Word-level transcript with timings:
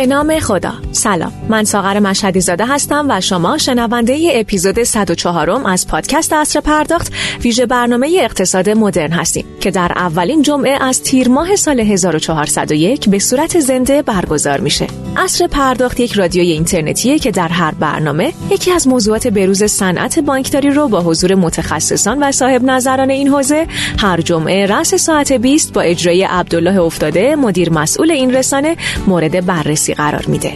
به 0.00 0.06
نام 0.06 0.38
خدا. 0.38 0.72
سلام. 0.92 1.32
من 1.48 1.64
ساغر 1.64 1.98
مشهدی 1.98 2.40
زاده 2.40 2.66
هستم 2.66 3.06
و 3.08 3.20
شما 3.20 3.58
شنونده 3.58 4.12
ای 4.12 4.40
اپیزود 4.40 4.82
104 4.82 5.50
از 5.50 5.86
پادکست 5.86 6.32
اصر 6.32 6.60
پرداخت 6.60 7.12
ویژه 7.44 7.66
برنامه 7.66 8.18
اقتصاد 8.20 8.70
مدرن 8.70 9.12
هستیم 9.12 9.44
که 9.60 9.70
در 9.70 9.92
اولین 9.96 10.42
جمعه 10.42 10.84
از 10.84 11.02
تیر 11.02 11.28
ماه 11.28 11.56
سال 11.56 11.80
1401 11.80 13.08
به 13.08 13.18
صورت 13.18 13.60
زنده 13.60 14.02
برگزار 14.02 14.60
میشه. 14.60 14.86
اصر 15.16 15.46
پرداخت 15.46 16.00
یک 16.00 16.12
رادیوی 16.12 16.50
اینترنتیه 16.50 17.18
که 17.18 17.30
در 17.30 17.48
هر 17.48 17.74
برنامه 17.74 18.32
یکی 18.50 18.72
از 18.72 18.88
موضوعات 18.88 19.26
بروز 19.26 19.64
صنعت 19.64 20.18
بانکداری 20.18 20.70
رو 20.70 20.88
با 20.88 21.00
حضور 21.00 21.34
متخصصان 21.34 22.22
و 22.22 22.32
صاحب 22.32 22.62
نظران 22.64 23.10
این 23.10 23.28
حوزه 23.28 23.66
هر 23.98 24.20
جمعه 24.20 24.66
رأس 24.66 24.94
ساعت 24.94 25.32
20 25.32 25.72
با 25.72 25.80
اجرای 25.80 26.22
عبدالله 26.22 26.80
افتاده 26.80 27.36
مدیر 27.36 27.70
مسئول 27.72 28.10
این 28.10 28.34
رسانه 28.34 28.76
مورد 29.06 29.46
بررسی 29.46 29.89
قرار 29.94 30.26
میده. 30.26 30.52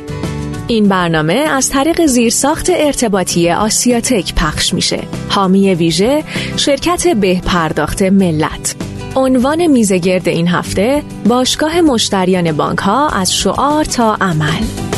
این 0.67 0.89
برنامه 0.89 1.35
از 1.35 1.71
طریق 1.71 2.07
زیرساخت 2.07 2.71
ارتباطی 2.75 3.51
آسیاتک 3.51 4.35
پخش 4.35 4.75
میشه. 4.75 5.01
حامی 5.29 5.75
ویژه 5.75 6.25
شرکت 6.57 7.09
به 7.09 7.41
پرداخت 7.47 8.03
ملت. 8.03 8.75
عنوان 9.17 9.67
میزگرد 9.67 10.29
این 10.29 10.49
هفته 10.49 11.03
باشگاه 11.27 11.81
مشتریان 11.81 12.53
بانک 12.53 12.79
ها 12.79 13.09
از 13.09 13.35
شعار 13.35 13.85
تا 13.85 14.15
عمل. 14.15 14.94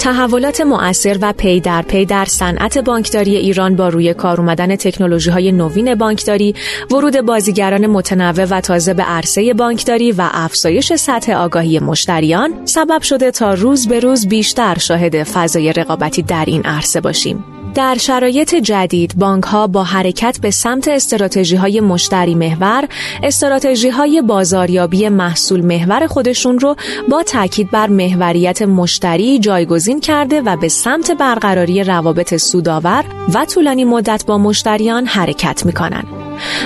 تحولات 0.00 0.60
مؤثر 0.60 1.18
و 1.20 1.32
پی 1.32 1.60
در 1.60 1.82
پی 1.82 2.04
در 2.04 2.24
صنعت 2.24 2.78
بانکداری 2.78 3.36
ایران 3.36 3.76
با 3.76 3.88
روی 3.88 4.14
کار 4.14 4.40
اومدن 4.40 4.76
تکنولوژی 4.76 5.30
های 5.30 5.52
نوین 5.52 5.94
بانکداری، 5.94 6.54
ورود 6.90 7.20
بازیگران 7.20 7.86
متنوع 7.86 8.44
و 8.44 8.60
تازه 8.60 8.94
به 8.94 9.02
عرصه 9.02 9.54
بانکداری 9.54 10.12
و 10.12 10.28
افزایش 10.32 10.92
سطح 10.92 11.32
آگاهی 11.32 11.78
مشتریان 11.78 12.66
سبب 12.66 13.02
شده 13.02 13.30
تا 13.30 13.54
روز 13.54 13.88
به 13.88 14.00
روز 14.00 14.28
بیشتر 14.28 14.78
شاهد 14.78 15.22
فضای 15.22 15.72
رقابتی 15.72 16.22
در 16.22 16.44
این 16.46 16.62
عرصه 16.62 17.00
باشیم. 17.00 17.59
در 17.74 17.96
شرایط 17.98 18.54
جدید 18.54 19.14
بانک 19.18 19.44
ها 19.44 19.66
با 19.66 19.84
حرکت 19.84 20.38
به 20.42 20.50
سمت 20.50 20.88
استراتژی 20.88 21.56
های 21.56 21.80
مشتری 21.80 22.34
محور 22.34 22.88
استراتژی 23.22 23.88
های 23.88 24.22
بازاریابی 24.22 25.08
محصول 25.08 25.60
محور 25.60 26.06
خودشون 26.06 26.58
رو 26.58 26.76
با 27.08 27.22
تاکید 27.22 27.70
بر 27.70 27.86
محوریت 27.86 28.62
مشتری 28.62 29.38
جایگزین 29.38 30.00
کرده 30.00 30.40
و 30.40 30.56
به 30.56 30.68
سمت 30.68 31.10
برقراری 31.10 31.84
روابط 31.84 32.36
سودآور 32.36 33.04
و 33.34 33.44
طولانی 33.44 33.84
مدت 33.84 34.24
با 34.26 34.38
مشتریان 34.38 35.06
حرکت 35.06 35.66
می‌کنن. 35.66 36.02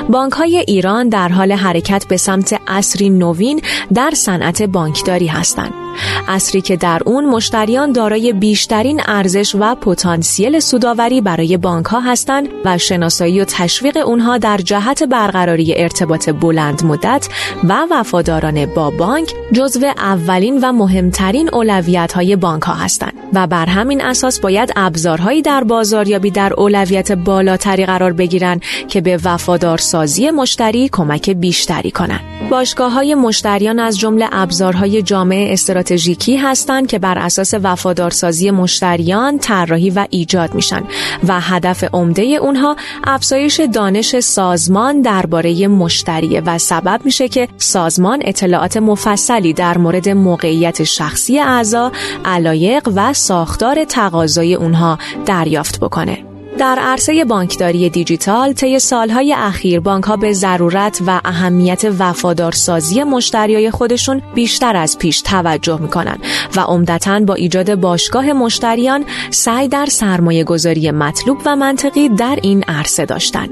بانک 0.09 0.33
های 0.33 0.59
ایران 0.59 1.09
در 1.09 1.29
حال 1.29 1.53
حرکت 1.53 2.05
به 2.09 2.17
سمت 2.17 2.61
اصری 2.67 3.11
نوین 3.11 3.61
در 3.95 4.11
صنعت 4.15 4.63
بانکداری 4.63 5.27
هستند. 5.27 5.84
اصری 6.29 6.61
که 6.61 6.77
در 6.77 7.01
اون 7.07 7.25
مشتریان 7.25 7.93
دارای 7.93 8.33
بیشترین 8.33 9.01
ارزش 9.07 9.55
و 9.55 9.75
پتانسیل 9.75 10.61
سوداوری 10.61 11.21
برای 11.21 11.57
بانک 11.57 11.87
ها 11.87 12.01
هستند 12.01 12.49
و 12.65 12.79
شناسایی 12.79 13.41
و 13.41 13.45
تشویق 13.45 13.97
اونها 13.97 14.39
در 14.39 14.57
جهت 14.57 15.03
برقراری 15.03 15.75
ارتباط 15.77 16.31
بلند 16.31 16.85
مدت 16.85 17.29
و 17.65 17.87
وفادارانه 17.91 18.67
با 18.67 18.91
بانک 18.91 19.35
جزو 19.53 19.87
اولین 19.97 20.61
و 20.63 20.73
مهمترین 20.73 21.51
اولویت 21.53 22.13
های 22.13 22.37
بانک 22.37 22.63
ها 22.63 22.75
هستند 22.75 23.13
و 23.33 23.47
بر 23.47 23.67
همین 23.67 24.03
اساس 24.03 24.41
باید 24.41 24.73
ابزارهایی 24.77 25.43
در 25.43 25.65
بازاریابی 25.65 26.31
در 26.31 26.53
اولویت 26.55 27.13
بالاتری 27.13 27.87
قرار 27.87 28.13
بگیرند 28.13 28.63
که 28.89 29.01
به 29.01 29.19
وفادارسازی 29.25 30.31
مشتری 30.31 30.89
کمک 30.89 31.31
بیشتری 31.31 31.91
کنند. 31.91 32.21
باشگاه 32.51 32.93
های 32.93 33.15
مشتریان 33.15 33.79
از 33.79 33.99
جمله 33.99 34.29
ابزارهای 34.33 35.03
جامعه 35.03 35.53
استراتژیکی 35.85 36.37
هستند 36.37 36.87
که 36.87 36.99
بر 36.99 37.19
اساس 37.19 37.55
وفادارسازی 37.63 38.51
مشتریان 38.51 39.39
طراحی 39.39 39.91
و 39.91 40.07
ایجاد 40.11 40.55
میشن 40.55 40.83
و 41.29 41.41
هدف 41.41 41.85
عمده 41.93 42.23
اونها 42.23 42.77
افزایش 43.05 43.61
دانش 43.61 44.21
سازمان 44.21 45.01
درباره 45.01 45.69
مشتری 45.69 46.41
و 46.41 46.59
سبب 46.59 47.01
میشه 47.05 47.29
که 47.29 47.49
سازمان 47.57 48.19
اطلاعات 48.25 48.77
مفصلی 48.77 49.53
در 49.53 49.79
مورد 49.79 50.09
موقعیت 50.09 50.85
شخصی 50.85 51.39
اعضا، 51.39 51.93
علایق 52.25 52.89
و 52.95 53.13
ساختار 53.13 53.85
تقاضای 53.85 54.55
اونها 54.55 54.99
دریافت 55.27 55.81
بکنه. 55.81 56.34
در 56.59 56.79
عرصه 56.79 57.25
بانکداری 57.25 57.91
دیجیتال 57.91 58.53
طی 58.53 58.79
سالهای 58.79 59.35
اخیر 59.39 59.81
بانک 59.81 60.05
ها 60.05 60.17
به 60.17 60.33
ضرورت 60.33 61.03
و 61.07 61.21
اهمیت 61.25 61.85
وفادارسازی 61.99 63.03
مشتریای 63.03 63.71
خودشون 63.71 64.23
بیشتر 64.35 64.77
از 64.77 64.99
پیش 64.99 65.23
توجه 65.23 65.81
می‌کنن 65.81 66.19
و 66.57 66.61
عمدتا 66.61 67.21
با 67.21 67.35
ایجاد 67.35 67.75
باشگاه 67.75 68.33
مشتریان 68.33 69.05
سعی 69.31 69.69
در 69.69 69.87
سرمایه 69.87 70.45
گذاری 70.45 70.91
مطلوب 70.91 71.39
و 71.47 71.57
منطقی 71.57 72.09
در 72.09 72.39
این 72.43 72.65
عرصه 72.69 73.05
داشتن. 73.05 73.49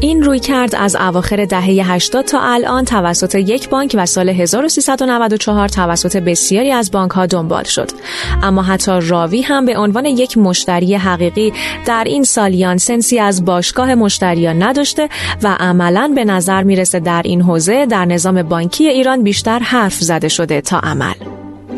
این 0.00 0.22
روی 0.22 0.38
کرد 0.38 0.74
از 0.74 0.96
اواخر 0.96 1.44
دهه 1.44 1.92
80 1.92 2.24
تا 2.24 2.40
الان 2.40 2.84
توسط 2.84 3.34
یک 3.34 3.68
بانک 3.68 3.94
و 3.98 4.06
سال 4.06 4.28
1394 4.28 5.68
توسط 5.68 6.16
بسیاری 6.16 6.72
از 6.72 6.90
بانک 6.90 7.10
ها 7.10 7.26
دنبال 7.26 7.64
شد. 7.64 7.90
اما 8.42 8.62
حتی 8.62 8.98
راوی 9.02 9.42
هم 9.42 9.66
به 9.66 9.78
عنوان 9.78 10.04
یک 10.04 10.38
مشتری 10.38 10.94
حقیقی 10.94 11.52
در 11.86 12.04
این 12.06 12.24
سالیان 12.24 12.76
سنسی 12.76 13.18
از 13.18 13.44
باشگاه 13.44 13.94
مشتریان 13.94 14.62
نداشته 14.62 15.08
و 15.42 15.56
عملا 15.60 16.12
به 16.14 16.24
نظر 16.24 16.62
می‌رسه 16.62 17.00
در 17.00 17.22
این 17.24 17.42
حوزه 17.42 17.86
در 17.86 18.04
نظام 18.04 18.42
بانکی 18.42 18.88
ایران 18.88 19.22
بیشتر 19.22 19.58
حرف 19.58 19.94
زده 19.94 20.28
شده 20.28 20.60
تا 20.60 20.78
عمل. 20.78 21.14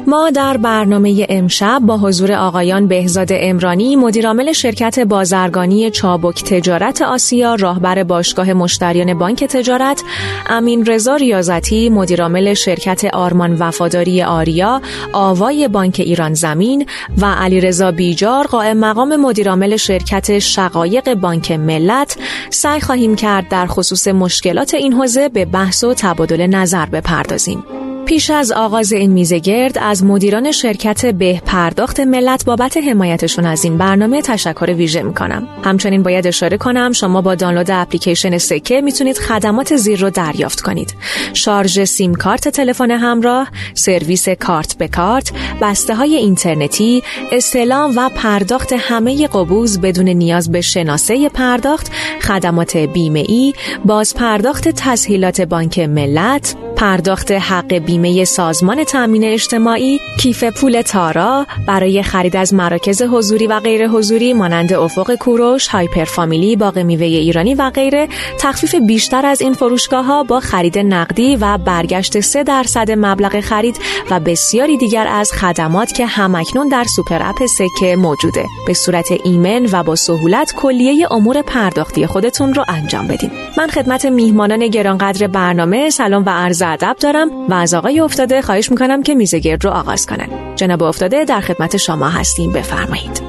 ما 0.08 0.30
در 0.30 0.56
برنامه 0.56 1.26
امشب 1.28 1.78
با 1.82 1.98
حضور 1.98 2.32
آقایان 2.32 2.86
بهزاد 2.86 3.28
امرانی 3.30 3.96
مدیرعامل 3.96 4.52
شرکت 4.52 4.98
بازرگانی 4.98 5.90
چابک 5.90 6.44
تجارت 6.44 7.02
آسیا 7.02 7.54
راهبر 7.54 8.02
باشگاه 8.02 8.52
مشتریان 8.52 9.18
بانک 9.18 9.44
تجارت 9.44 10.02
امین 10.46 10.86
رضا 10.86 11.16
ریاضتی 11.16 11.88
مدیرعامل 11.88 12.54
شرکت 12.54 13.04
آرمان 13.04 13.56
وفاداری 13.58 14.22
آریا 14.22 14.82
آوای 15.12 15.68
بانک 15.68 15.96
ایران 16.04 16.34
زمین 16.34 16.86
و 17.18 17.26
علیرضا 17.26 17.90
بیجار 17.90 18.46
قائم 18.46 18.76
مقام 18.76 19.16
مدیرعامل 19.16 19.76
شرکت 19.76 20.38
شقایق 20.38 21.14
بانک 21.14 21.52
ملت. 21.52 22.16
سعی 22.50 22.80
خواهیم 22.80 23.16
کرد 23.16 23.48
در 23.48 23.66
خصوص 23.66 24.08
مشکلات 24.08 24.74
این 24.74 24.92
حوزه 24.92 25.28
به 25.28 25.44
بحث 25.44 25.84
و 25.84 25.94
تبادل 25.94 26.46
نظر 26.46 26.86
بپردازیم. 26.86 27.87
پیش 28.08 28.30
از 28.30 28.52
آغاز 28.52 28.92
این 28.92 29.12
میزه 29.12 29.38
گرد 29.38 29.78
از 29.78 30.04
مدیران 30.04 30.52
شرکت 30.52 31.06
به 31.06 31.42
پرداخت 31.46 32.00
ملت 32.00 32.44
بابت 32.44 32.76
حمایتشون 32.76 33.46
از 33.46 33.64
این 33.64 33.78
برنامه 33.78 34.22
تشکر 34.22 34.74
ویژه 34.76 35.02
می‌کنم. 35.02 35.48
همچنین 35.64 36.02
باید 36.02 36.26
اشاره 36.26 36.56
کنم 36.56 36.92
شما 36.92 37.20
با 37.22 37.34
دانلود 37.34 37.70
اپلیکیشن 37.70 38.38
سکه 38.38 38.80
می‌تونید 38.80 39.18
خدمات 39.18 39.76
زیر 39.76 40.00
رو 40.00 40.10
دریافت 40.10 40.60
کنید. 40.60 40.94
شارژ 41.32 41.80
سیم 41.84 42.14
کارت 42.14 42.48
تلفن 42.48 42.90
همراه، 42.90 43.48
سرویس 43.74 44.28
کارت 44.28 44.78
به 44.78 44.88
کارت، 44.88 45.32
بسته 45.60 45.94
های 45.94 46.16
اینترنتی، 46.16 47.02
استلام 47.32 47.92
و 47.96 48.08
پرداخت 48.08 48.72
همه 48.78 49.26
قبوز 49.26 49.80
بدون 49.80 50.08
نیاز 50.08 50.52
به 50.52 50.60
شناسه 50.60 51.28
پرداخت، 51.28 51.90
خدمات 52.22 52.76
بیمه 52.76 53.24
ای، 53.28 53.52
باز 53.84 54.14
پرداخت 54.14 54.68
تسهیلات 54.68 55.40
بانک 55.40 55.78
ملت، 55.78 56.54
پرداخت 56.76 57.32
حق 57.32 57.74
بیمه 57.74 57.97
سازمان 58.24 58.84
تامین 58.84 59.24
اجتماعی، 59.24 60.00
کیف 60.18 60.44
پول 60.44 60.82
تارا 60.82 61.46
برای 61.66 62.02
خرید 62.02 62.36
از 62.36 62.54
مراکز 62.54 63.02
حضوری 63.02 63.46
و 63.46 63.60
غیر 63.60 63.88
حضوری 63.88 64.32
مانند 64.32 64.72
افق 64.72 65.14
کوروش، 65.14 65.68
هایپر 65.68 66.04
فامیلی، 66.04 66.56
باغ 66.56 66.78
میوه 66.78 67.06
ایرانی 67.06 67.54
و 67.54 67.70
غیره 67.70 68.08
تخفیف 68.38 68.74
بیشتر 68.74 69.26
از 69.26 69.40
این 69.40 69.52
فروشگاه 69.52 70.04
ها 70.04 70.22
با 70.22 70.40
خرید 70.40 70.78
نقدی 70.78 71.36
و 71.36 71.58
برگشت 71.58 72.20
3 72.20 72.42
درصد 72.42 72.90
مبلغ 72.90 73.40
خرید 73.40 73.76
و 74.10 74.20
بسیاری 74.20 74.76
دیگر 74.76 75.06
از 75.10 75.32
خدمات 75.32 75.92
که 75.92 76.06
همکنون 76.06 76.68
در 76.68 76.84
سوپر 76.84 77.22
اپ 77.22 77.46
سکه 77.46 77.96
موجوده. 77.96 78.46
به 78.66 78.74
صورت 78.74 79.08
ایمن 79.24 79.68
و 79.72 79.82
با 79.82 79.96
سهولت 79.96 80.54
کلیه 80.56 81.12
امور 81.12 81.42
پرداختی 81.42 82.06
خودتون 82.06 82.54
رو 82.54 82.64
انجام 82.68 83.06
بدین. 83.06 83.30
من 83.58 83.68
خدمت 83.68 84.06
میهمانان 84.06 84.68
گرانقدر 84.68 85.26
برنامه 85.26 85.90
سلام 85.90 86.24
و 86.26 86.30
عرض 86.30 86.62
ادب 86.62 86.96
دارم 87.00 87.30
و 87.48 87.54
از 87.54 87.74
آقای 87.74 87.87
افتاده 87.96 88.42
خواهش 88.42 88.70
می‌کنم 88.70 89.02
که 89.02 89.14
میزگرد 89.14 89.64
رو 89.64 89.70
آغاز 89.70 90.06
کنن. 90.06 90.28
جناب 90.56 90.82
افتاده 90.82 91.24
در 91.24 91.40
خدمت 91.40 91.76
شما 91.76 92.08
هستیم. 92.08 92.52
بفرمایید. 92.52 93.22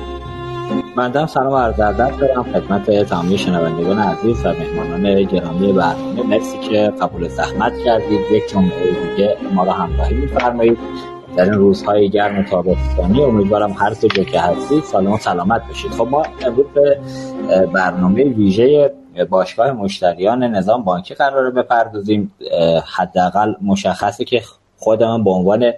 من 0.95 1.27
سلام 1.27 1.53
عرض 1.53 1.79
ادب 1.79 2.17
دارم 2.17 2.44
خدمت 2.44 3.09
تمامی 3.09 3.38
شنوندگان 3.38 4.00
عزیز 4.00 4.45
و 4.45 4.50
مهمانان 4.50 5.23
گرامی 5.23 5.73
برنامه 5.73 6.23
مرسی 6.23 6.57
که 6.57 6.94
قبول 7.01 7.27
زحمت 7.27 7.73
کردید. 7.85 8.19
یک 8.31 8.50
جمعه 8.50 8.69
دیگه 9.15 9.38
ما 9.53 9.63
را 9.63 9.71
همراهی 9.71 10.15
میفرمایید. 10.15 10.77
در 11.38 11.44
این 11.44 11.53
روزهای 11.53 12.09
گرم 12.09 12.44
تابستانی 12.44 13.23
امیدوارم 13.23 13.71
هر 13.71 13.94
جا 13.94 14.23
که 14.23 14.39
هستید 14.39 14.83
سالم 14.83 15.11
و 15.11 15.17
سلامت 15.17 15.61
باشید. 15.67 15.91
خب 15.91 16.07
ما 16.11 16.23
امروز 16.45 16.65
به 16.73 17.00
برنامه 17.73 18.23
ویژه 18.23 18.91
باشگاه 19.25 19.71
مشتریان 19.71 20.44
نظام 20.44 20.83
بانکی 20.83 21.13
قراره 21.13 21.50
بپردازیم 21.50 22.31
حداقل 22.95 23.54
مشخصه 23.62 24.25
که 24.25 24.42
خودم 24.80 25.24
به 25.24 25.30
عنوان 25.30 25.74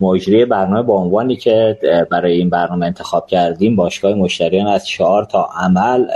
مجری 0.00 0.44
برنامه 0.44 0.82
به 0.82 0.92
عنوانی 0.92 1.36
که 1.36 1.78
برای 2.10 2.32
این 2.32 2.50
برنامه 2.50 2.86
انتخاب 2.86 3.26
کردیم 3.26 3.76
باشگاه 3.76 4.14
مشتریان 4.14 4.66
از 4.66 4.86
چهار 4.86 5.24
تا 5.24 5.48
عمل 5.56 6.06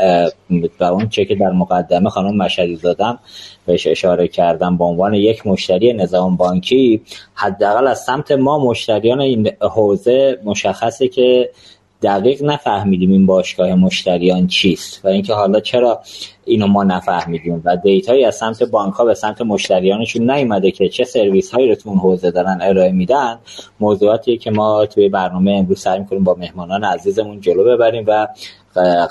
و 0.81 0.85
اون 0.85 1.09
چه 1.09 1.25
که 1.25 1.35
در 1.35 1.51
مقدمه 1.51 2.11
خانم 2.11 2.37
مشهدی 2.37 2.77
زادم 2.77 3.19
بهش 3.67 3.87
اشاره 3.87 4.29
کردم 4.29 4.77
به 4.77 4.85
عنوان 4.85 5.15
یک 5.15 5.47
مشتری 5.47 5.93
نظام 5.93 6.37
بانکی 6.37 7.03
حداقل 7.35 7.87
از 7.87 8.01
سمت 8.01 8.33
ما 8.33 8.59
مشتریان 8.59 9.21
این 9.21 9.51
حوزه 9.61 10.39
مشخصه 10.45 11.09
که 11.09 11.51
دقیق 12.03 12.45
نفهمیدیم 12.45 13.11
این 13.11 13.27
باشگاه 13.27 13.75
مشتریان 13.75 14.47
چیست 14.47 15.05
و 15.05 15.09
اینکه 15.09 15.35
حالا 15.35 15.61
چرا 15.61 16.01
اینو 16.45 16.67
ما 16.67 16.85
نفهمیدیم 16.85 17.63
و 17.65 17.77
دیتایی 17.77 18.25
از 18.25 18.37
سمت 18.37 18.63
بانک 18.63 18.95
ها 18.95 19.05
به 19.05 19.15
سمت 19.15 19.43
مشتریانشون 19.43 20.31
نیومده 20.31 20.71
که 20.71 20.89
چه 20.89 21.05
سرویس 21.05 21.51
هایی 21.51 21.69
رو 21.69 21.75
تو 21.75 21.89
اون 21.89 21.99
حوزه 21.99 22.31
دارن 22.31 22.59
ارائه 22.63 22.93
میدن. 22.93 23.39
موضوعاتی 23.81 24.39
که 24.39 24.51
ما 24.51 24.87
توی 24.87 25.09
برنامه 25.09 25.53
امروز 25.53 25.81
سعی 25.81 25.99
می‌کنیم 25.99 26.25
با 26.25 26.35
مهمانان 26.35 26.85
عزیزمون 26.85 27.41
جلو 27.41 27.65
ببریم 27.65 28.05
و 28.07 28.29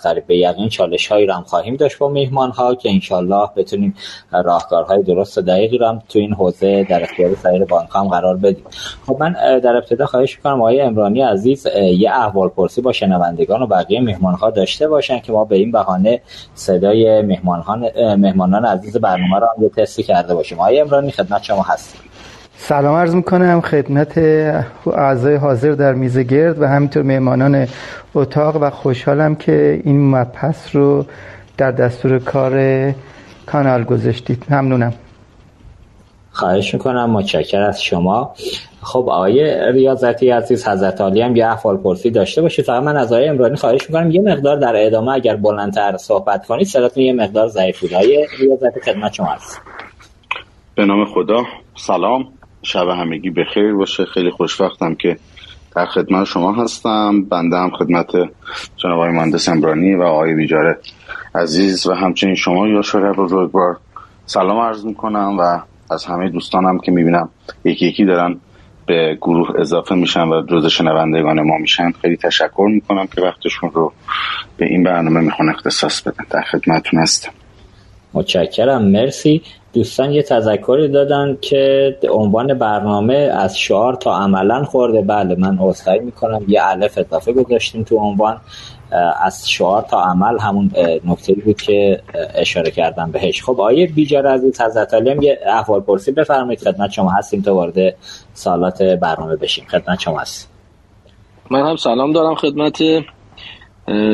قریب 0.04 0.28
به 0.28 0.38
یقین 0.38 0.70
چالش 0.70 1.08
هایی 1.08 1.26
رو 1.26 1.34
هم 1.34 1.44
خواهیم 1.44 1.76
داشت 1.76 1.98
با 1.98 2.10
میهمان 2.10 2.52
ها 2.52 2.76
که 2.76 2.90
انشالله 2.90 3.50
بتونیم 3.56 3.96
راهکارهای 4.32 5.04
درست 5.04 5.38
و 5.38 5.42
دقیقی 5.42 5.78
رو 5.78 5.88
هم 5.88 6.02
تو 6.10 6.20
این 6.20 6.34
حوزه 6.34 6.84
در 6.84 7.04
اختیار 7.04 7.36
سایر 7.36 7.66
بانک 7.66 7.90
هم 7.96 8.08
قرار 8.08 8.38
بدیم. 8.38 8.66
خب 9.08 9.18
من 9.20 9.60
در 9.60 9.76
ابتدا 9.76 10.06
خواهش 10.06 10.38
می‌کنم 10.38 10.62
آقای 10.62 10.82
امرانی 10.82 11.22
عزیز 11.22 11.68
یه 11.76 12.12
احوال 12.12 12.50
پرسی 12.50 12.82
با 12.82 12.92
شنوندگان 12.92 13.62
و 13.62 13.68
بقیه 13.68 14.00
میهمان 14.00 14.34
ها 14.34 14.50
داشته 14.50 14.88
باشن 14.88 15.20
که 15.20 15.32
ما 15.32 15.46
به 15.46 15.56
این 15.56 15.72
بهانه 15.72 16.22
صدای 16.56 17.22
مهمانان 17.22 17.90
مهمانان 18.16 18.66
عزیز 18.66 18.98
برنامه 18.98 19.40
رو 19.40 19.48
هم 19.58 19.64
یه 19.64 19.70
تستی 19.70 20.04
کرده 20.04 20.36
باشیم. 20.36 20.60
آقای 20.60 20.80
امرانی 20.80 21.12
خدمت 21.12 21.44
شما 21.44 21.62
هستیم. 21.62 22.02
سلام 22.60 22.96
عرض 22.96 23.16
می‌کنم 23.16 23.62
خدمت 23.62 24.18
اعضای 24.94 25.36
حاضر 25.36 25.72
در 25.72 25.94
میز 25.94 26.18
گرد 26.18 26.62
و 26.62 26.68
همینطور 26.68 27.04
مهمانان 27.04 27.68
اتاق 28.16 28.56
و 28.62 28.70
خوشحالم 28.70 29.36
که 29.36 29.82
این 29.84 30.16
مبحث 30.16 30.76
رو 30.76 31.06
در 31.58 31.72
دستور 31.72 32.20
کار 32.20 32.54
کانال 33.46 33.84
گذاشتید. 33.84 34.44
ممنونم. 34.50 34.94
خواهش 36.32 36.74
می‌کنم 36.74 37.10
متشکر 37.10 37.62
از 37.62 37.84
شما. 37.84 38.36
خب 38.82 39.10
آقای 39.10 39.72
ریاضتی 39.72 40.30
عزیز 40.30 40.68
حضرت 40.68 41.02
عالی 41.02 41.22
هم 41.22 41.36
یه 41.36 41.48
احوال 41.48 41.78
پرسی 41.78 42.12
داشته 42.12 42.42
باشید. 42.42 42.66
فقط 42.66 42.84
من 42.84 42.98
از 42.98 43.14
آقای 43.14 43.28
امرانی 43.28 43.56
خواهش 43.56 43.90
می‌کنم 43.90 44.12
یه 44.12 44.22
مقدار 44.22 44.58
در 44.58 44.74
ادامه 44.76 45.12
اگر 45.12 45.36
بلندتر 45.36 45.98
صحبت 45.98 46.46
کنید 46.46 46.68
صداتون 46.68 47.04
یه 47.04 47.14
مقدار 47.14 47.48
ضعیف 47.48 47.80
بود. 47.80 47.94
آقای 47.94 48.28
ریاضتی 48.40 48.80
خدمت 48.86 49.14
شما 49.14 49.26
هست. 49.26 49.62
به 50.76 50.86
نام 50.86 51.06
خدا. 51.06 51.44
سلام. 51.76 52.26
شب 52.68 52.88
همگی 52.88 53.30
بخیر 53.30 53.74
باشه. 53.74 54.06
خیلی 54.06 54.32
خوشوقتم 54.32 54.96
که 54.96 55.18
در 55.76 55.86
خدمت 55.86 56.26
شما 56.26 56.54
هستم. 56.54 57.24
بنده 57.24 57.58
هم 57.58 57.72
خدمت 57.80 58.12
جناب 58.78 59.00
آقای 59.00 59.12
مهندس 59.12 59.50
امرانی 59.50 59.96
و 59.96 60.02
آقای 60.04 60.36
بیجاره 60.36 60.78
عزیز 61.36 61.88
و 61.88 61.94
همچنین 61.94 62.36
شما 62.36 62.68
یا 62.68 62.82
شرع 62.82 63.12
بزرگوار. 63.12 63.78
سلام 64.26 64.60
عرض 64.60 64.86
می‌کنم 64.86 65.38
و 65.40 65.60
از 65.94 66.06
همه 66.06 66.30
دوستانم 66.30 66.80
که 66.80 66.92
می‌بینم 66.92 67.30
یکی 67.66 67.86
یکی 67.86 68.06
دارن 68.06 68.40
به 68.86 69.18
گروه 69.22 69.60
اضافه 69.60 69.96
میشن 69.96 70.28
و 70.28 70.46
جز 70.46 70.66
شنوندگان 70.66 71.42
ما 71.42 71.58
میشن. 71.58 71.92
خیلی 71.92 72.18
تشکر 72.18 72.68
می‌کنم 72.74 73.08
که 73.08 73.22
وقتشون 73.22 73.72
رو 73.72 73.94
به 74.58 74.66
این 74.66 74.84
برنامه 74.84 75.20
می‌خوان 75.20 75.50
اختصاص 75.50 76.02
بدن. 76.02 76.26
در 76.30 76.42
خدمتتون 76.42 77.00
هستم. 77.00 77.32
متشکرم 78.14 78.82
مرسی. 78.82 79.42
دوستان 79.74 80.12
یه 80.12 80.24
تذکری 80.24 80.88
دادن 80.88 81.38
که 81.42 81.96
عنوان 82.12 82.54
برنامه 82.54 83.16
از 83.16 83.60
شعار 83.60 83.96
تا 83.96 84.18
عملا 84.18 84.64
خورده. 84.64 85.02
بله 85.02 85.36
من 85.36 85.58
عذرخواهی 85.62 86.00
می‌کنم. 86.00 86.46
یه 86.48 86.60
الف 86.64 86.98
اضافه 86.98 87.34
گذاشتیم 87.34 87.84
تو 87.84 87.98
عنوان. 87.98 88.38
از 89.24 89.50
شعار 89.50 89.82
تا 89.82 90.02
عمل 90.02 90.40
همون 90.40 90.72
نکته 91.06 91.34
بود 91.34 91.62
که 91.62 92.02
اشاره 92.36 92.72
کردم 92.72 93.12
بهش. 93.12 93.44
خب 93.44 93.62
آیه 93.62 93.88
بیجار 93.88 94.28
عزیز 94.28 94.62
حضرت 94.62 94.94
علی 94.94 95.26
یه 95.26 95.40
احوال 95.46 95.80
پرسی 95.80 96.12
بفرمایید. 96.12 96.60
خدمت 96.60 96.92
شما 96.92 97.12
هستیم 97.12 97.42
تا 97.42 97.56
وارد 97.56 97.96
سالات 98.34 98.84
برنامه 98.84 99.36
بشیم. 99.36 99.66
خدمت 99.70 100.00
شما 100.00 100.20
هست 100.20 100.50
من 101.52 101.70
هم 101.70 101.76
سلام 101.76 102.14
دارم 102.14 102.36
خدمت 102.36 102.78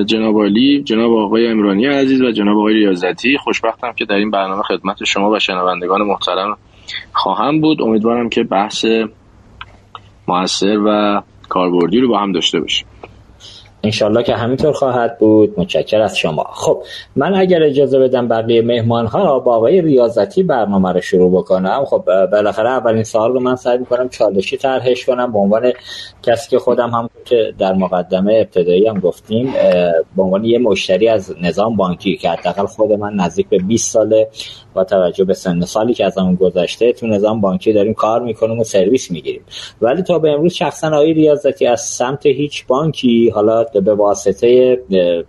جناب 0.06 0.44
علی 0.44 0.84
جناب 0.84 1.14
آقای 1.14 1.48
امرانی 1.48 1.86
عزیز 1.86 2.22
و 2.22 2.32
جناب 2.32 2.58
آقای 2.58 2.74
ریاضتی. 2.74 3.38
خوشبختم 3.38 3.92
که 3.92 4.06
در 4.06 4.16
این 4.16 4.32
برنامه 4.32 4.64
خدمت 4.64 5.04
شما 5.04 5.30
و 5.30 5.40
شنوندگان 5.40 6.02
محترم 6.02 6.58
خواهم 7.14 7.62
بود. 7.62 7.82
امیدوارم 7.82 8.30
که 8.30 8.44
بحث 8.44 8.86
موثر 10.28 10.78
و 10.86 11.22
کاربردی 11.50 12.00
رو 12.00 12.08
با 12.08 12.20
هم 12.20 12.32
داشته 12.32 12.60
باشیم. 12.60 12.88
انشالله 13.84 14.24
که 14.24 14.36
همینطور 14.36 14.72
خواهد 14.72 15.18
بود. 15.18 15.60
متشکر 15.60 16.02
از 16.02 16.18
شما. 16.18 16.44
خب 16.54 16.84
من 17.16 17.36
اگر 17.36 17.64
اجازه 17.64 18.00
بدم 18.00 18.28
بقیه 18.28 18.62
مهمان 18.62 19.06
ها 19.06 19.40
با 19.40 19.56
آقای 19.56 19.82
ریاضتی 19.82 20.44
برنامه 20.44 20.92
رو 20.92 21.02
شروع 21.02 21.32
بکنم. 21.32 21.86
خب 21.86 22.04
بالاخره 22.32 22.70
اولین 22.70 23.04
سال 23.04 23.34
رو 23.34 23.40
من 23.40 23.56
سعی 23.56 23.78
می‌کنم 23.78 24.10
چالشی 24.10 24.58
طرحش 24.58 25.06
کنم. 25.06 25.32
به 25.32 25.40
عنوان 25.40 25.72
کسی 26.24 26.50
که 26.50 26.60
خودم 26.60 26.90
هم 26.90 27.10
که 27.26 27.54
در 27.60 27.74
مقدمه 27.74 28.34
ابتدایی 28.34 28.88
هم 28.88 29.00
گفتیم 29.00 29.54
به 30.16 30.24
عنوان 30.24 30.46
یه 30.46 30.60
مشتری 30.60 31.08
از 31.08 31.36
نظام 31.42 31.76
بانکی 31.76 32.18
که 32.18 32.30
حداقل 32.30 32.66
خود 32.66 32.92
من 32.92 33.14
نزدیک 33.14 33.50
به 33.50 33.58
20 33.58 33.92
ساله 33.92 34.28
با 34.74 34.84
توجه 34.84 35.26
به 35.26 35.34
سن 35.34 35.62
سالی 35.62 35.94
که 35.94 36.06
از 36.06 36.18
همون 36.18 36.36
گذشته 36.36 36.94
تو 36.94 37.08
نظام 37.08 37.42
بانکی 37.42 37.74
داریم 37.74 37.94
کار 37.94 38.22
می‌کنیم 38.22 38.60
و 38.60 38.64
سرویس 38.64 39.12
می‌گیریم. 39.12 39.42
ولی 39.82 40.02
تا 40.02 40.20
به 40.20 40.32
امروز 40.32 40.54
شخصا 40.54 40.88
آقای 40.88 41.14
ریاضتی 41.14 41.68
از 41.68 41.82
سمت 41.82 42.26
هیچ 42.26 42.68
بانکی 42.68 43.30
حالا 43.30 43.64
به 43.64 43.94
واسطه 43.94 44.80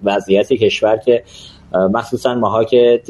وضعیت 0.05 0.53
کشور 0.53 0.97
که 0.97 1.23
مخصوصا 1.75 2.35
ماها 2.35 2.65
که 2.65 3.03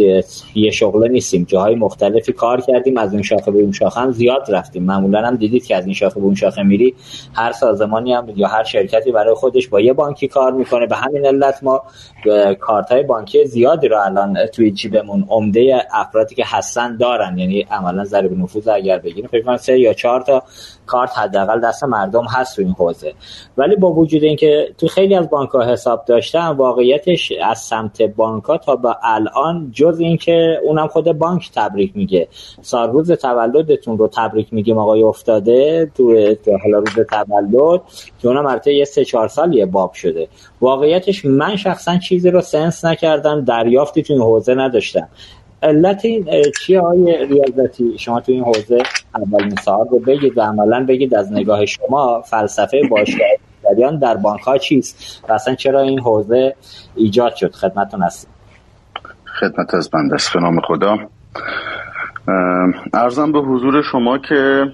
یه 0.54 0.70
شغله 0.70 1.08
نیستیم 1.08 1.44
جاهای 1.44 1.74
مختلفی 1.74 2.32
کار 2.32 2.60
کردیم 2.60 2.98
از 2.98 3.12
اون 3.12 3.22
شاخه 3.22 3.50
به 3.50 3.58
اون 3.58 3.72
شاخه 3.72 4.00
هم 4.00 4.10
زیاد 4.10 4.46
رفتیم. 4.48 4.82
معمولا 4.82 5.26
هم 5.26 5.36
دیدید 5.36 5.66
که 5.66 5.76
از 5.76 5.84
این 5.84 5.94
شاخه 5.94 6.20
به 6.20 6.26
اون 6.26 6.34
شاخه 6.34 6.62
میری 6.62 6.94
هر 7.34 7.52
سازمانی 7.52 8.12
هم 8.12 8.32
یا 8.36 8.48
هر 8.48 8.64
شرکتی 8.64 9.12
برای 9.12 9.34
خودش 9.34 9.68
با 9.68 9.80
یه 9.80 9.92
بانکی 9.92 10.28
کار 10.28 10.52
می‌کنه. 10.52 10.86
به 10.86 10.96
همین 10.96 11.26
علت 11.26 11.62
ما 11.62 11.82
کارت 12.60 12.92
های 12.92 13.02
بانکی 13.02 13.44
زیادی 13.44 13.88
رو 13.88 14.00
الان 14.00 14.46
توی 14.46 14.70
جیبمون 14.70 15.26
عمده 15.28 15.86
افرادی 15.92 16.34
که 16.34 16.44
هستن 16.46 16.96
دارن. 16.96 17.38
یعنی 17.38 17.66
عملا 17.70 18.04
ضریب 18.04 18.32
نفوذ 18.38 18.68
اگر 18.68 18.98
بگیریم 18.98 19.26
فکر 19.26 19.56
سه 19.56 19.78
یا 19.78 19.92
چهار 19.92 20.20
تا 20.20 20.42
کارت 20.86 21.18
حداقل 21.18 21.60
دست 21.60 21.84
مردم 21.84 22.24
هست 22.24 22.56
تو 22.56 22.62
این 22.62 22.74
حوزه. 22.78 23.12
ولی 23.56 23.76
با 23.76 23.92
وجود 23.92 24.22
اینکه 24.22 24.68
تو 24.78 24.88
خیلی 24.88 25.14
از 25.14 25.30
بانک 25.30 25.50
ها 25.50 25.64
حساب 25.64 26.04
داشتم 26.04 26.54
واقعیتش 26.58 27.32
از 27.42 27.58
سمت 27.58 28.02
بانک 28.02 28.53
ها 28.54 28.58
تا 28.58 28.76
به 28.76 28.96
الان 29.02 29.70
جز 29.72 30.00
اینکه 30.00 30.60
اونم 30.62 30.86
خود 30.86 31.12
بانک 31.12 31.50
تبریک 31.54 31.92
میگه. 31.94 32.28
سال 32.62 32.92
روز 32.92 33.12
تولدتون 33.12 33.98
رو 33.98 34.08
تبریک 34.08 34.48
میگیم 34.52 34.78
آقای 34.78 35.02
افتاده. 35.02 35.90
تو 35.94 36.34
حالا 36.62 36.78
روز 36.78 37.06
تولد 37.10 37.82
که 38.18 38.28
اونم 38.28 38.46
البته 38.46 38.74
یه 38.74 38.84
سه 38.84 39.04
چهار 39.04 39.28
سال 39.28 39.54
یه 39.54 39.66
باب 39.66 39.92
شده. 39.92 40.28
واقعیتش 40.60 41.24
من 41.24 41.56
شخصا 41.56 41.98
چیزی 41.98 42.30
رو 42.30 42.40
سنس 42.40 42.84
نکردم 42.84 43.44
دریافتی 43.44 44.02
تو 44.02 44.12
این 44.12 44.22
حوزه 44.22 44.54
نداشتم. 44.54 45.08
علت 45.62 46.04
این 46.04 46.28
چیه 46.60 46.80
های 46.80 47.26
ریاضتی؟ 47.26 47.98
شما 47.98 48.20
تو 48.20 48.32
این 48.32 48.44
حوزه 48.44 48.78
اولین 49.14 49.54
سال 49.64 49.88
رو 49.88 49.98
بگید 49.98 50.38
و 50.38 50.40
عملا 50.40 50.86
بگید 50.88 51.14
از 51.14 51.32
نگاه 51.32 51.66
شما 51.66 52.20
فلسفه 52.20 52.82
باشگاه 52.90 53.28
در 54.00 54.16
بانک 54.16 54.40
ها 54.40 54.58
چیست 54.58 55.22
و 55.28 55.32
اصلا 55.32 55.54
چرا 55.54 55.80
این 55.80 56.00
حوزه 56.00 56.54
ایجاد 56.96 57.34
شد؟ 57.34 57.52
خدمتون 57.52 58.02
هستیم 58.02 58.30
خدمت 59.40 59.74
از 59.74 59.90
بند 59.90 60.14
است 60.14 60.36
نام 60.36 60.60
خدا. 60.60 60.98
ارزم 62.94 63.32
به 63.32 63.40
حضور 63.40 63.82
شما 63.82 64.18
که 64.18 64.64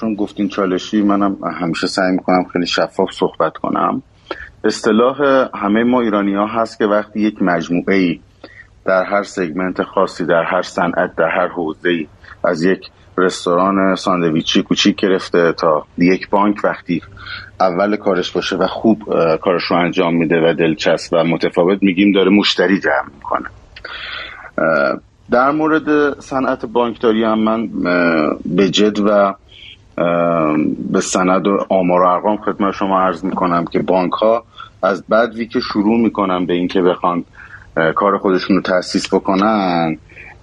چون 0.00 0.14
گفتین 0.14 0.48
چالشی 0.48 1.02
منم 1.02 1.36
همیشه 1.60 1.86
سعی 1.86 2.12
می‌کنم 2.12 2.44
خیلی 2.52 2.66
شفاف 2.66 3.12
صحبت 3.12 3.52
کنم. 3.52 4.02
اصطلاح 4.64 5.46
همه 5.54 5.84
ما 5.84 6.00
ایرانی 6.00 6.34
ها 6.34 6.46
هست 6.46 6.78
که 6.78 6.84
وقتی 6.84 7.20
یک 7.20 7.42
مجموعه 7.42 7.94
ای 7.96 8.20
در 8.84 9.04
هر 9.04 9.22
سگمنت 9.22 9.82
خاصی 9.82 10.26
در 10.26 10.42
هر 10.42 10.62
صنعت 10.62 11.16
در 11.16 11.28
هر 11.28 11.48
حوزه 11.48 12.06
از 12.44 12.64
یک 12.64 12.90
رستوران 13.18 13.94
ساندویچی 13.94 14.62
کوچیک 14.62 14.96
گرفته 14.96 15.52
تا 15.52 15.86
یک 15.98 16.30
بانک 16.30 16.56
وقتی 16.64 17.02
اول 17.60 17.96
کارش 17.96 18.30
باشه 18.32 18.56
و 18.56 18.66
خوب 18.66 19.02
کارش 19.36 19.62
رو 19.70 19.76
انجام 19.76 20.14
میده 20.16 20.50
و 20.50 20.54
دلچسب 20.54 21.12
و 21.12 21.24
متفاوت 21.24 21.82
میگیم 21.82 22.12
داره 22.12 22.30
مشتری 22.30 22.80
جمع 22.80 23.14
می‌کنه. 23.14 23.46
در 25.30 25.50
مورد 25.50 26.20
صنعت 26.20 26.66
بانکداری 26.66 27.24
هم 27.24 27.38
من 27.38 27.68
به 28.44 28.70
جد 28.70 28.98
و 28.98 29.34
به 30.92 31.00
سند 31.00 31.46
و 31.46 31.66
آمار 31.68 32.02
و 32.02 32.06
ارقام 32.06 32.36
خدمت 32.36 32.74
شما 32.74 33.00
عرض 33.00 33.24
می‌کنم 33.24 33.64
که 33.64 33.78
بانک 33.78 34.12
ها 34.12 34.44
از 34.82 35.04
بدوی 35.06 35.46
که 35.46 35.60
شروع 35.60 36.00
می‌کنن 36.00 36.46
به 36.46 36.52
اینکه 36.52 36.82
بخوان 36.82 37.24
کار 37.94 38.18
خودشون 38.18 38.56
رو 38.56 38.62
تاسیس 38.62 39.14
بکنن 39.14 39.98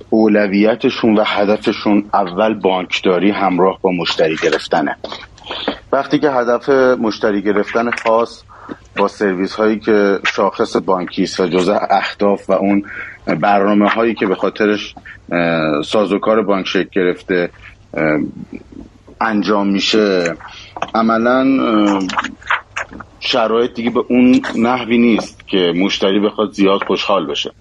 اولویتشون 0.10 1.18
و 1.18 1.24
هدفشون 1.26 2.04
اول 2.14 2.54
بانکداری 2.54 3.32
همراه 3.32 3.80
با 3.82 3.92
مشتری 3.92 4.36
گرفتنه. 4.44 4.96
وقتی 5.92 6.20
که 6.20 6.32
هدف 6.32 6.70
مشتری 7.00 7.42
گرفتن 7.42 7.92
خاص 7.92 8.44
با 8.98 9.08
سرویس 9.08 9.56
هایی 9.56 9.80
که 9.80 10.20
شاخص 10.26 10.76
بانکی 10.76 11.24
است 11.24 11.40
و 11.40 11.48
جزء 11.48 11.78
اهداف 11.90 12.50
و 12.50 12.54
اون 12.54 12.84
برنامه 13.36 13.90
هایی 13.90 14.14
که 14.14 14.26
به 14.26 14.36
خاطرش 14.36 14.96
سازوکار 15.86 16.42
بانک 16.42 16.68
شکل 16.68 16.90
گرفته 16.92 17.50
انجام 19.22 19.68
میشه. 19.68 20.36
عملا 20.96 21.46
شرایط 23.20 23.74
دیگه 23.74 23.90
به 23.90 24.04
اون 24.10 24.42
نحوی 24.56 24.98
نیست 24.98 25.48
که 25.48 25.74
مشتری 25.76 26.20
بخواد 26.20 26.52
زیاد 26.52 26.84
خوشحال 26.84 27.28
بشه. 27.28 27.52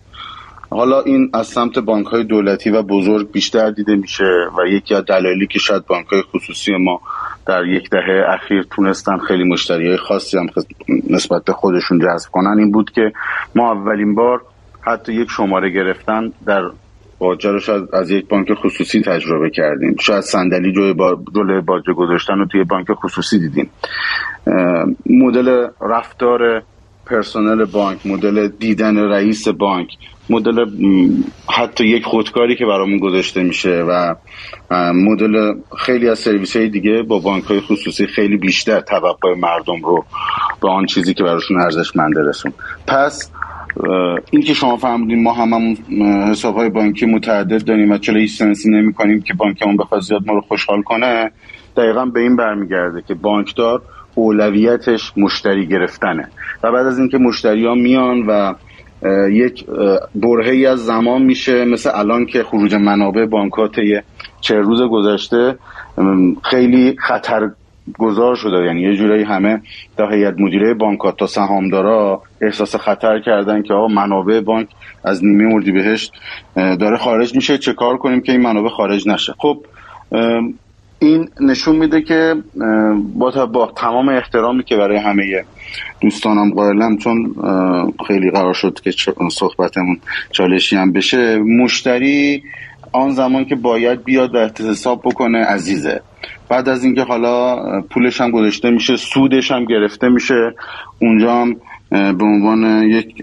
حالا 0.70 1.00
این 1.00 1.30
از 1.34 1.46
سمت 1.46 1.78
بانک 1.78 2.06
های 2.06 2.24
دولتی 2.24 2.70
و 2.70 2.82
بزرگ 2.82 3.32
بیشتر 3.32 3.70
دیده 3.70 3.96
میشه 3.96 4.24
و 4.58 4.66
یکی 4.68 4.94
از 4.94 5.04
دلایلی 5.04 5.46
که 5.46 5.58
شاید 5.58 5.86
بانک 5.86 6.06
های 6.06 6.22
خصوصی 6.22 6.72
ما 6.76 7.00
در 7.46 7.66
یک 7.66 7.90
دهه 7.90 8.24
اخیر 8.28 8.66
تونستن 8.70 9.18
خیلی 9.18 9.44
مشتری 9.44 9.88
های 9.88 9.96
خاصی 9.96 10.38
هم 10.38 10.46
نسبت 11.10 11.44
به 11.44 11.52
خودشون 11.52 11.98
جذب 11.98 12.30
کنن 12.30 12.58
این 12.58 12.70
بود 12.70 12.90
که 12.90 13.12
ما 13.54 13.72
اولین 13.72 14.14
بار 14.14 14.42
حتی 14.80 15.12
یک 15.12 15.30
شماره 15.30 15.70
گرفتن 15.70 16.32
در 16.46 16.70
باجه 17.18 17.50
رو 17.50 17.60
شاید 17.60 17.94
از 17.94 18.10
یک 18.10 18.28
بانک 18.28 18.54
خصوصی 18.54 19.02
تجربه 19.02 19.50
کردیم. 19.50 19.96
شاید 20.00 20.20
صندلی 20.20 20.72
جلوی 20.72 20.92
با... 20.92 21.14
باجه 21.66 21.92
گذاشتن 21.92 22.38
رو 22.38 22.46
توی 22.46 22.64
بانک 22.64 22.86
خصوصی 22.92 23.38
دیدیم. 23.38 23.70
مدل 25.06 25.66
رفتار 25.80 26.62
پرسنل 27.06 27.64
بانک 27.64 28.06
مدل 28.06 28.48
دیدن 28.48 28.96
رئیس 28.96 29.48
بانک 29.48 29.88
مدل 30.30 30.64
حتی 31.48 31.86
یک 31.86 32.04
خودکاری 32.04 32.56
که 32.56 32.66
برامون 32.66 32.98
گذاشته 32.98 33.42
میشه 33.42 33.84
و 33.88 34.14
مدل 34.94 35.52
خیلی 35.78 36.08
از 36.08 36.18
سرویس 36.18 36.56
های 36.56 36.68
دیگه 36.68 37.02
با 37.02 37.18
بانک 37.18 37.44
های 37.44 37.60
خصوصی 37.60 38.06
خیلی 38.06 38.36
بیشتر 38.36 38.80
توقع 38.80 39.34
مردم 39.34 39.82
رو 39.84 40.04
به 40.62 40.68
آن 40.68 40.86
چیزی 40.86 41.14
که 41.14 41.24
براشون 41.24 41.60
ارزشمنده 41.60 42.20
رسون. 42.28 42.52
پس 42.86 43.30
این 44.30 44.42
که 44.42 44.54
شما 44.54 44.76
فهمیدین 44.76 45.22
ما 45.22 45.32
هم 45.32 45.76
حساب 46.30 46.54
های 46.54 46.68
بانکی 46.68 47.06
متعدد 47.06 47.64
داریم 47.64 47.90
و 47.90 47.98
چرا 47.98 48.20
هیچ 48.20 48.38
سنسی 48.38 48.70
نمی 48.70 48.92
کنیم 48.92 49.22
که 49.22 49.34
بانکمون 49.34 49.76
بخواد 49.76 50.00
زیاد 50.00 50.26
ما 50.26 50.34
رو 50.34 50.40
خوشحال 50.40 50.82
کنه 50.82 51.30
دقیقا 51.76 52.06
به 52.06 52.20
این 52.20 52.36
برمیگرده 52.36 53.02
که 53.08 53.14
بانکدار 53.14 53.82
اولویتش 54.14 55.12
مشتری 55.16 55.66
گرفتنه. 55.66 56.28
و 56.62 56.72
بعد 56.72 56.86
از 56.86 56.98
اینکه 56.98 57.18
مشتری 57.18 57.66
ها 57.66 57.74
میان 57.74 58.26
و 58.26 58.54
یک 59.30 59.66
برهی 60.14 60.66
از 60.66 60.84
زمان 60.84 61.22
میشه 61.22 61.64
مثل 61.64 61.90
الان 61.94 62.26
که 62.26 62.42
خروج 62.42 62.74
منابع 62.74 63.26
بانکات 63.26 63.76
چه 64.40 64.54
روز 64.54 64.82
گذشته 64.82 65.58
خیلی 66.42 66.96
خطر 66.98 67.50
گذار 67.98 68.34
شده. 68.34 68.64
یعنی 68.64 68.82
یه 68.82 68.96
جورایی 68.96 69.24
همه 69.24 69.62
تا 69.96 70.08
هیئت 70.08 70.34
مدیره 70.38 70.74
بانکات 70.74 71.16
تا 71.18 71.26
سهامدارا 71.26 72.22
احساس 72.40 72.76
خطر 72.76 73.20
کردن 73.20 73.62
که 73.62 73.74
آقا 73.74 73.88
منابع 73.88 74.40
بانک 74.40 74.68
از 75.04 75.24
نیمه 75.24 75.72
بهشت 75.72 76.12
داره 76.56 76.96
خارج 76.96 77.34
میشه. 77.34 77.58
چه 77.58 77.72
کار 77.72 77.96
کنیم 77.96 78.20
که 78.20 78.32
این 78.32 78.40
منابع 78.40 78.68
خارج 78.68 79.08
نشه؟ 79.08 79.34
خب 79.38 79.64
این 80.98 81.28
نشون 81.40 81.76
میده 81.76 82.02
که 82.02 82.34
با, 83.14 83.46
با 83.46 83.72
تمام 83.76 84.08
احترامی 84.08 84.64
که 84.64 84.76
برای 84.76 84.96
همه 84.96 85.44
دوستانم 86.00 86.54
قائلم 86.54 86.96
چون 86.96 87.34
خیلی 88.06 88.30
قرار 88.30 88.54
شد 88.54 88.80
که 88.84 88.90
صحبتمون 89.30 90.00
چالشی 90.30 90.76
هم 90.76 90.92
بشه 90.92 91.38
مشتری 91.38 92.42
آن 92.92 93.10
زمان 93.10 93.44
که 93.44 93.54
باید 93.54 94.04
بیاد 94.04 94.34
و 94.34 94.38
احتساب 94.38 95.00
بکنه 95.04 95.38
عزیزه. 95.38 96.00
بعد 96.48 96.68
از 96.68 96.84
اینکه 96.84 97.02
حالا 97.02 97.56
پولش 97.80 98.20
هم 98.20 98.30
گذاشته 98.30 98.70
میشه 98.70 98.96
سودش 98.96 99.50
هم 99.50 99.64
گرفته 99.64 100.08
میشه 100.08 100.54
اونجا 100.98 101.34
هم 101.34 101.56
به 101.90 102.24
عنوان 102.24 102.82
یک 102.82 103.14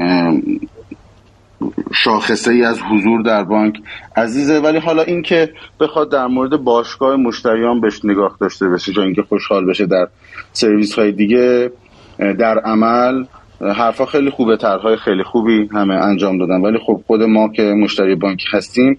شاخصه 1.94 2.52
ای 2.52 2.64
از 2.64 2.82
حضور 2.82 3.22
در 3.22 3.44
بانک 3.44 3.76
عزیزه. 4.16 4.60
ولی 4.60 4.78
حالا 4.78 5.02
اینکه 5.02 5.54
بخواد 5.80 6.12
در 6.12 6.28
مورد 6.28 6.64
باشگاه 6.64 7.16
مشتریان 7.16 7.82
بهش 7.82 8.06
نگاه 8.06 8.38
داشته 8.42 8.68
بشه 8.68 8.94
جا 8.94 9.04
اینکه 9.04 9.22
خوشحال 9.22 9.66
بشه 9.66 9.86
در 9.86 10.08
سرویس 10.54 10.94
های 10.94 11.12
دیگه 11.12 11.72
در 12.18 12.60
عمل 12.60 13.26
حرفا 13.62 14.06
خیلی 14.06 14.30
خوبه 14.30 14.58
طرحهای 14.58 14.98
خیلی 14.98 15.24
خوبی 15.24 15.70
همه 15.74 15.94
انجام 15.94 16.38
دادن. 16.38 16.62
ولی 16.62 16.78
خب 16.86 17.02
خود 17.08 17.22
ما 17.22 17.48
که 17.48 17.64
مشتری 17.64 18.16
بانک 18.16 18.44
هستیم 18.52 18.98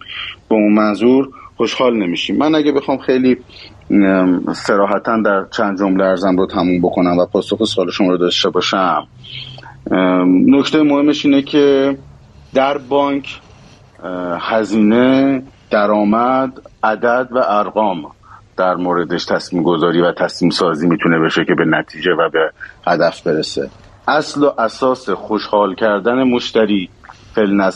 به 0.49 0.55
اون 0.55 0.73
منظور 0.73 1.29
خوشحال 1.57 1.97
نمیشیم. 1.97 2.37
من 2.37 2.55
اگه 2.55 2.73
بخوام 2.73 2.99
خیلی 2.99 3.37
سراحتا 4.55 5.23
در 5.25 5.45
چند 5.51 5.79
جمله 5.79 6.05
ارزم 6.05 6.37
رو 6.37 6.47
تموم 6.47 6.79
بکنم 6.79 7.19
و 7.19 7.27
پاسخ 7.27 7.65
سوال 7.65 7.91
شما 7.91 8.11
رو 8.11 8.17
داشته 8.17 8.51
باشم. 8.51 9.07
نکته 10.47 10.83
مهمش 10.83 11.27
اینه 11.27 11.43
که 11.43 11.97
در 12.55 12.79
بانک 12.79 13.41
هزینه 14.41 15.43
درآمد 15.71 16.53
عدد 16.83 17.29
و 17.31 17.39
ارقام 17.49 18.03
در 18.57 18.75
موردش 18.75 19.25
تصمیم 19.25 19.63
گذاری 19.63 20.01
و 20.01 20.13
تصمیم 20.13 20.51
سازی 20.51 20.87
می‌تونه 20.87 21.19
بشه 21.19 21.45
که 21.45 21.55
به 21.55 21.65
نتیجه 21.65 22.11
و 22.13 22.31
به 22.33 22.51
هدف 22.87 23.23
برسه. 23.23 23.71
اصل 24.09 24.45
و 24.45 24.53
اساس 24.59 25.11
خوشحال 25.11 25.75
کردن 25.75 26.23
مشتری 26.23 26.89
فل 27.35 27.71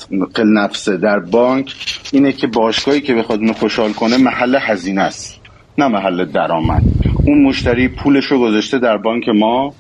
نفسه 0.45 0.97
در 0.97 1.19
بانک 1.19 1.75
اینه 2.13 2.33
که 2.33 2.47
باشگاهی 2.47 3.01
که 3.01 3.15
بخواد 3.15 3.39
اونو 3.39 3.53
خوشحال 3.53 3.93
کنه 3.93 4.17
محل 4.17 4.59
هزینه 4.61 5.03
است 5.03 5.41
نه 5.79 5.89
محل 5.89 6.25
درآمد. 6.25 6.83
اون 7.27 7.43
مشتری 7.43 7.89
پولش 7.89 8.25
رو 8.25 8.41
گذاشته 8.41 8.79
در 8.79 8.97
بانک 8.97 9.29
ما 9.29 9.75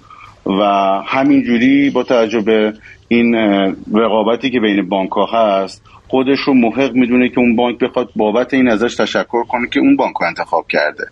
و 0.46 0.62
همینجوری 1.06 1.90
با 1.90 2.02
توجه 2.02 2.40
به 2.40 2.72
این 3.08 3.34
رقابتی 3.94 4.50
که 4.50 4.60
بین 4.60 4.88
بانک 4.88 5.10
ها 5.10 5.26
هست 5.26 5.82
خودش 6.08 6.38
رو 6.38 6.54
محق 6.54 6.94
می‌دونه 6.94 7.28
که 7.28 7.38
اون 7.38 7.56
بانک 7.56 7.78
بخواد 7.78 8.08
بابت 8.16 8.54
این 8.54 8.68
ازش 8.68 8.94
تشکر 8.94 9.44
کنه 9.44 9.68
که 9.68 9.80
اون 9.80 9.96
بانک 9.96 10.14
رو 10.20 10.26
انتخاب 10.26 10.66
کرده. 10.68 11.04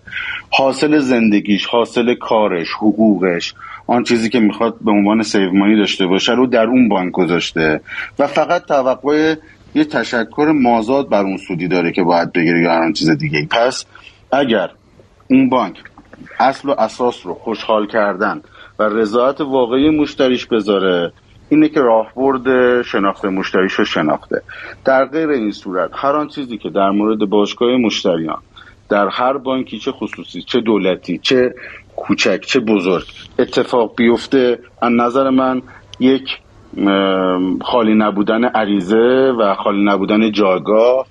حاصل 0.50 0.98
زندگیش 0.98 1.66
حاصل 1.66 2.14
کارش 2.14 2.68
حقوقش 2.72 3.54
آن 3.90 4.02
چیزی 4.02 4.28
که 4.28 4.40
می‌خواد 4.40 4.76
به 4.80 4.90
عنوان 4.90 5.22
سیومانی 5.22 5.76
داشته 5.76 6.06
باشه 6.06 6.32
رو 6.32 6.46
در 6.46 6.64
اون 6.64 6.88
بانک 6.88 7.12
گذاشته. 7.12 7.80
و 8.18 8.26
فقط 8.26 8.64
توقع 8.64 9.34
یه 9.74 9.84
تشکر 9.84 10.52
مازاد 10.54 11.08
بر 11.08 11.22
اون 11.22 11.36
سودی 11.36 11.68
داره 11.68 11.92
که 11.92 12.02
باید 12.02 12.32
بگیره 12.32 12.62
یا 12.62 12.72
هر 12.72 12.92
چیز 12.92 13.10
دیگه 13.10 13.46
پس 13.50 13.86
اگر 14.32 14.70
اون 15.30 15.48
بانک 15.48 15.74
اصل 16.40 16.68
و 16.68 16.74
اساس 16.78 17.26
رو 17.26 17.34
خوشحال 17.34 17.86
کردن 17.86 18.42
و 18.78 18.82
رضایت 18.82 19.40
واقعی 19.40 19.90
مشتریش 19.90 20.46
بذاره 20.46 21.12
اینه 21.48 21.68
که 21.68 21.80
راهبرد 21.80 22.82
شناخت 22.82 23.24
مشتریش 23.24 23.72
رو 23.72 23.84
شناخته. 23.84 24.42
در 24.84 25.04
غیر 25.04 25.28
این 25.28 25.50
صورت 25.50 25.90
هر 25.94 26.16
آن 26.16 26.28
چیزی 26.28 26.58
که 26.58 26.70
در 26.70 26.90
مورد 26.90 27.18
باشگاه 27.18 27.76
مشتریان 27.76 28.42
در 28.90 29.08
هر 29.08 29.38
بانکی 29.38 29.78
چه 29.78 29.92
خصوصی 29.92 30.42
چه 30.42 30.60
دولتی 30.60 31.18
چه 31.18 31.54
کوچک 31.96 32.40
چه 32.40 32.60
بزرگ 32.60 33.04
اتفاق 33.38 33.96
بیفته. 33.96 34.58
از 34.82 34.92
نظر 34.92 35.30
من 35.30 35.62
یک 36.00 36.38
خالی 37.62 37.94
نبودن 37.94 38.44
عریضه 38.44 39.32
و 39.38 39.54
خالی 39.54 39.84
نبودن 39.84 40.32
جایگاه 40.32 41.06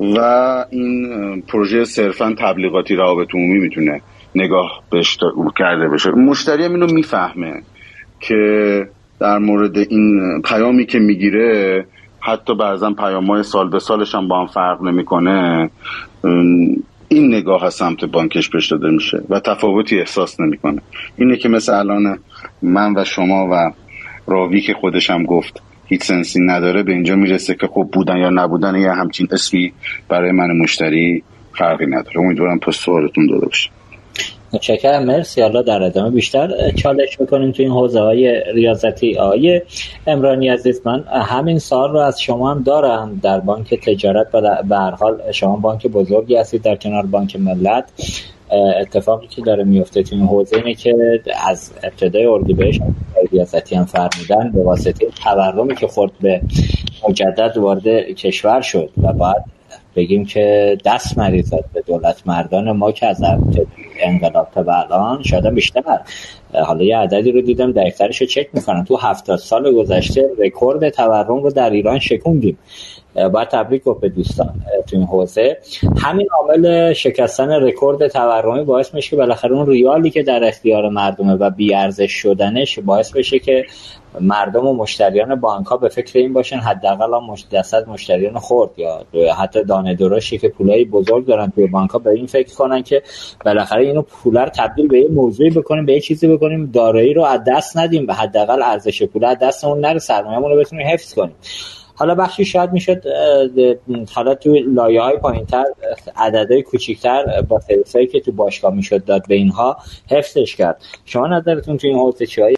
و 0.00 0.18
این 0.70 1.42
پروژه 1.42 1.84
صرفا 1.84 2.34
تبلیغاتی 2.38 2.96
روابط 2.96 3.34
عمومی 3.34 3.58
می‌تونه 3.58 4.00
نگاه 4.34 4.82
بهش 4.90 5.18
کرده 5.58 5.88
بشه. 5.88 6.10
مشتری 6.10 6.64
هم 6.64 6.72
اینو 6.72 6.86
می‌فهمه 6.86 7.62
که 8.20 8.88
در 9.20 9.38
مورد 9.38 9.78
این 9.78 10.42
پیامی 10.42 10.86
که 10.86 10.98
می‌گیره 10.98 11.86
حتی 12.20 12.54
بعضا 12.54 12.90
پیام 12.90 13.26
های 13.26 13.42
سال 13.42 13.70
به 13.70 13.78
سالش 13.78 14.14
هم 14.14 14.28
با 14.28 14.40
هم 14.40 14.46
فرق 14.46 14.82
نمی‌کنه. 14.82 15.70
این 17.16 17.34
نگاه 17.34 17.64
از 17.64 17.74
سمت 17.74 18.04
بانکش 18.04 18.50
پیش 18.50 18.66
داده 18.70 18.90
میشه 18.90 19.22
و 19.28 19.40
تفاوتی 19.40 19.98
احساس 19.98 20.40
نمی‌کنه. 20.40 20.82
اینه 21.16 21.36
که 21.36 21.48
مثل 21.48 21.74
الان 21.74 22.18
من 22.62 22.94
و 22.96 23.04
شما 23.04 23.48
و 23.52 23.72
راوی 24.26 24.60
که 24.60 24.74
خودش 24.74 25.10
هم 25.10 25.24
گفت 25.24 25.62
هیچ 25.86 26.02
سنسی 26.02 26.40
نداره 26.40 26.82
به 26.82 26.92
اینجا 26.92 27.16
می‌رسه 27.16 27.54
که 27.54 27.66
خب 27.66 27.88
بودن 27.92 28.16
یا 28.16 28.30
نبودن 28.30 28.74
یا 28.74 28.94
همچین 28.94 29.28
اسمی 29.30 29.72
برای 30.08 30.32
من 30.32 30.56
مشتری 30.56 31.22
فرقی 31.58 31.86
نداره. 31.86 32.20
امیدوارم 32.20 32.58
پس 32.58 32.76
سوالتون 32.76 33.26
داده 33.26 33.46
باشه. 33.46 33.70
متشکرم. 34.56 35.04
مرسی. 35.04 35.40
حالا 35.42 35.62
در 35.62 35.82
ادامه 35.82 36.10
بیشتر 36.10 36.70
چالش 36.70 37.20
می‌کنیم 37.20 37.52
تو 37.52 37.62
این 37.62 37.72
حوزه 37.72 38.00
های 38.00 38.42
ریاضتی. 38.54 39.18
آیه 39.18 39.62
امرانی 40.06 40.48
عزیز 40.48 40.80
من 40.84 41.04
همین 41.08 41.58
سال 41.58 41.92
رو 41.92 41.98
از 41.98 42.20
شما 42.20 42.50
هم 42.50 42.62
دارم. 42.62 43.20
در 43.22 43.40
بانک 43.40 43.74
تجارت 43.74 44.26
و 44.34 44.62
به 44.68 44.76
هر 44.76 44.90
حال 44.90 45.32
شما 45.32 45.56
بانک 45.56 45.86
بزرگی 45.86 46.36
هستید. 46.36 46.62
در 46.62 46.76
کنار 46.76 47.06
بانک 47.06 47.36
ملت 47.36 47.84
اتفاقی 48.80 49.26
که 49.26 49.42
داره 49.42 49.64
میفته 49.64 50.02
تو 50.02 50.16
این 50.16 50.26
حوزه 50.26 50.56
اینه 50.56 50.74
که 50.74 50.94
از 51.48 51.72
ابتدای 51.82 52.26
اردیبهشت 52.26 52.80
ریاضتی 53.32 53.74
هم 53.74 53.84
فرمودن 53.84 54.52
به 54.52 54.62
واسطه 54.62 55.06
تورمی 55.24 55.74
که 55.74 55.86
خورد 55.86 56.12
به 56.20 56.40
مجدد 57.08 57.56
وارد 57.56 57.88
کشور 57.98 58.60
شد 58.60 58.90
و 59.02 59.12
بعد 59.12 59.44
بگیم 59.96 60.24
که 60.24 60.76
دست 60.84 61.18
مریضت 61.18 61.72
به 61.72 61.82
دولت 61.86 62.22
مردان 62.26 62.72
ما 62.72 62.92
که 62.92 63.06
از 63.06 63.22
انقلاب 64.00 64.48
تا 64.54 64.60
الان 64.60 65.22
شده 65.22 65.50
بیشتر. 65.50 65.82
حالا 66.66 66.84
یه 66.84 66.96
عددی 66.96 67.32
رو 67.32 67.40
دیدم 67.40 67.72
دفترش 67.72 68.20
رو 68.20 68.26
چک 68.26 68.48
می‌کنم 68.52 68.84
تو 68.84 68.96
هفتاد 68.96 69.38
سال 69.38 69.74
گذشته 69.74 70.30
رکورد 70.38 70.88
تورم 70.88 71.42
رو 71.42 71.50
در 71.50 71.70
ایران 71.70 71.98
شکوندیم. 71.98 72.58
باید 73.32 73.48
تبریک 73.48 73.84
گفت 73.84 74.00
به 74.00 74.08
دوستان 74.08 74.54
تو 74.86 74.96
این 74.96 75.06
حوزه. 75.06 75.58
همین 75.98 76.28
عامل 76.40 76.92
شکستن 76.92 77.50
رکورد 77.50 78.08
تورمی 78.08 78.64
باعث 78.64 78.94
میشه 78.94 79.10
که 79.10 79.16
بالاخره 79.16 79.52
اون 79.52 79.66
ریالی 79.66 80.10
که 80.10 80.22
در 80.22 80.44
اختیار 80.44 80.88
مردمه 80.88 81.34
و 81.34 81.50
بیارزش 81.50 82.12
شدنش 82.12 82.78
باعث 82.78 83.12
بشه 83.12 83.38
که 83.38 83.64
مردم 84.20 84.66
و 84.66 84.72
مشتریان 84.72 85.34
بانک 85.34 85.66
ها 85.66 85.76
به 85.76 85.88
فکر 85.88 86.18
این 86.18 86.32
باشن 86.32 86.56
حداقل 86.56 87.24
مش... 87.30 87.44
دست 87.52 87.88
مشتریان 87.88 88.38
خورد 88.38 88.70
یا 88.78 89.34
حتی 89.38 89.64
دانه 89.64 89.94
درشتی 89.94 90.38
که 90.38 90.48
پولای 90.48 90.84
بزرگ 90.84 91.26
دارن 91.26 91.52
توی 91.54 91.66
بانک 91.66 91.90
ها 91.90 91.98
به 91.98 92.10
این 92.10 92.26
فکر 92.26 92.54
کنن 92.54 92.82
که 92.82 93.02
بالاخره 93.44 93.85
اینو 93.86 94.02
پول 94.02 94.36
رو 94.36 94.48
تبدیل 94.48 94.88
به 94.88 95.00
یه 95.00 95.08
موضوعی 95.08 95.50
بکنیم 95.50 95.86
به 95.86 95.92
یه 95.92 96.00
چیزی 96.00 96.28
بکنیم 96.28 96.70
دارایی 96.74 97.14
رو 97.14 97.24
از 97.24 97.40
دست 97.46 97.76
ندیم 97.76 98.06
و 98.08 98.12
حداقل 98.12 98.62
ارزش 98.62 99.02
پول 99.02 99.24
از 99.24 99.38
دستمون 99.38 99.80
نره 99.80 99.98
سرمایه‌مون 99.98 100.50
رو 100.50 100.56
بتونیم 100.56 100.86
حفظ 100.86 101.14
کنیم. 101.14 101.34
حالا 101.94 102.14
بخشی 102.14 102.44
شاید 102.44 102.72
می‌شد 102.72 103.02
حالا 104.14 104.34
تو 104.34 104.54
لایه 104.54 105.00
های 105.00 105.16
پایین 105.16 105.46
تر 105.46 105.64
کوچیکتر 106.66 107.42
با 107.48 107.60
هایی 107.94 108.06
که 108.06 108.20
تو 108.20 108.32
باشگاه 108.32 108.74
می‌شد 108.74 109.04
داد 109.04 109.22
به 109.28 109.34
اینها 109.34 109.76
حفظش 110.10 110.56
کرد. 110.56 110.76
شما 111.04 111.26
نظرتون 111.26 111.76
تو 111.76 111.86
این 111.86 111.96
حوزه 111.96 112.26
چی 112.26 112.56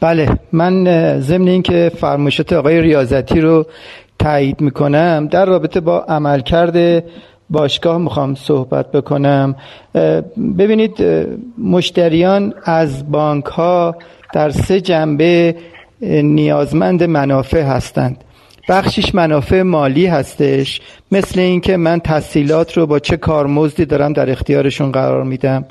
بله 0.00 0.28
من 0.52 0.84
ضمن 1.20 1.48
اینکه 1.48 1.90
فرمایشات 1.96 2.52
آقای 2.52 2.80
ریاضتی 2.80 3.40
رو 3.40 3.66
تایید 4.18 4.60
می‌کنم 4.60 5.28
در 5.30 5.46
رابطه 5.46 5.80
با 5.80 6.00
عملکرد 6.00 7.04
باشگاه 7.50 7.98
می‌خوام 7.98 8.34
صحبت 8.34 8.92
بکنم. 8.92 9.56
ببینید 10.58 11.04
مشتریان 11.58 12.54
از 12.64 13.10
بانک 13.10 13.44
ها 13.44 13.96
در 14.32 14.50
سه 14.50 14.80
جنبه 14.80 15.56
نیازمند 16.22 17.02
منافع 17.02 17.62
هستند. 17.62 18.24
بخشیش 18.68 19.14
منافع 19.14 19.62
مالی 19.62 20.06
هستش. 20.06 20.80
مثل 21.12 21.40
اینکه 21.40 21.76
من 21.76 22.00
تحصیلات 22.00 22.76
رو 22.76 22.86
با 22.86 22.98
چه 22.98 23.16
کارمزدی 23.16 23.84
دارم 23.84 24.12
در 24.12 24.30
اختیارشون 24.30 24.92
قرار 24.92 25.24
میدم. 25.24 25.64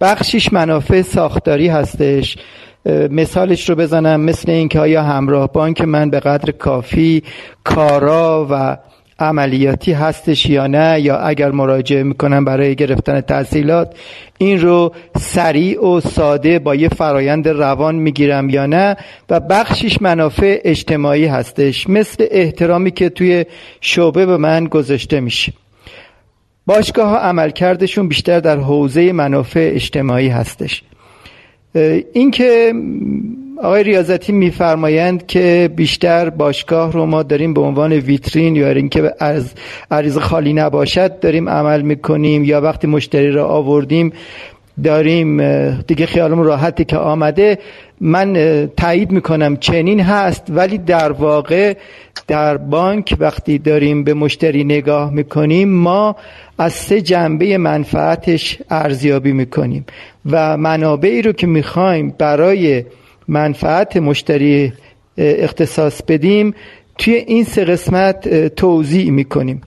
بخشیش 0.00 0.52
منافع 0.52 1.02
ساختاری 1.02 1.68
هستش. 1.68 2.36
مثالش 3.10 3.70
رو 3.70 3.76
بزنم. 3.76 4.20
مثل 4.20 4.50
اینکه 4.50 4.80
آیا 4.80 5.02
همراه 5.02 5.52
بانک 5.52 5.80
من 5.80 6.10
به 6.10 6.20
قدر 6.20 6.50
کافی 6.52 7.22
کارا 7.64 8.46
و 8.50 8.76
عملیاتی 9.18 9.92
هستش 9.92 10.46
یا 10.46 10.66
نه 10.66 11.00
یا 11.00 11.18
اگر 11.18 11.50
مراجعه 11.50 12.02
می‌کنم 12.02 12.44
برای 12.44 12.74
گرفتن 12.74 13.20
تحصیلات 13.20 13.96
این 14.38 14.60
رو 14.60 14.92
سریع 15.18 15.84
و 15.84 16.00
ساده 16.00 16.58
با 16.58 16.74
یه 16.74 16.88
فرایند 16.88 17.48
روان 17.48 17.94
می‌گیرم 17.94 18.50
یا 18.50 18.66
نه؟ 18.66 18.96
و 19.30 19.40
بخشیش 19.40 20.02
منافع 20.02 20.60
اجتماعی 20.64 21.26
هستش 21.26 21.88
مثل 21.88 22.26
احترامی 22.30 22.90
که 22.90 23.08
توی 23.08 23.44
شعبه 23.80 24.26
به 24.26 24.36
من 24.36 24.64
گذاشته 24.64 25.20
میشه. 25.20 25.52
باشگاه 26.66 27.08
ها 27.08 27.18
عملکردشون 27.18 28.08
بیشتر 28.08 28.40
در 28.40 28.58
حوزه 28.58 29.12
منافع 29.12 29.70
اجتماعی 29.74 30.28
هستش. 30.28 30.82
اینکه 32.12 32.72
آقای 33.62 33.82
ریاضتی 33.82 34.32
میفرمایند 34.32 35.26
که 35.26 35.70
بیشتر 35.76 36.30
باشگاه 36.30 36.92
رو 36.92 37.06
ما 37.06 37.22
داریم 37.22 37.54
به 37.54 37.60
عنوان 37.60 37.92
ویترین 37.92 38.56
یا 38.56 38.70
اینکه 38.70 39.12
از 39.18 39.54
عریض 39.90 40.18
خالی 40.18 40.52
نباشد 40.52 41.20
داریم 41.20 41.48
عمل 41.48 41.82
می‌کنیم 41.82 42.44
یا 42.44 42.60
وقتی 42.60 42.86
مشتری 42.86 43.30
را 43.30 43.48
آوردیم 43.48 44.12
داریم 44.84 45.40
دیگه 45.82 46.06
خیالمون 46.06 46.44
راحتی 46.44 46.84
که 46.84 46.96
آمده. 46.96 47.58
من 48.00 48.34
تایید 48.76 49.10
می‌کنم 49.10 49.56
چنین 49.56 50.00
هست 50.00 50.42
ولی 50.48 50.78
در 50.78 51.12
واقع 51.12 51.74
در 52.26 52.56
بانک 52.56 53.16
وقتی 53.18 53.58
داریم 53.58 54.04
به 54.04 54.14
مشتری 54.14 54.64
نگاه 54.64 55.12
می‌کنیم 55.12 55.68
ما 55.68 56.16
از 56.58 56.72
سه 56.72 57.00
جنبه 57.00 57.58
منفعتش 57.58 58.58
ارزیابی 58.70 59.32
می‌کنیم 59.32 59.86
و 60.30 60.56
منابعی 60.56 61.22
رو 61.22 61.32
که 61.32 61.46
می‌خوایم 61.46 62.14
برای 62.18 62.84
منفعت 63.28 63.96
مشتری 63.96 64.72
اختصاص 65.18 66.02
بدیم 66.02 66.54
توی 66.98 67.14
این 67.14 67.44
سه 67.44 67.64
قسمت 67.64 68.48
توضیح 68.48 69.10
می‌کنیم. 69.10 69.60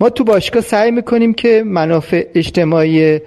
ما 0.00 0.10
تو 0.10 0.24
باشگاه 0.24 0.62
سعی 0.62 0.90
می‌کنیم 0.90 1.34
که 1.34 1.62
منافع 1.66 2.26
اجتماعی 2.34 3.18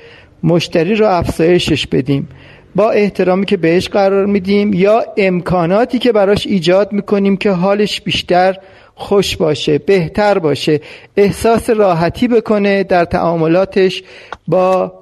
مشتری 0.43 0.95
رو 0.95 1.07
افزایشش 1.07 1.87
بدیم. 1.87 2.29
با 2.75 2.91
احترامی 2.91 3.45
که 3.45 3.57
بهش 3.57 3.87
قرار 3.87 4.25
میدیم 4.25 4.73
یا 4.73 5.03
امکاناتی 5.17 5.99
که 5.99 6.11
براش 6.11 6.47
ایجاد 6.47 6.93
می‌کنیم 6.93 7.37
که 7.37 7.51
حالش 7.51 8.01
بیشتر 8.01 8.57
خوش 8.95 9.37
باشه 9.37 9.77
بهتر 9.77 10.39
باشه 10.39 10.81
احساس 11.17 11.69
راحتی 11.69 12.27
بکنه 12.27 12.83
در 12.83 13.05
تعاملاتش 13.05 14.03
با 14.47 14.93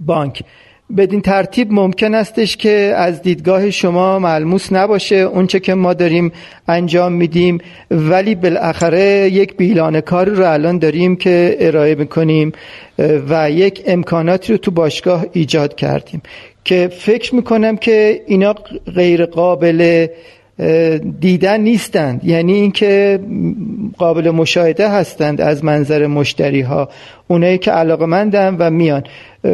بانک. 0.00 0.42
بدین 0.96 1.20
ترتیب 1.20 1.72
ممکن 1.72 2.14
استش 2.14 2.56
که 2.56 2.92
از 2.96 3.22
دیدگاه 3.22 3.70
شما 3.70 4.18
ملموس 4.18 4.72
نباشه. 4.72 5.16
اونچه 5.16 5.60
که 5.60 5.74
ما 5.74 5.94
داریم 5.94 6.32
انجام 6.68 7.12
میدیم. 7.12 7.58
ولی 7.90 8.34
بالاخره 8.34 9.30
یک 9.32 9.56
بیلان 9.56 10.00
کاری 10.00 10.30
رو 10.30 10.52
الان 10.52 10.78
داریم 10.78 11.16
که 11.16 11.56
ارائه 11.60 11.94
می‌کنیم 11.94 12.52
و 13.28 13.50
یک 13.50 13.82
امکاناتی 13.86 14.52
رو 14.52 14.58
تو 14.58 14.70
باشگاه 14.70 15.26
ایجاد 15.32 15.74
کردیم 15.74 16.22
که 16.64 16.88
فکر 16.98 17.34
می‌کنم 17.34 17.76
که 17.76 18.22
اینا 18.26 18.54
غیر 18.94 19.26
قابل 19.26 20.06
دیدن 21.20 21.60
نیستند. 21.60 22.24
یعنی 22.24 22.52
اینکه 22.52 23.20
قابل 23.98 24.30
مشاهده 24.30 24.88
هستند 24.88 25.40
از 25.40 25.64
منظر 25.64 26.06
مشتری 26.06 26.60
ها 26.60 26.88
اونایی 27.28 27.58
که 27.58 27.70
علاقه 27.70 28.06
مندن 28.06 28.56
و 28.58 28.70
میان. 28.70 29.04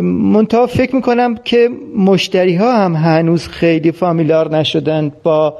منتها 0.02 0.66
فکر 0.66 0.96
می‌کنم 0.96 1.34
که 1.44 1.70
مشتری 1.96 2.56
ها 2.56 2.84
هم 2.84 2.94
هنوز 2.94 3.48
خیلی 3.48 3.92
familiar 3.92 4.56
نشدن 4.56 5.12
با 5.22 5.58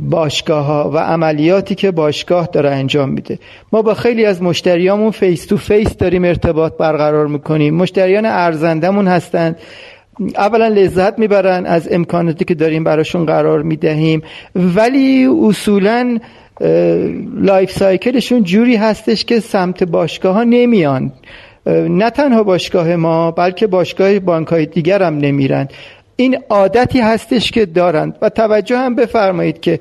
باشگاه 0.00 0.64
ها 0.64 0.90
و 0.94 0.98
عملیاتی 0.98 1.74
که 1.74 1.90
باشگاه 1.90 2.48
داره 2.52 2.70
انجام 2.70 3.08
میده. 3.08 3.38
ما 3.72 3.82
با 3.82 3.94
خیلی 3.94 4.24
از 4.24 4.42
مشتریامون 4.42 5.10
face 5.10 5.46
to 5.46 5.56
face 5.56 5.96
داریم 5.96 6.24
ارتباط 6.24 6.72
برقرار 6.76 7.26
می‌کنیم. 7.26 7.74
مشتریان 7.74 8.26
ارزندمون 8.26 9.08
هستند 9.08 9.56
اولا 10.36 10.68
لذت 10.68 11.18
می‌برن 11.18 11.66
از 11.66 11.88
امکاناتی 11.92 12.44
که 12.44 12.54
داریم 12.54 12.84
براشون 12.84 13.26
قرار 13.26 13.62
می‌دهیم. 13.62 14.22
ولی 14.54 15.28
اصولا 15.42 16.18
life 17.34 17.70
cycle 17.70 18.10
شون 18.10 18.42
جوری 18.42 18.76
هستش 18.76 19.24
که 19.24 19.40
سمت 19.40 19.84
باشگاه 19.84 20.34
ها 20.34 20.44
نمیان. 20.44 21.12
نه 21.68 22.10
تنها 22.10 22.42
باشگاه 22.42 22.96
ما 22.96 23.30
بلکه 23.30 23.66
باشگاه 23.66 24.18
بانک 24.18 24.48
های 24.48 24.66
دیگر 24.66 25.02
هم 25.02 25.18
نمیرن 25.18 25.68
این 26.16 26.38
عادتی 26.48 27.00
هستش 27.00 27.50
که 27.50 27.66
دارند. 27.66 28.18
و 28.22 28.28
توجه 28.28 28.78
هم 28.78 28.94
بفرمایید 28.94 29.60
که 29.60 29.80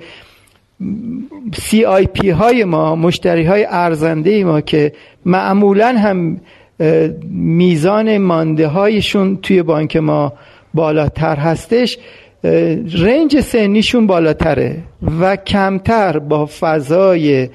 CIP 1.53 2.29
های 2.29 2.63
ما 2.63 2.95
مشتری 2.95 3.43
های 3.43 3.65
ارزنده 3.69 4.43
ما 4.43 4.61
که 4.61 4.91
معمولا 5.25 5.87
هم 5.97 6.41
میزان 7.31 8.17
مانده 8.17 8.67
هایشون 8.67 9.37
توی 9.37 9.63
بانک 9.63 9.97
ما 9.97 10.33
بالاتر 10.73 11.35
هستش 11.35 11.97
رنج 12.93 13.39
سنیشون 13.39 14.07
بالاتره 14.07 14.77
و 15.21 15.35
کمتر 15.35 16.19
با 16.19 16.45
فضای 16.59 17.49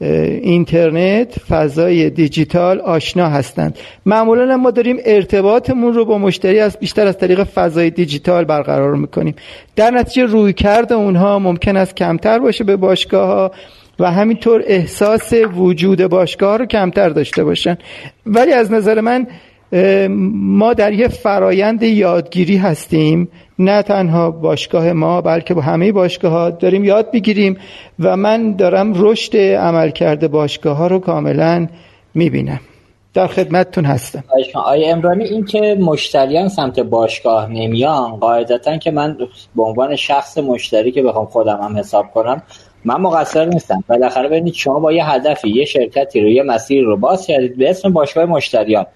اینترنت 0.00 1.38
فضای 1.48 2.10
دیجیتال 2.10 2.80
آشنا 2.80 3.28
هستند. 3.28 3.78
معمولا 4.06 4.56
ما 4.56 4.70
داریم 4.70 4.96
ارتباطمون 5.04 5.94
رو 5.94 6.04
با 6.04 6.18
مشتری 6.18 6.58
از 6.58 6.78
بیشتر 6.78 7.06
از 7.06 7.18
طریق 7.18 7.42
فضای 7.42 7.90
دیجیتال 7.90 8.44
برقرار 8.44 8.94
می‌کنیم. 8.94 9.34
در 9.76 9.90
نتیجه 9.90 10.24
روی 10.24 10.52
کرد 10.52 10.92
اونها 10.92 11.38
ممکن 11.38 11.76
است 11.76 11.96
کمتر 11.96 12.38
باشه 12.38 12.64
به 12.64 12.76
باشگاه 12.76 13.26
ها 13.26 13.50
و 13.98 14.10
همینطور 14.12 14.62
احساس 14.66 15.32
وجود 15.32 16.06
باشگاه 16.06 16.56
رو 16.56 16.66
کمتر 16.66 17.08
داشته 17.08 17.44
باشن. 17.44 17.78
ولی 18.26 18.52
از 18.52 18.72
نظر 18.72 19.00
من 19.00 19.26
ما 20.32 20.74
در 20.74 20.92
یه 20.92 21.08
فرایند 21.08 21.82
یادگیری 21.82 22.56
هستیم 22.56 23.28
نه 23.58 23.82
تنها 23.82 24.30
باشگاه 24.30 24.92
ما 24.92 25.20
بلکه 25.20 25.54
با 25.54 25.60
همه 25.60 25.92
باشگاه 25.92 26.32
ها 26.32 26.50
داریم 26.50 26.84
یاد 26.84 27.10
بگیریم 27.10 27.58
و 27.98 28.16
من 28.16 28.56
دارم 28.56 28.92
رشد 28.96 29.36
عمل 29.36 29.90
کرده 29.90 30.28
باشگاه 30.28 30.76
ها 30.76 30.86
رو 30.86 30.98
کاملا 30.98 31.66
می‌بینم. 32.14 32.60
در 33.14 33.26
خدمتتون 33.26 33.84
هستم. 33.84 34.24
آیا 34.54 34.88
امرانی 34.88 35.24
این 35.24 35.44
که 35.44 35.76
مشتریان 35.80 36.48
سمت 36.48 36.80
باشگاه 36.80 37.50
نمیان 37.50 38.16
قاعدتا 38.16 38.76
که 38.76 38.90
من 38.90 39.16
به 39.56 39.62
عنوان 39.62 39.96
شخص 39.96 40.38
مشتری 40.38 40.92
که 40.92 41.02
بخوام 41.02 41.26
خودم 41.26 41.60
هم 41.62 41.76
حساب 41.76 42.10
کنم 42.14 42.42
من 42.84 43.00
مقصر 43.00 43.44
نیستم. 43.44 43.84
بالاخره 43.88 44.28
ببینید 44.28 44.54
شما 44.54 44.80
با 44.80 44.92
یه 44.92 45.10
هدفی 45.10 45.50
یه 45.50 45.64
شرکتی 45.64 46.20
رو 46.20 46.28
یه 46.28 46.42
مسیر 46.42 46.84
رو 46.84 46.96
باز 46.96 47.26
کردید 47.26 47.58
به 47.58 47.70
اسم 47.70 47.92
باشگاه 47.92 48.24
مشتریان. 48.24 48.86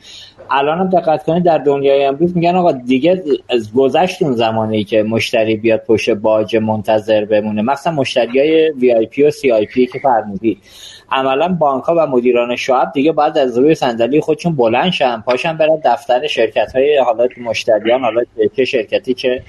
الان 0.50 0.78
هم 0.78 0.88
دقت 0.88 1.24
کنید 1.24 1.44
در 1.44 1.58
دنیای 1.58 2.04
امروز 2.04 2.36
میگن 2.36 2.56
آقا 2.56 2.72
دیگه 2.72 3.22
از 3.48 3.72
گذشت 3.72 4.22
اون 4.22 4.32
زمانی 4.32 4.84
که 4.84 5.02
مشتری 5.02 5.56
بیاد 5.56 5.80
پشت 5.80 6.10
باجه 6.10 6.56
منتظر 6.56 7.24
بمونه 7.24 7.62
مثلا 7.62 7.92
مشتری 7.92 8.38
های 8.38 8.70
وی 8.70 8.94
آی 8.94 9.06
پی 9.06 9.22
و 9.22 9.30
سی 9.30 9.52
آی 9.52 9.66
پی 9.66 9.86
که 9.86 9.98
فرمودید. 9.98 10.58
عملا 11.12 11.48
بانک 11.48 11.84
ها 11.84 11.94
و 11.98 12.06
مدیران 12.06 12.56
شعب 12.56 12.92
دیگه 12.92 13.12
باید 13.12 13.38
از 13.38 13.58
روی 13.58 13.74
صندلی 13.74 14.20
خودشون 14.20 14.56
بلند 14.56 14.90
شن 14.92 15.20
پاشن 15.20 15.56
برن 15.56 15.80
دفتر 15.84 16.26
شرکت 16.26 16.72
های 16.74 16.98
حالا 16.98 17.30
مشتریان 17.38 18.00
حالا 18.00 18.22
چه 18.56 18.64
شرکتی 18.64 19.14
چه 19.14 19.42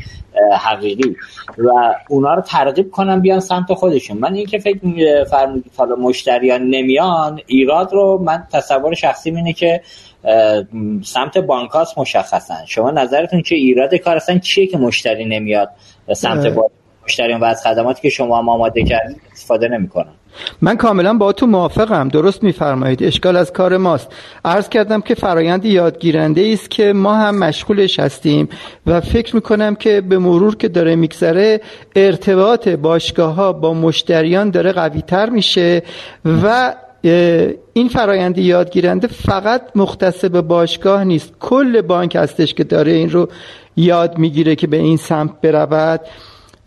حقیقی. 0.59 1.15
و 1.57 1.93
اونا 2.09 2.33
رو 2.33 2.41
ترغیب 2.41 2.91
کنن 2.91 3.19
بیان 3.19 3.39
سمت 3.39 3.73
خودشون. 3.73 4.17
من 4.17 4.33
اینکه 4.33 4.59
فکر 4.59 4.79
فرمودید 5.23 5.71
حالا 5.77 5.95
مشتریان 5.95 6.61
نمیان 6.61 7.39
ایراد 7.47 7.93
رو 7.93 8.21
من 8.23 8.43
تصور 8.51 8.93
شخصی 8.93 9.29
اینه 9.29 9.53
که 9.53 9.81
سمت 11.03 11.37
بانکاس 11.37 11.97
مشخصن. 11.97 12.65
شما 12.65 12.91
نظرتون 12.91 13.41
چه 13.41 13.55
ایراد 13.55 13.95
کار 13.95 14.15
هستن 14.15 14.39
چیه 14.39 14.67
که 14.67 14.77
مشتری 14.77 15.25
نمیاد 15.25 15.69
سمت 16.13 16.57
مشتریان 17.05 17.39
و 17.39 17.43
از 17.43 17.63
خدماتی 17.63 18.01
که 18.01 18.09
شما 18.09 18.37
هم 18.37 18.49
آماده 18.49 18.83
کردید 18.83 19.21
استفاده 19.31 19.67
نمی‌کنن. 19.67 20.11
من 20.61 20.77
کاملا 20.77 21.13
با 21.13 21.31
تو 21.31 21.47
موافقم. 21.47 22.07
درست 22.07 22.43
میفرمایید. 22.43 23.03
اشکال 23.03 23.35
از 23.35 23.53
کار 23.53 23.77
ماست. 23.77 24.15
عرض 24.45 24.69
کردم 24.69 25.01
که 25.01 25.15
فرایند 25.15 25.65
یادگیرنده 25.65 26.49
است 26.53 26.71
که 26.71 26.93
ما 26.93 27.15
هم 27.15 27.39
مشغولش 27.39 27.99
هستیم 27.99 28.49
و 28.87 29.01
فکر 29.01 29.35
می‌کنم 29.35 29.75
که 29.75 30.01
به 30.01 30.17
مرور 30.17 30.55
که 30.55 30.67
داره 30.67 30.95
میگذره 30.95 31.61
ارتباط 31.95 32.67
باشگاه 32.67 33.33
ها 33.33 33.53
با 33.53 33.73
مشتریان 33.73 34.49
داره 34.49 34.71
قوی 34.71 35.01
تر 35.01 35.29
میشه 35.29 35.83
و 36.43 36.73
این 37.73 37.89
فرایند 37.89 38.37
یادگیرنده 38.37 39.07
فقط 39.07 39.61
مختص 39.75 40.25
به 40.25 40.41
باشگاه 40.41 41.03
نیست. 41.03 41.33
کل 41.39 41.81
بانک 41.81 42.15
هستش 42.15 42.53
که 42.53 42.63
داره 42.63 42.91
این 42.91 43.09
رو 43.09 43.29
یاد 43.75 44.17
می‌گیره 44.17 44.55
که 44.55 44.67
به 44.67 44.77
این 44.77 44.97
سمت 44.97 45.41
برود 45.41 46.01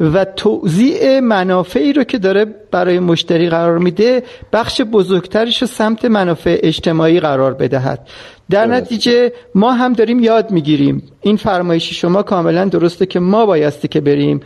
و 0.01 0.25
توضیع 0.25 1.21
منافعی 1.21 1.93
رو 1.93 2.05
که 2.05 2.19
داره 2.19 2.45
برای 2.71 2.99
مشتری 2.99 3.49
قرار 3.49 3.79
میده 3.79 4.23
بخش 4.53 4.81
بزرگترش 4.81 5.63
رو 5.63 5.69
سمت 5.69 6.05
منافع 6.05 6.59
اجتماعی 6.63 7.21
قرار 7.21 7.55
بدهد. 7.55 8.09
در 8.51 8.67
نتیجه 8.67 9.33
ما 9.55 9.73
هم 9.73 9.93
داریم 9.93 10.21
یاد 10.21 10.51
می‌گیریم. 10.51 11.03
این 11.21 11.37
فرمایش 11.37 12.01
شما 12.01 12.23
کاملا 12.23 12.65
درسته 12.65 13.07
که 13.07 13.21
ما 13.21 13.47
بایستی 13.47 13.89
که 13.89 14.01
بریم. 14.01 14.41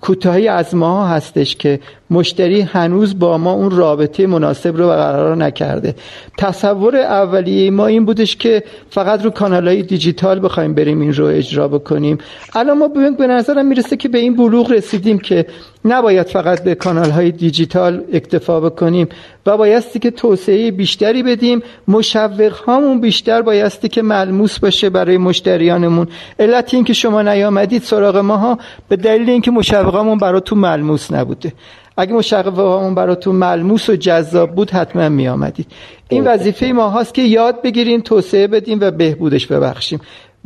کوتاهی 0.00 0.48
از 0.48 0.74
ما 0.74 1.06
هستش 1.06 1.56
که 1.56 1.80
مشتری 2.14 2.60
هنوز 2.60 3.18
با 3.18 3.38
ما 3.38 3.52
اون 3.52 3.70
رابطه 3.70 4.26
مناسب 4.26 4.76
رو 4.76 4.88
برقرار 4.88 5.36
نکرده. 5.36 5.94
تصور 6.38 6.96
اولیه 6.96 7.70
ما 7.70 7.86
این 7.86 8.04
بودش 8.04 8.36
که 8.36 8.62
فقط 8.90 9.24
رو 9.24 9.30
کانال 9.30 9.68
های 9.68 9.82
دیجیتال 9.82 10.44
بخوایم 10.44 10.74
بریم 10.74 11.00
این 11.00 11.14
رو 11.14 11.24
اجرا 11.26 11.68
بکنیم. 11.68 12.18
الان 12.54 12.78
ما 12.78 12.88
به 13.18 13.26
نظرم 13.26 13.66
می‌رسه 13.66 13.96
که 13.96 14.08
به 14.08 14.18
این 14.18 14.36
بلوغ 14.36 14.70
رسیدیم 14.70 15.18
که 15.18 15.46
نباید 15.84 16.26
فقط 16.26 16.64
به 16.64 16.74
کانال 16.74 17.10
های 17.10 17.30
دیجیتال 17.30 18.02
اکتفا 18.12 18.60
بکنیم 18.60 19.08
و 19.46 19.56
بایستی 19.56 19.98
که 19.98 20.10
توسعه 20.10 20.70
بیشتری 20.70 21.22
بدیم. 21.22 21.62
مشوق 21.88 22.52
هامون 22.52 23.00
بیشتر 23.00 23.42
بایستی 23.42 23.88
که 23.88 24.02
ملموس 24.02 24.58
باشه 24.58 24.90
برای 24.90 25.18
مشتریانمون. 25.18 26.06
علت 26.38 26.74
این 26.74 26.84
که 26.84 26.92
شما 26.92 27.22
نیامدید 27.22 27.82
سراغ 27.82 28.16
ماها 28.16 28.58
به 28.88 28.96
دلیل 28.96 29.30
اینکه 29.30 29.50
مشوقامون 29.50 30.18
براتون 30.18 30.58
ملموس 30.58 31.12
نبوده. 31.12 31.52
اگه 31.96 32.12
مشوقامون 32.12 32.94
براتون 32.94 33.36
ملموس 33.36 33.88
و 33.88 33.96
جذاب 33.96 34.50
بود 34.50 34.70
حتما 34.70 35.08
می 35.08 35.28
آمدید 35.28 35.66
این 36.08 36.24
وظیفه 36.24 36.66
ما 36.66 36.88
هاست 36.88 37.14
که 37.14 37.22
یاد 37.22 37.62
بگیریم 37.62 38.00
توسعه 38.00 38.46
بدیم 38.46 38.78
و 38.80 38.90
بهبودش 38.90 39.46
ببخشیم. 39.46 40.00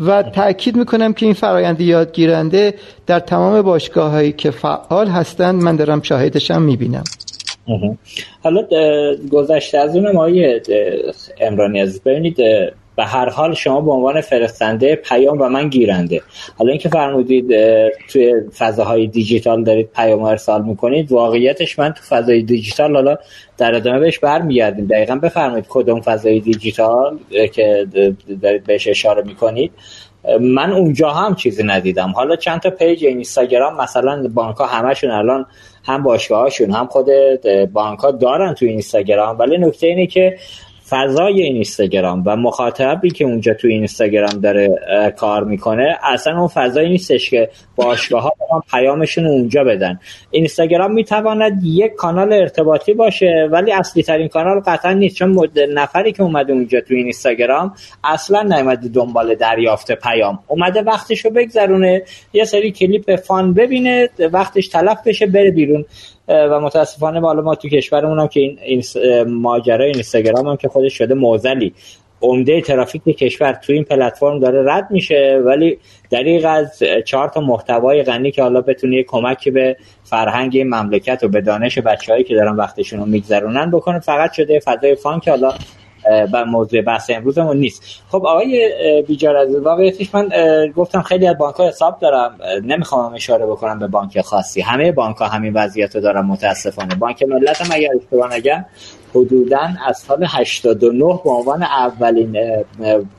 و 0.06 0.22
تاکید 0.22 0.76
می‌کنم 0.76 1.12
که 1.12 1.26
این 1.26 1.34
فرایند 1.34 1.80
یادگیرنده 1.80 2.74
در 3.06 3.20
تمام 3.20 3.62
باشگاه 3.62 4.11
هایی 4.11 4.32
که 4.32 4.50
فعال 4.50 5.06
هستند 5.08 5.62
من 5.62 5.76
دارم 5.76 6.02
شاهدشم 6.02 6.62
می‌بینم. 6.62 7.04
حالا 8.42 8.66
گذشته 9.32 9.78
از 9.78 9.96
اون 9.96 10.12
مایه 10.12 10.62
امرانی 11.40 11.80
از 11.80 12.00
ببینید 12.02 12.37
به 12.98 13.04
هر 13.04 13.28
حال 13.28 13.54
شما 13.54 13.80
به 13.80 13.92
عنوان 13.92 14.20
فرستنده 14.20 14.96
پیام 14.96 15.40
و 15.40 15.48
من 15.48 15.68
گیرنده. 15.68 16.22
حالا 16.56 16.70
اینکه 16.70 16.88
فرمودید 16.88 17.46
توی 18.08 18.34
فضاهای 18.58 19.06
دیجیتال 19.06 19.64
دارید 19.64 19.90
پیام 19.96 20.22
ارسال 20.22 20.64
می‌کنید 20.64 21.12
واقعیتش 21.12 21.78
من 21.78 21.92
تو 21.92 22.02
فضای 22.08 22.42
دیجیتال 22.42 22.94
حالا 22.94 23.16
در 23.58 23.74
ادامه 23.74 23.98
بهش 23.98 24.18
برمیگردیم. 24.18 24.87
دقیقا 24.87 25.16
بفرمایید 25.16 25.64
کدوم 25.68 26.00
فضای 26.00 26.40
دیجیتال 26.40 27.18
که 27.54 27.87
دارید 28.42 28.64
بهش 28.64 28.88
اشاره 28.88 29.22
می‌کنید. 29.22 29.72
من 30.40 30.72
اونجا 30.72 31.11
هم 31.11 31.34
چیزی 31.34 31.62
ندیدم. 31.62 32.12
حالا 32.16 32.37
چند 32.37 32.61
تا 32.61 32.70
page 32.70 33.04
اینستاگرام 33.04 33.76
مثلا 33.76 34.28
بانک 34.34 34.56
ها 34.56 34.66
همشون 34.66 35.11
الان 35.11 35.46
هم 35.84 36.02
باشگاهاشون 36.02 36.70
هم 36.70 36.87
خود 36.87 37.06
بانک 37.72 37.98
ها 37.98 38.11
دارن 38.11 38.54
تو 38.54 38.66
اینستاگرام. 38.66 39.38
ولی 39.38 39.58
نکته 39.58 39.87
اینه 39.87 40.06
که 40.06 40.37
فضای 40.90 41.42
اینستاگرام 41.42 42.22
و 42.27 42.37
مخاطبی 42.37 43.11
که 43.11 43.24
اونجا 43.24 43.55
تو 43.55 43.68
اینستاگرام 43.68 44.40
داره 44.40 44.68
کار 45.16 45.44
می‌کنه 45.44 45.98
اصلا 46.03 46.38
اون 46.38 46.48
فضایی 46.48 46.88
نیستش 46.88 47.31
که 47.31 47.51
باشگاه 47.77 48.22
ها 48.22 48.62
پیامشون 48.70 49.27
اونجا 49.27 49.64
بدن. 49.64 50.01
اینستاگرام 50.31 50.92
می‌تواند 50.92 51.64
یک 51.64 51.94
کانال 51.94 52.33
ارتباطی 52.33 52.94
باشه 52.94 53.48
ولی 53.53 53.72
اصلی 53.72 54.03
ترین 54.03 54.29
کانال 54.29 54.61
قطعا 54.61 54.92
نیست 54.92 55.16
چون 55.16 55.48
نفری 55.74 56.12
که 56.12 56.22
اومده 56.22 56.53
اونجا 56.53 56.81
تو 56.81 56.94
اینستاگرام 56.94 57.74
اصلا 58.05 58.42
نیومده 58.42 58.88
دنبال 58.88 59.35
دریافت 59.35 59.92
پیام. 59.92 60.38
اومده 60.46 60.83
وقتش 60.83 61.24
رو 61.24 61.31
بگذرونه 61.31 62.03
یه 62.33 62.44
سری 62.44 62.72
کلیپ 62.72 63.16
فان 63.16 63.55
ببینه 63.55 64.09
وقتش 64.33 64.68
تلف 64.68 64.98
بشه 65.07 65.27
بره 65.27 65.51
بیرون. 65.51 65.85
و 66.28 66.60
متاسفانه 66.60 67.20
بالا 67.20 67.42
ما 67.42 67.54
تو 67.54 67.68
کشورمون 67.68 68.18
هم 68.18 68.28
که 68.28 68.40
این, 68.40 68.82
ماجرای 69.26 69.90
اینستاگرام 69.90 70.46
هم 70.46 70.56
که 70.56 70.68
خودش 70.68 70.98
شده 70.98 71.14
موزلی. 71.14 71.74
عمده 72.22 72.60
ترافیک 72.60 73.02
کشور 73.02 73.52
تو 73.52 73.72
این 73.72 73.84
پلتفرم 73.84 74.40
داره 74.40 74.72
رد 74.72 74.90
میشه 74.90 75.42
ولی 75.44 75.78
دریغ 76.10 76.44
از 76.48 76.82
چهار 77.04 77.28
تا 77.28 77.40
محتوای 77.40 78.02
غنی 78.02 78.30
که 78.30 78.42
حالا 78.42 78.60
بتونه 78.60 79.02
کمکی 79.02 79.50
به 79.50 79.76
فرهنگ 80.04 80.56
این 80.56 80.68
مملکت 80.74 81.24
و 81.24 81.28
به 81.28 81.40
دانش 81.40 81.78
بچههایی 81.78 82.24
که 82.24 82.34
دارن 82.34 82.56
وقتشون 82.56 83.00
رو 83.00 83.06
میگذرونن 83.06 83.70
بکنه 83.70 83.98
فقط 83.98 84.32
شده 84.32 84.60
فضای 84.60 84.94
فان 84.94 85.20
که 85.20 85.30
حالا 85.30 85.52
و 86.33 86.44
موضوع 86.44 86.83
بحث 86.83 87.11
امروزمون 87.11 87.57
نیست. 87.57 87.83
خب 88.09 88.27
آقای 88.27 88.73
بیجار 89.07 89.37
از 89.37 89.57
واقعیتش 89.57 90.14
من 90.14 90.29
گفتم 90.77 91.03
خیلی 91.03 91.27
از 91.27 91.38
بانک 91.38 91.55
ها 91.55 91.68
حساب 91.68 91.99
دارم 92.01 92.38
نمی‌خوام 92.64 93.14
اشاره 93.14 93.47
بکنم 93.47 93.79
به 93.79 93.87
بانک 93.87 94.21
خاصی. 94.21 94.61
همه 94.61 94.92
بانک 94.92 95.16
ها 95.16 95.27
همین 95.27 95.53
وضعیت 95.53 95.94
رو 95.94 96.01
دارن 96.01 96.21
متاسفانه. 96.21 96.94
بانک 96.94 97.23
ملت 97.23 97.61
هم 97.61 97.68
اگر 97.73 97.88
اشتباه 98.01 98.35
نگم 98.35 98.64
حدودا 99.14 99.68
از 99.87 99.99
سال 99.99 100.25
89 100.29 101.21
به 101.25 101.31
عنوان 101.31 101.62
اولین 101.62 102.33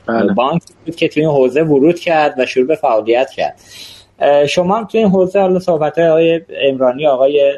بله. 0.06 0.32
بانک 0.36 0.62
بود 0.86 0.96
که 0.96 1.08
توی 1.08 1.22
این 1.22 1.32
حوزه 1.32 1.62
ورود 1.62 1.98
کرد 1.98 2.34
و 2.38 2.46
شروع 2.46 2.66
به 2.66 2.74
فعالیت 2.74 3.30
کرد. 3.30 3.60
شما 4.48 4.78
هم 4.78 4.84
تو 4.84 4.98
این 4.98 5.08
حوزه 5.08 5.40
حالا 5.40 5.58
صحبت 5.58 5.98
های 5.98 6.40
امرانی 6.62 7.06
آقای 7.06 7.52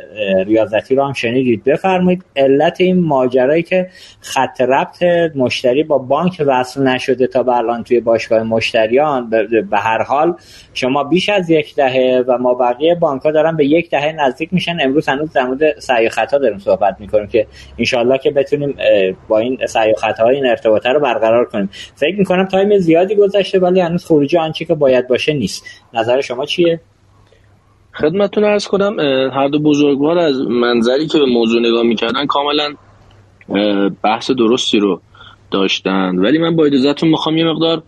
ریاضتی 0.46 0.94
رو 0.94 1.04
هم 1.04 1.12
شنیدید. 1.12 1.64
بفرمایید 1.64 2.24
علت 2.36 2.80
این 2.80 3.00
ماجرایی 3.00 3.62
که 3.62 3.88
خط 4.20 4.60
ربط 4.60 5.02
مشتری 5.36 5.82
با 5.82 5.98
بانک 5.98 6.42
وصل 6.46 6.82
نشده 6.82 7.26
تا 7.26 7.40
الان 7.40 7.84
توی 7.84 8.00
باشگاه 8.00 8.42
مشتریان 8.42 9.30
به 9.70 9.78
هر 9.78 10.02
حال 10.02 10.34
شما 10.74 11.04
بیش 11.04 11.28
از 11.28 11.50
یک 11.50 11.74
دهه 11.74 12.24
و 12.26 12.38
ما 12.38 12.54
بقیه 12.54 12.94
بانک 12.94 13.22
ها 13.22 13.30
دارن 13.30 13.56
به 13.56 13.66
یک 13.66 13.90
دهه 13.90 14.12
نزدیک 14.12 14.48
میشن. 14.52 14.76
امروز 14.80 15.08
هنوز 15.08 15.32
در 15.32 15.44
مورد 15.46 15.78
سعی 15.78 16.08
خطا 16.08 16.38
داریم 16.38 16.58
صحبت 16.58 16.96
می‌کنیم 17.00 17.26
که 17.26 17.46
انشالله 17.78 18.18
که 18.18 18.30
بتونیم 18.30 18.76
با 19.28 19.38
این 19.38 19.58
سعی 19.66 19.94
خطا 19.94 20.28
این 20.28 20.46
ارتباطه 20.46 20.88
رو 20.88 21.00
برقرار 21.00 21.44
کنیم. 21.44 21.70
فکر 21.94 22.18
می‌کنم 22.18 22.46
تایم 22.46 22.78
زیادی 22.78 23.14
گذشته 23.14 23.58
ولی 23.58 23.80
هنوز 23.80 24.04
خروجی 24.04 24.38
آنچه 24.38 24.64
که 24.64 24.74
باید 24.74 25.08
باشه 25.08 25.32
نیست. 25.32 25.81
نظر 25.94 26.20
شما 26.20 26.46
چیه؟ 26.46 26.80
خدمتتون 27.94 28.44
ارز 28.44 28.66
کنم 28.66 29.00
هر 29.32 29.48
دو 29.48 29.58
بزرگوار 29.58 30.18
از 30.18 30.40
منظری 30.40 31.06
که 31.06 31.18
به 31.18 31.26
موضوع 31.26 31.60
نگاه 31.60 31.82
می‌کردن 31.82 32.26
کاملا 32.26 32.74
بحث 34.02 34.30
درستی 34.30 34.78
رو 34.78 35.00
داشتن. 35.50 36.18
ولی 36.18 36.38
من 36.38 36.56
با 36.56 36.64
اجازهتون 36.64 37.08
می‌خوام 37.08 37.36
یه 37.36 37.44
مقدار 37.44 37.82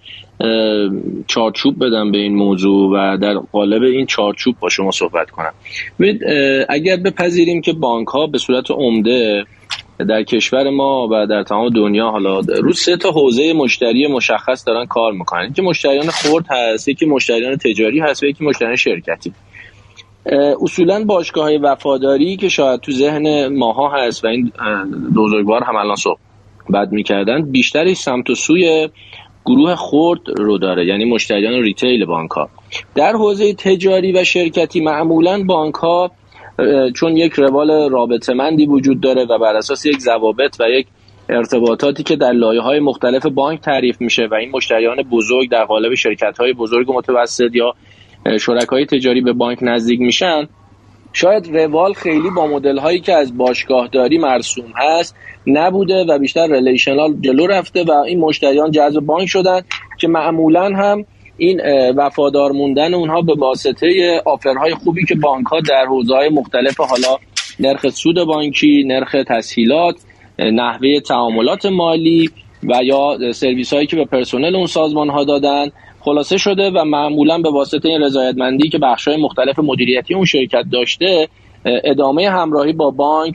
چارچوب 1.27 1.85
بدم 1.87 2.13
به 2.13 2.19
این 2.19 2.35
موضوع 2.35 2.91
و 2.91 3.17
در 3.17 3.35
قالب 3.35 3.83
این 3.83 4.07
چارچوب 4.07 4.55
با 4.61 4.69
شما 4.69 4.91
صحبت 4.91 5.31
کنم. 5.31 5.53
اگر 6.69 6.97
بپذیریم 6.97 7.61
که 7.61 7.73
بانک 7.73 8.09
ها 8.09 8.27
به 8.27 8.39
صورت 8.39 8.71
عمده 8.71 9.45
در 9.99 10.23
کشور 10.23 10.71
ما 10.71 11.09
و 11.11 11.27
در 11.27 11.43
تمام 11.43 11.69
دنیا 11.69 12.11
حالا 12.11 12.41
رو 12.41 12.73
سه 12.73 12.97
تا 12.97 13.11
حوزه 13.11 13.53
مشتری 13.53 14.07
مشخص 14.07 14.67
دارن 14.67 14.87
کار 14.87 15.13
می‌کنن. 15.13 15.53
که 15.53 15.63
مشتریان 15.63 16.07
خرد 16.07 16.45
هست 16.51 16.89
یکی 16.89 17.07
مشتریان 17.07 17.57
تجاری 17.57 18.01
هست 18.01 18.23
و 18.23 18.27
یکی 18.27 18.45
مشتریان 18.45 18.77
شرکتی. 18.77 19.33
اصولا 20.63 21.05
باشگاه 21.05 21.45
های 21.45 21.59
وفاداری 21.59 22.37
که 22.37 22.49
شاید 22.49 22.81
تو 22.81 22.93
ذهن 22.93 23.49
ماها 23.49 23.89
هست 23.89 24.25
و 24.25 24.29
این 24.29 24.53
بزرگوار 25.17 25.65
هم 25.65 25.77
الان 25.77 25.97
صحبت 25.97 26.89
می‌کردن 26.91 27.51
بیشتری 27.51 27.95
سمت 27.95 28.31
و 28.31 28.35
سوی 28.35 28.89
گروه 29.47 29.75
خرد 29.75 30.21
رو 30.37 30.59
داره 30.59 30.87
یعنی 30.87 31.05
مشتریان 31.05 31.53
ریتیل 31.53 32.05
بانک 32.05 32.31
ها 32.31 32.49
در 32.95 33.13
حوزه 33.13 33.55
تجاری 33.55 34.13
و 34.13 34.25
شرکتی 34.25 34.81
معمولا 34.81 35.43
بانک 35.43 35.75
ها 35.75 36.11
چون 36.95 37.17
یک 37.17 37.33
روال 37.33 37.91
رابطه 37.91 38.35
مندی 38.35 38.67
وجود 38.67 39.01
داره 39.01 39.25
و 39.25 39.39
بر 39.39 39.57
اساس 39.57 39.87
یک 39.87 39.99
ضوابط 39.99 40.57
و 40.61 40.65
یک 40.71 40.87
ارتباطاتی 41.29 42.03
که 42.03 42.17
در 42.17 42.33
لایه 42.33 42.61
های 42.61 42.81
مختلف 42.81 43.27
بانک 43.27 43.61
تعریف 43.61 44.01
میشه 44.01 44.27
و 44.31 44.35
این 44.35 44.51
مشتریان 44.51 45.03
بزرگ 45.03 45.51
در 45.51 45.65
قالب 45.65 45.95
شرکت 45.95 46.39
های 46.39 46.53
بزرگ 46.53 46.91
و 46.91 46.93
متوسط 46.93 47.51
یا 47.55 47.75
شرکای 48.41 48.87
تجاری 48.87 49.21
به 49.21 49.33
بانک 49.33 49.59
نزدیک 49.63 50.01
میشن 50.01 50.49
شاید 51.13 51.57
روال 51.57 51.93
خیلی 51.93 52.31
با 52.37 52.47
مدل 52.47 52.79
هایی 52.79 53.01
که 53.01 53.13
از 53.13 53.37
باشگاهداری 53.37 54.19
مرسوم 54.19 54.73
هست 54.77 55.17
نبوده 55.47 56.05
و 56.09 56.19
بیشتر 56.19 56.47
ریلیشنال 56.47 57.15
جلو 57.21 57.47
رفته 57.47 57.85
و 57.85 57.91
این 57.91 58.21
مشتریان 58.21 58.71
جذب 58.71 59.01
بانک 59.01 59.29
شدن 59.29 59.61
که 60.01 60.09
معمولا 60.09 60.65
هم 60.65 61.05
این 61.37 61.61
وفادار 61.97 62.53
موندن 62.53 62.95
اونها 62.95 63.21
به 63.21 63.35
واسطه 63.35 64.23
آفرهای 64.27 64.75
خوبی 64.75 65.05
که 65.05 65.15
بانک 65.15 65.47
ها 65.47 65.61
در 65.61 65.87
حوزه 65.87 66.15
های 66.15 66.29
مختلف 66.29 66.81
حالا 66.81 67.17
نرخ 67.61 67.89
سود 67.89 68.25
بانکی، 68.25 68.85
نرخ 68.87 69.17
تسهیلات، 69.29 69.97
نحوه 70.39 71.01
تعاملات 71.01 71.67
مالی 71.67 72.31
و 72.63 72.81
یا 72.85 73.33
سرویس 73.33 73.73
هایی 73.73 73.87
که 73.87 73.97
به 73.97 74.05
پرسنل 74.05 74.57
اون 74.57 74.67
سازمان 74.67 75.09
ها 75.09 75.25
دادن 75.25 75.71
خلاصه 76.01 76.37
شده 76.37 76.71
و 76.71 76.85
معمولا 76.85 77.39
به 77.39 77.51
واسطه 77.51 77.89
این 77.89 78.03
رضایتمندی 78.03 78.69
که 78.69 78.79
بخش 78.79 79.09
های 79.09 79.17
مختلف 79.17 79.59
مدیریتی 79.59 80.15
اون 80.15 80.25
شرکت 80.25 80.65
داشته 80.73 81.29
ادامه 81.65 82.31
همراهی 82.31 82.73
با 82.73 82.91
بانک 82.91 83.35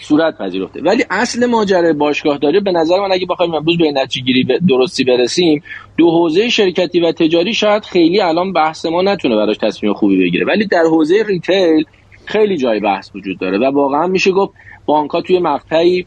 صورت 0.00 0.38
پذیرفته. 0.38 0.82
ولی 0.82 1.04
اصل 1.10 1.46
ماجرای 1.46 1.92
باشگاه 1.92 2.38
داره 2.38 2.60
به 2.60 2.72
نظر 2.72 3.00
من 3.00 3.12
اگه 3.12 3.26
بخوایم 3.26 3.54
امروز 3.54 3.78
به 3.78 3.92
نتیجه 3.92 4.26
گیری 4.26 4.46
درستی 4.68 5.04
برسیم 5.04 5.62
دو 5.96 6.10
حوزه 6.10 6.48
شرکتی 6.48 7.00
و 7.00 7.12
تجاری 7.12 7.54
شاید 7.54 7.84
خیلی 7.84 8.20
الان 8.20 8.52
بحث 8.52 8.86
ما 8.86 9.02
نتونه 9.02 9.36
براش 9.36 9.56
تصمیم 9.56 9.92
خوبی 9.92 10.18
بگیره. 10.18 10.46
ولی 10.46 10.66
در 10.66 10.84
حوزه 10.90 11.24
ریتیل 11.28 11.84
خیلی 12.24 12.56
جای 12.56 12.80
بحث 12.80 13.10
وجود 13.14 13.38
داره 13.38 13.58
و 13.58 13.64
واقعا 13.64 14.06
میشه 14.06 14.30
گفت 14.30 14.52
بانک 14.86 15.10
ها 15.10 15.20
توی 15.20 15.38
مقطعی 15.38 16.06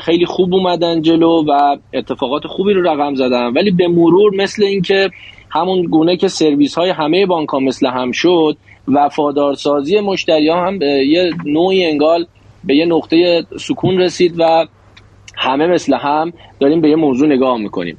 خیلی 0.00 0.26
خوب 0.26 0.54
اومدن 0.54 1.02
جلو 1.02 1.44
و 1.48 1.76
اتفاقات 1.92 2.46
خوبی 2.46 2.72
رو 2.72 2.82
رقم 2.82 3.14
زدن. 3.14 3.52
ولی 3.52 3.70
به 3.70 3.88
مرور 3.88 4.34
مثل 4.36 4.64
اینکه 4.64 5.10
همون 5.50 5.82
گونه 5.82 6.16
که 6.16 6.28
سرویس 6.28 6.74
های 6.74 6.90
همه 6.90 7.26
بانک 7.26 7.48
ها 7.48 7.58
مثل 7.58 7.86
هم 7.86 8.12
شد 8.12 8.56
وفادارسازی 8.88 10.00
مشتری 10.00 10.48
ها 10.48 10.66
هم 10.66 10.82
یه 10.82 11.30
نوعی 11.44 11.86
انگال 11.86 12.26
به 12.66 12.76
یه 12.76 12.86
نقطه 12.86 13.46
سکون 13.60 13.98
رسید 13.98 14.34
و 14.38 14.66
همه 15.36 15.66
مثل 15.66 15.96
هم 15.96 16.32
داریم 16.60 16.80
به 16.80 16.88
یه 16.88 16.96
موضوع 16.96 17.28
نگاه 17.28 17.58
می‌کنیم. 17.58 17.98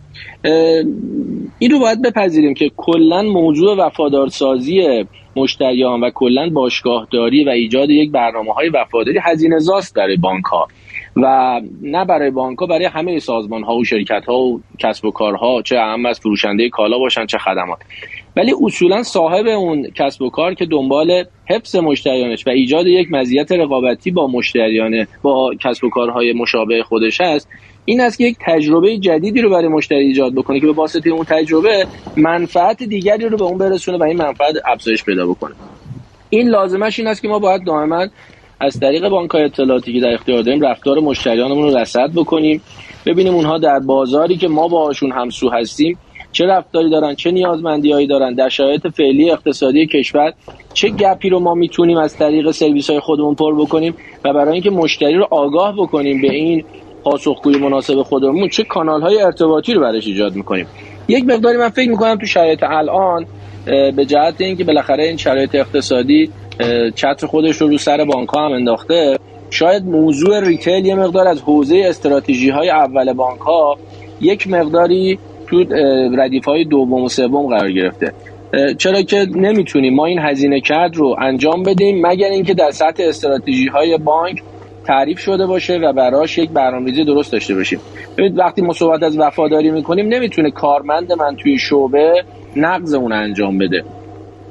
این 1.60 1.72
رو 1.72 1.80
باید 1.80 2.02
بپذیریم 2.02 2.54
که 2.54 2.72
کلا 2.78 3.22
موضوع 3.22 3.78
وفادارسازی 3.78 5.06
مشتریان 5.36 6.02
و 6.02 6.10
کلا 6.10 6.50
باشگاهداری 6.50 7.44
و 7.44 7.50
ایجاد 7.50 7.90
یک 7.90 8.12
برنامه 8.12 8.54
های 8.54 8.70
وفاداری 8.70 9.20
هزینه 9.24 9.60
زاست 9.60 9.96
برای 9.96 10.18
بانک 10.18 10.46
ها 10.46 10.68
و 11.22 11.62
نه 11.82 12.06
برای 12.06 12.32
بانک 12.32 12.58
برای 12.70 12.86
همه 12.86 13.20
سازمان 13.20 13.64
ها 13.64 13.76
و 13.76 13.84
شرکت 13.84 14.26
ها 14.26 14.40
و 14.40 14.62
کسب 14.80 15.06
و 15.06 15.12
کارها 15.12 15.62
چه 15.62 15.78
اهم 15.78 16.06
از 16.06 16.20
فروشنده 16.20 16.70
کالا 16.70 16.98
باشن 17.00 17.26
چه 17.26 17.38
خدمات. 17.38 17.80
ولی 18.36 18.54
اصولا 18.64 19.04
صاحب 19.04 19.48
اون 19.48 19.90
کسب 19.96 20.22
و 20.22 20.30
کار 20.30 20.54
که 20.54 20.66
دنبال 20.66 21.26
حفظ 21.50 21.76
مشتریانش 21.76 22.48
و 22.48 22.50
ایجاد 22.50 22.88
یک 22.88 23.08
مزیت 23.12 23.52
رقابتی 23.52 24.12
با 24.12 24.28
مشتریان 24.28 25.08
با 25.22 25.54
کسب 25.60 25.84
و 25.84 25.90
کارهای 25.90 26.34
مشابه 26.34 26.84
خودش 26.84 27.22
هست 27.22 27.48
این 27.86 28.02
است 28.02 28.18
که 28.18 28.24
یک 28.24 28.38
تجربه 28.42 28.98
جدیدی 28.98 29.42
رو 29.42 29.50
برای 29.50 29.68
مشتری 29.68 30.06
ایجاد 30.06 30.34
بکنه 30.34 30.60
که 30.60 30.66
به 30.66 30.74
واسطه 30.74 31.10
اون 31.10 31.26
تجربه 31.26 31.88
منفعت 32.18 32.84
دیگری 32.84 33.30
رو 33.30 33.38
به 33.38 33.44
اون 33.44 33.58
برسونه 33.58 33.98
و 33.98 34.04
این 34.04 34.18
منفعت 34.18 34.56
افزایش 34.66 35.04
پیدا 35.04 35.28
بکنه. 35.28 35.56
این 36.30 36.50
لازمش 36.50 37.00
این 37.00 37.08
است 37.08 37.22
که 37.22 37.28
ما 37.28 37.40
باید 37.40 37.66
دائما 37.66 38.08
از 38.60 38.80
طریق 38.80 39.10
بانک 39.10 39.36
اطلاعاتی 39.36 39.94
که 39.94 40.00
در 40.00 40.14
اختیار 40.14 40.42
داریم 40.42 40.62
رفتار 40.62 41.00
مشتریانمون 41.00 41.64
رو 41.64 41.78
رصد 41.78 42.10
بکنیم. 42.16 42.62
ببینیم 43.06 43.34
اونها 43.34 43.58
در 43.58 43.80
بازاری 43.80 44.38
که 44.38 44.48
ما 44.48 44.68
باهاشون 44.68 45.12
همسو 45.12 45.50
هستیم 45.50 45.98
چه 46.32 46.46
رفتاری 46.46 46.90
دارن 46.90 47.16
چه 47.16 47.32
نیازمندی 47.32 48.08
دارن 48.08 48.34
در 48.34 48.50
شرایط 48.50 48.88
فعلی 48.88 49.32
اقتصادی 49.32 49.88
کشور 49.88 50.34
چه 50.74 50.90
گپی 50.90 51.30
رو 51.30 51.40
ما 51.40 51.54
می‌تونیم 51.54 51.98
از 51.98 52.18
طریق 52.18 52.52
سرویس 52.52 52.90
های 52.90 53.00
خودمون 53.00 53.36
پر 53.36 53.56
بکنیم 53.56 53.96
و 54.24 54.34
برای 54.34 54.54
اینکه 54.54 54.70
مشتری 54.70 55.16
رو 55.16 55.28
آگاه 55.32 55.76
بکنیم 55.76 56.22
به 56.22 56.34
این 56.34 56.64
پاسخگوی 57.04 57.58
مناسب 57.58 58.02
خودمون 58.02 58.50
چه 58.50 58.64
کانال 58.64 59.02
های 59.02 59.22
ارتباطی 59.22 59.74
رو 59.74 59.82
برش 59.82 60.08
ایجاد 60.08 60.36
می‌کنیم. 60.36 60.68
یک 61.08 61.26
مقداری 61.26 61.58
من 61.58 61.70
فکر 61.70 61.90
می‌کنم 61.90 62.16
تو 62.16 62.26
شرایط 62.26 62.64
الان 62.64 63.26
به 63.96 64.06
جهت 64.06 64.42
اینکه 64.42 64.64
بالاخره 64.64 65.04
این 65.04 65.18
شرایط 65.18 65.56
اقتصادی 65.56 66.30
چتر 66.96 67.28
خودش 67.28 67.56
رو 67.56 67.68
رو 67.68 67.78
سر 67.78 68.06
بانک 68.06 68.30
هم 68.36 68.52
انداخته 68.52 69.18
شاید 69.50 69.86
موضوع 69.86 70.40
ریتیل 70.40 70.86
یه 70.86 70.96
مقدار 70.96 71.28
از 71.28 71.42
حوزه 71.42 71.84
استراتژی 71.86 72.50
های 72.50 72.70
اول 72.70 73.14
بانک 73.14 73.40
ها 73.40 73.78
یک 74.22 74.48
مقداری 74.48 75.20
تو 75.48 75.64
ردیف 76.18 76.46
های 76.46 76.66
دوم 76.66 77.04
و 77.04 77.10
سوم 77.10 77.48
قرار 77.48 77.72
گرفته. 77.72 78.14
چرا 78.78 79.02
که 79.02 79.26
نمی‌تونیم 79.36 79.96
ما 79.96 80.06
این 80.06 80.20
هزینه 80.20 80.62
کرد 80.62 80.96
رو 80.96 81.16
انجام 81.22 81.64
بدیم 81.64 82.08
مگر 82.08 82.30
اینکه 82.30 82.54
در 82.54 82.72
سطح 82.72 83.04
استراتژی 83.04 83.68
های 83.68 83.98
بانک 83.98 84.42
تعریف 84.88 85.20
شده 85.20 85.46
باشه 85.46 85.78
و 85.78 85.94
براش 85.94 86.38
یک 86.38 86.50
برنامه‌ریزی 86.50 87.04
درست 87.04 87.32
داشته 87.32 87.56
باشیم. 87.56 87.80
ببینید 88.18 88.40
وقتی 88.40 88.62
ما 88.62 88.74
صحبت 88.74 89.04
از 89.04 89.20
وفاداری 89.20 89.72
می‌کنیم 89.72 90.08
نمی‌تونه 90.08 90.52
کارمند 90.52 91.14
من 91.14 91.36
توی 91.36 91.58
شعبه 91.58 92.24
نقض 92.56 92.94
اون 92.94 93.14
انجام 93.14 93.58
بده. 93.58 93.84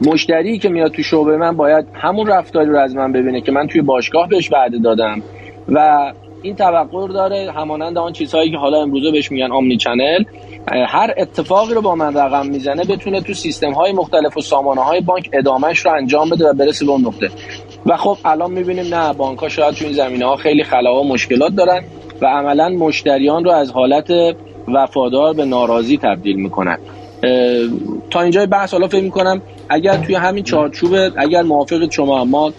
مشتری 0.06 0.58
که 0.58 0.68
میاد 0.68 0.92
توی 0.92 1.04
شعبه 1.04 1.36
من 1.36 1.56
باید 1.56 1.86
همون 1.94 2.26
رفتاری 2.26 2.70
رو 2.70 2.78
از 2.78 2.96
من 2.96 3.12
ببینه 3.12 3.40
که 3.40 3.52
من 3.52 3.66
توی 3.66 3.82
باشگاه 3.82 4.28
بهش 4.28 4.52
وعده 4.52 4.78
دادم 4.78 5.22
و 5.68 6.12
این 6.42 6.56
توقع 6.56 7.08
داره 7.08 7.52
همانند 7.52 7.98
آن 7.98 8.12
چیزهایی 8.12 8.50
که 8.50 8.56
حالا 8.56 8.82
امروزه 8.82 9.10
بهش 9.10 9.32
میگن 9.32 9.52
آمنی 9.52 9.76
چنل 9.76 10.24
هر 10.88 11.14
اتفاقی 11.16 11.74
رو 11.74 11.80
با 11.80 11.94
من 11.94 12.16
رقم 12.16 12.46
می‌زنه 12.46 12.82
بتونه 12.84 13.20
تو 13.20 13.34
سیستم 13.34 13.72
های 13.72 13.92
مختلف 13.92 14.36
و 14.36 14.40
سامانه 14.40 14.80
های 14.80 15.00
بانک 15.00 15.28
ادامهش 15.32 15.78
رو 15.78 15.92
انجام 15.92 16.30
بده 16.30 16.48
و 16.48 16.52
برسه 16.52 16.86
به 16.86 16.92
اون 16.92 17.00
نقطه. 17.00 17.30
و 17.86 17.96
خب 17.96 18.18
الان 18.24 18.52
می‌بینیم 18.52 18.94
نه 18.94 19.12
بانک 19.12 19.38
ها 19.38 19.48
شاید 19.48 19.74
تو 19.74 19.84
این 19.84 19.94
زمینه 19.94 20.26
ها 20.26 20.36
خیلی 20.36 20.64
خلاها 20.64 21.00
و 21.00 21.08
مشکلات 21.08 21.52
دارن 21.52 21.84
و 22.22 22.26
عملا 22.26 22.68
مشتریان 22.68 23.44
رو 23.44 23.50
از 23.50 23.70
حالت 23.70 24.10
وفادار 24.68 25.34
به 25.34 25.44
ناراضی 25.44 25.98
تبدیل 25.98 26.36
می‌کنن 26.36 26.78
تا 28.10 28.20
اینجای 28.20 28.46
بحث 28.46 28.72
حالا 28.72 28.88
فکر 28.88 29.02
می‌کنم 29.02 29.42
اگر 29.68 29.96
توی 29.96 30.14
همین 30.14 30.44
چارچوب 30.44 30.94
اگر 31.16 31.42
موافق 31.42 31.90
شما 31.90 32.24
ما 32.24 32.52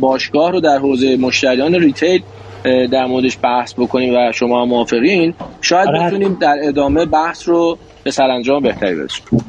باشگاه 0.00 0.50
رو 0.50 0.60
در 0.60 0.78
حوزه 0.78 1.16
مشتریان 1.16 1.74
ریتیل 1.74 2.22
در 2.64 3.06
موردش 3.06 3.38
بحث 3.42 3.74
بکنیم 3.78 4.14
و 4.14 4.32
شما 4.32 4.64
موافقین 4.64 5.34
شاید 5.60 5.88
آره. 5.88 6.06
بتونیم 6.06 6.38
در 6.40 6.56
ادامه 6.62 7.04
بحث 7.04 7.48
رو 7.48 7.78
به 8.04 8.10
سرانجام 8.10 8.62
بهتری 8.62 8.94
برسونیم 8.94 9.44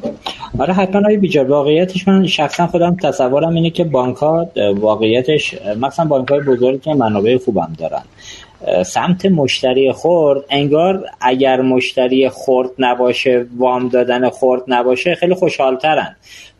آره 0.58 0.74
حتما 0.74 1.00
های 1.00 1.16
بیجار 1.16 1.50
واقعیتش 1.50 2.08
من 2.08 2.26
شخصا 2.26 2.66
خودم 2.66 2.96
تصورم 2.96 3.54
اینه 3.54 3.70
که 3.70 3.84
بانک 3.84 4.16
ها 4.16 4.48
واقعیتش 4.76 5.54
مثلا 5.80 6.04
بانک 6.04 6.28
های 6.28 6.40
بزرگ 6.40 6.82
که 6.82 6.94
منابع 6.94 7.38
خوبم 7.38 7.72
دارن. 7.78 8.02
سمت 8.84 9.26
مشتری 9.26 9.92
خورد 9.92 10.44
انگار 10.50 11.04
اگر 11.20 11.60
مشتری 11.60 12.28
خورد 12.28 12.70
نباشه 12.78 13.46
وام 13.56 13.88
دادن 13.88 14.28
خورد 14.28 14.62
نباشه 14.68 15.14
خیلی 15.14 15.34
خوشحالترن. 15.34 16.16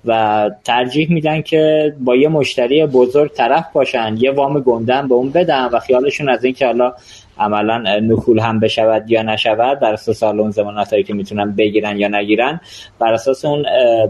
و 0.06 0.50
ترجیح 0.64 1.10
میدن 1.10 1.42
که 1.42 1.94
با 2.00 2.16
یه 2.16 2.28
مشتری 2.28 2.86
بزرگ 2.86 3.32
طرف 3.32 3.64
باشن 3.72 4.16
یه 4.18 4.30
وام 4.30 4.60
گندن 4.60 5.08
به 5.08 5.14
اون 5.14 5.30
بدن 5.30 5.64
و 5.64 5.78
خیالشون 5.78 6.28
از 6.28 6.44
اینکه 6.44 6.66
حالا 6.66 6.94
عملا 7.38 8.00
نکول 8.00 8.38
هم 8.38 8.60
بشود 8.60 9.10
یا 9.10 9.22
نشود 9.22 9.80
بر 9.80 9.92
اساس 9.92 10.18
سال 10.18 10.40
اون 10.40 10.50
زمانت 10.50 11.06
که 11.06 11.14
می‌تونن 11.14 11.52
بگیرن 11.52 11.96
یا 11.96 12.08
نگیرن 12.08 12.60
بر 12.98 13.12
اساس 13.12 13.44
اون 13.44 13.62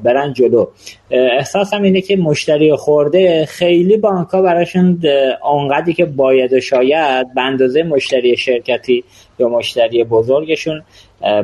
برن 0.03 0.33
جلو. 0.33 0.67
احساسم 1.11 1.83
اینه 1.83 2.01
که 2.01 2.17
مشتری 2.17 2.77
خورده 2.77 3.47
خیلی 3.47 3.97
بانک 3.97 4.29
ها 4.29 4.43
براشون 4.43 5.03
اونقدری 5.45 5.93
که 5.93 6.05
باید 6.05 6.53
و 6.53 6.61
شاید 6.61 7.35
به 7.35 7.43
اندازه 7.43 7.83
مشتری 7.83 8.37
شرکتی 8.37 9.05
یا 9.39 9.49
مشتری 9.49 10.05
بزرگشون 10.05 10.83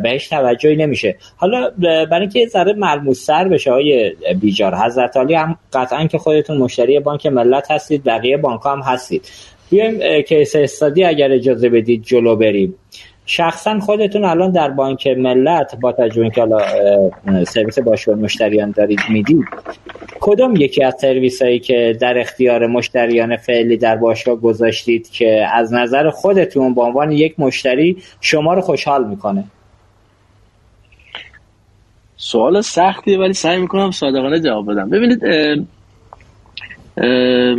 بهش 0.02 0.28
توجهی 0.28 0.76
نمیشه. 0.76 1.16
حالا 1.36 1.70
برای 1.80 2.20
اینکه 2.20 2.46
ذره 2.46 2.72
ملموس 2.72 3.26
سر 3.26 3.48
بشه 3.48 3.72
های 3.72 4.12
بیجار 4.40 4.74
حضرت 4.74 5.16
علی 5.16 5.34
هم 5.34 5.56
قطعا 5.72 6.06
که 6.06 6.18
خودتون 6.18 6.56
مشتری 6.56 7.00
بانک 7.00 7.26
ملت 7.26 7.70
هستید 7.70 8.04
بقیه 8.04 8.36
بانک 8.36 8.60
هم 8.64 8.80
هستید. 8.80 9.28
بیایم 9.72 10.22
کیس 10.22 10.56
استادی 10.56 11.04
اگر 11.04 11.32
اجازه 11.32 11.68
بدید 11.68 12.02
جلو 12.02 12.36
بریم. 12.36 12.74
شخصا 13.26 13.80
خودتون 13.80 14.24
الان 14.24 14.50
در 14.50 14.70
بانک 14.70 15.06
ملت 15.06 15.76
با 15.80 15.92
تجربه 15.92 16.30
که 16.30 16.46
سرویس 17.44 17.78
باشگاه 17.78 18.14
مشتریان 18.14 18.70
دارید 18.70 19.00
می‌دید 19.08 19.44
کدوم 20.20 20.56
یکی 20.56 20.84
از 20.84 20.94
سرویس 21.00 21.42
هایی 21.42 21.58
که 21.58 21.96
در 22.00 22.18
اختیار 22.18 22.66
مشتریان 22.66 23.36
فعلی 23.36 23.76
در 23.76 23.96
باشگاه 23.96 24.36
گذاشتید 24.36 25.10
که 25.10 25.46
از 25.52 25.72
نظر 25.72 26.10
خودتون 26.10 26.74
به 26.74 26.82
عنوان 26.82 27.12
یک 27.12 27.34
مشتری 27.38 27.96
شما 28.20 28.54
رو 28.54 28.60
خوشحال 28.60 29.08
می‌کنه؟ 29.08 29.44
سوال 32.16 32.60
سختیه 32.60 33.18
ولی 33.18 33.32
سعی 33.32 33.58
می‌کنم 33.58 33.90
صادقانه 33.90 34.40
جواب 34.40 34.72
بدم. 34.72 34.90
ببینید 34.90 35.24
اه 35.24 35.56
اه 36.96 37.56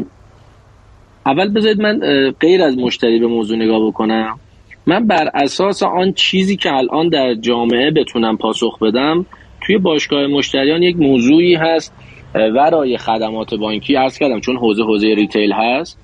اول 1.25 1.49
بذارید 1.49 1.81
من 1.81 1.99
غیر 2.39 2.63
از 2.63 2.77
مشتری 2.77 3.19
به 3.19 3.27
موضوع 3.27 3.57
نگاه 3.57 3.88
بکنم. 3.88 4.39
من 4.86 5.07
بر 5.07 5.29
اساس 5.33 5.83
آن 5.83 6.13
چیزی 6.13 6.57
که 6.57 6.73
الان 6.73 7.09
در 7.09 7.33
جامعه 7.33 7.91
بتونم 7.91 8.38
پاسخ 8.38 8.79
بدم 8.79 9.25
توی 9.62 9.77
باشگاه 9.77 10.27
مشتریان 10.27 10.83
یک 10.83 10.97
موضوعی 10.97 11.55
هست 11.55 11.93
ورای 12.36 12.97
خدمات 12.97 13.53
بانکی 13.53 13.95
عرض 13.95 14.17
کردم 14.17 14.39
چون 14.39 14.57
حوزه 14.57 14.83
حوزه 14.83 15.07
ریتیل 15.07 15.53
هست. 15.53 15.99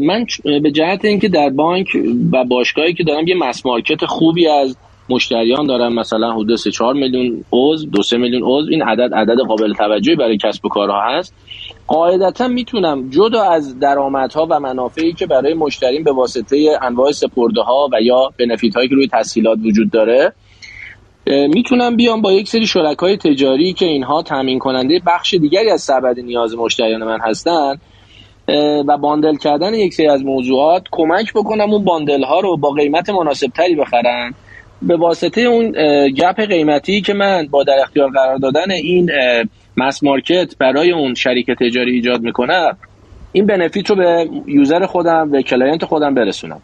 من 0.00 0.26
به 0.62 0.70
جهت 0.70 1.04
اینکه 1.04 1.28
در 1.28 1.50
بانک 1.50 1.86
و 2.32 2.44
باشگاهی 2.44 2.94
که 2.94 3.04
دارم 3.04 3.28
یه 3.28 3.34
مس 3.34 3.66
مارکت 3.66 4.04
خوبی 4.04 4.48
از 4.48 4.76
مشتریان 5.08 5.66
دارم 5.66 5.94
مثلا 5.94 6.32
حدود 6.32 6.56
3 6.56 6.70
4 6.70 6.94
میلیون 6.94 7.44
عضو 7.52 7.86
2 7.86 8.02
3 8.02 8.16
میلیون 8.16 8.42
عضو. 8.44 8.70
این 8.70 8.82
عدد 8.82 9.14
عدد 9.14 9.38
قابل 9.48 9.72
توجهی 9.72 10.16
برای 10.16 10.38
کسب 10.38 10.66
و 10.66 10.68
کارها 10.68 11.00
هست. 11.00 11.34
قاعدتا 11.86 12.48
می‌تونم 12.48 13.10
جدا 13.10 13.42
از 13.42 13.78
درآمدها 13.78 14.46
و 14.50 14.60
منافعی 14.60 15.12
که 15.12 15.26
برای 15.26 15.54
مشترین 15.54 16.04
به 16.04 16.12
واسطه 16.12 16.78
انواع 16.82 17.12
سپرده 17.12 17.60
ها 17.60 17.88
و 17.92 18.02
یا 18.02 18.30
بنفیت 18.38 18.76
هایی 18.76 18.88
که 18.88 18.94
روی 18.94 19.08
تسهیلات 19.12 19.58
وجود 19.64 19.90
داره 19.90 20.32
می‌تونم 21.26 21.96
بیام 21.96 22.22
با 22.22 22.32
یک 22.32 22.48
سری 22.48 22.66
شرکای 22.66 23.16
تجاری 23.16 23.72
که 23.72 23.86
اینها 23.86 24.22
تامین 24.22 24.58
کننده 24.58 25.00
بخش 25.06 25.34
دیگری 25.34 25.70
از 25.70 25.82
سبد 25.82 26.20
نیاز 26.20 26.56
مشتریان 26.56 27.04
من 27.04 27.18
هستن 27.20 27.74
و 28.88 28.98
باندل 28.98 29.36
کردن 29.36 29.74
یک 29.74 29.94
سری 29.94 30.08
از 30.08 30.24
موضوعات 30.24 30.82
کمک 30.90 31.32
بکنم 31.32 31.70
اون 31.72 31.84
باندل 31.84 32.22
ها 32.22 32.40
رو 32.40 32.56
با 32.56 32.70
قیمت 32.70 33.10
مناسب 33.10 33.46
تری 33.46 33.74
بخرن. 33.74 34.34
به 34.86 34.96
واسطه 34.96 35.40
اون 35.40 35.72
gap 36.08 36.40
قیمتی 36.40 37.00
که 37.00 37.14
من 37.14 37.46
با 37.50 37.64
در 37.64 37.78
اختیار 37.82 38.10
قرار 38.10 38.38
دادن 38.38 38.70
این 38.70 39.10
mass 39.76 40.02
market 40.02 40.58
برای 40.58 40.92
اون 40.92 41.14
شریک 41.14 41.50
تجاری 41.50 41.92
ایجاد 41.92 42.20
می‌کنم 42.20 42.76
این 43.32 43.46
benefit 43.46 43.90
رو 43.90 43.96
به 43.96 44.28
user 44.46 44.86
خودم 44.86 45.30
به 45.30 45.42
client 45.42 45.84
خودم 45.84 46.14
برسونم. 46.14 46.62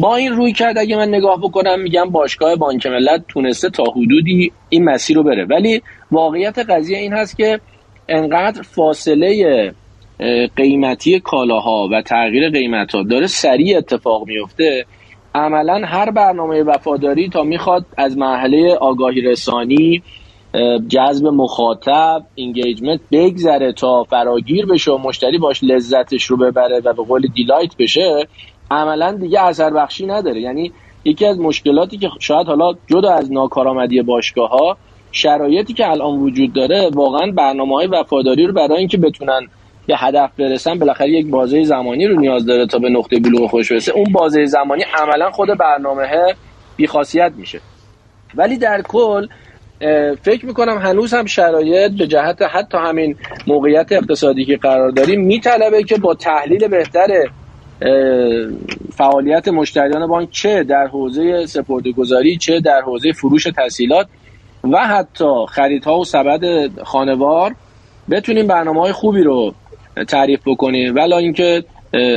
با 0.00 0.16
این 0.16 0.32
رویکرد 0.32 0.78
اگه 0.78 0.96
من 0.96 1.08
نگاه 1.08 1.40
بکنم 1.40 1.80
میگم 1.80 2.10
باشگاه 2.10 2.56
بانک 2.56 2.86
ملت 2.86 3.24
تونسته 3.28 3.70
تا 3.70 3.84
حدودی 3.84 4.52
این 4.68 4.84
مسیر 4.84 5.16
رو 5.16 5.22
بره. 5.22 5.44
ولی 5.44 5.82
واقعیت 6.10 6.58
قضیه 6.58 6.98
این 6.98 7.12
هست 7.12 7.36
که 7.36 7.60
انقدر 8.08 8.62
فاصله 8.62 9.72
قیمتی 10.56 11.20
کالاها 11.20 11.88
و 11.92 12.02
تغییر 12.02 12.50
قیمت 12.50 12.94
ها 12.94 13.02
داره 13.02 13.26
سریع 13.26 13.78
اتفاق 13.78 14.26
میفته 14.26 14.84
عملا 15.34 15.82
هر 15.84 16.10
برنامه 16.10 16.62
وفاداری 16.62 17.28
تا 17.28 17.42
می‌خواد 17.42 17.86
از 17.96 18.18
مرحله 18.18 18.74
آگاهی 18.74 19.20
رسانی 19.20 20.02
جذب 20.88 21.26
مخاطب 21.26 22.22
engagement 22.34 23.00
بگذره 23.12 23.72
تا 23.72 24.04
فراگیر 24.04 24.66
بشه 24.66 24.92
و 24.92 24.98
مشتری 24.98 25.38
باش 25.38 25.64
لذتش 25.64 26.24
رو 26.24 26.36
ببره 26.36 26.80
و 26.84 26.92
به 26.92 27.02
قول 27.02 27.26
delight 27.34 27.76
بشه 27.76 28.26
عملا 28.70 29.12
دیگه 29.12 29.42
اثر 29.42 29.70
بخشی 29.70 30.06
نداره. 30.06 30.40
یعنی 30.40 30.72
یکی 31.04 31.26
از 31.26 31.38
مشکلاتی 31.38 31.98
که 31.98 32.10
شاید 32.20 32.46
حالا 32.46 32.72
جدا 32.86 33.12
از 33.12 33.32
ناکارآمدی 33.32 34.02
باشگاه 34.02 34.50
ها 34.50 34.76
شرایطی 35.12 35.72
که 35.72 35.90
الان 35.90 36.18
وجود 36.18 36.52
داره 36.52 36.90
واقعا 36.94 37.30
برنامه 37.30 37.74
های 37.74 37.86
وفاداری 37.86 38.46
رو 38.46 38.52
برای 38.52 38.78
اینکه 38.78 38.98
بتونن 38.98 39.48
به 39.86 39.96
هدف 39.96 40.30
برسن 40.38 40.78
بالاخره 40.78 41.10
یک 41.10 41.26
بازه 41.26 41.62
زمانی 41.62 42.06
رو 42.06 42.20
نیاز 42.20 42.46
داره 42.46 42.66
تا 42.66 42.78
به 42.78 42.90
نقطه 42.90 43.18
بلوغ 43.18 43.50
خودش 43.50 43.72
برسه. 43.72 43.92
اون 43.92 44.12
بازه 44.12 44.44
زمانی 44.44 44.82
عملا 44.82 45.30
خود 45.30 45.48
برنامه 45.58 46.34
بیخاصیت 46.76 47.32
میشه. 47.36 47.60
ولی 48.34 48.56
در 48.56 48.82
کل 48.82 49.26
فکر 50.22 50.46
می‌کنم 50.46 50.78
هنوز 50.78 51.14
هم 51.14 51.26
شرایط 51.26 51.92
به 51.92 52.06
جهت 52.06 52.42
حتی 52.42 52.78
همین 52.78 53.16
موقعیت 53.46 53.92
اقتصادی 53.92 54.44
که 54.44 54.56
قرار 54.56 54.90
داریم 54.90 55.20
میطلبه 55.20 55.82
که 55.82 55.96
با 55.96 56.14
تحلیل 56.14 56.68
بهتر 56.68 57.08
فعالیت 58.92 59.48
مشتریان 59.48 60.06
بانک 60.06 60.30
چه 60.30 60.62
در 60.62 60.86
حوزه 60.86 61.46
گذاری 61.96 62.36
چه 62.36 62.60
در 62.60 62.80
حوزه 62.80 63.12
فروش 63.12 63.46
تسهیلات 63.56 64.06
و 64.72 64.86
حتی 64.86 65.46
خریدها 65.48 65.98
و 65.98 66.04
سبد 66.04 66.70
خانوار 66.84 67.54
بتونیم 68.10 68.46
برنامه 68.46 68.80
های 68.80 68.92
خوبی 68.92 69.22
رو 69.22 69.54
تعریف 70.08 70.40
بکنیم. 70.46 70.94
ولی 70.94 71.14
اینکه 71.14 71.64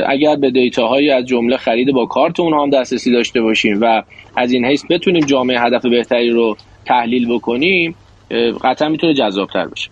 اگر 0.06 0.36
به 0.36 0.50
دیتاهایی 0.50 1.10
از 1.10 1.24
جمله 1.24 1.56
خرید 1.56 1.92
با 1.92 2.06
کارت 2.06 2.40
اونها 2.40 2.62
هم 2.62 2.70
دسترسی 2.70 3.12
داشته 3.12 3.40
باشیم 3.40 3.78
و 3.80 4.02
از 4.36 4.52
این 4.52 4.64
حیث 4.64 4.84
بتونیم 4.90 5.24
جامعه 5.24 5.60
هدف 5.60 5.86
بهتری 5.86 6.30
رو 6.30 6.56
تحلیل 6.86 7.34
بکنیم 7.34 7.94
قطعا 8.64 8.88
می‌تونه 8.88 9.14
جذابتر 9.14 9.66
بشه. 9.66 9.90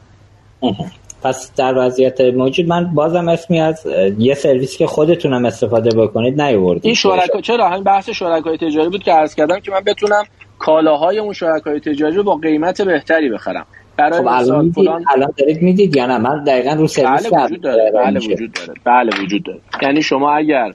پس 1.23 1.53
در 1.57 1.75
وضعیت 1.79 2.21
موجود 2.21 2.69
من 2.69 2.95
بازم 2.95 3.29
اسمی 3.29 3.61
از 3.61 3.87
یه 4.19 4.35
سرویسی 4.35 4.79
که 4.79 4.87
خودتونم 4.87 5.45
استفاده 5.45 5.97
بکنید 5.97 6.43
نیوردید 6.43 6.87
این 6.87 6.95
شرکا 6.95 7.41
چرا؟ 7.41 7.69
همین 7.69 7.85
بحث 7.85 8.11
شرکای 8.11 8.59
تجاری 8.59 8.89
بود 8.89 9.03
که 9.03 9.13
عرض 9.13 9.35
کردم 9.35 9.61
که 9.61 9.71
من 9.71 9.81
بتونم 9.87 10.25
کالاهای 10.59 11.19
اون 11.19 11.33
شرکای 11.33 11.81
تجاری 11.81 12.17
رو 12.17 12.23
با 12.23 12.35
قیمت 12.35 12.83
بهتری 12.83 13.31
بخرم. 13.31 13.67
برای 13.97 14.19
خب 14.19 14.27
الان, 14.29 14.71
فلان... 14.71 15.05
الان 15.15 15.33
دارید 15.39 15.63
می‌دید 15.63 15.97
یا 15.97 16.07
نه؟ 16.07 16.19
من 16.19 16.45
دقیقا 16.45 16.73
رو 16.73 16.87
سرویس 16.87 17.27
بله 17.27 17.45
وجود 17.45 17.61
داره 17.61 17.93
بله 17.95 18.19
وجود 18.19 18.53
داره. 18.53 18.75
بله 18.85 19.23
وجود 19.23 19.43
داره. 19.43 19.61
یعنی 19.83 20.03
شما 20.03 20.33
اگر 20.33 20.73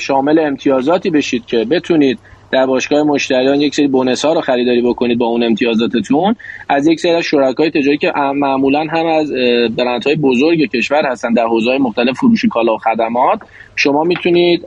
شامل 0.00 0.38
امتیازاتی 0.38 1.10
بشید 1.10 1.46
که 1.46 1.64
بتونید 1.64 2.18
در 2.50 2.66
باشگاه 2.66 3.02
مشتریان 3.02 3.60
یک 3.60 3.74
سری 3.74 3.88
بونس 3.88 4.24
ها 4.24 4.32
رو 4.32 4.40
خریداری 4.40 4.82
بکنید 4.82 5.18
با 5.18 5.26
اون 5.26 5.42
امتیازاتتون 5.42 6.34
از 6.68 6.86
یک 6.86 7.00
سری 7.00 7.10
از 7.10 7.24
شرکای 7.24 7.70
تجاری 7.70 7.98
که 7.98 8.12
معمولا 8.34 8.84
هم 8.90 9.06
از 9.06 9.32
برندهای 9.76 10.16
بزرگ 10.16 10.70
کشور 10.70 11.06
هستن 11.06 11.32
در 11.32 11.46
حوزه‌های 11.46 11.78
مختلف 11.78 12.16
فروش 12.16 12.44
کالا 12.44 12.74
و 12.74 12.78
خدمات 12.78 13.40
شما 13.76 14.02
می‌تونید 14.02 14.64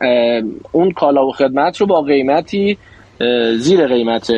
اون 0.72 0.92
کالا 0.92 1.28
و 1.28 1.32
خدمت 1.32 1.78
رو 1.82 1.88
با 1.88 2.02
قیمتی 2.02 2.78
زیر 3.58 3.88
قیمت 3.88 4.32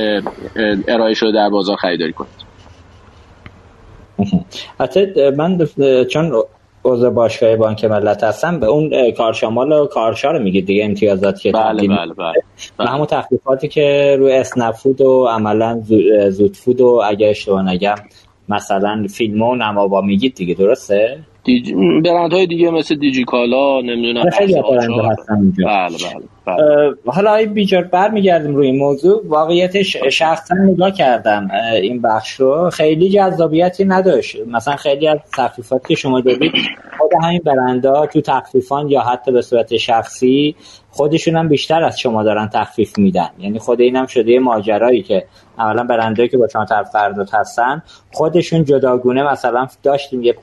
ارائه 0.88 1.13
شده 1.13 1.32
در 1.32 1.50
بازار 1.50 1.76
خریداری 1.76 2.13
کنید. 2.13 2.46
حتی 4.80 5.30
من 5.30 5.67
چون 6.10 6.43
عضو 6.86 7.12
باشگاه 7.12 7.56
بانک 7.56 7.86
ملت 7.86 8.23
هستم 8.23 8.60
به 8.60 8.65
اون 8.65 9.12
کارشمال 9.12 9.71
و 9.71 9.86
کارشا 9.86 10.32
رو 10.32 10.39
میگید 10.39 10.65
دیگه 10.65 10.86
امتیازات 10.86 11.39
که 11.39 11.51
بله 11.51 11.88
بله 11.88 12.13
بله, 12.13 12.34
بله. 12.77 12.89
همون 12.89 13.06
تخفیفاتی 13.06 13.67
که 13.67 14.15
روی 14.19 14.34
اسنفود 14.34 15.01
و 15.01 15.25
عملا 15.25 15.82
زود 16.30 16.56
فود 16.56 16.82
و 16.82 17.01
اگه 17.06 17.27
اشتباه 17.27 17.69
نگم 17.69 17.95
مثلا 18.49 19.08
فیلم 19.10 19.41
و 19.41 19.56
نمابا 19.56 20.01
میگید 20.01 20.36
دیگه 20.36 20.54
درسته 20.54 21.19
دیج... 21.44 21.73
برند 22.04 22.33
های 22.33 22.48
دیگه 22.48 22.69
مثل 22.69 22.96
دیجی 22.96 23.23
کالا 23.23 23.81
نمی‌دونم 23.81 24.29
خیلی 24.29 24.54
برند 24.54 24.92
هستن 25.12 25.54
بله 25.58 25.98
بله. 25.98 26.37
حالا 27.06 27.35
ای 27.35 27.45
بیجار 27.45 27.83
برمیگردیم 27.83 28.56
روی 28.56 28.67
این 28.67 28.79
موضوع. 28.79 29.21
واقعیتش 29.25 29.98
شخصا 29.98 30.56
نگاه 30.56 30.91
کردم 30.91 31.48
این 31.81 32.02
بخش 32.02 32.33
رو. 32.33 32.69
خیلی 32.69 33.10
جذابیتی 33.10 33.85
نداشت. 33.85 34.37
مثلا 34.48 34.75
خیلی 34.75 35.08
از 35.08 35.17
تخفیفات 35.37 35.87
که 35.87 35.95
شما 35.95 36.21
دادید 36.21 36.52
خود 36.98 37.12
همین 37.23 37.41
برنده 37.45 38.08
تو 38.13 38.21
تخفیفان 38.21 38.89
یا 38.89 39.02
حتی 39.02 39.31
به 39.31 39.41
صورت 39.41 39.77
شخصی 39.77 40.56
خودشون 40.91 41.35
هم 41.35 41.48
بیشتر 41.48 41.83
از 41.83 42.00
شما 42.00 42.23
دارن 42.23 42.50
تخفیف 42.54 42.98
میدن. 42.98 43.29
یعنی 43.39 43.60
خود 43.60 43.81
اینم 43.81 44.06
شده 44.06 44.31
یه 44.31 44.39
ماجرایی 44.39 45.02
که 45.02 45.25
اولا 45.60 45.83
برنده 45.83 46.27
که 46.27 46.37
با 46.37 46.48
شما 46.48 46.65
طرف 46.65 46.89
فردوت 46.89 47.33
هستن 47.33 47.83
خودشون 48.13 48.63
جداگونه 48.63 49.31
مثلا 49.31 49.67
داشتیم 49.83 50.23
یه 50.23 50.35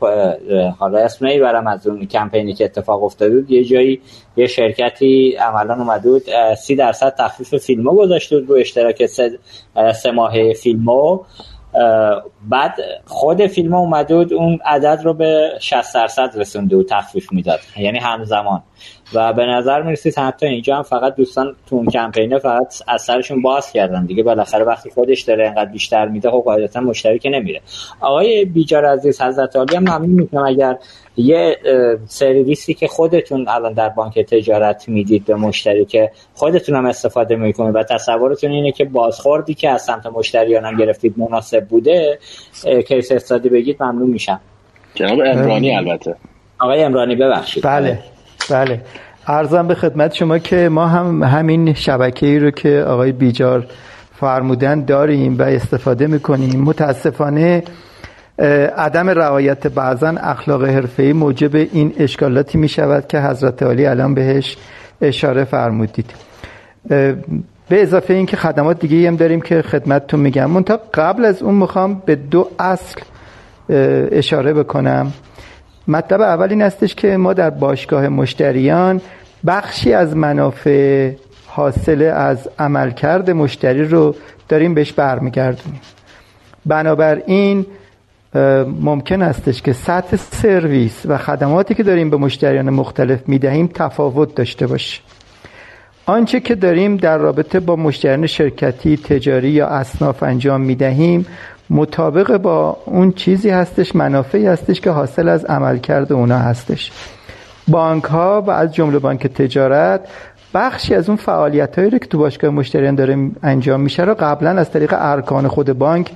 حالا 0.79 0.99
اسم 0.99 1.27
نمی‌برم 1.27 1.67
از 1.67 1.87
اون 1.87 2.07
کمپینی 2.07 2.55
که 2.55 2.65
اتفاق 2.65 3.05
افتاده 3.05 3.37
بود 3.37 3.51
یه 3.51 3.65
جایی 3.65 4.01
یه 4.37 4.47
شرکتی 4.47 5.37
عملا 5.41 5.75
اومده 5.95 6.11
بود 6.11 6.55
سی 6.55 6.77
درصد 6.77 7.15
تخفیف 7.19 7.55
فیلمو 7.55 7.91
گذاشته 7.91 8.39
بود 8.39 8.49
رو 8.49 8.57
اشتراک 8.57 9.07
سه, 9.07 9.39
سه 9.95 10.11
ماهه 10.11 10.53
فیلمو. 10.53 11.21
بعد 12.49 12.75
خود 13.07 13.47
فیلم 13.47 13.75
اومده 13.75 14.17
بود 14.17 14.33
اون 14.33 14.59
عدد 14.65 15.01
رو 15.05 15.15
به 15.15 15.51
60 15.61 15.95
درصد 15.95 16.33
رسونده 16.37 16.77
و 16.77 16.83
تخفیف 16.83 17.33
می‌داد. 17.33 17.61
یعنی 17.77 17.99
همزمان. 17.99 18.63
و 19.15 19.33
به 19.33 19.47
نظر 19.47 19.83
می‌رسید 19.83 20.19
حتی 20.19 20.47
اینجا 20.47 20.77
هم 20.77 20.83
فقط 20.83 21.15
دوستان 21.15 21.57
تو 21.67 21.77
اون 21.77 21.87
کمپینه 21.87 22.39
فقط 22.39 22.75
از 22.89 23.03
سرشون 23.03 23.43
باز 23.43 23.73
کردن 23.73 24.07
دیگه. 24.07 24.23
بالاخره 24.23 24.65
وقتی 24.65 24.91
خودش 24.91 25.23
داره 25.23 25.45
اینقدر 25.45 25.71
بیشتر 25.71 26.09
میده 26.09 26.31
خب 26.31 26.43
قاعدتا 26.45 26.81
مشتری 26.81 27.19
که 27.19 27.31
نمیره. 27.31 27.61
آقای 28.01 28.45
بیجار 28.45 28.85
عزیز 28.85 29.21
حضرت 29.21 29.57
عالی 29.57 29.77
هم 29.77 29.83
ممنون 29.83 30.11
می‌کنم. 30.11 30.45
اگر 30.47 30.77
یه 31.17 31.57
سرویسی 32.07 32.75
که 32.75 32.89
خودتون 32.89 33.49
الان 33.49 33.73
در 33.73 33.89
بانک 33.89 34.19
تجارت 34.19 34.89
می‌دید 34.89 35.25
به 35.25 35.35
مشتری 35.35 35.85
که 35.85 36.11
خودتون 36.35 36.77
هم 36.77 36.87
استفاده 36.87 37.37
می‌کنید 37.37 37.75
و 37.75 37.83
تصورتون 37.83 38.51
اینه 38.51 38.73
که 38.73 38.85
بازخوردی 38.85 39.55
که 39.55 39.71
از 39.71 39.83
سمت 39.83 40.07
مشتریان 40.07 40.65
هم 40.65 40.77
گرفتید 40.77 41.15
مناسب 41.17 41.65
بوده 41.65 42.19
کیس 42.89 43.13
استادی 43.13 43.49
بگید 43.49 43.83
ممنون 43.83 44.11
میشم. 44.11 44.41
جناب 44.95 45.21
امرانی 45.21 45.77
البته. 45.77 46.15
آقای 46.59 46.83
امرانی 46.83 47.17
ببخشید. 47.17 47.65
بله. 47.65 47.99
بله. 48.51 48.81
ارزم 49.27 49.67
به 49.67 49.75
خدمت 49.75 50.15
شما 50.15 50.39
که 50.39 50.69
ما 50.69 50.87
هم 50.87 51.23
همین 51.23 51.75
شبکه 51.75 52.27
ای 52.27 52.39
رو 52.39 52.51
که 52.51 52.85
آقای 52.89 53.13
بیجار 53.13 53.67
فرمودن 54.21 54.85
داریم 54.85 55.39
و 55.39 55.43
استفاده 55.43 56.07
می‌کنیم. 56.07 56.63
متاسفانه 56.63 57.63
عدم 58.77 59.11
رعایت 59.11 59.67
بعضا 59.67 60.09
اخلاق 60.09 60.65
حرفه‌ای 60.65 61.13
موجب 61.13 61.55
این 61.55 61.95
اشکالاتی 61.99 62.59
می 62.59 62.69
شود 62.69 63.07
که 63.09 63.21
حضرت 63.21 63.63
عالی 63.63 63.87
الان 63.87 64.15
بهش 64.15 64.57
اشاره 65.01 65.45
فرمودید. 65.45 66.11
به 67.69 67.83
اضافه 67.83 68.15
اینکه 68.15 68.37
خدمات 68.37 68.81
دیگه 68.81 69.09
هم 69.09 69.17
داریم 69.17 69.41
که 69.41 69.63
خدمتتون 69.63 70.21
میگم. 70.21 70.51
منتها 70.51 70.81
قبل 70.95 71.25
از 71.25 71.43
اون 71.43 71.55
می‌خوام 71.55 72.03
به 72.07 72.15
دو 72.15 72.49
اصل 72.59 73.01
اشاره 74.13 74.53
بکنم. 74.53 75.13
مطلب 75.89 76.21
اول 76.21 76.51
این 76.51 76.63
استش 76.63 76.95
که 76.95 77.17
ما 77.17 77.33
در 77.33 77.51
باشگاه 77.51 78.09
مشتریان 78.09 79.01
بخشی 79.47 79.93
از 79.93 80.17
منافع 80.17 81.11
حاصل 81.47 82.03
از 82.03 82.49
عملکرد 82.59 83.31
مشتری 83.31 83.85
رو 83.85 84.15
داریم 84.49 84.75
بهش 84.75 84.93
برمیگردونیم. 84.93 85.81
بنابراین 86.67 87.67
ممکن 88.81 89.23
استش 89.23 89.63
که 89.63 89.73
سطح 89.73 90.17
سرویس 90.17 91.03
و 91.07 91.19
خدماتی 91.19 91.75
که 91.75 91.83
داریم 91.83 92.11
به 92.11 92.17
مشتریان 92.17 92.71
مختلف 92.71 93.29
می‌دهیم 93.29 93.71
تفاوت 93.75 94.35
داشته 94.35 94.67
باشه. 94.67 95.01
آنچه 96.07 96.41
که 96.41 96.55
داریم 96.55 96.97
در 96.97 97.19
رابطه 97.19 97.61
با 97.61 97.77
مشتریان 97.77 98.27
شرکتی 98.27 98.97
تجاری 98.97 99.51
یا 99.51 99.67
اصناف 99.67 100.23
انجام 100.23 100.61
می‌دهیم 100.61 101.27
مطابق 101.71 102.37
با 102.37 102.77
اون 102.85 103.13
چیزی 103.13 103.51
هستش 103.51 103.97
منافعی 103.97 104.47
هستش 104.47 104.81
که 104.81 104.91
حاصل 104.91 105.29
از 105.29 105.45
عملکرد 105.45 106.13
اونا 106.13 106.39
هستش. 106.39 106.93
بانک 107.69 108.05
ها 108.05 108.43
و 108.47 108.51
از 108.51 108.75
جمله 108.75 108.99
بانک 108.99 109.27
تجارت 109.27 110.01
بخشی 110.55 110.95
از 110.95 111.09
اون 111.09 111.17
فعالیت 111.17 111.79
هایی 111.79 111.91
رو 111.91 111.99
که 111.99 112.07
تو 112.07 112.19
باشگاه 112.19 112.51
مشتریان 112.51 112.95
داره 112.95 113.31
انجام 113.43 113.81
میشه 113.81 114.03
رو 114.05 114.15
قبلا 114.15 114.51
از 114.51 114.71
طریق 114.71 114.95
ارکان 114.97 115.49
خود 115.49 115.79
بانک 115.79 116.11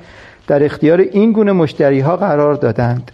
در 0.46 0.64
اختیار 0.64 1.00
این 1.00 1.32
گونه 1.32 1.52
مشتری 1.52 2.00
ها 2.00 2.16
قرار 2.16 2.54
دادند. 2.54 3.10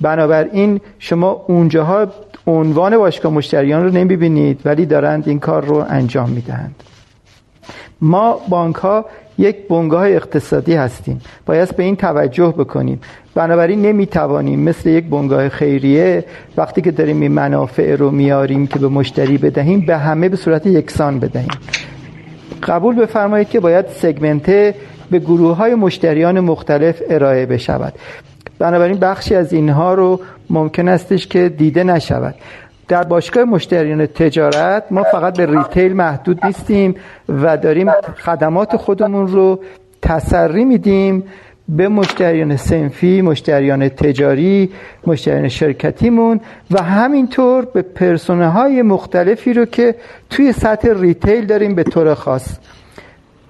بنابراین 0.00 0.80
شما 0.98 1.44
اونجاها 1.48 2.06
عنوان 2.46 2.98
باشگاه 2.98 3.32
مشتریان 3.32 3.84
رو 3.84 3.90
نمی‌بینید 3.90 4.60
ولی 4.64 4.86
دارند 4.86 5.28
این 5.28 5.38
کار 5.38 5.64
رو 5.64 5.84
انجام 5.88 6.30
می‌دهند. 6.30 6.74
ما 8.00 8.40
بانک 8.48 8.76
ها 8.76 9.06
یک 9.38 9.68
بنگاه 9.68 10.08
اقتصادی 10.08 10.74
هستیم. 10.74 11.20
باید 11.46 11.76
به 11.76 11.82
این 11.82 11.96
توجه 11.96 12.54
بکنیم. 12.58 13.00
بنابراین 13.34 13.82
نمی‌توانیم 13.82 14.60
مثل 14.60 14.88
یک 14.88 15.04
بنگاه 15.04 15.48
خیریه 15.48 16.24
وقتی 16.56 16.80
که 16.80 16.90
داریم 16.90 17.20
این 17.20 17.32
منافع 17.32 17.96
رو 17.96 18.10
میاریم 18.10 18.66
که 18.66 18.78
به 18.78 18.88
مشتری 18.88 19.38
بدهیم 19.38 19.86
به 19.86 19.96
همه 19.96 20.28
به 20.28 20.36
صورت 20.36 20.66
یکسان 20.66 21.20
بدهیم. 21.20 21.50
قبول 22.62 22.94
بفرمایید 22.94 23.48
که 23.48 23.60
باید 23.60 23.86
سگمنته 23.88 24.74
به 25.10 25.18
گروه 25.18 25.56
های 25.56 25.74
مشتریان 25.74 26.40
مختلف 26.40 27.02
ارائه 27.10 27.46
بشود. 27.46 27.92
بنابراین 28.58 28.98
بخشی 28.98 29.34
از 29.34 29.52
اینها 29.52 29.94
رو 29.94 30.20
ممکن 30.50 30.88
استش 30.88 31.26
که 31.26 31.48
دیده 31.48 31.84
نشود. 31.84 32.34
در 32.88 33.02
باشگاه 33.02 33.44
مشتریان 33.44 34.06
تجارت 34.06 34.84
ما 34.90 35.02
فقط 35.02 35.36
به 35.36 35.46
ریتیل 35.46 35.92
محدود 35.92 36.46
نیستیم 36.46 36.94
و 37.28 37.56
داریم 37.56 37.90
خدمات 38.16 38.76
خودمون 38.76 39.26
رو 39.26 39.60
تسری 40.02 40.64
میدیم 40.64 41.24
به 41.68 41.88
مشتریان 41.88 42.56
سنفی، 42.56 43.22
مشتریان 43.22 43.88
تجاری، 43.88 44.70
مشتریان 45.06 45.48
شرکتیمون 45.48 46.40
و 46.70 46.82
همینطور 46.82 47.64
به 47.64 47.82
پرسونه 47.82 48.48
های 48.48 48.82
مختلفی 48.82 49.52
رو 49.52 49.64
که 49.64 49.94
توی 50.30 50.52
سطح 50.52 50.88
ریتیل 51.00 51.46
داریم 51.46 51.74
به 51.74 51.82
طور 51.82 52.14
خاص. 52.14 52.58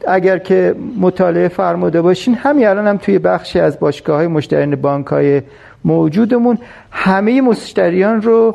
اگر 0.09 0.39
که 0.39 0.74
مطالعه 1.01 1.49
فرموده 1.49 2.03
باشین 2.03 2.35
همین 2.35 2.66
الان 2.66 2.87
هم 2.87 2.97
توی 2.97 3.18
بخشی 3.18 3.61
از 3.61 3.80
باشگاه 3.80 4.16
های 4.16 4.26
مشتریان 4.26 4.76
بانک 4.76 5.07
های 5.07 5.43
موجودمون 5.85 6.59
همه 6.91 7.41
مشتریان 7.41 8.22
رو 8.22 8.55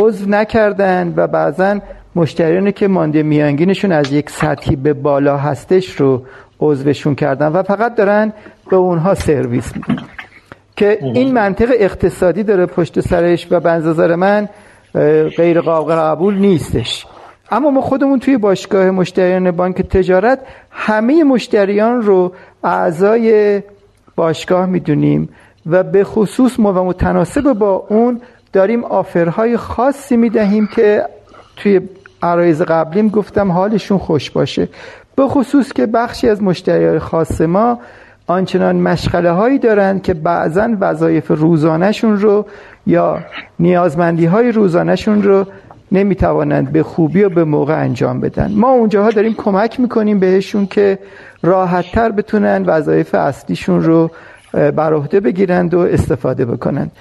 عضو 0.00 0.28
نکردن 0.28 1.14
و 1.16 1.26
بعضا 1.26 1.80
مشتریانی 2.16 2.72
که 2.72 2.88
مانده 2.88 3.22
میانگینشون 3.22 3.92
از 3.92 4.12
یک 4.12 4.30
سطحی 4.30 4.76
به 4.76 4.92
بالا 4.92 5.36
هستش 5.36 6.00
رو 6.00 6.22
عضوشون 6.60 7.14
کردن 7.14 7.48
و 7.48 7.62
فقط 7.62 7.94
دارن 7.94 8.32
به 8.70 8.76
اونها 8.76 9.14
سرویس 9.14 9.72
میدن. 9.76 10.02
که 10.76 10.98
این 11.02 11.32
منطق 11.32 11.68
اقتصادی 11.72 12.42
داره 12.42 12.66
پشت 12.66 13.00
سرش 13.00 13.46
و 13.50 13.60
بنظر 13.60 14.14
من 14.14 14.48
غیر 15.36 15.60
قابل 15.60 15.94
قبول 15.94 16.34
نیستش. 16.34 17.06
اما 17.50 17.70
ما 17.70 17.80
خودمون 17.80 18.18
توی 18.18 18.36
باشگاه 18.36 18.90
مشتریان 18.90 19.50
بانک 19.50 19.82
تجارت 19.82 20.38
همه 20.70 21.24
مشتریان 21.24 22.02
رو 22.02 22.32
اعضای 22.64 23.62
باشگاه 24.16 24.66
می‌دونیم. 24.66 25.28
و 25.66 25.82
به 25.82 26.04
خصوص 26.04 26.60
ما 26.60 26.72
و 26.72 26.84
متناسب 26.84 27.52
با 27.52 27.86
اون 27.88 28.20
داریم 28.52 28.84
آفرهای 28.84 29.56
خاصی 29.56 30.16
می‌دهیم 30.16 30.66
که 30.66 31.04
توی 31.56 31.80
عرایز 32.22 32.62
قبلیم 32.62 33.08
گفتم 33.08 33.52
حالشون 33.52 33.98
خوش 33.98 34.30
باشه. 34.30 34.68
به 35.16 35.28
خصوص 35.28 35.72
که 35.72 35.86
بخشی 35.86 36.28
از 36.28 36.42
مشتریان 36.42 36.98
خاص 36.98 37.40
ما 37.40 37.78
آنچنان 38.26 38.76
مشغله 38.76 39.30
هایی 39.30 39.58
دارند 39.58 40.02
که 40.02 40.14
بعضا 40.14 40.68
وظایف 40.80 41.30
روزانهشون 41.30 42.16
رو 42.20 42.46
یا 42.86 43.18
نیازمندی 43.58 44.26
های 44.26 44.52
روزانهشون 44.52 45.22
رو 45.22 45.46
نمی‌توانند 45.92 46.72
به 46.72 46.82
خوبی 46.82 47.22
و 47.22 47.28
به 47.28 47.44
موقع 47.44 47.80
انجام 47.80 48.20
بدن. 48.20 48.52
ما 48.52 48.70
اونجاها 48.70 49.10
داریم 49.10 49.34
کمک 49.34 49.80
می‌کنیم 49.80 50.18
بهشون 50.18 50.66
که 50.66 50.98
راحتتر 51.42 52.10
بتونن 52.10 52.64
وظایف 52.66 53.14
اصلیشون 53.14 53.82
رو 53.82 54.10
بر 54.52 54.94
عهده 54.94 55.20
بگیرند 55.20 55.74
و 55.74 55.78
استفاده 55.78 56.44
بکنند. 56.44 56.92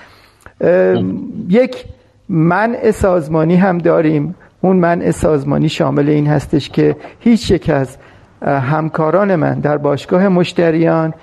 یک 1.49 1.85
منع 2.29 2.91
سازمانی 2.91 3.55
هم 3.55 3.77
داریم. 3.77 4.35
اون 4.61 4.75
منع 4.75 5.11
سازمانی 5.11 5.69
شامل 5.69 6.09
این 6.09 6.27
هستش 6.27 6.69
که 6.69 6.95
هیچ 7.19 7.51
یک 7.51 7.69
از 7.69 7.97
همکاران 8.41 9.35
من 9.35 9.59
در 9.59 9.77
باشگاه 9.77 10.27
مشتریان 10.27 11.13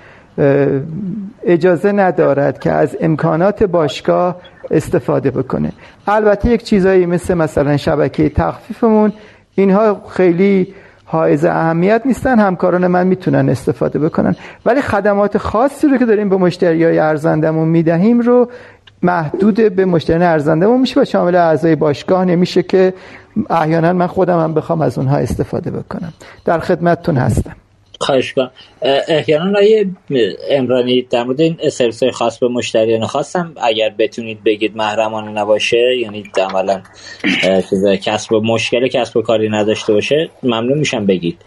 اجازه 1.45 1.91
ندارد 1.91 2.59
که 2.59 2.71
از 2.71 2.97
امکانات 3.01 3.63
باشگاه 3.63 4.35
استفاده 4.71 5.31
بکنه. 5.31 5.71
البته 6.07 6.49
یک 6.49 6.63
چیزایی 6.63 7.05
مثل 7.05 7.33
مثلا 7.33 7.77
شبکه 7.77 8.29
تخفیفمون 8.29 9.13
اینها 9.55 10.01
خیلی 10.09 10.73
حائز 11.09 11.45
اهمیت 11.45 12.01
نیستن 12.05 12.39
همکاران 12.39 12.87
من 12.87 13.07
می‌تونن 13.07 13.49
استفاده 13.49 13.99
بکنن. 13.99 14.35
ولی 14.65 14.81
خدمات 14.81 15.37
خاصی 15.37 15.87
رو 15.87 15.97
که 15.97 16.05
داریم 16.05 16.29
به 16.29 16.37
مشتری 16.37 16.83
های 16.83 16.99
ارزندمون 16.99 17.67
می‌دهیم 17.67 18.19
رو 18.19 18.49
محدود 19.03 19.75
به 19.75 19.85
مشتری 19.85 20.23
ارزنده 20.23 20.67
میشه 20.67 21.01
و 21.01 21.05
شامل 21.05 21.35
اعضای 21.35 21.75
باشگاه 21.75 22.25
نمیشه 22.25 22.63
که 22.63 22.93
احیانا 23.49 23.93
من 23.93 24.07
خودم 24.07 24.39
هم 24.39 24.53
بخوام 24.53 24.81
از 24.81 24.97
اونها 24.97 25.17
استفاده 25.17 25.71
بکنم. 25.71 26.13
در 26.45 26.59
خدمتتون 26.59 27.17
هستم. 27.17 27.55
خواهش 27.99 28.33
کنم 28.33 28.51
احیانا 29.07 29.59
آیه 29.59 29.85
امرانی 30.49 31.01
در 31.01 31.23
مورد 31.23 31.41
این 31.41 31.57
سرویس 31.69 32.03
خاص 32.03 32.39
به 32.39 32.47
مشتریان 32.47 33.05
خواستم. 33.05 33.53
اگر 33.63 33.89
بتونید 33.99 34.43
بگید 34.43 34.77
محرمانه 34.77 35.31
نباشه 35.31 35.97
یعنی 36.01 36.23
عملا 36.49 36.81
کسب 38.03 38.33
مشکل 38.33 38.87
کسب 38.87 39.17
و 39.17 39.21
کاری 39.21 39.49
نداشته 39.49 39.93
باشه 39.93 40.29
ممنون 40.43 40.77
میشم 40.77 41.05
بگید. 41.05 41.37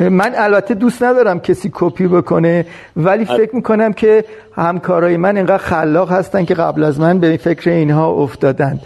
من 0.00 0.32
البته 0.36 0.74
دوست 0.74 1.02
ندارم 1.02 1.40
کسی 1.40 1.70
کپی 1.74 2.06
بکنه 2.06 2.66
ولی 2.96 3.24
فکر 3.24 3.56
می‌کنم 3.56 3.92
که 3.92 4.24
همکارای 4.56 5.16
من 5.16 5.36
اینقدر 5.36 5.58
خلاق 5.58 6.12
هستن 6.12 6.44
که 6.44 6.54
قبل 6.54 6.84
از 6.84 7.00
من 7.00 7.18
به 7.18 7.36
فکر 7.36 7.70
اینها 7.70 8.10
افتادن. 8.10 8.80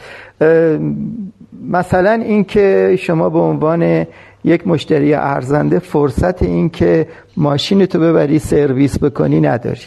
مثلا 1.69 2.13
اینکه 2.13 2.97
شما 3.01 3.31
به 3.31 3.39
عنوان 3.39 4.07
یک 4.45 4.67
مشتری 4.67 5.15
ارزنده 5.15 5.79
فرصت 5.79 6.43
این 6.43 6.71
که 6.71 7.07
ماشین 7.37 7.87
تو 7.87 7.99
ببری 8.01 8.39
سرویس 8.39 8.99
بکنی 8.99 9.41
نداری. 9.41 9.81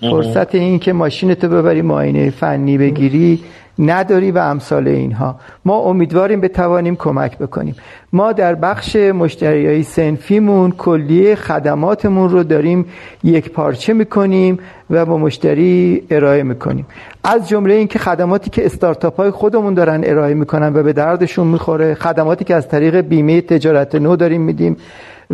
فرصت 0.00 0.54
این 0.54 0.78
که 0.78 0.92
ماشین 0.92 1.34
تو 1.34 1.48
ببری 1.48 1.82
معاینه 1.82 2.30
فنی 2.30 2.78
بگیری 2.78 3.40
نداری 3.82 4.30
و 4.30 4.38
امثال 4.38 4.88
اینها. 4.88 5.36
ما 5.64 5.78
امیدواریم 5.78 6.40
بتوانیم 6.40 6.96
کمک 6.96 7.38
بکنیم. 7.38 7.76
ما 8.12 8.32
در 8.32 8.54
بخش 8.54 8.96
مشتریای 8.96 9.82
سنفیمون 9.82 10.70
کلیه 10.70 11.34
خدماتمون 11.34 12.28
رو 12.28 12.42
داریم 12.42 12.86
یک 13.24 13.50
پارچه 13.50 13.92
می‌کنیم 13.92 14.58
و 14.90 15.04
با 15.04 15.18
مشتری 15.18 16.02
ارائه 16.10 16.42
می‌کنیم. 16.42 16.86
از 17.24 17.48
جمله 17.48 17.74
اینکه 17.74 17.98
خدماتی 17.98 18.50
که 18.50 18.66
استارتاپ 18.66 19.16
های 19.16 19.30
خودمون 19.30 19.74
دارن 19.74 20.00
ارائه 20.04 20.34
می‌کنن 20.34 20.74
و 20.74 20.82
به 20.82 20.92
دردشون 20.92 21.46
می‌خوره 21.46 21.94
خدماتی 21.94 22.44
که 22.44 22.54
از 22.54 22.68
طریق 22.68 23.00
بیمه 23.00 23.40
تجارت 23.40 23.94
نو 23.94 24.16
داریم 24.16 24.40
میدیم 24.40 24.76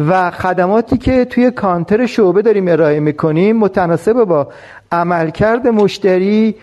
و 0.08 0.30
خدماتی 0.30 0.96
که 0.98 1.24
توی 1.24 1.50
کانتر 1.50 2.06
شعبه 2.06 2.42
داریم 2.42 2.68
ارائه 2.68 3.00
می‌کنیم 3.00 3.56
متناسب 3.56 4.24
با 4.24 4.48
عملکرد 4.92 5.68
مشتری 5.68 6.54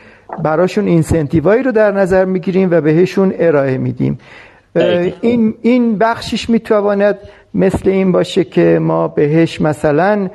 براشون 0.43 0.87
اینسنتیوایی 0.87 1.63
رو 1.63 1.71
در 1.71 1.91
نظر 1.91 2.25
می‌گیریم 2.25 2.71
و 2.71 2.81
بهشون 2.81 3.33
ارائه 3.39 3.77
میدیم. 3.77 4.17
این 5.21 5.53
این 5.61 5.97
بخشش 5.97 6.49
می‌تواند 6.49 7.17
مثل 7.53 7.89
این 7.89 8.11
باشه 8.11 8.43
که 8.43 8.79
ما 8.81 9.07
بهش 9.07 9.61
مثلا 9.61 10.29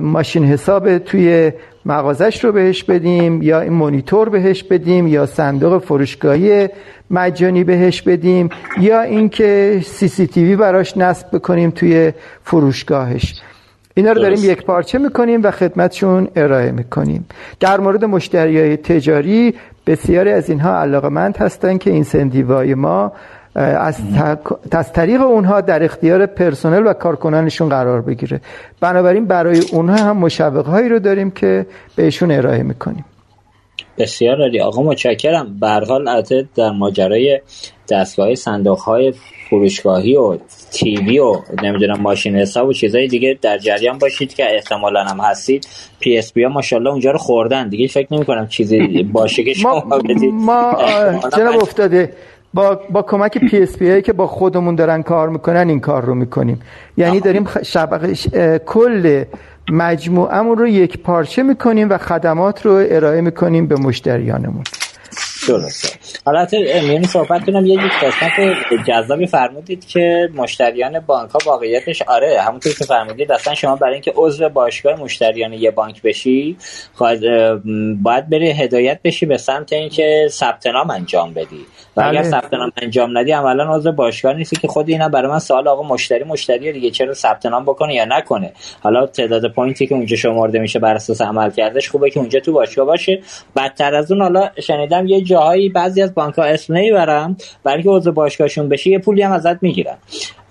ماشین 0.00 0.44
حساب 0.44 0.98
توی 0.98 1.52
مغازش 1.86 2.44
رو 2.44 2.52
بهش 2.52 2.84
بدیم 2.84 3.42
یا 3.42 3.60
این 3.60 3.72
مونیتور 3.72 4.28
بهش 4.28 4.62
بدیم 4.62 5.06
یا 5.06 5.26
صندوق 5.26 5.82
فروشگاهی 5.82 6.68
مجانی 7.10 7.64
بهش 7.64 8.02
بدیم 8.02 8.48
یا 8.80 9.02
اینکه 9.02 9.80
سی 9.84 10.08
سی 10.08 10.26
تیوی 10.26 10.56
براش 10.56 10.96
نصب 10.96 11.36
بکنیم 11.36 11.70
توی 11.70 12.12
فروشگاهش. 12.42 13.34
اینا 13.98 14.12
رو 14.12 14.20
داریم 14.22 14.38
یک 14.42 14.64
پارچه 14.64 14.98
می‌کنیم 14.98 15.40
و 15.42 15.50
خدمتشون 15.50 16.28
ارائه 16.36 16.70
می‌کنیم. 16.70 17.26
در 17.60 17.80
مورد 17.80 18.04
مشتری 18.04 18.60
های 18.60 18.76
تجاری 18.76 19.54
بسیاری 19.86 20.30
از 20.30 20.50
اینها 20.50 20.80
علاقمند 20.80 21.36
هستن 21.36 21.78
که 21.78 21.90
این 21.90 22.04
سندیوای 22.04 22.74
ما 22.74 23.12
از, 23.54 23.96
از 24.72 24.92
طریق 24.92 25.20
اونها 25.20 25.60
در 25.60 25.84
اختیار 25.84 26.26
پرسنل 26.26 26.86
و 26.86 26.92
کارکنانشون 26.92 27.68
قرار 27.68 28.00
بگیره. 28.00 28.40
بنابراین 28.80 29.24
برای 29.24 29.62
اونها 29.72 29.96
هم 29.96 30.16
مشوق 30.16 30.66
هایی 30.66 30.88
رو 30.88 30.98
داریم 30.98 31.30
که 31.30 31.66
بهشون 31.96 32.30
ارائه 32.30 32.62
می‌کنیم. 32.62 33.04
بسیار 33.98 34.40
عالی. 34.40 34.60
آقا 34.60 34.82
متشکرم. 34.82 35.56
به 35.60 35.68
حال 35.68 36.32
در 36.56 36.70
ماجرای 36.70 37.40
دستگاه 37.90 38.34
صندوق 38.34 38.78
های 38.78 39.12
فروشگاهی 39.50 40.16
و 40.16 40.38
TV 40.72 41.18
و 41.18 41.36
نمی‌دونم 41.62 42.00
ماشین 42.00 42.36
حساب 42.36 42.68
و 42.68 42.72
چیزای 42.72 43.06
دیگه 43.06 43.38
در 43.42 43.58
جریان 43.58 43.98
باشید 43.98 44.34
که 44.34 44.54
احتمالا 44.54 45.04
هم 45.04 45.20
هستید. 45.20 45.68
PSP 46.00 46.42
ها 46.44 46.48
ماشاءالله 46.48 46.90
اونجا 46.90 47.10
رو 47.10 47.18
خوردن. 47.18 47.68
دیگه 47.68 47.86
فکر 47.86 48.14
نمی 48.14 48.24
کنم 48.24 48.48
چیزی 48.48 49.02
باشه 49.02 49.44
که 49.44 49.54
شما 49.54 49.80
بدید 49.80 50.34
ما 50.34 50.76
جناب 51.36 51.62
افتاده 51.62 52.12
با, 52.54 52.80
با 52.90 53.02
کمک 53.02 53.38
PSP 53.38 54.02
که 54.02 54.12
با 54.12 54.26
خودمون 54.26 54.74
دارن 54.74 55.02
کار 55.02 55.28
می‌کنن 55.28 55.68
این 55.68 55.80
کار 55.80 56.04
رو 56.04 56.14
می‌کنیم. 56.14 56.60
یعنی 56.96 57.20
داریم 57.20 57.48
شبکه 57.64 58.14
کل 58.66 59.24
مجموعمون 59.70 60.58
رو 60.58 60.68
یکپارچه 60.68 61.42
می‌کنیم 61.42 61.90
و 61.90 61.98
خدمات 61.98 62.66
رو 62.66 62.84
ارائه 62.90 63.20
می‌کنیم 63.20 63.66
به 63.66 63.76
مشتریانمون. 63.76 64.62
درسته. 65.48 65.88
حالا 66.26 66.46
میون 66.82 67.02
صحبت 67.02 67.46
کنم. 67.46 67.66
یه 67.66 67.80
قسمت 68.02 68.32
جذابی 68.88 69.26
فرمودید 69.26 69.86
که 69.86 70.28
مشتریان 70.34 71.00
بانک 71.00 71.30
ها 71.30 71.38
واقعیتش 71.46 72.02
آره 72.02 72.40
همونطور 72.40 72.72
که 72.72 72.84
فرمودید 72.84 73.32
اصلا 73.32 73.54
شما 73.54 73.76
برای 73.76 73.92
اینکه 73.92 74.12
عضو 74.16 74.48
باشگاه 74.48 75.00
مشتریان 75.00 75.52
یه 75.52 75.70
بانک 75.70 76.02
بشی 76.02 76.56
باید 78.02 78.28
بری 78.28 78.50
هدایت 78.50 79.00
بشی 79.04 79.26
به 79.26 79.36
سمت 79.36 79.72
اینکه 79.72 80.26
ثبت 80.30 80.66
نام 80.66 80.90
انجام 80.90 81.34
بدی. 81.34 81.66
و 81.96 82.00
اگر 82.00 82.20
بله. 82.20 82.30
ثبت 82.30 82.54
نام 82.54 82.72
انجام 82.82 83.18
ندی 83.18 83.32
عملا 83.32 83.74
عضو 83.74 83.92
باشگاه 83.92 84.32
نیستی 84.32 84.56
که 84.56 84.68
خود 84.68 84.88
اینا 84.88 85.08
برای 85.08 85.30
من 85.30 85.38
سوال 85.38 85.68
آقا 85.68 85.82
مشتری 85.82 86.24
مشتری 86.24 86.72
دیگه 86.72 86.90
چرا 86.90 87.14
ثبت 87.14 87.46
نام 87.46 87.64
بکنه 87.64 87.94
یا 87.94 88.04
نکنه؟ 88.04 88.52
حالا 88.82 89.06
تعداد 89.06 89.52
پوینتی 89.52 89.86
که 89.86 89.94
اونجا 89.94 90.16
شمرده 90.16 90.58
میشه 90.58 90.78
بر 90.78 90.94
اساس 90.94 91.20
عمل 91.20 91.50
کردش 91.50 91.90
خوبه 91.90 92.10
که 92.10 92.20
اونجا 92.20 92.40
تو 92.40 92.52
باشگاه 92.52 92.86
باشه. 92.86 93.20
بدتر 93.56 93.94
از 93.94 94.12
اون 94.12 94.22
حالا 94.22 94.50
شنیدم 94.62 95.06
یه 95.06 95.20
جاهایی 95.36 95.68
بعضی 95.68 96.02
از 96.02 96.14
بانک 96.14 96.34
ها 96.34 96.44
اسم 96.44 96.74
نمی‌برن 96.74 97.36
برای 97.64 97.82
که 97.82 97.88
عضو 97.88 98.12
باشگاهشون 98.12 98.68
بشه 98.68 98.90
یه 98.90 98.98
پولی 98.98 99.22
هم 99.22 99.32
ازت 99.32 99.62
می‌گیرن. 99.62 99.96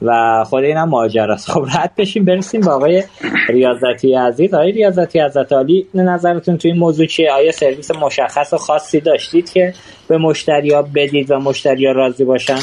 و 0.01 0.43
خود 0.43 0.63
اینم 0.63 0.93
است 0.93 1.51
خب 1.51 1.59
راحت 1.59 1.91
بشیم 1.97 2.25
برسیم 2.25 2.61
با 2.61 2.73
آقای 2.73 3.03
ریاضتی 3.49 4.13
عزیز. 4.13 4.53
آقای 4.53 4.71
ریاضتی 4.71 5.19
عزت 5.19 5.53
عالی 5.53 5.87
نظرتون 5.93 6.57
توی 6.57 6.71
این 6.71 6.79
موضوع 6.79 7.05
چیه؟ 7.05 7.31
آیا 7.31 7.51
سرویس 7.51 7.91
مشخص 7.91 8.53
و 8.53 8.57
خاصی 8.57 8.99
داشتید 8.99 9.51
که 9.51 9.73
به 10.07 10.17
مشتریا 10.17 10.81
بدید 10.81 11.31
و 11.31 11.39
مشتریا 11.39 11.91
راضی 11.91 12.25
باشن؟ 12.25 12.59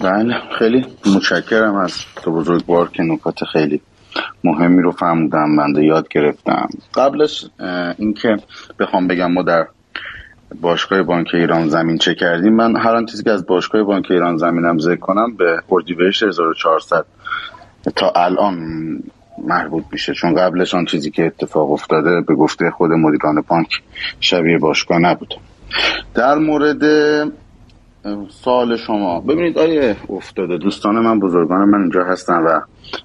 بله 0.00 0.34
خیلی 0.58 0.86
متشکرم 1.16 1.76
از 1.76 1.96
تو 2.22 2.32
بزرگوار 2.32 2.88
که 2.88 3.02
نکات 3.02 3.44
خیلی 3.52 3.80
مهمی 4.44 4.82
رو 4.82 4.90
فهمودم 4.90 5.56
بنده 5.56 5.84
یاد 5.84 6.08
گرفتم. 6.08 6.68
قبلش 6.94 7.44
اینکه 7.98 8.36
بخوام 8.78 9.08
بگم 9.08 9.32
ما 9.32 9.42
در 9.42 9.66
باشگاه 10.60 11.02
بانک 11.02 11.26
ایران 11.34 11.68
زمین 11.68 11.98
چه 11.98 12.14
کردیم؟ 12.14 12.52
من 12.52 12.76
هر 12.76 12.96
آن 12.96 13.06
چیزی 13.06 13.22
که 13.22 13.30
از 13.30 13.46
باشگاه 13.46 13.82
بانک 13.82 14.10
ایران 14.10 14.36
زمینم 14.36 14.78
ذکر 14.78 15.00
کنم 15.00 15.36
به 15.36 15.62
اردیبهشت 15.70 16.22
1400 16.22 17.06
تا 17.96 18.12
الان 18.16 18.56
مربوط 19.44 19.84
میشه. 19.92 20.14
چون 20.14 20.34
قبلش 20.34 20.74
آن 20.74 20.84
چیزی 20.84 21.10
که 21.10 21.26
اتفاق 21.26 21.72
افتاده 21.72 22.20
به 22.20 22.34
گفته 22.34 22.70
خود 22.70 22.90
مدیران 22.90 23.44
بانک 23.48 23.68
شبیه 24.20 24.58
باشگاه 24.58 24.98
نبود. 24.98 25.34
در 26.14 26.38
مورد 26.38 26.82
سال 28.28 28.76
شما. 28.76 29.20
ببینید 29.20 29.58
آیه 29.58 29.96
افتاده 30.08 30.58
دوستان 30.58 30.98
من 30.98 31.20
بزرگان 31.20 31.68
من 31.68 31.80
اینجا 31.80 32.04
هستن 32.04 32.42
و 32.42 32.60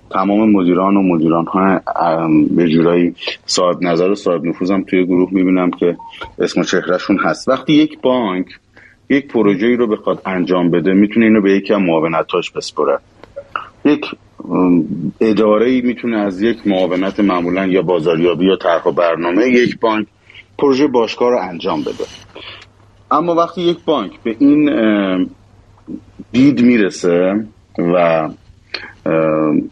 تمام 0.09 0.51
مدیران 0.51 0.97
و 0.97 1.01
مدیران 1.01 1.45
های 1.45 1.79
به 2.55 2.69
جورایی 2.69 3.15
صاحب 3.45 3.83
نظر 3.83 4.09
و 4.09 4.15
صاحب 4.15 4.45
نفوذم 4.45 4.83
توی 4.83 5.05
گروه 5.05 5.29
می‌بینم 5.31 5.71
که 5.71 5.97
اسم 6.39 6.61
و 6.61 6.63
چهرهشون 6.63 7.17
هست. 7.17 7.49
وقتی 7.49 7.73
یک 7.73 8.01
بانک 8.01 8.45
یک 9.09 9.27
پروژه 9.27 9.75
رو 9.75 9.87
بخواد 9.87 10.21
انجام 10.25 10.71
بده 10.71 10.93
می‌تونه 10.93 11.25
اینو 11.25 11.41
به 11.41 11.51
یکی 11.51 11.73
از 11.73 11.81
معاونتاش 11.81 12.51
بسپره. 12.51 12.99
یک 13.85 14.05
اداره 15.21 15.69
ای 15.69 15.81
می‌تونه 15.81 16.17
از 16.17 16.41
یک 16.41 16.67
معاونت 16.67 17.19
معمولا 17.19 17.65
یا 17.65 17.81
بازاریابی 17.81 18.45
یا 18.45 18.55
طرح 18.55 18.91
برنامه 18.91 19.47
یک 19.47 19.79
بانک 19.79 20.07
پروژه 20.59 20.87
باشگاه 20.87 21.29
رو 21.29 21.39
انجام 21.39 21.81
بده. 21.81 22.05
اما 23.11 23.35
وقتی 23.35 23.61
یک 23.61 23.77
بانک 23.85 24.11
به 24.23 24.35
این 24.39 24.69
دید 26.31 26.61
می‌رسه 26.61 27.45
و 27.77 28.29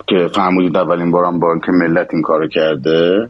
که 0.08 0.28
فهمودید 0.36 0.78
اولین 0.78 1.12
بارم 1.12 1.40
بانک 1.40 1.70
ملت 1.70 2.08
این 2.14 2.22
کارو 2.22 2.48
کرده 2.48 3.30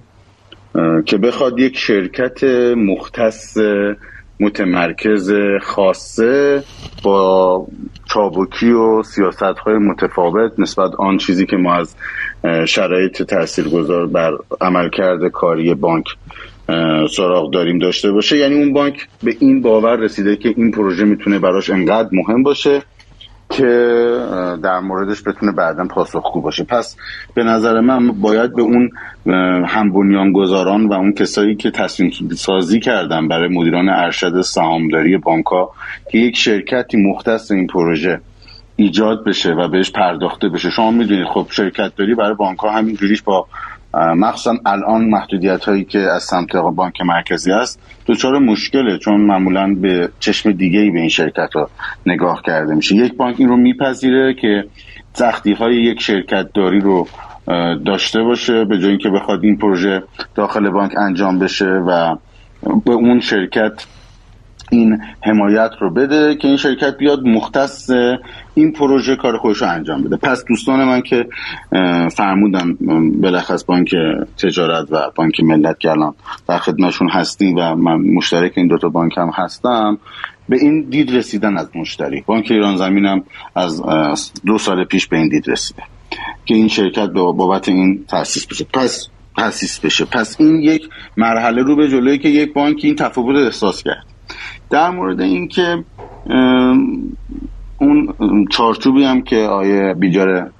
که 1.06 1.18
بخواد 1.18 1.60
یک 1.60 1.78
شرکت 1.78 2.44
مختص 2.78 3.58
متمرکز 4.40 5.32
خاصه 5.62 6.64
با 7.04 7.68
چابکی 8.06 8.72
و 8.72 9.04
سیاست 9.04 9.44
های 9.44 9.78
متفاوت 9.78 10.52
نسبت 10.58 10.96
آن 10.96 11.18
چیزی 11.18 11.46
که 11.46 11.58
ما 11.58 11.74
از 11.74 11.96
شرایط 12.68 13.24
تاثیرگذار 13.24 14.08
بر 14.08 14.38
عملکرد 14.62 15.28
کاری 15.28 15.74
بانک 15.74 16.06
سراغ 17.10 17.54
داریم 17.54 17.80
داشته 17.80 18.12
باشه. 18.12 18.38
یعنی 18.38 18.56
اون 18.56 18.74
بانک 18.74 19.08
به 19.24 19.36
این 19.40 19.62
باور 19.62 19.96
رسیده 19.96 20.36
که 20.36 20.54
این 20.58 20.72
پروژه 20.72 21.06
می‌تونه 21.06 21.40
براش 21.40 21.70
انقدر 21.70 22.10
مهم 22.12 22.44
باشه 22.44 22.82
که 23.50 23.66
در 24.64 24.80
موردش 24.80 25.24
بتونه 25.28 25.52
بعدا 25.52 25.86
پاسخگو 25.86 26.42
باشه. 26.42 26.64
پس 26.64 26.98
به 27.34 27.44
نظر 27.44 27.80
من 27.80 28.08
باید 28.08 28.56
به 28.56 28.62
اون 28.62 28.90
هم 30.16 30.32
گذاران 30.32 30.88
و 30.88 30.94
اون 30.94 31.14
کسایی 31.14 31.56
که 31.56 31.72
تصمیم 31.72 32.12
سازی 32.36 32.80
کردن 32.80 33.28
برای 33.28 33.48
مدیران 33.48 33.90
ارشد 33.90 34.42
سهامداری 34.42 35.18
بانکها 35.18 35.72
که 36.12 36.18
یک 36.18 36.38
شرکتی 36.38 36.98
مختص 36.98 37.52
این 37.52 37.68
پروژه 37.68 38.22
ایجاد 38.76 39.26
بشه 39.26 39.54
و 39.54 39.68
بهش 39.68 39.92
پرداخته 39.92 40.50
بشه. 40.50 40.70
شما 40.70 40.92
می‌دونید 40.92 41.28
خب 41.28 41.48
شرکت 41.50 41.96
داری 41.96 42.16
برای 42.16 42.34
بانک 42.34 42.60
ها 42.60 42.72
همین 42.72 42.96
جوریش 42.96 43.22
با 43.22 43.48
مخصوصا 43.94 44.58
الان 44.66 45.06
محدودیت 45.06 45.66
هایی 45.66 45.84
که 45.84 46.00
از 46.00 46.24
سمت 46.24 46.56
بانک 46.56 47.02
مرکزی 47.02 47.52
است 47.52 47.80
دچار 48.08 48.40
مشکله 48.40 48.98
چون 48.98 49.22
معمولا 49.22 49.76
به 49.82 50.10
چشم 50.20 50.52
دیگه 50.52 50.80
ای 50.80 50.92
به 50.92 51.00
این 51.00 51.10
شرکت 51.10 51.54
ها 51.56 51.70
نگاه 52.06 52.42
کرده 52.46 52.76
میشه. 52.76 52.96
یک 52.96 53.14
بانک 53.18 53.36
این 53.40 53.50
رو 53.50 53.58
میپذیره 53.58 54.34
که 54.34 54.66
سختی 55.14 55.54
های 55.54 55.76
یک 55.76 56.02
شرکت 56.02 56.54
داری 56.54 56.80
رو 56.80 57.08
داشته 57.86 58.24
باشه 58.24 58.66
به 58.66 58.80
جای 58.80 58.90
اینکه 58.90 59.10
بخواد 59.10 59.44
این 59.44 59.58
پروژه 59.58 60.04
داخل 60.36 60.70
بانک 60.70 60.92
انجام 60.98 61.40
بشه 61.40 61.66
و 61.66 62.16
به 62.86 62.92
اون 62.92 63.20
شرکت 63.20 63.86
این 64.72 65.02
حمایت 65.22 65.72
رو 65.80 65.94
بده 65.94 66.36
که 66.36 66.48
این 66.48 66.58
شرکت 66.58 66.98
بیاد 66.98 67.24
مختص 67.24 67.90
این 68.56 68.72
پروژه 68.72 69.16
کار 69.16 69.38
خودش 69.38 69.62
رو 69.62 69.70
انجام 69.70 70.04
بده. 70.04 70.18
پس 70.18 70.44
دوستان 70.48 70.84
من 70.84 71.02
که 71.02 71.28
فرمودن 72.10 72.74
بلخص 73.22 73.66
بانک 73.66 73.96
تجارت 74.38 74.88
و 74.92 75.12
بانک 75.16 75.40
ملت 75.40 75.80
که 75.80 75.90
الان 75.92 76.14
در 76.48 76.58
خدمتشون 76.58 77.10
هستیم 77.10 77.56
و 77.58 77.76
من 77.76 77.96
مشترک 77.96 78.52
این 78.56 78.68
دوتا 78.68 78.90
بانک 78.90 79.18
هم 79.18 79.32
هستم 79.34 79.98
به 80.50 80.58
این 80.58 80.82
دید 80.82 81.16
رسیدن 81.16 81.58
از 81.58 81.70
مشتری. 81.76 82.24
بانک 82.26 82.48
ایران 82.52 82.78
زمینم 82.78 83.24
از 83.56 83.82
دو 84.46 84.58
سال 84.58 84.84
پیش 84.84 85.08
به 85.08 85.18
این 85.18 85.30
دید 85.30 85.50
رسیده 85.50 85.84
که 86.46 86.56
این 86.56 86.68
شرکت 86.68 87.10
بابت 87.10 87.70
این 87.70 88.06
تاسیس 88.08 88.46
بشه. 88.48 88.66
پس 88.74 89.08
تاسیس 89.38 89.80
بشه. 89.80 90.06
پس 90.06 90.36
این 90.40 90.56
یک 90.56 90.90
مرحله 91.18 91.62
رو 91.64 91.76
به 91.76 91.90
جلوی 91.90 92.18
که 92.18 92.30
یک 92.30 92.54
بانک 92.54 92.80
این 92.84 92.96
تفاوت 92.96 93.36
احساس 93.36 93.84
کرد. 93.84 94.06
در 94.70 94.90
مورد 94.90 95.22
اینکه 95.22 95.84
اون 97.84 98.46
چارچوبی 98.52 99.04
هم 99.04 99.22
که 99.22 99.36
آیه 99.36 99.94
بیجار 99.94 100.52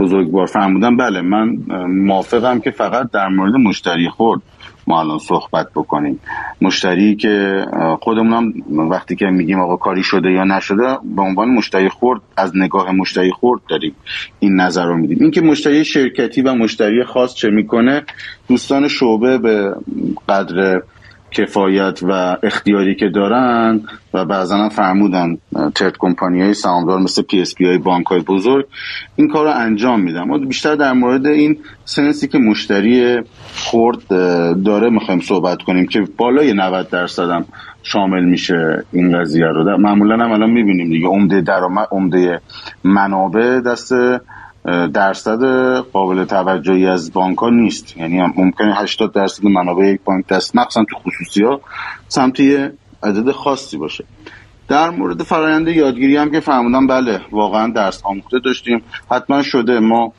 بزرگوار 0.00 0.46
فرمودن 0.46 0.96
بله 0.96 1.20
من 1.20 1.56
موافقم 1.88 2.60
که 2.60 2.70
فقط 2.70 3.10
در 3.10 3.28
مورد 3.28 3.54
مشتری 3.54 4.08
خورد 4.08 4.40
ما 4.86 5.00
الان 5.00 5.18
صحبت 5.18 5.66
بکنیم. 5.74 6.20
مشتری 6.60 7.16
که 7.16 7.64
خودمون 8.00 8.32
هم 8.32 8.78
وقتی 8.90 9.16
که 9.16 9.26
میگیم 9.26 9.60
آقا 9.60 9.76
کاری 9.76 10.02
شده 10.02 10.30
یا 10.30 10.44
نشده 10.44 10.98
به 11.16 11.22
عنوان 11.22 11.48
مشتری 11.48 11.88
خرد 11.88 12.20
از 12.36 12.52
نگاه 12.56 12.92
مشتری 12.92 13.30
خرد 13.30 13.60
داریم. 13.68 13.94
این 14.38 14.60
نظر 14.60 14.86
رو 14.86 14.96
میدیم. 14.96 15.18
اینکه 15.20 15.40
مشتری 15.40 15.84
شرکتی 15.84 16.42
و 16.42 16.54
مشتری 16.54 17.04
خاص 17.04 17.34
چه 17.34 17.50
می‌کنه 17.50 18.02
دوستان 18.48 18.88
شعبه 18.88 19.38
به 19.38 19.74
قدر 20.28 20.82
کفایت 21.30 22.00
و 22.02 22.36
اختیاری 22.42 22.94
که 22.94 23.08
دارن 23.08 23.80
و 24.14 24.24
بعضا 24.24 24.56
هم 24.56 24.68
فرمودن 24.68 25.38
third 25.74 25.96
company 25.98 26.42
های 26.42 26.54
سهامدار 26.54 26.98
مثل 26.98 27.22
PSP 27.22 27.66
های 27.66 27.78
بانک 27.78 28.06
های 28.06 28.20
بزرگ 28.20 28.66
این 29.16 29.28
کار 29.28 29.44
رو 29.44 29.50
انجام 29.50 30.00
میدن. 30.00 30.22
ما 30.22 30.38
بیشتر 30.38 30.74
در 30.74 30.92
مورد 30.92 31.26
این 31.26 31.58
سنسی 31.84 32.28
که 32.28 32.38
مشتری 32.38 33.20
خورد 33.54 34.08
داره 34.64 34.90
می‌خوایم 34.90 35.20
صحبت 35.20 35.62
کنیم 35.62 35.86
که 35.86 36.04
بالای 36.16 36.52
90 36.52 36.90
درصد 36.90 37.30
هم 37.30 37.44
شامل 37.82 38.24
میشه 38.24 38.84
این 38.92 39.20
قضیه 39.20 39.46
رو. 39.46 39.78
معمولا 39.78 40.24
هم 40.24 40.32
الان 40.32 40.50
می‌بینیم 40.50 40.90
دیگه 40.90 41.06
عمده 41.06 41.40
درآمد 41.40 41.88
عمده 41.90 42.40
منابع 42.84 43.60
دست 43.60 43.92
درصد 44.94 45.42
قابل 45.92 46.24
توجهی 46.24 46.86
از 46.86 47.12
بانک 47.12 47.38
ها 47.38 47.50
نیست. 47.50 47.96
یعنی 47.96 48.20
ممکنه 48.36 48.74
80 48.74 49.12
درصد 49.12 49.44
منابع 49.44 49.86
یک 49.86 50.00
بانک 50.04 50.26
دست 50.26 50.56
مخصوصا 50.56 50.84
تو 50.90 50.96
خصوصی 50.96 51.44
ها 51.44 51.60
سمت 52.08 52.40
عدد 53.02 53.30
خاصی 53.30 53.76
باشه. 53.76 54.04
در 54.68 54.90
مورد 54.90 55.22
فرایند 55.22 55.68
یادگیری 55.68 56.16
هم 56.16 56.30
که 56.30 56.40
فهموندم 56.40 56.86
بله 56.86 57.20
واقعا 57.32 57.72
درس 57.72 58.00
آموخته 58.04 58.38
داشتیم. 58.38 58.82
حتما 59.10 59.42
شده. 59.42 59.80
ما 59.80 60.12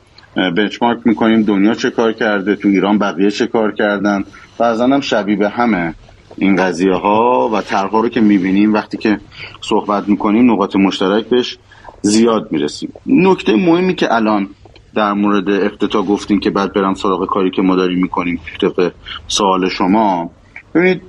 بنچمارک 0.56 0.98
می‌کنیم 1.04 1.42
دنیا 1.42 1.74
چه 1.74 1.90
کار 1.90 2.12
کرده 2.12 2.56
تو 2.56 2.68
ایران 2.68 2.98
بقیه 2.98 3.30
چه 3.30 3.46
کار 3.46 3.72
کردن. 3.72 4.24
بعضا 4.58 4.84
هم 4.84 5.00
شبیه 5.00 5.36
به 5.36 5.48
همه 5.48 5.94
این 6.36 6.56
قضیه 6.56 6.94
ها 6.94 7.50
و 7.52 7.60
طرحها 7.60 8.00
رو 8.00 8.08
که 8.08 8.20
می‌بینیم. 8.20 8.72
وقتی 8.72 8.96
که 8.96 9.18
صحبت 9.60 10.08
می‌کنیم 10.08 10.52
نقاط 10.52 10.76
مشترک 10.76 11.24
بهش 11.24 11.58
زیاد 12.02 12.52
می‌رسیم. 12.52 12.92
نکته 13.06 13.56
مهمی 13.56 13.94
که 13.94 14.14
الان 14.14 14.48
در 14.94 15.12
مورد 15.12 15.50
افتتا 15.50 16.02
گفتیم 16.02 16.40
که 16.40 16.50
بعد 16.50 16.72
برم 16.72 16.94
سراغ 16.94 17.26
کاری 17.26 17.50
که 17.50 17.62
ما 17.62 17.76
داریم 17.76 17.98
می‌کنیم 18.02 18.40
طبق 18.60 18.92
سوال 19.28 19.68
شما. 19.68 20.30
ببینید 20.74 21.02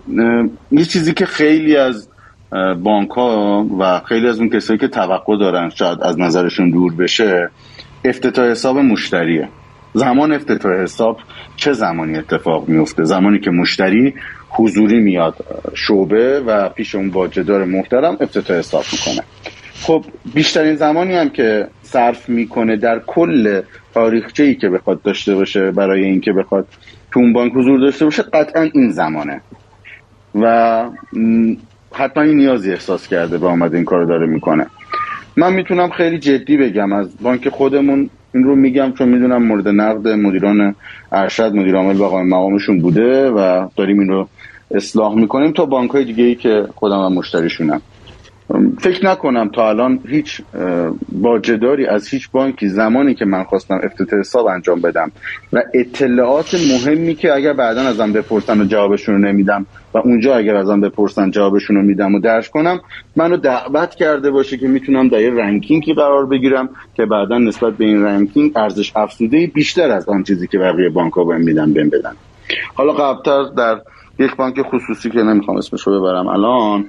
یه 0.72 0.86
چیزی 0.86 1.14
که 1.14 1.26
خیلی 1.26 1.76
از 1.78 2.10
بانک 2.84 3.10
ها 3.10 3.66
و 3.80 4.00
خیلی 4.00 4.28
از 4.28 4.40
اون 4.40 4.50
کسایی 4.50 4.80
که 4.80 4.88
توقع 4.88 5.38
دارن 5.38 5.70
شاید 5.70 6.02
از 6.02 6.20
نظرشون 6.20 6.70
دور 6.72 6.94
بشه 6.94 7.50
افتتاح 8.06 8.46
حساب 8.46 8.78
مشتریه. 8.78 9.50
زمان 9.94 10.32
افتتاح 10.32 10.74
حساب 10.84 11.18
چه 11.56 11.74
زمانی 11.74 12.18
اتفاق 12.18 12.70
میفته 12.70 13.04
زمانی 13.04 13.40
که 13.40 13.52
مشتری 13.52 14.14
حضوری 14.50 15.00
میاد 15.00 15.36
شعبه 15.74 16.40
و 16.40 16.70
پیش 16.70 16.96
اون 16.96 17.12
باجدار 17.12 17.66
محترم 17.66 18.18
افتتاح 18.22 18.58
حساب 18.58 18.84
می‌کنه. 18.92 19.24
خب 19.82 20.06
بیشترین 20.34 20.76
زمانی 20.76 21.14
هم 21.14 21.30
که 21.30 21.68
صرف 21.82 22.30
می‌کنه 22.30 22.76
در 22.76 23.00
کل 23.00 23.62
تاریخچه 23.94 24.44
ای 24.44 24.56
که 24.56 24.70
بخواد 24.70 25.02
داشته 25.02 25.36
باشه 25.36 25.72
برای 25.72 26.04
اینکه 26.04 26.34
بخواد 26.34 26.68
تو 27.12 27.20
اون 27.20 27.34
بانک 27.34 27.54
حضور 27.56 27.80
داشته 27.80 28.06
باشه 28.06 28.24
قطعا 28.24 28.70
این 28.74 28.92
زمانه. 28.92 29.42
و 30.36 30.86
حتما 31.92 32.24
این 32.24 32.38
نیازی 32.38 32.72
احساس 32.72 33.08
کرده 33.08 33.38
به 33.38 33.48
آمده 33.48 33.78
این 33.78 33.86
کارو 33.86 34.06
داره 34.06 34.28
می‌کنه. 34.28 34.66
من 35.38 35.54
می‌تونم 35.54 35.90
خیلی 35.90 36.20
جدی 36.20 36.58
بگم 36.58 36.94
از 36.94 37.18
بانک 37.22 37.50
خودمون 37.50 38.10
این 38.34 38.44
رو 38.44 38.56
میگم 38.56 38.92
چون 38.92 39.10
می‌دونم 39.10 39.44
مورد 39.44 39.68
نقد 39.68 40.08
مدیران 40.08 40.76
ارشد 41.12 41.54
مدیر 41.56 41.76
عامل 41.76 42.00
و 42.00 42.24
مقامشون 42.24 42.80
بوده 42.80 43.30
و 43.30 43.68
داریم 43.76 44.00
این 44.00 44.10
رو 44.10 44.28
اصلاح 44.72 45.16
می‌کنیم. 45.16 45.52
تا 45.52 45.66
بانک 45.66 45.92
های 45.92 46.06
دیگه 46.06 46.24
ای 46.24 46.36
که 46.36 46.68
خودم 46.76 47.00
و 47.00 47.10
مشتریشونم. 47.10 47.82
فکر 48.80 49.06
نکنم 49.06 49.50
تا 49.50 49.70
الان 49.70 50.00
هیچ 50.08 50.42
باجداری 51.12 51.86
از 51.86 52.08
هیچ 52.08 52.32
بانکی 52.32 52.68
زمانی 52.68 53.16
که 53.16 53.26
من 53.26 53.44
خواستم 53.44 53.80
افتتاح 53.84 54.20
حساب 54.20 54.46
انجام 54.46 54.82
بدم 54.82 55.12
و 55.54 55.64
اطلاعات 55.74 56.54
مهمی 56.54 57.16
که 57.16 57.34
اگر 57.34 57.54
بعدا 57.54 57.82
ازم 57.82 58.14
بپرسن 58.14 58.62
و 58.62 58.66
جوابشون 58.66 59.16
رو 59.16 59.22
نمیدم 59.22 59.66
و 59.94 59.98
اونجا 59.98 60.36
اگر 60.36 60.56
ازم 60.56 60.82
بپرسن 60.82 61.32
جوابشون 61.32 61.76
رو 61.76 61.82
میدم 61.82 62.16
و 62.16 62.20
درش 62.20 62.50
کنم 62.50 62.82
منو 63.16 63.38
دعوت 63.38 63.96
کرده 63.96 64.32
باشه 64.32 64.58
که 64.58 64.68
می‌تونم 64.68 65.08
در 65.08 65.22
یه 65.22 65.30
رنکینگی 65.30 65.94
قرار 65.94 66.26
بگیرم 66.26 66.70
که 66.96 67.06
بعدا 67.06 67.38
نسبت 67.38 67.74
به 67.74 67.86
این 67.86 68.04
رنکینگ 68.04 68.52
ارزش 68.56 68.92
افزوده 68.96 69.48
بیشتر 69.48 69.92
از 69.92 70.10
آن 70.10 70.24
چیزی 70.24 70.48
که 70.48 70.58
بقیه 70.58 70.90
بانک 70.90 71.14
ها 71.14 71.24
بهم 71.24 71.42
میدن 71.42 71.74
بهم 71.74 71.90
بدن. 71.90 72.14
حالا 72.74 72.94
قبلتر 72.94 73.44
در 73.58 73.82
یک 74.20 74.36
بانک 74.36 74.62
خصوصی 74.62 75.10
که 75.10 75.20
نمی‌خوام 75.20 75.58
اسمش 75.58 75.82
رو 75.82 76.00
ببرم 76.00 76.28
الان 76.28 76.86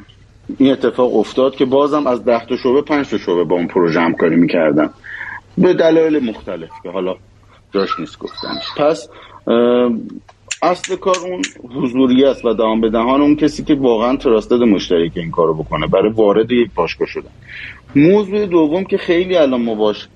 این 0.58 0.72
اتفاق 0.72 1.16
افتاد 1.16 1.56
که 1.56 1.64
بازم 1.64 2.06
از 2.06 2.24
ده 2.24 2.46
تا 2.46 2.56
شعبه 2.56 2.82
پنج 2.82 3.10
تا 3.10 3.18
شعبه 3.18 3.44
با 3.44 3.56
اون 3.56 3.66
پروژه 3.66 4.00
همکاری 4.00 4.36
می‌کردم 4.36 4.90
به 5.58 5.74
دلایل 5.74 6.30
مختلف 6.30 6.70
که 6.82 6.90
حالا 6.90 7.14
جاش 7.74 8.00
نیست 8.00 8.18
گفتنش 8.18 8.64
پس 8.76 9.08
اصل 10.62 10.96
کار 10.96 11.16
اون 11.24 11.42
حضوری 11.74 12.24
است 12.24 12.44
و 12.44 12.54
دهان 12.54 12.80
به 12.80 12.90
دهان 12.90 13.20
اون 13.20 13.36
کسی 13.36 13.64
که 13.64 13.74
واقعا 13.74 14.16
تراستد 14.16 14.62
مشتری 14.62 15.10
که 15.10 15.20
این 15.20 15.30
کارو 15.30 15.54
بکنه 15.54 15.86
برای 15.86 16.12
وارد 16.12 16.50
یک 16.50 16.70
باشگاه 16.74 17.08
شدن. 17.08 17.30
موضوع 17.96 18.46
دوم 18.46 18.84
که 18.84 18.96
خیلی 18.96 19.36
الان 19.36 19.62
مباش 19.62 20.08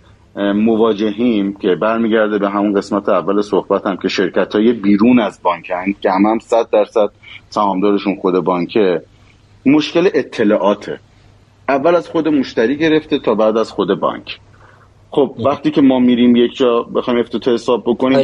مواجهیم 0.55 1.55
که 1.55 1.75
برمیگرده 1.75 2.39
به 2.39 2.49
همون 2.49 2.75
قسمت 2.75 3.09
اول 3.09 3.43
صحبت 3.43 3.87
هم 3.87 3.97
که 3.97 4.09
شرکت 4.09 4.55
های 4.55 4.73
بیرون 4.73 5.21
از 5.21 5.41
بانک 5.43 5.65
که 6.01 6.11
هم 6.11 6.27
هم 6.27 6.39
صد 6.39 6.71
درصد 6.71 7.11
سهامدارشون 7.51 8.17
خود 8.17 8.35
بانکه. 8.35 9.03
مشکل 9.69 10.11
اطلاعاته. 10.15 11.01
اول 11.69 11.95
از 11.95 12.09
خود 12.09 12.29
مشتری 12.29 12.77
گرفته 12.77 13.19
تا 13.19 13.35
بعد 13.35 13.57
از 13.57 13.71
خود 13.73 14.01
بانک. 14.01 14.41
خب 15.11 15.35
وقتی 15.45 15.71
که 15.71 15.81
ما 15.81 15.99
میریم 15.99 16.37
یک 16.37 16.57
جا 16.57 16.83
بخوایم 16.83 17.21
افتتاح 17.21 17.55
حساب 17.55 17.83
بکنیم 17.87 18.19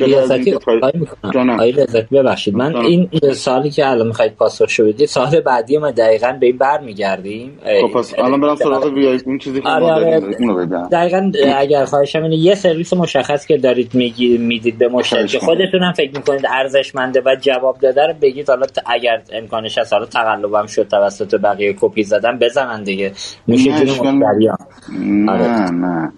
ببخشید. 2.12 2.54
من 2.54 2.76
این 2.76 3.08
سالی 3.32 3.70
که 3.70 3.90
الان 3.90 4.06
می‌خواید 4.06 4.34
پاسخ 4.34 4.80
بدید 4.80 5.06
سال 5.06 5.40
بعدی 5.40 5.78
ما 5.78 5.90
دقیقا 5.90 6.36
به 6.40 6.46
این 6.46 6.56
برمیگردیم. 6.58 7.58
خب 7.82 7.98
پس 7.98 8.14
الان 8.18 8.40
برم 8.40 8.54
سراغ 8.54 8.92
وی 8.92 9.20
اون 9.26 9.38
چیزی 9.38 9.60
که 9.60 9.68
آره 9.68 9.86
آره. 9.86 10.66
دقیقا 10.66 11.32
اگر 11.56 11.84
خواهشم 11.84 12.22
اینه 12.22 12.36
یه 12.36 12.54
سرویس 12.54 12.92
مشخص 12.92 13.46
که 13.46 13.56
دارید 13.56 13.94
میگی 13.94 14.38
می‌دید 14.38 14.78
به 14.78 14.88
مشتری 14.88 15.28
که 15.28 15.38
خودتون 15.38 15.82
هم 15.82 15.92
فکر 15.92 16.10
می‌کنید 16.16 16.46
ارزشمنده 16.48 17.22
و 17.26 17.36
جواب 17.40 17.78
داده 17.78 18.06
رو 18.06 18.14
بگید. 18.22 18.50
حالا 18.50 18.66
اگر 18.86 19.22
امکانش 19.32 19.78
هست 19.78 19.92
حالا 19.92 20.06
تقلبم 20.06 20.66
شد 20.66 20.88
توسط 20.88 21.34
بقیه 21.34 21.76
کپی 21.80 22.02
زدن 22.02 22.38
بزنن 22.38 22.82
دیگه. 22.82 23.12
میشه 23.46 23.70
نه 23.70 25.32
آره. 25.32 25.70
نه. 25.70 26.12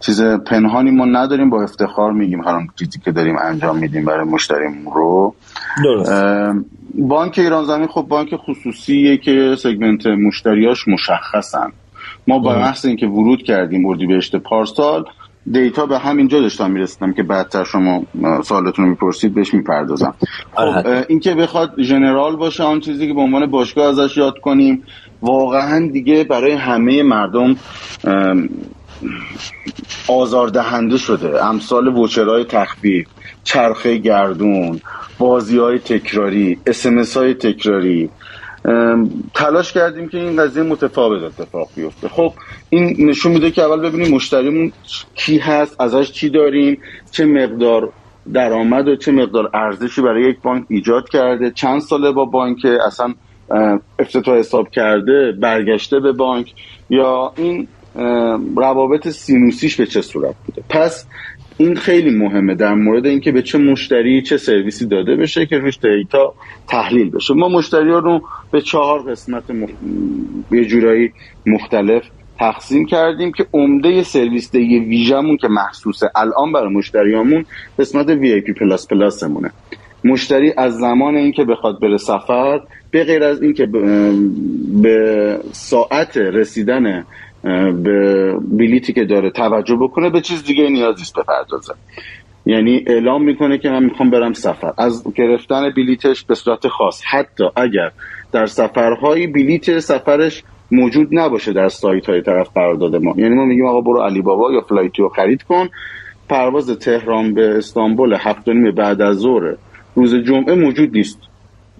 چیز 0.00 0.22
پنهانی 0.22 0.90
ما 0.90 1.04
نداریم 1.04 1.50
با 1.50 1.62
افتخار 1.62 2.12
میگیم 2.12 2.40
هر 2.44 2.66
چیزی 2.78 2.98
که 3.04 3.12
داریم 3.12 3.36
انجام 3.38 3.78
میدیم 3.78 4.04
برای 4.04 4.24
مشتریم 4.24 4.88
رو. 4.94 5.34
بانک 6.94 7.38
ایران 7.38 7.64
زمین 7.64 7.86
خب 7.86 8.02
بانک 8.02 8.36
خصوصیه 8.36 9.16
که 9.16 9.56
سگمنت 9.58 10.06
مشتریاش 10.06 10.88
مشخصن. 10.88 11.72
ما 12.26 12.38
با 12.38 12.58
محض 12.58 12.86
اینکه 12.86 13.06
ورود 13.06 13.42
کردیم 13.42 13.86
اردیبهشت 13.86 14.36
پارسال 14.36 15.04
دیتا 15.52 15.86
به 15.86 15.98
همینجا 15.98 16.40
داشتم 16.40 16.70
می‌رسیدم 16.70 17.12
که 17.12 17.22
بعدتر 17.22 17.64
شما 17.64 18.02
سوالتون 18.44 18.84
رو 18.84 18.90
می‌پرسید 18.90 19.34
بهش 19.34 19.54
می‌پردازم. 19.54 20.14
خب 20.54 21.04
اینکه 21.08 21.34
بخواد 21.34 21.82
ژنرال 21.82 22.36
باشه 22.36 22.62
آن 22.62 22.80
چیزی 22.80 23.08
که 23.08 23.14
به 23.14 23.20
عنوان 23.20 23.46
باشگاه 23.46 23.88
ازش 23.88 24.16
یاد 24.16 24.38
کنیم 24.38 24.82
واقعا 25.22 25.88
دیگه 25.92 26.24
برای 26.24 26.52
همه 26.52 27.02
مردم 27.02 27.56
آزاردهنده 30.08 30.96
شده. 30.96 31.44
امثال 31.44 31.96
وچرهای 31.96 32.44
تخفیف 32.44 33.06
چرخه 33.44 33.96
گردون 33.96 34.80
بازی 35.18 35.58
های 35.58 35.78
تکراری 35.78 36.58
اسمس 36.66 37.16
های 37.16 37.34
تکراری. 37.34 38.10
تلاش 39.34 39.72
کردیم 39.72 40.08
که 40.08 40.18
این 40.18 40.42
قضیه 40.42 40.62
متفاوت 40.62 41.22
اتفاق 41.22 41.68
بیفته. 41.76 42.08
خب 42.08 42.32
این 42.70 43.08
نشون 43.08 43.32
میده 43.32 43.50
که 43.50 43.62
اول 43.62 43.88
ببینیم 43.88 44.14
مشتریمون 44.14 44.72
کی 45.14 45.38
هست 45.38 45.80
ازش 45.80 46.12
چی 46.12 46.30
داریم 46.30 46.78
چه 47.10 47.26
مقدار 47.26 47.92
درآمد 48.32 48.88
و 48.88 48.96
چه 48.96 49.12
مقدار 49.12 49.50
ارزشی 49.54 50.02
برای 50.02 50.30
یک 50.30 50.40
بانک 50.42 50.64
ایجاد 50.68 51.08
کرده. 51.08 51.50
چند 51.50 51.80
ساله 51.80 52.12
با 52.12 52.24
بانک 52.24 52.66
اصلا 52.86 53.14
افتتاح 53.98 54.38
حساب 54.38 54.70
کرده 54.70 55.32
برگشته 55.32 56.00
به 56.00 56.12
بانک. 56.12 56.52
یا 56.90 57.32
این 57.36 57.68
روابط 58.56 59.08
سینوسیش 59.08 59.76
به 59.76 59.86
چه 59.86 60.00
صورت 60.00 60.34
بوده؟ 60.46 60.62
پس 60.68 61.06
این 61.58 61.74
خیلی 61.74 62.10
مهمه 62.10 62.54
در 62.54 62.74
مورد 62.74 63.06
اینکه 63.06 63.32
به 63.32 63.42
چه 63.42 63.58
مشتری 63.58 64.22
چه 64.22 64.36
سرویسی 64.36 64.86
داده 64.86 65.16
بشه 65.16 65.46
که 65.46 65.58
روش 65.58 65.78
data 65.78 66.34
تحلیل 66.68 67.10
بشه. 67.10 67.34
ما 67.34 67.48
مشتری 67.48 67.90
ها 67.90 67.98
رو 67.98 68.22
به 68.50 68.60
چهار 68.60 69.10
قسمت 69.10 69.50
مخ... 69.50 69.70
یه 70.52 70.64
جورایی 70.64 71.12
مختلف 71.46 72.02
تقسیم 72.38 72.86
کردیم 72.86 73.32
که 73.32 73.46
عمده 73.52 74.02
سرویس 74.02 74.78
ویژمون 74.78 75.36
که 75.36 75.48
محسوسه 75.48 76.10
الان 76.16 76.52
برای 76.52 76.72
مشتریامون 76.72 77.44
قسمت 77.78 78.08
VIP 78.08 78.52
plus 78.52 78.88
plus 78.88 79.16
مونه. 79.16 79.50
مشتری 80.04 80.52
از 80.56 80.76
زمان 80.76 81.16
اینکه 81.16 81.44
بخواد 81.44 81.80
بره 81.80 81.96
سفر 81.96 82.60
به 82.90 83.04
غیر 83.04 83.24
از 83.24 83.42
اینکه 83.42 83.66
به 84.82 85.38
ساعت 85.52 86.16
رسیدن 86.16 87.04
به 87.82 88.32
بلیتی 88.52 88.92
که 88.92 89.04
داره 89.04 89.30
توجه 89.30 89.76
بکنه 89.76 90.10
به 90.10 90.20
چیز 90.20 90.44
دیگه 90.44 90.68
نیازی 90.70 91.02
نیست 91.02 91.18
بپردازه. 91.18 91.74
یعنی 92.46 92.84
اعلام 92.86 93.24
می‌کنه 93.24 93.58
که 93.58 93.68
من 93.68 93.84
می‌خوام 93.84 94.10
برم 94.10 94.32
سفر. 94.32 94.72
از 94.78 95.04
گرفتن 95.14 95.70
بلیتش 95.70 96.24
به 96.24 96.34
صورت 96.34 96.68
خاص. 96.68 97.02
حتی 97.10 97.44
اگر 97.56 97.90
در 98.32 98.46
سفرهایی 98.46 99.26
بلیت 99.26 99.78
سفرش 99.78 100.42
موجود 100.70 101.08
نباشه 101.12 101.52
در 101.52 101.68
سایت 101.68 102.06
های 102.08 102.22
طرف 102.22 102.48
قرارداد 102.54 102.96
ما. 102.96 103.14
یعنی 103.16 103.34
ما 103.34 103.44
میگیم 103.44 103.66
آقا 103.66 103.80
برو 103.80 104.00
علی 104.02 104.22
بابا 104.22 104.52
یا 104.52 104.60
Flytoday 104.60 105.08
خرید 105.08 105.42
کن. 105.42 105.68
پرواز 106.28 106.78
تهران 106.78 107.34
به 107.34 107.56
استانبول 107.58 108.16
هفت 108.18 108.48
بعد 108.76 109.02
از 109.02 109.16
ظهر 109.16 109.54
روز 109.94 110.14
جمعه 110.14 110.54
موجود 110.54 110.92
نیست. 110.92 111.18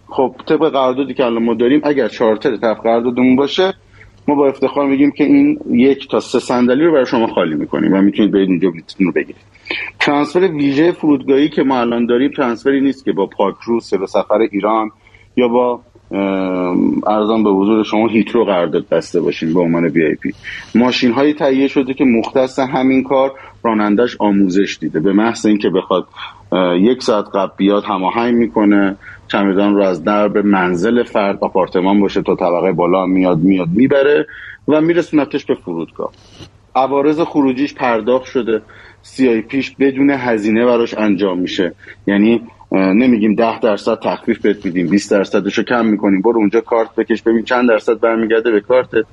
خب 0.09 0.35
طبق 0.47 0.69
قراردادی 0.69 1.15
که 1.15 1.25
الان 1.25 1.43
ما 1.43 1.55
داریم 1.55 1.81
اگر 1.85 2.09
چارتر 2.09 2.57
طرف 2.57 2.81
قراردادمون 2.81 3.37
باشه 3.37 3.75
ما 4.29 4.35
با 4.35 4.49
افتخار 4.49 4.87
میگیم 4.87 5.11
که 5.11 5.25
این 5.25 5.59
یک 5.71 6.09
تا 6.09 6.21
سه 6.21 6.39
صندلی 6.39 6.85
رو 6.85 6.93
برای 6.93 7.07
شما 7.07 7.27
خالی 7.27 7.55
می‌کنیم 7.55 7.93
و 7.93 8.03
می‌تونید 8.03 8.33
برید 8.33 8.51
اینجا 8.51 8.69
رو 8.99 9.13
بگیرید. 9.13 9.43
ترانسفر 10.01 10.41
ویژه 10.41 10.93
فرودگاهی 10.93 11.49
که 11.49 11.63
ما 11.63 11.81
الان 11.81 12.07
داریم 12.07 12.31
ترانسفری 12.37 12.81
نیست 12.81 13.05
که 13.05 13.13
با 13.13 13.27
پاکرو 13.27 13.81
سر 13.81 14.07
سفر 14.07 14.39
ایران 14.51 14.91
یا 15.37 15.49
با 15.49 15.81
ارزان 17.07 17.45
به 17.45 17.51
حضور 17.51 17.85
شما 17.85 18.09
هیترو 18.09 18.45
قرارداد 18.45 18.89
بسته 18.89 19.21
باشیم 19.21 19.55
به 19.55 19.61
عنوان 19.61 19.85
وی 19.85 20.05
ای 20.05 20.15
پی. 20.15 20.33
ماشین 20.75 21.13
هایی 21.13 21.35
تهیه 21.35 21.69
شده 21.69 21.95
که 21.95 22.05
مختص 22.05 22.59
همین 22.59 23.03
کار 23.03 23.33
رانندش 23.63 24.17
آموزش 24.19 24.79
دیده. 24.81 25.01
به 25.01 25.13
محض 25.13 25.47
اینکه 25.47 25.71
بخواد 25.71 26.07
یک 26.81 27.03
ساعت 27.03 27.25
قبل 27.35 27.53
بیاد 27.57 27.85
هماهنگ 27.85 28.35
می‌کنه. 28.35 28.97
چمدان 29.29 29.75
رو 29.75 29.83
از 29.83 30.05
درب 30.05 30.39
منزل 30.39 31.03
فرد 31.03 31.39
آپارتمان 31.41 32.01
باشه 32.01 32.23
تا 32.23 32.37
طبقه 32.37 32.73
بالا 32.73 33.07
میاد 33.07 33.39
میاد 33.39 33.69
می‌بره 33.69 34.27
و 34.69 34.81
میرسونتش 34.81 35.45
به 35.45 35.55
فرودگاه. 35.55 36.13
عوارض 36.75 37.21
خروجیش 37.21 37.75
پرداخت 37.75 38.25
شده. 38.25 38.63
سی 39.03 39.29
آی 39.29 39.41
پیش 39.41 39.71
بدون 39.81 40.11
هزینه 40.11 40.65
براش 40.65 40.95
انجام 40.95 41.39
میشه. 41.39 41.73
یعنی 42.07 42.41
نمیگیم 42.73 43.35
ده 43.35 43.61
درصد 43.61 43.99
تخفیف 44.01 44.39
بهت 44.41 44.65
میدیم 44.65 44.89
20 44.89 45.11
درصدش 45.11 45.59
رو 45.59 45.65
کم 45.65 45.87
می‌کنیم. 45.87 46.23
برو 46.23 46.37
اونجا 46.37 46.61
کارت 46.61 46.95
بکش 46.95 47.23
ببین 47.23 47.43
چند 47.43 47.69
درصد 47.69 48.01
برمیگرده 48.01 48.51
به 48.51 48.61
کارتت 48.61 49.05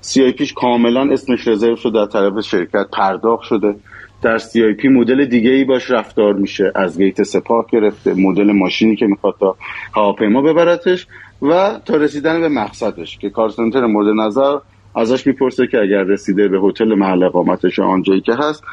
سی 0.00 0.22
آی 0.24 0.32
پیش 0.32 0.52
کاملا 0.52 1.12
اسمش 1.12 1.48
رزرو 1.48 1.76
شده 1.76 1.92
در 1.92 2.06
طرف 2.06 2.40
شرکت 2.40 2.86
پرداخت 2.92 3.42
شده. 3.42 3.74
در 4.22 4.38
CIP 4.38 4.88
مدل 4.88 5.24
دیگه 5.24 5.50
ای 5.50 5.64
باش 5.64 5.90
رفتار 5.90 6.32
میشه. 6.32 6.72
از 6.74 6.98
گیت 6.98 7.22
سپاه 7.22 7.66
گرفته 7.72 8.14
مدل 8.14 8.52
ماشینی 8.52 8.96
که 8.96 9.06
می‌خواد 9.06 9.34
تا 9.40 9.56
هواپیما 9.94 10.42
ببرتش 10.42 11.06
و 11.42 11.80
تا 11.84 11.96
رسیدن 11.96 12.40
به 12.40 12.48
مقصدش 12.48 13.18
که 13.18 13.30
call 13.30 13.48
center 13.48 13.86
مورد 13.86 14.08
نظر 14.26 14.56
ازش 14.96 15.26
می‌پرسه 15.26 15.66
که 15.66 15.78
اگر 15.78 16.02
رسیده 16.02 16.48
به 16.48 16.60
هتل 16.60 16.94
محل 16.94 17.22
اقامتش 17.22 17.78
آنجایی 17.78 18.20
که 18.20 18.32
هست 18.34 18.64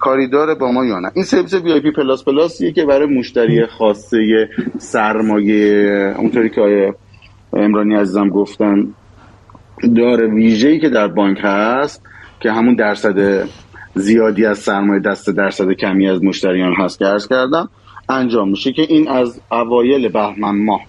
کاری 0.00 0.28
داره 0.28 0.54
با 0.54 0.72
ما 0.72 0.84
یا 0.84 1.00
نه. 1.00 1.10
این 1.14 1.24
سرویس 1.24 1.54
VIP 1.54 1.90
plus 1.90 2.24
plus 2.24 2.56
یه 2.56 2.72
که 2.72 2.84
برای 2.84 3.06
مشتری 3.06 3.66
خاصه 3.66 4.48
سرمایه 4.78 6.14
اونطوری 6.18 6.50
که 6.50 6.60
آیه 6.60 6.94
امرانی 7.52 7.94
عزیزم 7.94 8.28
گفتن 8.28 8.94
داره 9.96 10.26
ویژه‌ای 10.26 10.80
که 10.80 10.88
در 10.88 11.08
بانک 11.08 11.38
هست 11.42 12.02
که 12.40 12.52
همون 12.52 12.74
درصد 12.74 13.48
زیادی 13.94 14.46
از 14.46 14.58
سرمایه 14.58 15.00
دست 15.00 15.30
درصد 15.30 15.72
کمی 15.72 16.08
از 16.08 16.24
مشتریان 16.24 16.74
هست 16.74 16.98
که 16.98 17.06
ارز 17.06 17.28
کردم 17.28 17.68
انجام 18.08 18.48
میشه 18.48 18.72
که 18.72 18.82
این 18.82 19.08
از 19.08 19.40
اوایل 19.52 20.08
بهمن 20.08 20.64
ماه 20.64 20.80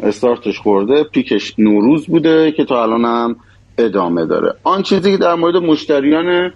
استارتش 0.00 0.58
خورده 0.58 1.04
پیکش 1.04 1.54
نوروز 1.58 2.06
بوده 2.06 2.52
که 2.52 2.64
تا 2.64 2.82
الان 2.82 3.04
هم 3.04 3.36
ادامه 3.78 4.26
داره. 4.26 4.54
آن 4.62 4.82
چیزی 4.82 5.12
که 5.12 5.16
در 5.16 5.34
مورد 5.34 5.56
مشتریان 5.56 6.52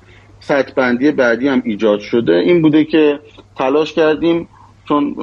بندی 0.76 1.10
بعدی 1.10 1.48
هم 1.48 1.62
ایجاد 1.64 2.00
شده 2.00 2.32
این 2.32 2.62
بوده 2.62 2.84
که 2.84 3.18
تلاش 3.56 3.92
کردیم 3.92 4.48
چون 4.88 5.14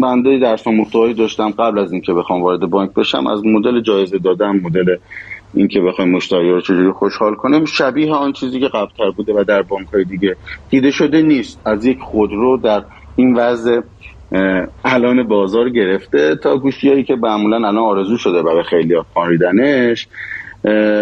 بنده 0.00 0.38
درس 0.38 0.66
محتوایی 0.66 1.14
داشتم 1.14 1.50
قبل 1.50 1.78
از 1.78 1.92
اینکه 1.92 2.12
بخوام 2.12 2.42
وارد 2.42 2.60
بانک 2.60 2.94
بشم 2.94 3.26
از 3.26 3.44
مدل 3.44 3.80
جایزه 3.80 4.18
دادم 4.18 4.56
مدل 4.56 4.96
اینکه 5.56 5.80
بخوایم 5.80 6.10
مشتری 6.10 6.50
رو 6.50 6.60
چجوری 6.60 6.90
خوشحال 6.90 7.34
کنیم 7.34 7.64
شبیه 7.64 8.12
آن 8.12 8.32
چیزی 8.32 8.60
که 8.60 8.68
قبلتر 8.68 9.10
بوده 9.16 9.32
و 9.32 9.44
در 9.44 9.62
بانک 9.62 9.88
های 9.88 10.04
دیگه 10.04 10.36
دیده 10.70 10.90
شده 10.90 11.22
نیست. 11.22 11.60
از 11.64 11.86
یک 11.86 11.98
خودرو 12.00 12.56
در 12.56 12.82
این 13.16 13.34
وضع 13.34 13.80
الان 14.84 15.22
بازار 15.22 15.70
گرفته 15.70 16.36
تا 16.36 16.58
گوشی 16.58 17.04
که 17.04 17.16
معمولا 17.16 17.56
الان 17.56 17.78
آرزو 17.78 18.16
شده 18.16 18.42
برای 18.42 18.62
خیلی 18.62 18.94
خانیدنش 19.14 20.08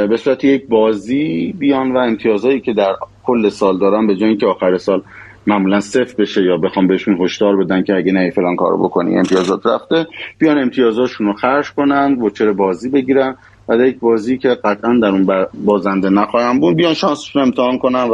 به 0.08 0.16
صورت 0.16 0.44
یک 0.44 0.66
بازی 0.68 1.54
بیان 1.58 1.92
و 1.92 1.98
امتیازهایی 1.98 2.60
که 2.60 2.72
در 2.72 2.94
کل 3.24 3.48
سال 3.48 3.78
دارن 3.78 4.06
به 4.06 4.16
جای 4.16 4.28
اینکه 4.28 4.46
آخر 4.46 4.78
سال 4.78 5.02
معمولا 5.46 5.80
صفر 5.80 6.14
بشه 6.18 6.42
یا 6.42 6.56
بخوام 6.56 6.86
بهشون 6.86 7.20
هشدار 7.20 7.56
بدن 7.56 7.82
که 7.82 7.94
اگه 7.94 8.12
نه 8.12 8.30
فلان 8.30 8.56
کارو 8.56 8.84
بکنی 8.84 9.16
امتیازات 9.16 9.66
رفته 9.66 10.06
بیان 10.38 10.58
امتیازاشون 10.58 11.26
رو 11.26 11.32
خرج 11.32 11.72
کنن 11.72 12.14
وچر 12.14 12.52
بازی 12.52 12.90
بگیرن. 12.90 13.36
در 13.68 13.86
یک 13.86 13.98
بازی 13.98 14.38
که 14.38 14.48
قطعا 14.48 14.98
در 15.02 15.08
اون 15.08 15.46
بازنده 15.64 16.10
نخواهم 16.10 16.60
بود 16.60 16.76
بیان 16.76 16.94
شانسشون 16.94 17.42
امتحان 17.42 17.78
کنن 17.78 18.10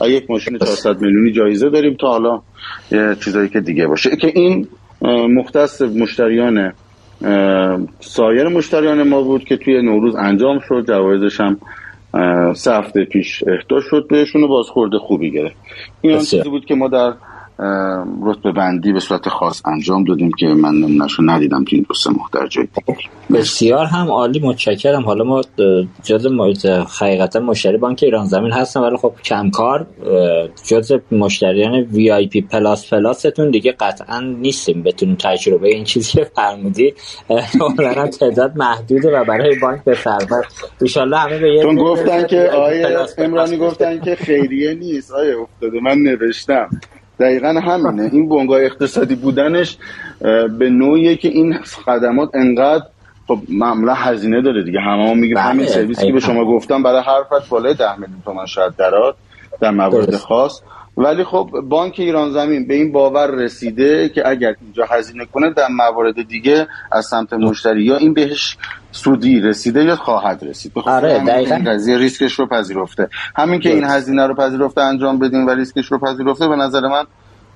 و 0.00 0.08
یک 0.08 0.30
ماشین 0.30 0.58
400 0.58 1.00
میلیونی 1.00 1.32
جایزه 1.32 1.70
داریم 1.70 1.94
تا 1.94 2.08
حالا 2.08 2.40
چیزایی 3.14 3.48
که 3.48 3.60
دیگه 3.60 3.86
باشه. 3.86 4.16
که 4.16 4.32
این 4.34 4.68
مختص 5.28 5.82
مشتریان 5.82 6.72
سایر 8.00 8.48
مشتریان 8.48 9.08
ما 9.08 9.22
بود 9.22 9.44
که 9.44 9.56
توی 9.56 9.82
نوروز 9.82 10.16
انجام 10.16 10.58
شد 10.68 10.84
جوایزش 10.88 11.40
هم 11.40 11.58
سه 12.54 12.72
هفته 12.74 13.04
پیش 13.04 13.44
اهدا 13.46 13.80
شد 13.80 14.06
بهشون 14.10 14.44
و 14.44 14.48
بازخورد 14.48 14.98
خوبی 14.98 15.30
گرفت. 15.30 15.56
این 16.00 16.18
چیزی 16.18 16.48
بود 16.50 16.64
که 16.64 16.74
ما 16.74 16.88
در 16.88 17.12
رتبه 18.22 18.52
بندی 18.52 18.92
به 18.92 19.00
صورت 19.00 19.28
خاص 19.28 19.62
انجام 19.66 20.04
دادیم 20.04 20.30
که 20.38 20.46
من 20.46 20.74
نشو 20.74 21.22
ندیدم 21.26 21.64
تو 21.64 21.76
این 21.76 21.84
دو 21.88 21.94
سه 21.94 22.10
ماه 22.10 22.30
در 22.32 22.46
جای. 22.46 22.68
بسیار 23.32 23.86
هم 23.86 24.10
عالی 24.10 24.40
متشکرم. 24.40 25.02
حالا 25.02 25.24
ما 25.24 25.42
جز 26.02 26.26
حقیقتا 27.00 27.40
مشتری 27.40 27.76
بانک 27.76 28.00
ایران 28.02 28.26
زمین 28.26 28.52
هستم 28.52 28.82
ولی 28.82 28.96
خب 28.96 29.12
کمکار 29.24 29.86
جز 30.66 30.92
مشتریان 31.12 31.74
VIP 31.74 32.40
plus 32.40 32.92
plus 32.92 33.25
تون 33.25 33.50
دیگه 33.50 33.72
قطعا 33.72 34.20
نیستیم. 34.20 34.82
بتونیم 34.82 35.16
تجربه 35.20 35.68
این 35.68 35.84
چیزی 35.84 36.12
که 36.12 36.24
فرمودی. 36.24 36.94
اولا 37.60 38.06
تعداد 38.06 38.56
محدوده 38.56 39.20
و 39.20 39.24
برای 39.24 39.58
بانک 39.58 39.84
به 39.84 39.94
سربر 39.94 40.42
ان 40.96 41.14
همه 41.14 41.38
به 41.38 41.54
یه 41.54 41.74
گفتن 41.74 42.26
که 42.26 42.40
آیه 42.40 42.98
امرانی 43.18 43.56
گفتن 43.56 44.00
که 44.00 44.14
خیریه 44.14 44.74
نیست. 44.74 45.12
آیه 45.12 45.36
افتاده 45.38 45.80
من 45.80 45.98
نوشتم. 45.98 46.68
دقیقا 47.20 47.48
همینه. 47.48 48.10
این 48.12 48.28
بنگاه 48.28 48.60
اقتصادی 48.60 49.14
بودنش 49.14 49.76
به 50.58 50.70
نوعیه 50.70 51.16
که 51.16 51.28
این 51.28 51.58
خدمات 51.58 52.30
انقدر 52.34 52.84
خب 53.28 53.38
معمولا 53.48 53.94
هزینه 53.94 54.42
داره 54.42 54.64
دیگه. 54.64 54.80
همه 54.80 55.06
ما 55.06 55.14
میگیم 55.14 55.36
همین 55.36 55.66
بله، 55.66 55.74
سرویسی 55.74 56.06
که 56.06 56.12
به 56.12 56.20
شما 56.20 56.44
گفتم 56.44 56.82
برای 56.82 57.02
هر 57.02 57.22
فرد 57.30 57.48
بالای 57.48 57.74
ده 57.74 57.96
میلیون 57.96 58.22
تومن 58.24 58.46
شاید 58.46 58.76
درات 58.76 59.14
در 59.60 59.70
موارد 59.70 60.16
خاص. 60.16 60.62
ولی 61.00 61.24
خب 61.24 61.50
بانک 61.68 61.94
ایران 61.98 62.30
زمین 62.30 62.66
به 62.66 62.74
این 62.74 62.92
باور 62.92 63.30
رسیده 63.30 64.08
که 64.08 64.28
اگر 64.28 64.54
اینجا 64.60 64.84
هزینه 64.90 65.24
کنه 65.24 65.50
در 65.50 65.68
موارد 65.68 66.28
دیگه 66.28 66.68
از 66.92 67.06
سمت 67.06 67.32
مشتری 67.32 67.82
یا 67.82 67.96
این 67.96 68.14
بهش 68.14 68.56
سودی 68.92 69.40
رسیده 69.40 69.84
یا 69.84 69.96
خواهد 69.96 70.42
رسید. 70.42 70.72
آره 70.76 71.22
این 71.36 71.64
قضیه 71.64 71.98
ریسکش 71.98 72.32
رو 72.32 72.46
پذیرفته. 72.46 73.08
همین 73.36 73.60
که 73.60 73.74
این 73.74 73.84
هزینه 73.84 74.26
رو 74.26 74.34
پذیرفته 74.34 74.80
انجام 74.80 75.18
بدیم 75.18 75.46
و 75.46 75.50
ریسکش 75.50 75.86
رو 75.86 75.98
پذیرفته 75.98 76.48
به 76.48 76.56
نظر 76.56 76.80
من 76.80 77.04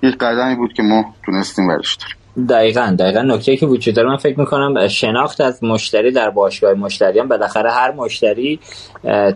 یک 0.02 0.18
قدمی 0.18 0.54
بود 0.54 0.72
که 0.72 0.82
ما 0.82 1.14
تونستیم 1.24 1.68
برش 1.68 1.94
داریم. 1.96 2.23
دقیقا 2.48 2.96
دقیقا. 2.98 3.22
نکته 3.22 3.56
که 3.56 3.66
وجود 3.66 3.94
داره 3.94 4.08
من 4.08 4.16
فکر 4.16 4.40
می‌کنم 4.40 4.88
شناخت 4.88 5.40
از 5.40 5.64
مشتری 5.64 6.10
در 6.10 6.30
باشگاه 6.30 6.74
مشتریان 6.74 7.28
بالاخره 7.28 7.70
هر 7.70 7.92
مشتری 7.92 8.60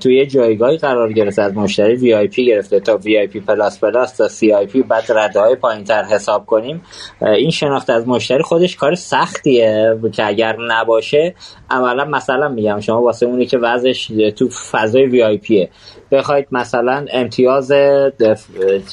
توی 0.01 0.17
یه 0.17 0.27
جایگاهی 0.27 0.77
قرار 0.77 1.13
گرفته 1.13 1.43
از 1.43 1.55
مشتری 1.57 1.97
VIP 1.97 2.47
گرفته 2.47 2.81
تا 2.81 2.97
VIP 2.97 3.41
plus 3.41 3.81
plus 3.81 4.17
تا 4.17 4.29
CIP 4.29 4.83
بعد 4.83 5.05
رده 5.09 5.41
های 5.41 5.55
پایین 5.55 5.85
تر 5.85 6.03
حساب 6.05 6.47
کنیم. 6.47 6.83
این 7.21 7.51
شناخت 7.51 7.91
از 7.91 8.09
مشتری 8.09 8.43
خودش 8.43 8.77
کار 8.77 8.95
سختیه 8.95 9.99
که 10.13 10.27
اگر 10.27 10.57
نباشه 10.69 11.35
عملا 11.71 12.05
مثلا 12.05 12.49
میگم 12.49 12.81
شما 12.81 13.03
واسه 13.03 13.27
اونی 13.27 13.47
که 13.47 13.59
وضعش 13.59 14.07
تو 14.37 14.49
فضای 14.49 15.07
VIP 15.07 15.23
یه 15.23 15.71
بخواید 16.13 16.47
مثلا 16.53 17.07
امتیاز 17.13 17.73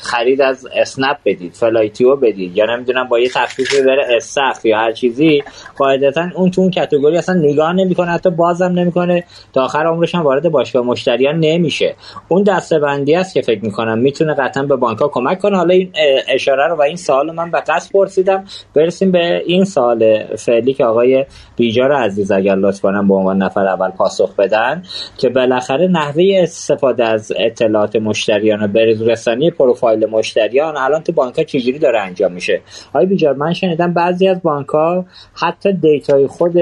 خرید 0.01 0.41
از 0.41 0.67
اسنپ 0.75 1.17
بدید 1.25 1.53
Flightio 1.53 2.15
بدید 2.15 2.57
یا 2.57 2.65
نمی‌دونم 2.65 3.07
با 3.07 3.19
یه 3.19 3.29
تخفیفی 3.29 3.81
بره 3.81 4.05
استخ 4.15 4.65
یا 4.65 4.77
هر 4.77 4.91
چیزی 4.91 5.43
قاعدتا 5.77 6.27
اون 6.35 6.51
تو 6.51 6.61
اون 6.61 6.71
category 6.71 7.17
اصلا 7.17 7.35
نگاه 7.35 7.73
نمی‌کنه 7.73 8.11
حتی 8.11 8.29
بازم 8.29 8.65
نمی‌کنه. 8.65 9.23
تا 9.53 9.63
آخر 9.63 9.85
عمرش 9.85 10.15
هم 10.15 10.21
وارد 10.21 10.49
باشگاه 10.49 10.85
مشتریان 10.85 11.39
نمیشه. 11.39 11.95
اون 12.27 12.43
دسته‌بندی 12.43 13.15
است 13.15 13.33
که 13.33 13.41
فکر 13.41 13.65
می‌کنم 13.65 13.97
می‌تونه 13.97 14.33
قطعا 14.33 14.63
به 14.63 14.75
بانک 14.75 14.99
ها 14.99 15.07
کمک 15.07 15.39
کنه. 15.39 15.57
حالا 15.57 15.73
این 15.73 15.91
اشاره 16.27 16.67
رو 16.67 16.75
و 16.75 16.81
این 16.81 16.95
سوال 16.95 17.31
من 17.31 17.51
به 17.51 17.61
قصد 17.67 17.91
پرسیدم. 17.91 18.45
برسیم 18.75 19.11
به 19.11 19.41
این 19.45 19.65
سوال 19.65 20.23
فعلی 20.35 20.73
که 20.73 20.85
آقای 20.85 21.25
بیجار 21.55 21.91
عزیز 21.91 22.31
اگر 22.31 22.55
لطف 22.55 22.81
کنم 22.81 23.07
به 23.07 23.13
عنوان 23.13 23.43
نفر 23.43 23.67
اول 23.67 23.89
پاسخ 23.89 24.35
بدن 24.35 24.83
که 25.17 25.29
بالاخره 25.29 25.87
نحوه 25.87 26.23
استفاده 26.35 27.04
از 27.05 27.31
اطلاعات 27.35 27.95
مشتریان 27.95 28.71
و 28.71 28.77
رسانی 28.77 29.51
پروفایل 29.51 30.05
مشتریان 30.05 30.77
الان 30.77 31.03
تو 31.03 31.11
بانک 31.11 31.37
ها 31.37 31.43
چجوری 31.43 31.79
داره 31.79 31.99
انجام 31.99 32.31
میشه؟ 32.31 32.61
آقای 32.89 33.05
بیجار 33.05 33.33
من 33.33 33.53
شنیدم 33.53 33.93
بعضی 33.93 34.27
از 34.27 34.41
بانک 34.41 34.67
ها 34.67 35.05
حتی 35.33 35.73
data 35.73 36.17
ی 36.17 36.27
خود 36.27 36.53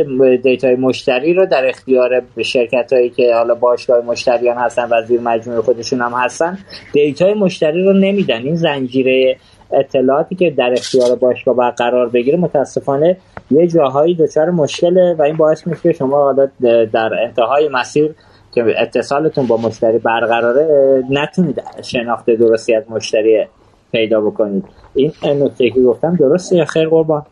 data 0.41 0.68
ی 0.68 0.75
مشتری 0.75 1.33
رو 1.33 1.45
در 1.45 1.67
اختیار 1.67 2.21
شرکت 2.45 2.93
هایی 2.93 3.09
که 3.09 3.35
حالا 3.35 3.55
باشگاه 3.55 4.05
مشتریان 4.05 4.57
هستن 4.57 4.89
و 4.91 5.01
زیر 5.01 5.21
مجموعه 5.21 5.61
خودشون 5.61 6.01
هم 6.01 6.13
هستن 6.13 6.57
دیتای 6.93 7.33
مشتری 7.33 7.83
رو 7.83 7.93
نمیدن. 7.93 8.41
این 8.41 8.55
زنجیره 8.55 9.37
اطلاعاتی 9.73 10.35
که 10.35 10.49
در 10.49 10.73
اختیار 10.77 11.15
باشگاه 11.15 11.55
بر 11.55 11.69
قرار 11.69 12.09
بگیره 12.09 12.37
متاسفانه 12.37 13.17
یه 13.51 13.67
جاهایی 13.67 14.15
دچار 14.15 14.49
مشکله 14.49 15.15
و 15.19 15.21
این 15.21 15.37
باعث 15.37 15.67
میشه 15.67 15.93
شما 15.93 16.17
حالا 16.17 16.47
در 16.93 17.13
انتهای 17.23 17.69
مسیر 17.69 18.15
که 18.55 18.63
اتصالتون 18.77 19.47
با 19.47 19.57
مشتری 19.57 19.97
برقراره 19.97 20.67
نتونید 21.09 21.63
شناخت 21.83 22.25
درستی 22.25 22.75
از 22.75 22.83
مشتری 22.89 23.45
پیدا 23.91 24.21
بکنید. 24.21 24.63
این 24.95 25.11
نکته 25.23 25.69
که 25.69 25.81
گفتم 25.81 26.15
درسته 26.15 26.55
یا 26.55 26.65
خیر 26.65 26.89
قربان؟ 26.89 27.23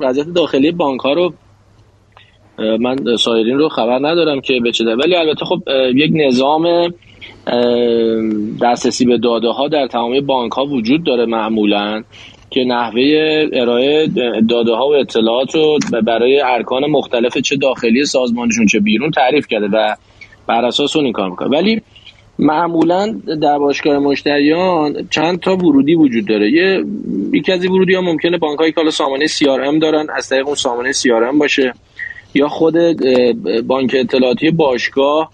وضعیت 0.00 0.26
داخلی 0.26 0.72
بانک 0.72 1.00
ها 1.00 1.12
رو 1.12 1.32
من 2.58 3.16
سایرین 3.16 3.58
رو 3.58 3.68
خبر 3.68 3.98
ندارم 3.98 4.40
که 4.40 4.60
به 4.62 4.72
چه 4.72 4.84
ولی 4.84 5.16
البته 5.16 5.44
خب 5.44 5.62
یک 5.94 6.10
نظام 6.14 6.94
دسترسی 8.62 9.04
به 9.04 9.18
داده 9.18 9.48
ها 9.48 9.68
در 9.68 9.86
تمامی 9.86 10.20
بانک 10.20 10.52
ها 10.52 10.64
وجود 10.64 11.04
داره 11.04 11.26
معمولا 11.26 12.02
که 12.50 12.64
نحوه 12.64 13.02
ارائه 13.52 14.08
داده 14.48 14.72
ها 14.72 14.88
و 14.88 14.94
اطلاعات 14.94 15.54
رو 15.54 15.78
برای 16.06 16.40
ارکان 16.40 16.86
مختلف 16.90 17.38
چه 17.38 17.56
داخلی 17.56 18.04
سازمانشون 18.04 18.66
چه 18.66 18.80
بیرون 18.80 19.10
تعریف 19.10 19.46
کرده 19.46 19.68
و 19.72 19.94
بر 20.46 20.64
اساس 20.64 20.96
اون 20.96 21.04
این 21.04 21.12
کار 21.12 21.30
می‌کنه. 21.30 21.48
ولی 21.48 21.82
معمولا 22.38 23.20
در 23.42 23.58
باشگاه 23.58 23.98
مشتریان 23.98 25.08
چند 25.10 25.40
تا 25.40 25.56
ورودی 25.56 25.94
وجود 25.94 26.26
داره. 26.26 26.50
یه 26.50 26.84
یکی 27.32 27.52
از 27.52 27.66
ورودی 27.66 27.94
ها 27.94 28.00
ممکنه 28.00 28.38
بانک 28.38 28.58
هایی 28.58 28.72
که 28.72 28.90
سامانه 28.90 29.26
CRM 29.26 29.80
دارن. 29.80 30.06
از 30.16 30.28
طریق 30.28 30.46
اون 30.46 30.54
سامانه 30.54 30.92
CRM 30.92 31.38
باشه. 31.38 31.74
یا 32.34 32.48
خود 32.48 32.74
بانک 33.66 33.96
اطلاعاتی 33.98 34.50
باشگاه 34.50 35.30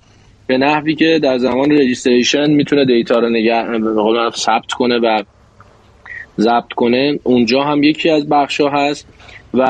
به 0.47 0.59
نحوی 0.59 0.95
که 0.95 1.21
در 1.23 1.39
زمان 1.39 1.71
رجیستریشن 1.71 2.51
می‌تونه 2.51 2.85
دیتا 2.85 3.19
رو 3.19 3.31
نگه 3.31 4.31
ثبت 4.31 4.73
کنه 4.73 4.99
و 4.99 5.23
ضبط 6.39 6.73
کنه. 6.77 7.19
اونجا 7.23 7.63
هم 7.63 7.83
یکی 7.83 8.11
از 8.11 8.29
بخش 8.29 8.61
هست. 8.61 9.09
و 9.55 9.67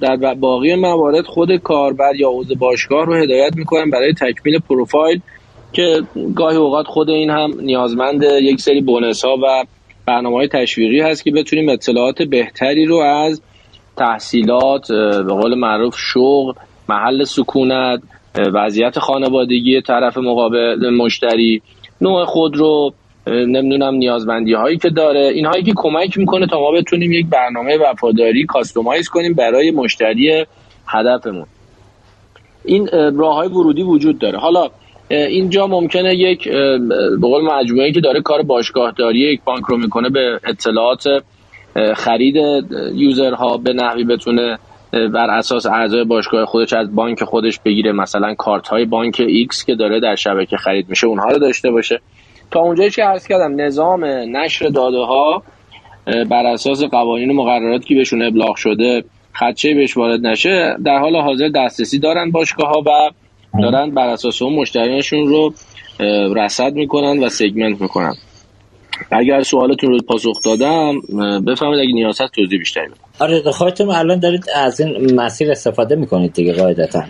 در 0.00 0.34
باقی 0.34 0.74
موارد 0.74 1.24
خود 1.24 1.56
کاربر 1.56 2.16
یا 2.16 2.28
عضو 2.30 2.54
باشگاه 2.54 3.04
رو 3.04 3.14
هدایت 3.14 3.56
می‌کنن 3.56 3.90
برای 3.90 4.12
تکمیل 4.12 4.58
پروفایل 4.58 5.20
که 5.72 6.02
گاهی 6.34 6.56
اوقات 6.56 6.86
خود 6.86 7.10
این 7.10 7.30
هم 7.30 7.50
نیازمند 7.60 8.22
یک 8.22 8.60
سری 8.60 8.80
بونس 8.80 9.24
ها 9.24 9.36
و 9.42 9.64
برنامه 10.06 10.36
های 10.36 10.48
تشویقی 10.48 11.00
هست 11.00 11.24
که 11.24 11.30
بتونیم 11.30 11.68
اطلاعات 11.68 12.22
بهتری 12.22 12.84
رو 12.84 12.96
از 12.96 13.42
تحصیلات 13.96 14.92
به 14.92 15.32
قول 15.34 15.54
معروف 15.54 15.96
شغل 15.98 16.52
محل 16.88 17.24
سکونت 17.24 18.00
وضعیت 18.54 18.98
خانوادگی 18.98 19.80
طرف 19.80 20.18
مقابل 20.18 20.90
مشتری 20.90 21.62
نوع 22.00 22.24
خود 22.24 22.56
رو 22.56 22.94
نمی‌دونم 23.28 23.94
نیازمندی 23.94 24.52
هایی 24.52 24.78
که 24.78 24.90
داره. 24.90 25.20
این 25.20 25.46
هایی 25.46 25.62
که 25.62 25.72
کمک 25.76 26.18
می‌کنه 26.18 26.46
تا 26.46 26.60
ما 26.60 26.70
بتونیم 26.70 27.12
یک 27.12 27.26
برنامه 27.26 27.76
وفاداری 27.76 28.46
کاستومایز 28.46 29.08
کنیم 29.08 29.34
برای 29.34 29.70
مشتری 29.70 30.46
هدفمون. 30.86 31.46
این 32.64 32.88
راه 33.16 33.34
های 33.34 33.48
ورودی 33.48 33.82
وجود 33.82 34.18
داره. 34.18 34.38
حالا 34.38 34.68
اینجا 35.10 35.66
ممکنه 35.66 36.14
یک 36.14 36.48
به 36.48 37.18
قول 37.20 37.44
مجموعه 37.44 37.92
که 37.92 38.00
داره 38.00 38.20
کار 38.20 38.42
باشگاهداری 38.42 39.18
یک 39.18 39.40
بانک 39.44 39.64
رو 39.64 39.76
می‌کنه 39.76 40.08
به 40.10 40.40
اطلاعات 40.44 41.04
خرید 41.94 42.36
یوزرها 42.94 43.56
به 43.56 43.72
نحوی 43.72 44.04
بتونه 44.04 44.58
بر 44.92 45.30
اساس 45.30 45.66
اعضای 45.66 46.04
باشگاه 46.04 46.44
خودش 46.44 46.72
از 46.72 46.94
بانک 46.94 47.24
خودش 47.24 47.58
بگیره. 47.58 47.92
مثلا 47.92 48.34
کارت 48.34 48.68
های 48.68 48.84
بانک 48.84 49.22
X 49.22 49.64
که 49.66 49.74
داره 49.74 50.00
در 50.00 50.14
شبکه 50.14 50.56
خرید 50.56 50.88
میشه 50.88 51.06
اونها 51.06 51.28
رو 51.28 51.38
داشته 51.38 51.70
باشه. 51.70 52.00
تا 52.50 52.60
اونجایی 52.60 52.90
که 52.90 53.04
عرض 53.04 53.26
کردم 53.26 53.60
نظام 53.60 54.04
نشر 54.04 54.66
داده 54.68 54.98
ها 54.98 55.42
بر 56.06 56.46
اساس 56.46 56.84
قوانین 56.84 57.30
و 57.30 57.34
مقرراتی 57.34 57.84
که 57.84 57.94
بهشون 57.94 58.22
ابلاغ 58.22 58.56
شده 58.56 59.04
خدشه 59.34 59.74
بهش 59.74 59.96
وارد 59.96 60.26
نشه 60.26 60.76
در 60.84 60.98
حال 60.98 61.16
حاضر 61.16 61.48
دسترسی 61.48 61.98
دارن 61.98 62.30
باشگاه 62.30 62.68
ها 62.68 62.80
و 62.86 63.10
دارن 63.62 63.90
بر 63.90 64.08
اساس 64.08 64.42
اون 64.42 64.52
مشتریانشون 64.52 65.26
رو 65.26 65.54
رصد 66.34 66.72
می‌کنن 66.72 67.24
و 67.24 67.28
سگمنت 67.28 67.80
می‌کنن. 67.80 68.14
اگر 69.10 69.42
سوالتون 69.42 69.90
رو 69.90 69.98
پاسخ 69.98 70.36
دادم 70.44 71.00
بفهمید 71.40 71.78
اگه 71.78 71.92
نیاز 71.92 72.16
توضیح 72.16 72.58
بیشتری 72.58 72.86
بدم. 72.86 72.96
آره 73.18 73.40
خودتون 73.40 73.90
الان 73.90 74.20
دارید 74.20 74.44
از 74.54 74.80
این 74.80 75.20
مسیر 75.20 75.50
استفاده 75.50 75.96
می‌کنید 75.96 76.32
دیگه 76.32 76.52
قاعدتا. 76.52 77.02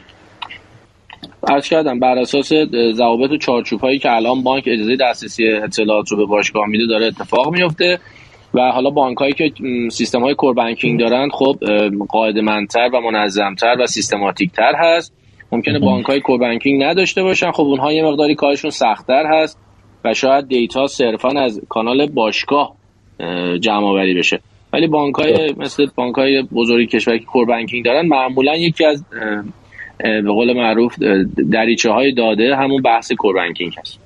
عرض 1.49 1.69
کردم 1.69 1.99
بر 1.99 2.19
اساس 2.19 2.53
ضوابط 2.93 3.31
و 3.31 3.37
چارچوب 3.37 3.81
هایی 3.81 3.99
که 3.99 4.13
الان 4.13 4.43
بانک 4.43 4.65
اجازه 4.67 4.97
دسترسی 4.97 5.49
اطلاعات 5.49 6.11
رو 6.11 6.17
به 6.17 6.27
باشگاه 6.27 6.67
میده 6.67 6.87
داره 6.87 7.07
اتفاق 7.07 7.53
میفته 7.53 7.99
و 8.55 8.61
حالا 8.61 8.91
بانک 8.91 9.19
هایی 9.19 9.33
که 9.33 9.53
سیستم 9.91 10.21
های 10.21 10.35
کور 10.35 10.55
بانکینگ 10.55 11.01
دارن 11.01 11.29
خب 11.29 11.57
قاعده 12.09 12.41
منتر 12.41 12.91
و 12.95 13.01
منظمتر 13.01 13.77
و 13.81 13.87
سیستماتیک 13.87 14.53
تر 14.53 14.73
هست. 14.77 15.15
ممکنه 15.53 15.79
بانک 15.79 16.07
های 16.07 16.21
کوبانکینگ 16.21 16.83
نداشته 16.83 17.23
باشن. 17.23 17.51
خب 17.51 17.63
اونها 17.63 17.93
یه 17.93 18.05
مقداری 18.05 18.35
کارشون 18.35 18.71
سختتر 18.71 19.27
هست 19.27 19.59
و 20.05 20.15
شاید 20.15 20.49
data 20.49 20.87
صرفا 20.87 21.29
از 21.29 21.61
کانال 21.69 22.07
باشگاه 22.07 22.75
جمع 23.61 23.85
آوری 23.85 24.15
بشه. 24.15 24.41
ولی 24.73 24.87
بانک 24.87 25.15
های 25.15 25.55
مثل 25.57 25.87
بانک 25.95 26.15
های 26.15 26.43
بزرگی 26.43 26.87
کشوری 26.87 27.19
که 27.19 27.25
core 27.25 27.45
banking 27.45 27.85
دارن 27.85 28.07
معمولا 28.07 28.57
یکی 28.57 28.85
از 28.85 29.05
به 29.99 30.31
قول 30.31 30.53
معروف 30.53 30.95
دریچه 31.53 31.91
های 31.91 32.13
داده 32.13 32.57
همون 32.57 32.83
بحث 32.83 33.13
core 33.13 33.35
banking 33.35 33.75
هست. 33.79 33.99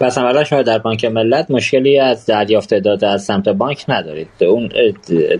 پس 0.00 0.18
اولا 0.18 0.44
شما 0.44 0.62
در 0.62 0.78
بانک 0.78 1.04
ملت 1.04 1.50
مشکلی 1.50 1.98
از 1.98 2.26
دریافت 2.26 2.74
داده 2.74 3.08
از 3.08 3.24
سمت 3.24 3.48
بانک 3.48 3.84
ندارید. 3.88 4.28
اون 4.40 4.70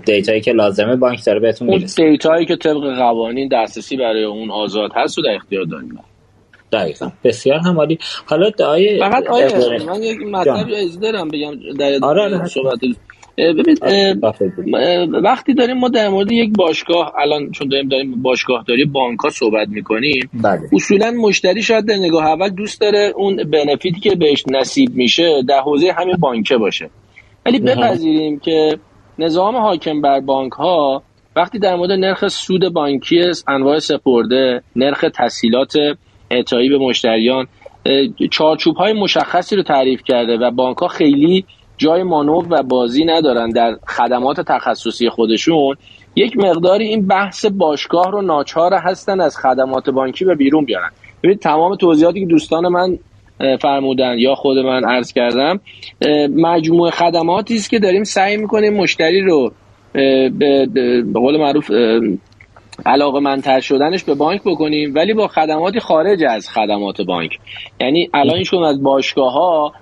data 0.04 0.28
یی 0.28 0.40
که 0.40 0.52
لازمه 0.52 0.96
بانک 0.96 1.24
داره 1.24 1.40
بهتون 1.40 1.68
می‌رسه 1.68 2.02
اون 2.02 2.12
data 2.12 2.35
یی 2.35 2.46
که 2.46 2.56
طبق 2.56 2.96
قوانین 2.98 3.48
دسترسی 3.48 3.96
برای 3.96 4.24
اون 4.24 4.50
آزاد 4.50 4.90
هست 4.94 5.18
و 5.18 5.22
در 5.22 5.34
اختیار 5.34 5.64
داریم. 5.64 5.98
دقیقا. 6.72 7.10
بسیار 7.24 7.58
هم 7.58 7.78
عالی 7.78 7.98
حالا 8.26 8.50
دعای 8.50 8.98
فقط 9.00 9.26
آیه 9.26 9.84
من 9.86 10.02
یک 10.02 10.18
مطلبی 10.20 10.76
از 10.76 11.00
دارم 11.00 11.28
بگم 11.28 11.54
در 11.78 11.98
آره, 12.02 12.22
آره، 12.22 12.46
صحبت 12.46 12.78
ببینید 13.38 13.78
وقتی 15.24 15.54
داریم 15.54 15.78
ما 15.78 15.88
در 15.88 16.08
مورد 16.08 16.32
یک 16.32 16.52
باشگاه 16.56 17.12
الان 17.18 17.50
چون 17.50 17.68
داریم 17.68 17.88
داریم 17.88 18.22
باشگاه 18.22 18.64
داری 18.68 18.84
بانک 18.84 19.20
ها 19.20 19.30
صحبت 19.30 19.68
می‌کنیم 19.68 20.30
بله. 20.34 20.60
اصولا 20.72 21.10
مشتری 21.10 21.62
شاید 21.62 21.86
در 21.86 21.96
نگاه 21.96 22.26
اول 22.26 22.48
دوست 22.48 22.80
داره 22.80 23.12
اون 23.16 23.36
بنفیتی 23.36 24.00
که 24.00 24.16
بهش 24.16 24.44
نصیب 24.50 24.94
میشه 24.94 25.42
در 25.48 25.60
حوزه 25.60 25.92
همین 25.98 26.16
بانکه 26.16 26.56
باشه. 26.56 26.90
ولی 27.46 27.58
بپذیریم 27.58 28.38
که 28.38 28.78
نظام 29.18 29.56
حاکم 29.56 30.00
بر 30.00 30.20
بانک 30.20 30.52
ها 30.52 31.02
وقتی 31.36 31.58
در 31.58 31.76
مورد 31.76 31.90
نرخ 31.90 32.28
سود 32.28 32.68
بانکی 32.68 33.20
انواع 33.48 33.78
سپرده 33.78 34.62
نرخ 34.76 35.04
تسهیلات 35.14 35.74
اعطایی 36.30 36.68
به 36.68 36.78
مشتریان 36.78 37.46
چارچوب 38.30 38.76
های 38.76 38.92
مشخصی 38.92 39.56
رو 39.56 39.62
تعریف 39.62 40.02
کرده 40.02 40.36
و 40.36 40.50
بانک 40.50 40.76
ها 40.76 40.88
خیلی 40.88 41.44
جای 41.82 42.02
مانور 42.02 42.46
و 42.50 42.62
بازی 42.62 43.04
ندارن 43.04 43.50
در 43.50 43.76
خدمات 43.86 44.40
تخصصی 44.40 45.08
خودشون 45.08 45.76
یک 46.16 46.36
مقداری 46.36 46.84
این 46.84 47.06
بحث 47.06 47.46
باشگاه 47.46 48.10
رو 48.10 48.22
ناچار 48.22 48.74
هستن 48.74 49.20
از 49.20 49.36
خدمات 49.36 49.90
بانکی 49.90 50.24
به 50.24 50.34
بیرون 50.34 50.64
بیارن. 50.64 50.90
ببینید 51.22 51.40
تمام 51.40 51.76
توضیحاتی 51.76 52.20
که 52.20 52.26
دوستان 52.26 52.68
من 52.68 52.98
فرمودن 53.60 54.18
یا 54.18 54.34
خود 54.34 54.58
من 54.58 54.84
عرض 54.84 55.12
کردم 55.12 55.60
مجموعه 56.36 56.90
خدماتی 56.90 57.54
است 57.54 57.70
که 57.70 57.78
داریم 57.78 58.04
سعی 58.04 58.36
می‌کنیم 58.36 58.74
مشتری 58.74 59.20
رو 59.20 59.52
به 60.38 61.04
قول 61.14 61.40
معروف 61.40 61.70
علاقه 62.86 63.20
منتر 63.20 63.60
شدنش 63.60 64.04
به 64.04 64.14
بانک 64.14 64.40
بکنیم 64.44 64.94
ولی 64.94 65.14
با 65.14 65.28
خدماتی 65.28 65.80
خارج 65.80 66.24
از 66.24 66.48
خدمات 66.50 67.00
بانک. 67.00 67.38
یعنی 67.80 68.10
الان 68.14 68.44
شما 68.44 68.68
از 68.68 68.82
باشگاه 68.82 69.32
ها 69.32 69.72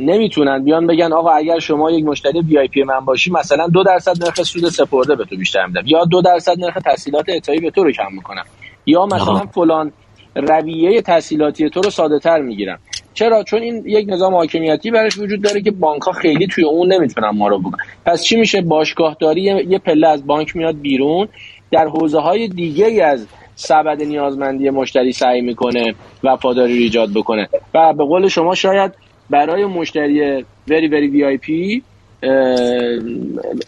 نمی‌تونن 0.00 0.64
بیان 0.64 0.86
بگن 0.86 1.12
آقا 1.12 1.30
اگر 1.30 1.58
شما 1.58 1.90
یک 1.90 2.04
مشتری 2.04 2.40
وی 2.40 2.58
آی 2.58 2.68
پی 2.68 2.82
من 2.82 3.00
باشی 3.04 3.30
مثلا 3.30 3.66
دو 3.66 3.82
درصد 3.82 4.24
نرخ 4.24 4.42
سود 4.42 4.68
سپرده 4.68 5.14
به 5.14 5.24
تو 5.24 5.36
بیشتر 5.36 5.66
میدم 5.66 5.82
یا 5.86 6.04
دو 6.04 6.22
درصد 6.22 6.58
نرخ 6.58 6.78
تسهیلات 6.86 7.28
اعطایی 7.28 7.60
به 7.60 7.70
تو 7.70 7.84
رو 7.84 7.92
کم 7.92 8.12
می‌کنم 8.12 8.44
یا 8.86 9.06
مثلا 9.06 9.38
فلان 9.54 9.92
رویه 10.34 11.02
تسهیلاتی 11.02 11.70
تو 11.70 11.80
رو 11.80 11.90
ساده 11.90 12.18
تر 12.18 12.40
می‌گیرم 12.40 12.78
چرا؟ 13.14 13.42
چون 13.42 13.62
این 13.62 13.82
یک 13.86 14.06
نظام 14.08 14.34
حاکمیتی 14.34 14.90
برش 14.90 15.18
وجود 15.18 15.42
داره 15.42 15.62
که 15.62 15.70
بانک 15.70 16.02
ها 16.02 16.12
خیلی 16.12 16.46
توی 16.46 16.64
اون 16.64 16.92
نمی‌تونن 16.92 17.30
ما 17.30 17.48
رو 17.48 17.58
بگن 17.58 17.76
پس 18.06 18.24
چی 18.24 18.36
میشه؟ 18.36 18.60
باشگاهداری 18.60 19.42
یه 19.68 19.78
پله 19.78 20.08
از 20.08 20.26
بانک 20.26 20.56
میاد 20.56 20.80
بیرون 20.80 21.28
در 21.70 21.86
حوزه 21.86 22.18
های 22.18 22.48
دیگه 22.48 23.04
از 23.04 23.26
سبد 23.54 24.02
نیازمندی 24.02 24.70
مشتری 24.70 25.12
سعی 25.12 25.40
می‌کنه 25.40 25.94
وفاداری 26.24 26.76
رو 26.76 26.82
ایجاد 26.82 27.08
بکنه. 27.14 27.48
و 27.74 27.92
به 27.92 28.04
قول 28.04 28.28
شما 28.28 28.54
شاید 28.54 28.92
برای 29.30 29.64
مشتری 29.64 30.44
وری 30.68 30.88
وری 30.88 31.08
وی 31.08 31.24
آی 31.24 31.36
پی 31.36 31.82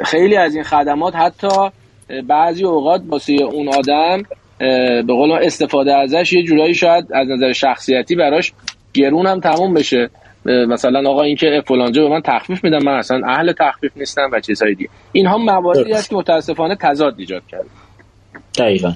خیلی 0.05 0.37
از 0.37 0.55
این 0.55 0.65
خدمات 0.65 1.17
حتی 1.17 1.71
بعضی 2.29 2.65
اوقات 2.65 3.03
واسه 3.09 3.33
اون 3.33 3.69
آدم 3.69 4.23
به 5.07 5.13
قول 5.13 5.33
استفاده 5.33 5.95
ازش 5.95 6.33
یه 6.33 6.43
جورایی 6.43 6.75
شاید 6.75 7.05
از 7.13 7.29
نظر 7.29 7.53
شخصیتی 7.53 8.15
براش 8.15 8.53
گرون 8.95 9.27
هم 9.27 9.41
تموم 9.41 9.75
بشه. 9.75 10.11
مثلا 10.45 11.11
آقا 11.11 11.23
اینکه 11.23 11.63
فلانجا 11.67 12.03
به 12.03 12.09
من 12.09 12.21
تخفیف 12.21 12.65
میدم 12.65 12.79
من 12.85 12.93
اصلا 12.93 13.21
اهل 13.27 13.53
تخفیف 13.53 13.97
نیستم 13.97 14.31
و 14.33 14.41
چیزهای 14.41 14.75
دیگه. 14.75 14.91
اینها 15.13 15.39
مواردی 15.39 15.93
است 15.93 16.11
که 16.11 16.17
متاسفانه 16.17 16.77
تضاد 16.81 17.15
ایجاد 17.19 17.43
کرده. 17.49 17.67
دقیقا. 18.59 18.93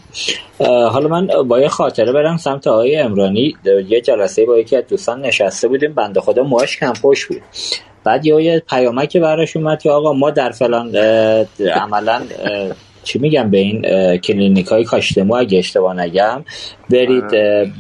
حالا 0.61 1.09
من 1.09 1.27
با 1.27 1.61
یه 1.61 1.69
خاطره 1.69 2.13
برم 2.13 2.37
سمت 2.37 2.67
آقای 2.67 2.97
امرانی 2.97 3.57
یه 3.89 4.01
جلسه 4.01 4.47
با 4.47 4.59
یکی 4.59 4.77
از 4.77 4.85
دوستان 4.89 5.21
نشسته 5.21 5.69
بودیم. 5.69 5.95
بنده 5.95 6.21
خدا 6.21 6.43
موهاش 6.43 6.77
کمپوش 6.77 7.27
بود. 7.27 7.43
بعد 8.05 8.27
یه 8.27 8.63
پیامک 8.71 9.17
براش 9.17 9.57
اومد 9.57 9.83
که 9.83 9.91
آقا 9.91 10.13
ما 10.13 10.31
در 10.31 10.51
فلان 10.51 10.97
عملا 11.75 12.23
چی 13.05 13.19
میگم 13.19 13.51
به 13.51 13.59
این 13.59 13.83
کلینیک 14.17 14.67
های 14.67 14.85
کاشتمو 14.85 15.35
اگه 15.35 15.59
اشتباه 15.59 16.01
نگم 16.01 16.45
برید 16.91 17.31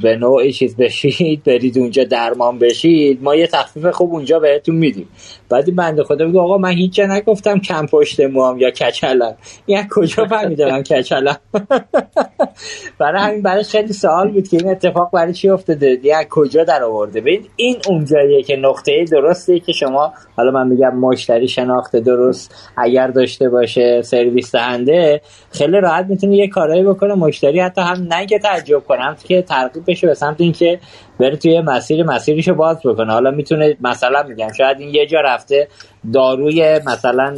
به 0.03 0.17
نوعی 0.21 0.53
چیز 0.53 0.77
بشید 0.77 1.45
برید 1.45 1.79
اونجا 1.79 2.05
درمان 2.05 2.59
بشید. 2.59 3.23
ما 3.23 3.35
یه 3.35 3.47
تخفیف 3.47 3.87
خوب 3.87 4.13
اونجا 4.13 4.39
بهتون 4.39 4.75
میدیم. 4.75 5.09
بعدی 5.49 5.73
بنده 5.73 6.05
خدا 6.05 6.27
بگو 6.27 6.41
آقا 6.41 6.59
من 6.59 6.73
هیچ 6.73 7.01
نگفتم 7.01 7.59
کم 7.59 7.87
پشت 7.87 8.21
موام 8.21 8.59
یا 8.59 8.71
کچلم. 8.71 9.37
یه 9.67 9.87
کجا 9.91 10.27
فهمیدم 10.27 10.83
کچلم؟ 10.83 11.37
برای 12.99 13.23
همین 13.23 13.43
برای 13.43 13.63
خیلی 13.63 13.93
سوال 13.93 14.31
بود 14.31 14.49
که 14.49 14.57
این 14.57 14.71
اتفاق 14.71 15.11
برای 15.13 15.33
چی 15.33 15.49
افتاده؟ 15.49 15.99
یه 16.03 16.27
کجا 16.31 16.65
در 16.65 16.83
آورده؟ 16.83 17.21
ببین 17.21 17.47
این 17.57 17.77
اونجاییه 17.89 18.43
که 18.43 18.57
نقطه 18.57 19.05
درسته 19.05 19.59
که 19.59 19.73
شما 19.73 20.13
حالا 20.37 20.51
من 20.51 20.69
میگم 20.69 20.97
مشتری 20.97 21.49
شناخته 21.49 22.01
درست 22.01 22.73
اگر 22.77 23.07
داشته 23.07 23.49
باشه 23.49 24.03
سرویس 24.03 24.53
دهنده 24.53 25.21
خیلی 25.51 25.81
راحت 25.81 26.07
می‌تونه 26.07 26.37
یه 26.37 26.49
کارایی 26.49 26.83
بکنه. 26.83 27.15
مشتری 27.15 27.61
حتی 27.61 27.81
هم 27.81 28.09
نگه 28.13 28.39
تعجب 28.39 28.79
کنم 28.79 29.17
که 29.25 29.43
ترغیب 29.43 29.83
بشه 29.87 30.07
به 30.07 30.15
سمت 30.15 30.41
اینکه 30.41 30.79
بره 31.21 31.37
توی 31.37 31.61
مسیر 31.61 32.03
مسیریشو 32.03 32.55
باز 32.55 32.79
بکنه. 32.85 33.13
حالا 33.13 33.31
می‌تونه 33.31 33.77
مثلا 33.81 34.23
میگم 34.23 34.53
شاید 34.53 34.81
این 34.81 34.95
یه 34.95 35.07
جا 35.07 35.21
رفته 35.21 35.69
داروی 36.13 36.81
مثلا 36.87 37.35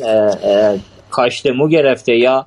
کاشت 1.11 1.47
مو 1.47 1.69
گرفته 1.69 2.17
یا 2.17 2.47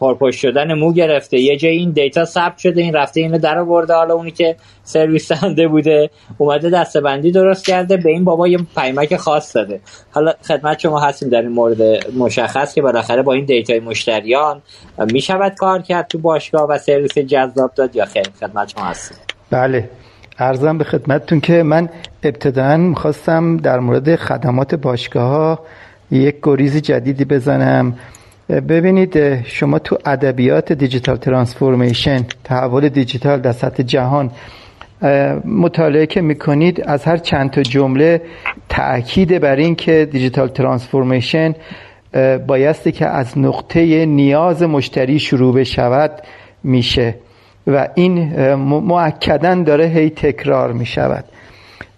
پرپشت 0.00 0.38
شدن 0.38 0.74
مو 0.74 0.92
گرفته. 0.92 1.38
یه 1.38 1.56
جای 1.56 1.76
این 1.76 1.90
دیتا 1.90 2.24
ثبت 2.24 2.58
شده 2.58 2.82
این 2.82 2.94
رفته 2.94 3.20
اینو 3.20 3.38
در 3.38 3.58
آورده. 3.58 3.94
حالا 3.94 4.14
اونی 4.14 4.30
که 4.30 4.56
سرویس 4.82 5.32
دهنده 5.32 5.68
بوده 5.68 6.10
اومده 6.38 6.70
دستبندی 6.70 7.30
درست 7.30 7.66
کرده 7.66 7.96
به 7.96 8.10
این 8.10 8.24
بابا 8.24 8.48
یه 8.48 8.58
پیمک 8.76 9.16
خاص 9.16 9.56
داده. 9.56 9.80
حالا 10.10 10.32
خدمت 10.48 10.78
شما 10.78 11.00
هستیم 11.00 11.28
در 11.28 11.40
این 11.40 11.52
مورد 11.52 12.10
مشخص 12.16 12.74
که 12.74 12.82
بالاخره 12.82 13.22
با 13.22 13.32
این 13.32 13.44
data 13.44 13.73
ی 13.73 13.80
مشتریان 13.80 14.62
می‌شود 15.12 15.54
کار 15.54 15.82
کرد 15.82 16.06
تو 16.08 16.18
باشگاه 16.18 16.68
و 16.68 16.78
سرویس 16.78 17.18
جذاب 17.18 17.70
داد 17.74 17.96
یا 17.96 18.04
خیر. 18.04 18.26
خدمت 18.40 18.68
شما 18.68 18.84
هستیم. 18.84 19.18
بله. 19.50 19.90
عرضم 20.40 20.78
به 20.78 20.84
خدمتتون 20.84 21.40
که 21.40 21.62
من 21.62 21.88
ابتدا 22.22 22.76
می‌خواستم 22.76 23.56
در 23.56 23.80
مورد 23.80 24.16
خدمات 24.16 24.74
باشگاه 24.74 25.28
ها 25.28 25.60
یک 26.10 26.36
گریز 26.42 26.76
جدیدی 26.76 27.24
بزنم. 27.24 27.94
ببینید 28.48 29.44
شما 29.44 29.78
تو 29.78 29.98
ادبیات 30.06 30.72
digital 30.72 31.16
transformation 31.16 32.26
تحول 32.44 32.88
دیجیتال 32.88 33.40
در 33.40 33.52
سطح 33.52 33.82
جهان 33.82 34.30
مطالعه 35.44 36.06
که 36.06 36.20
می‌کنید 36.20 36.82
از 36.86 37.04
هر 37.04 37.16
چند 37.16 37.50
تا 37.50 37.62
جمله 37.62 38.22
تأکید 38.68 39.40
بر 39.40 39.56
این 39.56 39.74
که 39.74 40.08
دیجیتال 40.12 40.48
ترانسفورمیشن 40.48 41.54
بایستی 42.46 42.92
که 42.92 43.06
از 43.06 43.38
نقطه 43.38 44.06
نیاز 44.06 44.62
مشتری 44.62 45.18
شروع 45.18 45.54
بشود 45.54 46.10
میشه. 46.64 47.14
و 47.66 47.88
این 47.94 48.36
معکدا 48.64 49.54
داره 49.54 49.86
هی 49.86 50.10
تکرار 50.10 50.72
می 50.72 50.86
شود 50.86 51.24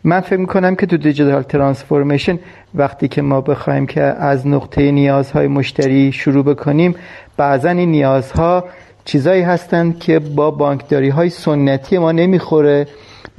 من 0.04 0.20
فکر 0.20 0.36
می 0.36 0.46
کنم 0.46 0.74
که 0.76 0.86
تو 0.86 0.96
دیجیتال 0.96 1.42
ترانسفورمیشن 1.42 2.38
وقتی 2.74 3.08
که 3.08 3.22
ما 3.22 3.40
بخوایم 3.40 3.86
که 3.86 4.00
از 4.00 4.46
نقطه 4.46 4.90
نیازهای 4.90 5.48
مشتری 5.48 6.12
شروع 6.12 6.44
بکنیم 6.44 6.94
بعضا 7.36 7.70
این 7.70 7.90
نیازها 7.90 8.64
چیزایی 9.04 9.42
هستند 9.42 9.98
که 9.98 10.18
با 10.18 10.50
بانکداری 10.50 11.08
های 11.08 11.30
سنتی 11.30 11.98
ما 11.98 12.12
نمی‌خوره 12.12 12.86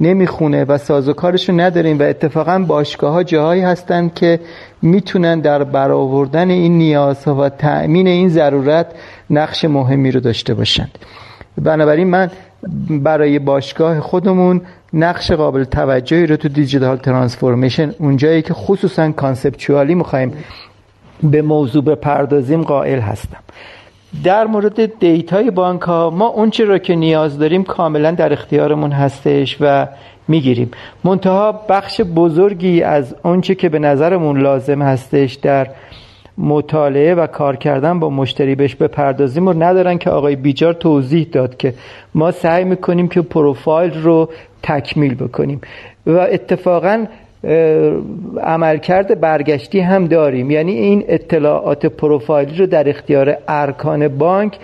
نمی‌خونه 0.00 0.64
و 0.64 0.78
سازوکارشو 0.78 1.52
نداریم 1.52 1.98
و 1.98 2.02
اتفاقا 2.02 2.58
باشگاه 2.58 3.12
ها 3.12 3.22
جاهایی 3.22 3.62
هستند 3.62 4.14
که 4.14 4.40
می‌تونن 4.82 5.40
در 5.40 5.64
برآوردن 5.64 6.50
این 6.50 6.78
نیازها 6.78 7.34
و 7.34 7.48
تأمین 7.48 8.06
این 8.06 8.28
ضرورت 8.28 8.86
نقش 9.30 9.64
مهمی 9.64 10.10
رو 10.10 10.20
داشته 10.20 10.54
باشند. 10.54 10.98
بنابراین 11.62 12.06
من 12.06 12.30
برای 12.90 13.38
باشگاه 13.38 14.00
خودمون 14.00 14.60
نقش 14.92 15.32
قابل 15.32 15.64
توجهی 15.64 16.26
رو 16.26 16.36
تو 16.36 16.48
دیجیتال 16.48 16.96
ترانسفورمیشن 16.96 17.94
اونجایی 17.98 18.42
که 18.42 18.54
خصوصا 18.54 19.12
کانسپچوالی 19.12 19.94
می‌خوایم 19.94 20.32
به 21.22 21.42
موضوع 21.42 21.84
بپردازیم 21.84 22.62
قائل 22.62 22.98
هستم. 22.98 23.38
در 24.24 24.46
مورد 24.46 24.98
دیتای 24.98 25.50
بانک 25.50 25.82
ها 25.82 26.10
ما 26.10 26.26
اونچه 26.26 26.64
را 26.64 26.78
که 26.78 26.94
نیاز 26.94 27.38
داریم 27.38 27.64
کاملا 27.64 28.10
در 28.10 28.32
اختیارمون 28.32 28.92
هستش 28.92 29.56
و 29.60 29.86
می‌گیریم. 30.28 30.70
منتها 31.04 31.52
بخش 31.68 32.00
بزرگی 32.00 32.82
از 32.82 33.14
اونچه 33.24 33.54
که 33.54 33.68
به 33.68 33.78
نظرمون 33.78 34.40
لازم 34.40 34.82
هستش 34.82 35.34
در 35.34 35.68
مطالعه 36.38 37.14
و 37.14 37.26
کار 37.26 37.56
کردن 37.56 37.98
با 37.98 38.10
مشتری 38.10 38.54
بهش 38.54 38.74
بپردازیم 38.74 39.48
و 39.48 39.52
ندارن 39.52 39.98
که 39.98 40.10
آقای 40.10 40.36
بیجار 40.36 40.72
توضیح 40.72 41.26
داد 41.32 41.56
که 41.56 41.74
ما 42.14 42.30
سعی 42.30 42.64
می‌کنیم 42.64 43.08
که 43.08 43.22
پروفایل 43.22 44.02
رو 44.02 44.28
تکمیل 44.62 45.14
بکنیم. 45.14 45.60
و 46.06 46.18
اتفاقا 46.18 47.06
عملکرد 48.42 49.20
برگشتی 49.20 49.80
هم 49.80 50.06
داریم. 50.06 50.50
یعنی 50.50 50.72
این 50.72 51.04
اطلاعات 51.08 51.86
پروفایلی 51.86 52.56
رو 52.56 52.66
در 52.66 52.88
اختیار 52.88 53.36
ارکان 53.48 54.08
بانک 54.08 54.58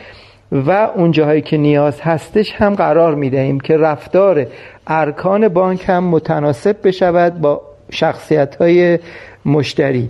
و 0.53 0.71
اون 0.71 1.11
جاهایی 1.11 1.41
که 1.41 1.57
نیاز 1.57 2.01
هستش 2.01 2.53
هم 2.53 2.75
قرار 2.75 3.15
می‌دهیم 3.15 3.61
که 3.61 3.77
رفتار 3.77 4.47
ارکان 4.87 5.49
بانک 5.49 5.85
هم 5.89 6.05
متناسب 6.05 6.77
بشود 6.85 7.41
با 7.41 7.61
شخصیت 7.91 8.57
های 8.57 8.99
مشتری. 9.45 10.09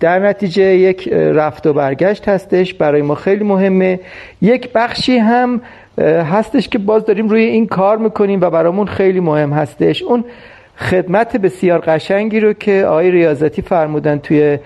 در 0.00 0.18
نتیجه 0.18 0.62
یک 0.62 1.08
رفت 1.12 1.66
و 1.66 1.72
برگشت 1.72 2.28
هستش 2.28 2.74
برای 2.74 3.02
ما 3.02 3.14
خیلی 3.14 3.44
مهمه. 3.44 4.00
یک 4.42 4.72
بخشی 4.72 5.18
هم 5.18 5.60
هستش 5.98 6.68
که 6.68 6.78
باز 6.78 7.04
داریم 7.04 7.28
روی 7.28 7.42
این 7.42 7.66
کار 7.66 7.96
می‌کنیم 7.98 8.40
و 8.40 8.50
برامون 8.50 8.86
خیلی 8.86 9.20
مهم 9.20 9.52
هستش. 9.52 10.02
اون 10.02 10.24
خدمت 10.76 11.36
بسیار 11.36 11.78
قشنگی 11.86 12.40
رو 12.40 12.52
که 12.52 12.84
آقای 12.86 13.10
ریاضتی 13.10 13.62
فرمودن 13.62 14.18
توی 14.18 14.58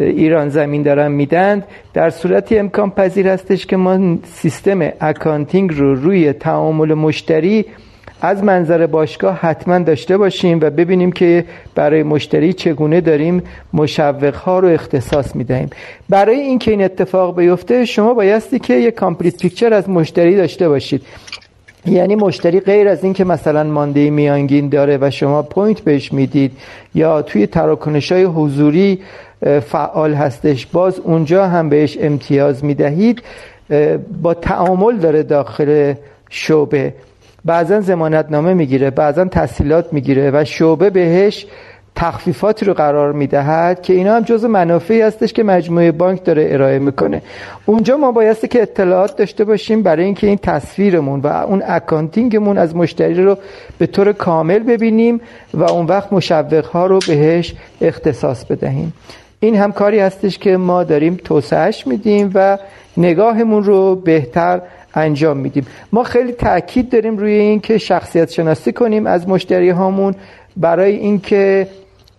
ایران 0.00 0.48
زمین 0.48 0.82
دارن 0.82 1.12
میدن 1.12 1.62
در 1.94 2.10
صورتی 2.10 2.58
امکان 2.58 2.90
پذیر 2.90 3.28
هستش 3.28 3.66
که 3.66 3.76
ما 3.76 4.18
سیستم 4.24 4.92
accounting 5.00 5.74
رو 5.74 5.94
روی 5.94 6.32
تعامل 6.32 6.94
مشتری 6.94 7.64
از 8.24 8.44
منظر 8.44 8.86
باشگاه 8.86 9.38
حتما 9.40 9.78
داشته 9.78 10.16
باشیم 10.16 10.58
و 10.62 10.70
ببینیم 10.70 11.12
که 11.12 11.44
برای 11.74 12.02
مشتری 12.02 12.52
چگونه 12.52 13.00
داریم 13.00 13.42
مشوق 13.72 14.34
ها 14.34 14.58
رو 14.58 14.68
اختصاص 14.68 15.36
می‌دهیم. 15.36 15.70
برای 16.08 16.40
اینکه 16.40 16.70
این 16.70 16.84
اتفاق 16.84 17.36
بیفته 17.36 17.84
شما 17.84 18.14
بایستی 18.14 18.58
که 18.58 18.74
یک 18.74 18.94
complete 18.94 19.38
picture 19.38 19.74
از 19.74 19.88
مشتری 19.88 20.36
داشته 20.36 20.68
باشید. 20.68 21.02
یعنی 21.86 22.14
مشتری 22.14 22.60
غیر 22.60 22.88
از 22.88 23.04
اینکه 23.04 23.24
مثلا 23.24 23.64
مانده 23.64 24.10
میانگین 24.10 24.68
داره 24.68 24.98
و 25.00 25.10
شما 25.10 25.42
point 25.42 25.80
بهش 25.80 26.12
می‌دید 26.12 26.52
یا 26.94 27.22
توی 27.22 27.46
تراکنش 27.46 28.12
های 28.12 28.24
حضوری 28.24 28.98
فعال 29.60 30.14
هستش 30.14 30.66
باز 30.66 30.98
اونجا 30.98 31.46
هم 31.46 31.68
بهش 31.68 31.98
امتیاز 32.00 32.64
می‌دهید 32.64 33.22
با 34.22 34.34
تعامل 34.34 34.96
داره 34.96 35.22
داخل 35.22 35.94
شعبه. 36.30 36.94
بعضا 37.44 37.80
ضمانت 37.80 38.26
نامه 38.30 38.54
می‌گیره 38.54 38.90
بعضا 38.90 39.24
تسهیلات 39.24 39.92
می‌گیره 39.92 40.30
و 40.34 40.44
شعبه 40.44 40.90
بهش 40.90 41.46
تخفیفاتی 41.94 42.66
رو 42.66 42.74
قرار 42.74 43.12
می‌دهد 43.12 43.82
که 43.82 43.92
اینا 43.92 44.16
هم 44.16 44.22
جزء 44.22 44.44
منافعی 44.44 45.00
هستش 45.00 45.32
که 45.32 45.42
مجموعه 45.42 45.92
بانک 45.92 46.24
داره 46.24 46.48
ارائه 46.50 46.78
می‌کنه. 46.78 47.22
اونجا 47.66 47.96
ما 47.96 48.12
بایسته 48.12 48.48
که 48.48 48.62
اطلاعات 48.62 49.16
داشته 49.16 49.44
باشیم 49.44 49.82
برای 49.82 50.04
اینکه 50.04 50.26
این 50.26 50.38
تصویرمون 50.38 51.20
و 51.20 51.26
اون 51.26 51.62
اکانتینگمون 51.66 52.58
از 52.58 52.76
مشتری 52.76 53.24
رو 53.24 53.38
به 53.78 53.86
طور 53.86 54.12
کامل 54.12 54.58
ببینیم 54.58 55.20
و 55.54 55.62
اون 55.62 55.86
وقت 55.86 56.12
مشوق 56.12 56.66
ها 56.66 56.86
رو 56.86 56.98
بهش 57.08 57.54
اختصاص 57.80 58.44
بدهیم. 58.44 58.92
این 59.40 59.56
هم 59.56 59.72
کاری 59.72 59.98
هستش 59.98 60.38
که 60.38 60.56
ما 60.56 60.84
داریم 60.84 61.20
توسعهش 61.24 61.86
میدیم 61.86 62.30
و 62.34 62.58
نگاهمون 62.96 63.64
رو 63.64 63.96
بهتر 63.96 64.60
انجام 64.94 65.36
میدیم. 65.36 65.66
ما 65.92 66.02
خیلی 66.02 66.32
تاکید 66.32 66.88
داریم 66.90 67.18
روی 67.18 67.32
اینکه 67.32 67.78
شخصیت 67.78 68.30
شناسی 68.30 68.72
کنیم 68.72 69.06
از 69.06 69.28
مشتری 69.28 69.70
هامون. 69.70 70.14
برای 70.56 70.96
اینکه 70.96 71.66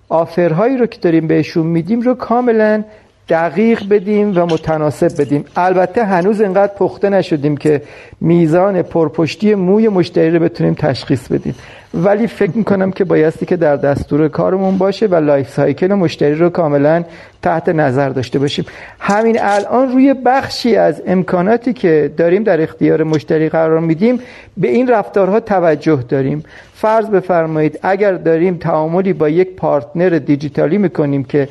آفرهایی 0.10 0.78
رو 0.78 0.86
که 0.86 1.00
داریم 1.00 1.28
بهشون 1.28 1.68
میدیم 1.68 2.02
رو 2.02 2.14
کاملا 2.14 2.84
دقیق 3.30 3.90
بدیم 3.90 4.32
و 4.36 4.46
متناسب 4.46 5.22
بدیم. 5.22 5.46
البته 5.56 6.06
هنوز 6.06 6.42
انقدر 6.42 6.74
پخته 6.74 7.10
نشدیم 7.10 7.58
که 7.58 7.82
میزان 8.22 8.82
پرپشتی 8.82 9.56
موی 9.56 9.88
مشتری 9.90 10.32
رو 10.32 10.40
بتونیم 10.40 10.74
تشخیص 10.74 11.28
بدیم. 11.28 11.56
ولی 11.94 12.28
فکر 12.28 12.52
می‌کنم 12.58 12.92
که 12.92 13.04
بایستی 13.04 13.46
که 13.46 13.56
در 13.56 13.76
دستور 13.76 14.28
کارمون 14.28 14.78
باشه 14.78 15.06
و 15.06 15.16
life 15.16 15.50
cycle 15.50 15.94
مشتری 15.94 16.36
رو 16.36 16.50
کاملا 16.50 17.04
تحت 17.42 17.70
نظر 17.70 18.10
داشته 18.10 18.40
باشیم. 18.40 18.66
همین 19.00 19.38
الان 19.42 19.92
روی 19.92 20.14
بخشی 20.14 20.76
از 20.76 21.02
امکاناتی 21.08 21.74
که 21.74 22.14
داریم 22.18 22.44
در 22.44 22.62
اختیار 22.62 23.04
مشتری 23.04 23.50
قرار 23.50 23.80
میدیم 23.80 24.20
به 24.58 24.68
این 24.68 24.88
رفتارها 24.88 25.40
توجه 25.40 26.04
داریم. 26.10 26.44
فرض 26.74 27.10
بفرمایید 27.10 27.80
اگر 27.84 28.14
داریم 28.14 28.58
تعاملی 28.58 29.14
با 29.14 29.30
یک 29.30 29.56
partner 29.56 30.10
دیجیتالی 30.10 30.78
می‌کنیم 30.78 31.24
که 31.24 31.48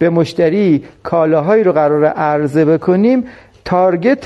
به 0.00 0.10
مشتری 0.10 0.84
کالاهایی 1.02 1.64
رو 1.64 1.72
قرار 1.72 2.04
عرضه 2.04 2.64
بکنیم 2.64 3.24
target 3.64 4.24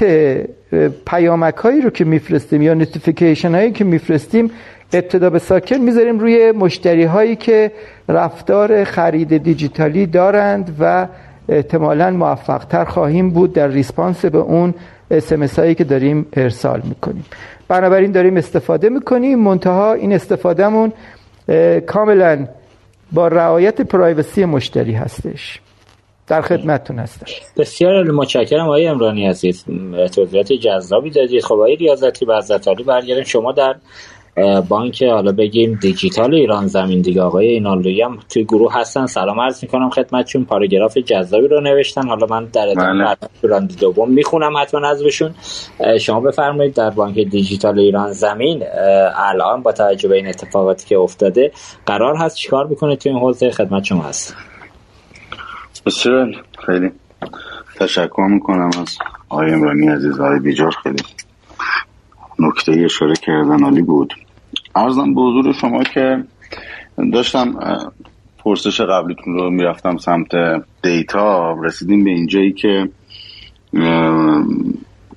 پیامک 1.06 1.56
هایی 1.56 1.80
رو 1.80 1.90
که 1.90 2.04
میفرستیم 2.04 2.62
یا 2.62 2.74
notification 2.74 3.54
هایی 3.54 3.72
که 3.72 3.84
میفرستیم 3.84 4.50
ابتدا 4.92 5.30
به 5.30 5.38
ساکن 5.38 5.76
می‌ذاریم 5.76 6.18
روی 6.18 6.52
مشتری 6.52 7.04
هایی 7.04 7.36
که 7.36 7.72
رفتار 8.08 8.84
خرید 8.84 9.42
دیجیتالی 9.42 10.06
دارند 10.06 10.76
و 10.80 11.06
احتمالا 11.48 12.10
موفق 12.10 12.64
تر 12.64 12.84
خواهیم 12.84 13.30
بود 13.30 13.52
در 13.52 13.68
response 13.68 14.24
به 14.24 14.38
اون 14.38 14.74
SMS 15.10 15.58
هایی 15.58 15.74
که 15.74 15.84
داریم 15.84 16.26
ارسال 16.32 16.82
می‌کنیم. 16.84 17.24
بنابراین 17.68 18.12
داریم 18.12 18.36
استفاده 18.36 18.88
می‌کنیم 18.88 19.38
منتها 19.38 19.92
این 19.92 20.12
استفادهمون 20.12 20.92
کاملا 21.86 22.46
با 23.14 23.28
رعایت 23.28 23.80
پرایوسی 23.80 24.44
مشتری 24.44 24.92
هستش. 24.92 25.60
در 26.26 26.40
خدمتتون 26.42 26.98
هستم. 26.98 27.26
بسیار 27.56 28.10
متشکرم 28.10 28.64
آقای 28.64 28.86
امرانی 28.86 29.26
عزیز. 29.26 29.64
توضیحات 30.14 30.52
جذابی 30.52 31.10
دادید. 31.10 31.44
خب 31.44 31.52
آقای 31.52 31.76
ریاضتی 31.76 32.26
بزرگتاری 32.26 32.84
برگردیم. 32.84 33.24
شما 33.24 33.52
در 33.52 33.74
بانک 34.68 35.02
حالا 35.02 35.32
بگیم 35.32 35.78
دیجیتال 35.82 36.34
ایران 36.34 36.66
زمین 36.66 37.00
دیگه 37.00 37.22
آقای 37.22 37.46
اینالوی 37.46 38.02
هم 38.02 38.18
توی 38.28 38.44
گروه 38.44 38.74
هستن. 38.74 39.06
سلام 39.06 39.40
عرض 39.40 39.62
می‌کنم 39.62 39.90
خدمتشون 39.90 40.44
پاراگراف 40.44 40.98
جذابی 40.98 41.48
رو 41.48 41.60
نوشتن. 41.60 42.08
حالا 42.08 42.26
من 42.30 42.44
در 42.44 42.68
ادامه 42.68 43.16
بله. 43.42 43.60
دوم 43.80 44.10
می‌خونم 44.10 44.56
حتما 44.56 44.88
ازشون 44.88 45.34
شما 46.00 46.20
بفرمایید 46.20 46.74
در 46.74 46.90
بانک 46.90 47.14
دیجیتال 47.18 47.78
ایران 47.78 48.12
زمین 48.12 48.62
الان 49.16 49.62
با 49.62 49.72
توجه 49.72 50.08
به 50.08 50.16
این 50.16 50.28
اتفاقاتی 50.28 50.86
که 50.86 50.98
افتاده 50.98 51.52
قرار 51.86 52.16
هست 52.16 52.36
چیکار 52.36 52.66
بکنه 52.66 52.96
توی 52.96 53.12
این 53.12 53.20
حوزه؟ 53.20 53.50
خدمت 53.50 53.84
شما 53.84 54.02
هست 54.02 54.36
بسیار 55.86 56.44
خیلی 56.66 56.90
تشکر 57.80 58.26
می‌کنم 58.30 58.70
از 58.80 58.98
آقای 59.28 59.88
عزیز. 59.88 60.20
آقای 60.20 60.38
بیجار 60.38 60.70
خیلی 60.82 61.02
نکته 62.38 62.72
اشاره 62.84 63.14
کردن 63.14 63.64
عالی 63.64 63.82
بود. 63.82 64.14
ارزم 64.76 65.14
به 65.14 65.20
حضور 65.20 65.52
شما 65.52 65.82
که 65.82 66.24
داشتم 67.12 67.54
پرسش 68.38 68.80
قبلیتون 68.80 69.34
رو 69.34 69.50
می‌رفتم 69.50 69.96
سمت 69.96 70.28
دیتا. 70.82 71.52
رسیدیم 71.52 72.04
به 72.04 72.10
اینجایی 72.10 72.52
که 72.52 72.88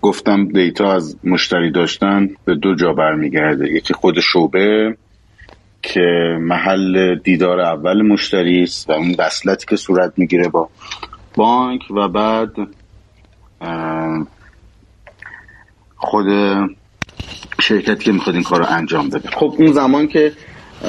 گفتم 0.02 0.46
دیتا 0.46 0.94
از 0.94 1.18
مشتری 1.24 1.72
داشتن 1.72 2.30
به 2.46 2.56
دو 2.56 2.76
جا 2.76 2.94
برمیگرده. 2.94 3.72
یکی 3.72 3.94
خود 3.94 4.20
شعبه 4.20 4.98
که 5.82 6.38
محل 6.42 7.16
دیدار 7.16 7.60
اول 7.60 8.02
مشتری 8.02 8.64
است 8.64 8.90
و 8.90 8.94
اون 8.94 9.16
وصلتی 9.20 9.66
که 9.70 9.76
صورت 9.76 10.14
می‌گیره 10.18 10.48
با 10.48 10.70
بانک 11.36 11.82
و 11.92 12.08
بعد 12.08 12.52
خود 15.96 16.26
شرکتی 17.62 18.04
که 18.04 18.12
می‌خواد 18.12 18.36
این 18.36 18.44
کار 18.44 18.60
رو 18.60 18.66
انجام 18.70 19.10
بده. 19.10 19.30
خب 19.30 19.54
اون 19.58 19.72
زمان 19.72 20.08
که 20.08 20.32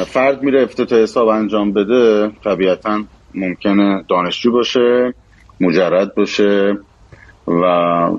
فرد 0.06 0.42
میره 0.42 0.62
افتتاح 0.62 0.98
حساب 0.98 1.28
انجام 1.28 1.72
بده 1.72 2.28
طبیعتا 2.44 3.04
ممکنه 3.34 4.04
دانشجو 4.08 4.52
باشه 4.52 5.14
مجرد 5.60 6.14
باشه 6.14 6.78
و 7.46 7.62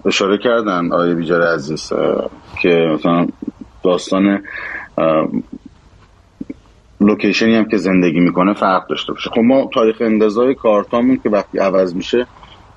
اشاره 0.06 0.38
کردن 0.38 0.92
آیه 0.92 1.16
بیجار 1.16 1.42
عزیز 1.42 1.94
که 2.62 2.70
مثلا 2.94 3.28
داستان 3.84 4.44
location 7.02 7.50
ی 7.50 7.56
هم 7.56 7.66
که 7.66 7.78
زندگی 7.78 8.20
می‌کنه 8.20 8.54
فرق 8.54 8.88
داشته 8.88 9.14
باشه. 9.14 9.30
خب 9.30 9.42
ما 9.42 9.70
تاریخ 9.74 9.96
انقضای 10.00 10.56
کارتامون 10.56 11.20
که 11.24 11.30
وقتی 11.30 11.58
عوض 11.58 11.96
میشه 11.96 12.28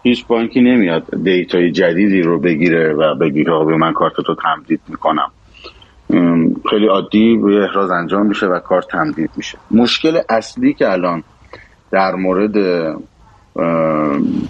هیچ 0.03 0.27
بانکی 0.27 0.61
نمیاد 0.61 1.23
data 1.25 1.63
ی 1.63 1.73
جدیدی 1.73 2.23
رو 2.23 2.41
بگیره 2.41 2.95
و 2.95 3.15
بگیره 3.15 3.65
به 3.65 3.77
من 3.77 3.93
کارت 3.93 4.15
رو 4.29 4.35
تمدید 4.35 4.81
می‌کنم. 4.89 5.33
خیلی 6.71 6.87
عادی 6.87 7.39
روی 7.43 7.59
احراز 7.59 7.91
انجام 7.91 8.27
میشه 8.27 8.47
و 8.47 8.59
کارت 8.59 8.83
تمدید 8.83 9.31
میشه. 9.37 9.59
مشکل 9.71 10.21
اصلی 10.29 10.75
که 10.75 10.93
الان 10.93 11.23
در 11.91 12.15
مورد 12.15 12.57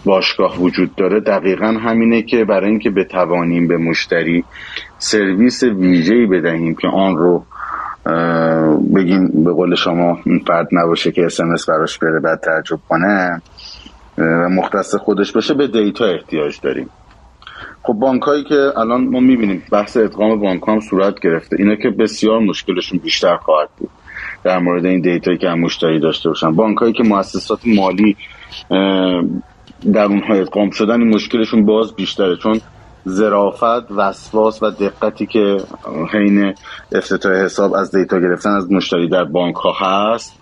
باشگاه 0.05 0.59
وجود 0.59 0.95
داره 0.95 1.21
دقیقا 1.21 1.67
همینه 1.67 2.23
که 2.23 2.45
برای 2.45 2.71
اینکه 2.71 2.91
بتوانیم 2.91 3.69
به 3.69 3.77
مشتری 3.77 4.45
سرویس 4.99 5.63
ویژه‌ای 5.63 6.27
بدهیم 6.27 6.75
که 6.75 6.89
آن 6.89 7.17
رو 7.17 7.45
بگیم 8.95 9.45
به 9.45 9.53
قول 9.53 9.75
شما 9.75 10.19
فرد 10.47 10.69
نباشه 10.73 11.13
که 11.13 11.25
اسمس 11.25 11.69
براش 11.69 11.99
بره 11.99 12.21
بعد 12.21 12.41
تعجب 12.41 12.79
کنه 12.89 13.43
و 14.19 14.49
مختص 14.49 14.95
خودش 14.95 15.33
باشه 15.33 15.55
به 15.55 15.67
دیتا 15.67 16.05
احتیاج 16.05 16.61
داریم. 16.63 16.91
خب 17.83 17.93
بانک 17.93 18.23
هایی 18.23 18.45
که 18.45 18.73
الان 18.77 19.09
ما 19.09 19.21
می‌بینیم 19.21 19.63
بحث 19.73 19.97
ادغام 19.97 20.41
بانک 20.41 20.63
هم 20.69 20.81
صورت 20.81 21.21
گرفته. 21.21 21.57
اینا 21.59 21.75
که 21.75 21.91
بسیار 21.91 22.39
مشکلشون 22.39 22.99
بیشتر 22.99 23.37
خواهد 23.37 23.69
بود. 23.79 23.91
در 24.45 24.59
مورد 24.59 24.87
این 24.87 25.01
دیتایی 25.01 25.39
که 25.39 25.49
هم 25.49 25.61
مشتری 25.61 26.01
داشته 26.01 26.29
باشن. 26.29 26.53
بانک 26.53 26.79
هایی 26.79 26.93
که 26.93 27.03
مؤسسات 27.03 27.61
مالی 27.67 28.17
در 29.93 30.05
اونها 30.05 30.35
ادغام 30.35 30.71
شدن 30.71 31.01
این 31.01 31.15
مشکلشون 31.15 31.67
باز 31.67 31.95
بیشتره. 31.95 32.37
چون 32.37 32.61
زرافت 33.05 33.91
وسواس 33.91 34.63
و 34.63 34.71
دقتی 34.71 35.27
که 35.27 35.57
حین 36.13 36.55
افتتاح 36.93 37.33
حساب 37.33 37.75
از 37.75 37.97
دیتا 37.97 38.21
گرفتن 38.21 38.51
از 38.51 38.73
مشتری 38.73 39.09
در 39.09 39.25
بانک 39.25 39.57
ها 39.57 39.73
هست 39.81 40.39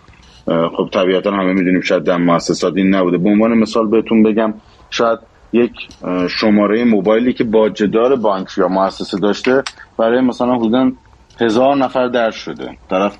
خب 0.46 0.88
طبیعتا 0.92 1.30
همه 1.30 1.52
می‌دونیم 1.52 1.80
شاید 1.80 2.02
در 2.02 2.16
مؤسسات 2.16 2.76
این 2.76 2.94
نبوده. 2.94 3.18
به 3.18 3.28
عنوان 3.28 3.58
مثال 3.58 3.86
بهتون 3.86 4.22
بگم 4.22 4.54
شاید 4.90 5.18
یک 5.52 5.72
شماره 6.28 6.84
موبایلی 6.84 7.32
که 7.32 7.44
باجدار 7.44 8.16
بانک 8.16 8.58
یا 8.58 8.68
مؤسسه 8.68 9.18
داشته 9.18 9.62
برای 9.98 10.20
مثلا 10.20 10.54
حدودا 10.54 10.92
هزار 11.40 11.76
نفر 11.76 12.08
درش 12.08 12.36
شده. 12.36 12.76
طرف 12.90 13.16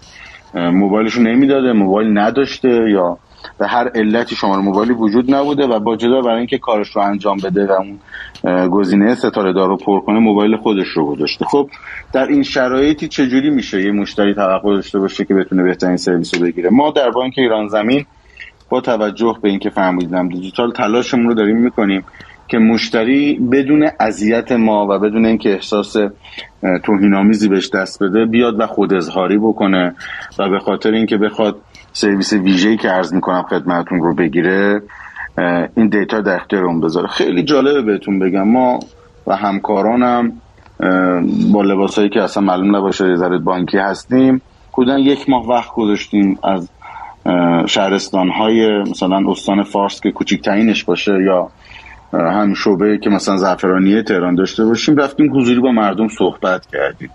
موبایلشو 0.55 1.21
نمی‌داده 1.21 1.73
موبایل 1.73 2.19
نداشته 2.19 2.91
یا 2.91 3.19
به 3.59 3.67
هر 3.67 3.89
علتی 3.95 4.37
شماره 4.37 4.63
موبایلی 4.63 4.93
وجود 4.93 5.35
نبوده 5.35 5.67
و 5.67 5.81
با 5.81 5.97
جدا 5.97 6.21
برای 6.21 6.39
اینکه 6.39 6.59
کارش 6.59 6.97
رو 6.97 7.03
انجام 7.03 7.37
بده 7.45 7.67
و 7.67 7.73
اون 7.73 7.99
گزینه 8.69 9.15
ستاره 9.15 9.53
دار 9.53 9.69
رو 9.69 9.77
پر 9.77 10.01
کنه 10.01 10.19
موبایل 10.19 10.57
خودش 10.57 10.89
رو 10.89 11.07
گذاشته. 11.07 11.45
خب 11.45 11.71
در 12.13 12.27
این 12.27 12.43
شرایطی 12.43 13.09
چجوری 13.09 13.51
میشه 13.51 13.83
یه 13.83 13.91
مشتری 13.91 14.35
توقع 14.35 14.75
داشته 14.75 14.99
باشه 14.99 15.25
که 15.25 15.35
بتونه 15.35 15.63
بهترین 15.63 15.97
سرویس 15.97 16.35
رو 16.35 16.41
بگیره؟ 16.41 16.71
ما 16.71 16.91
در 16.91 17.11
بانک 17.11 17.35
ایران 17.37 17.69
زمین 17.69 18.07
با 18.71 18.81
توجه 18.81 19.37
به 19.43 19.49
اینکه 19.49 19.71
فهمیدم 19.71 20.29
دیجیتال 20.29 20.73
تلاشمون 20.73 21.27
رو 21.27 21.35
داریم 21.35 21.57
می‌کنیم 21.57 22.05
که 22.49 22.59
مشتری 22.59 23.35
بدون 23.53 23.89
اذیت 24.01 24.53
ما 24.53 24.87
و 24.91 24.99
بدون 24.99 25.27
اینکه 25.27 25.53
احساس 25.53 25.97
توهینآمیزی 26.85 27.49
بهش 27.49 27.71
دست 27.71 28.03
بده 28.03 28.25
بیاد 28.25 28.61
و 28.61 28.67
خود 28.67 28.95
اظهاری 28.95 29.39
بکنه 29.39 29.95
و 30.39 30.49
به 30.49 30.59
خاطر 30.59 30.91
اینکه 30.91 31.17
بخواد 31.17 31.57
سرویس 31.93 32.33
ویژه‌ای 32.33 32.77
که 32.77 32.89
عرض 32.89 33.15
می‌کنم 33.15 33.43
خدمتتون 33.43 34.01
رو 34.01 34.15
بگیره 34.15 34.83
این 35.77 35.89
دیتا 35.89 36.21
در 36.21 36.37
اختیار 36.37 36.65
اون 36.65 36.81
بذاره. 36.81 37.09
خیلی 37.09 37.43
جالبه 37.43 37.83
بهتون 37.83 38.19
بگم. 38.19 38.49
ما 38.49 38.79
و 39.27 39.37
همکارانم 39.37 40.33
با 41.53 41.63
لباسایی 41.63 42.09
که 42.09 42.23
اصلا 42.23 42.43
معلوم 42.43 42.77
نباشه 42.77 43.09
یه 43.09 43.39
بانکی 43.39 43.79
هستیم 43.79 44.43
کودن 44.73 44.99
یک 44.99 45.31
ماه 45.31 45.49
وقت 45.49 45.71
گذاشتیم 45.75 46.39
از 46.45 46.69
شهرستان 47.67 48.29
های 48.29 48.83
مثلا 48.83 49.31
استان 49.31 49.63
فارس 49.63 50.01
که 50.01 50.11
کوچکترینش 50.11 50.85
باشه 50.85 51.13
یا 51.25 51.51
هم 52.13 52.55
شعبه 52.55 52.99
که 52.99 53.11
مثلا 53.11 53.37
زعفرانی 53.37 54.03
تهران 54.03 54.35
داشته 54.35 54.65
باشیم 54.65 54.97
رفتیم 54.97 55.37
حضوری 55.37 55.61
با 55.61 55.73
مردم 55.73 56.09
صحبت 56.09 56.67
کردیم 56.67 57.11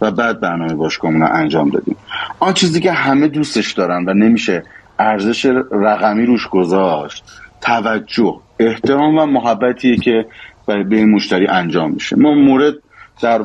و 0.00 0.10
بعد 0.10 0.40
برنامه 0.40 0.74
باشگاهمون 0.74 1.20
رو 1.20 1.28
انجام 1.32 1.70
دادیم. 1.70 1.96
آن 2.40 2.54
چیزی 2.54 2.80
که 2.80 2.92
همه 2.92 3.28
دوستش 3.28 3.72
دارن 3.72 4.04
و 4.08 4.14
نمیشه 4.14 4.62
ارزش 4.98 5.46
رقمی 5.72 6.26
روش 6.26 6.48
گذاشت 6.48 7.24
توجه 7.60 8.40
احترام 8.58 9.18
و 9.18 9.26
محبتیه 9.26 9.96
که 9.96 10.26
به 10.66 10.96
این 10.96 11.10
مشتری 11.10 11.46
انجام 11.46 11.90
میشه. 11.90 12.16
ما 12.16 12.34
مورد 12.34 12.74
در 13.22 13.44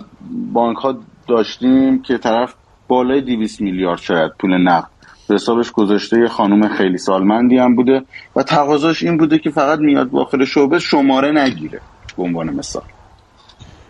بانک 0.54 0.78
ها 0.78 1.00
داشتیم 1.28 2.02
که 2.02 2.18
طرف 2.18 2.54
بالای 2.88 3.22
200 3.22 3.62
میلیارد 3.62 4.00
شاید 4.00 4.32
پول 4.40 4.58
نقد 4.58 4.95
حسابش 5.30 5.72
گذاشته 5.72 6.20
یه 6.20 6.28
خانم 6.28 6.68
خیلی 6.68 6.98
سالمندی 6.98 7.58
هم 7.58 7.76
بوده 7.76 8.02
و 8.36 8.44
تقاضاش 8.44 9.04
این 9.04 9.18
بوده 9.18 9.40
که 9.40 9.50
فقط 9.50 9.80
میاد 9.80 10.12
داخل 10.12 10.46
شعبه 10.46 10.80
شماره 10.80 11.32
نگیره 11.32 11.80
به 12.18 12.24
عنوان 12.24 12.50
مثال. 12.50 12.84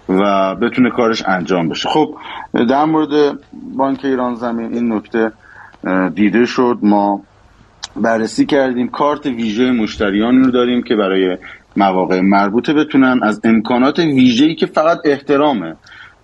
و 0.10 0.56
بتونه 0.56 0.90
کارش 0.90 1.24
انجام 1.28 1.70
بشه. 1.70 1.90
خب 1.90 2.16
در 2.70 2.86
مورد 2.86 3.40
بانک 3.78 4.06
ایران 4.06 4.36
زمین 4.36 4.74
این 4.74 4.94
نکته 4.94 5.32
دیده 6.16 6.46
شد. 6.46 6.78
ما 6.82 7.22
بررسی 7.96 8.46
کردیم. 8.46 8.88
کارت 8.88 9.26
ویژه 9.26 9.72
مشتریانی 9.72 10.44
رو 10.44 10.52
داریم 10.52 10.84
که 10.84 10.96
برای 10.96 11.38
مواقع 11.76 12.22
مربوطه 12.22 12.74
بتونن 12.74 13.20
از 13.24 13.42
امکانات 13.44 14.00
ویژه‌ای 14.00 14.56
که 14.56 14.66
فقط 14.66 14.98
احترامه 15.06 15.76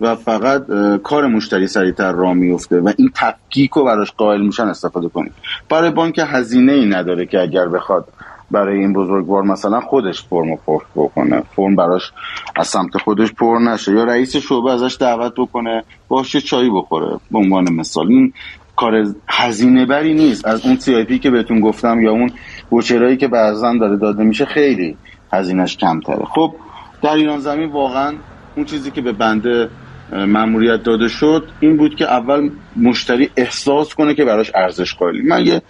و 0.01 0.15
فقط 0.15 0.65
کار 1.03 1.27
مشتری 1.27 1.67
سریعتر 1.67 2.11
را 2.11 2.33
میفته 2.33 2.79
و 2.79 2.91
این 2.97 3.11
تفکیک 3.15 3.71
رو 3.71 3.83
براش 3.85 4.11
قائل 4.11 4.41
میشن 4.41 4.63
استفاده 4.63 5.09
کنیم 5.09 5.33
برای 5.69 5.91
بانک 5.91 6.21
هزینه 6.27 6.71
ای 6.71 6.85
نداره 6.85 7.25
که 7.25 7.41
اگر 7.41 7.67
بخواد 7.67 8.07
برای 8.51 8.79
این 8.79 8.93
بزرگوار 8.93 9.43
مثلا 9.43 9.79
خودش 9.79 10.23
فرم 10.23 10.55
پر 10.55 10.83
بکنه. 10.95 11.43
فرم 11.55 11.75
براش 11.75 12.11
از 12.55 12.67
سمت 12.67 12.97
خودش 12.97 13.33
پر 13.33 13.59
نشه. 13.59 13.91
یا 13.91 14.03
رئیس 14.03 14.35
شعبه 14.35 14.71
ازش 14.71 14.97
دعوت 14.99 15.33
بکنه 15.37 15.83
باشه 16.07 16.41
چایی 16.41 16.69
بخوره. 16.69 17.19
به 17.31 17.37
عنوان 17.37 17.73
مثال. 17.73 18.07
این 18.07 18.33
کار 18.75 19.05
هزینه 19.27 19.85
بری 19.85 20.13
نیست. 20.13 20.47
از 20.47 20.65
اون 20.65 20.75
سی 20.75 21.19
که 21.19 21.29
بهتون 21.29 21.59
گفتم 21.59 22.01
یا 22.01 22.11
اون 22.11 22.31
وچرایی 22.71 23.17
که 23.17 23.27
بعضا 23.27 23.73
داره 23.79 23.97
داده 23.97 24.23
میشه 24.23 24.45
خیلی 24.45 24.97
هزینهش 25.33 25.77
کمتره. 25.77 26.25
خب 26.25 26.55
در 27.01 27.13
ایران 27.13 27.39
زمین 27.39 27.71
واقعا 27.71 28.13
اون 28.55 28.65
چیزی 28.65 28.91
که 28.91 29.01
به 29.01 29.11
بنده 29.11 29.69
مأموریت 30.11 30.83
داده 30.83 31.07
شد 31.07 31.47
این 31.59 31.77
بود 31.77 31.95
که 31.95 32.05
اول 32.05 32.49
مشتری 32.75 33.29
احساس 33.37 33.95
کنه 33.95 34.15
که 34.15 34.25
براش 34.25 34.51
ارزش 34.55 34.95
قائلی 34.95 35.21
من 35.21 35.45
یه 35.45 35.61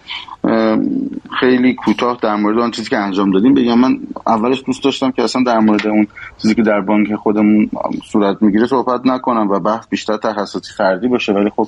خیلی 1.40 1.74
کوتاه 1.74 2.18
در 2.22 2.36
مورد 2.36 2.58
آن 2.58 2.72
چیزی 2.72 2.90
که 2.90 2.98
انجام 2.98 3.32
دادیم 3.32 3.54
بگم. 3.54 3.80
من 3.80 4.00
اولش 4.28 4.64
دوست 4.66 4.84
داشتم 4.84 5.12
که 5.12 5.24
اصلا 5.24 5.44
در 5.44 5.60
مورد 5.60 5.88
اون 5.88 6.08
چیزی 6.42 6.56
که 6.56 6.62
در 6.62 6.82
بانک 6.82 7.16
خودمون 7.16 7.70
صورت 8.12 8.42
می‌گیره 8.42 8.68
صحبت 8.68 9.02
نکنم 9.06 9.48
و 9.50 9.60
بحث 9.60 9.88
بیشتر 9.90 10.18
تخصصی 10.18 10.74
فردی 10.78 11.08
باشه 11.08 11.34
ولی 11.34 11.50
خب 11.56 11.68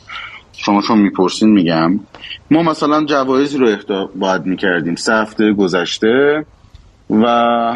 شما 0.58 0.82
چون 0.82 0.98
می‌پرسین 0.98 1.50
میگم. 1.50 2.00
ما 2.52 2.64
مثلا 2.64 3.06
جوایزی 3.06 3.58
رو 3.58 3.68
اهدا 3.68 4.10
باید 4.16 4.46
می‌کردیم. 4.46 4.96
سه 4.96 5.14
هفته 5.14 5.54
گذشته 5.54 6.46
و 7.10 7.26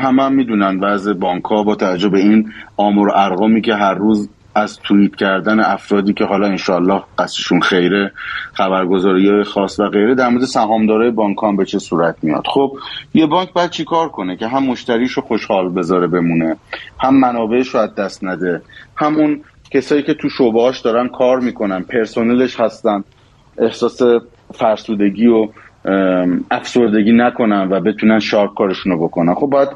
همه 0.01 0.23
هم 0.23 0.33
می‌دونن 0.33 0.79
بعض 0.79 1.09
بانک 1.09 1.43
ها 1.43 1.63
با 1.63 1.75
توجه 1.75 2.09
به 2.09 2.19
این 2.19 2.51
آمور 2.77 3.11
ارقامی 3.15 3.61
که 3.61 3.73
هر 3.73 3.93
روز 3.93 4.29
از 4.57 4.79
توییت 4.79 5.15
کردن 5.15 5.59
افرادی 5.59 6.13
که 6.13 6.25
حالا 6.25 6.47
انشالله 6.47 7.01
قصدشون 7.17 7.59
خیره 7.59 8.11
خبرگزاری 8.53 9.43
خاص 9.43 9.79
و 9.79 9.89
غیره 9.89 10.15
در 10.15 10.29
مورد 10.29 10.43
سهامدارای 10.43 11.11
بانک 11.11 11.37
هم 11.43 11.55
به 11.55 11.65
چه 11.65 11.79
صورت 11.79 12.15
میاد؟ 12.21 12.43
خب 12.45 12.71
یه 13.13 13.25
بانک 13.25 13.53
باید 13.53 13.69
چیکار 13.69 14.09
کنه؟ 14.09 14.35
که 14.35 14.47
هم 14.47 14.63
مشتریشو 14.63 15.21
خوشحال 15.21 15.69
بذاره 15.69 16.07
بمونه 16.07 16.55
هم 16.99 17.19
منابعش 17.19 17.67
رو 17.67 17.79
از 17.79 17.95
دست 17.95 18.23
نده 18.23 18.61
هم 18.95 19.15
اون 19.15 19.41
کسایی 19.71 20.03
که 20.03 20.13
تو 20.13 20.29
شعبهاش 20.29 20.79
دارن 20.79 21.07
کار 21.07 21.39
می‌کنن 21.39 21.81
پرسنلش 21.81 22.59
هستن 22.59 23.03
احساس 23.57 24.01
فرسودگی 24.53 25.27
و 25.27 25.47
افسردگی 26.51 27.11
نکنن 27.11 27.67
و 27.71 27.79
بتونن 27.79 28.19
شارک 28.19 28.53
کارشون 28.53 28.91
رو 28.91 29.07
بکنن. 29.07 29.33
خب 29.33 29.47
باید 29.47 29.69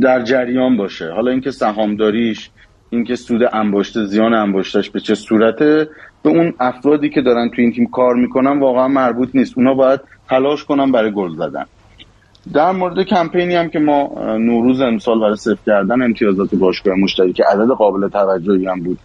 در 0.00 0.22
جریان 0.22 0.76
باشه. 0.76 1.12
حالا 1.12 1.30
اینکه 1.30 1.50
سهامداریش 1.50 2.50
اینکه 2.96 3.16
سود 3.16 3.40
انباشته 3.52 4.04
زیان 4.04 4.34
انباشتش 4.34 4.90
به 4.90 5.00
چه 5.00 5.14
صورته 5.14 5.88
به 6.22 6.30
اون 6.30 6.54
افرادی 6.60 7.10
که 7.10 7.22
دارن 7.22 7.50
تو 7.56 7.62
این 7.62 7.72
تیم 7.72 7.86
کار 7.86 8.14
می‌کنن 8.14 8.60
واقعا 8.60 8.88
مربوط 8.88 9.28
نیست. 9.34 9.58
اونا 9.58 9.74
باید 9.74 10.00
تلاش 10.28 10.64
کنن 10.64 10.92
برای 10.92 11.12
گل 11.12 11.30
زدن. 11.30 11.64
در 12.54 12.72
مورد 12.72 13.02
کمپینی 13.06 13.54
هم 13.54 13.68
که 13.68 13.78
ما 13.78 14.14
نوروز 14.38 14.80
امسال 14.80 15.20
برای 15.20 15.36
صفر 15.36 15.62
کردن 15.66 16.02
امتیازات 16.02 16.54
باشگاه 16.54 16.94
مشتری 16.94 17.32
که 17.32 17.44
عدد 17.44 17.68
قابل 17.68 18.08
توجهی 18.08 18.66
هم 18.66 18.82
بود 18.82 18.98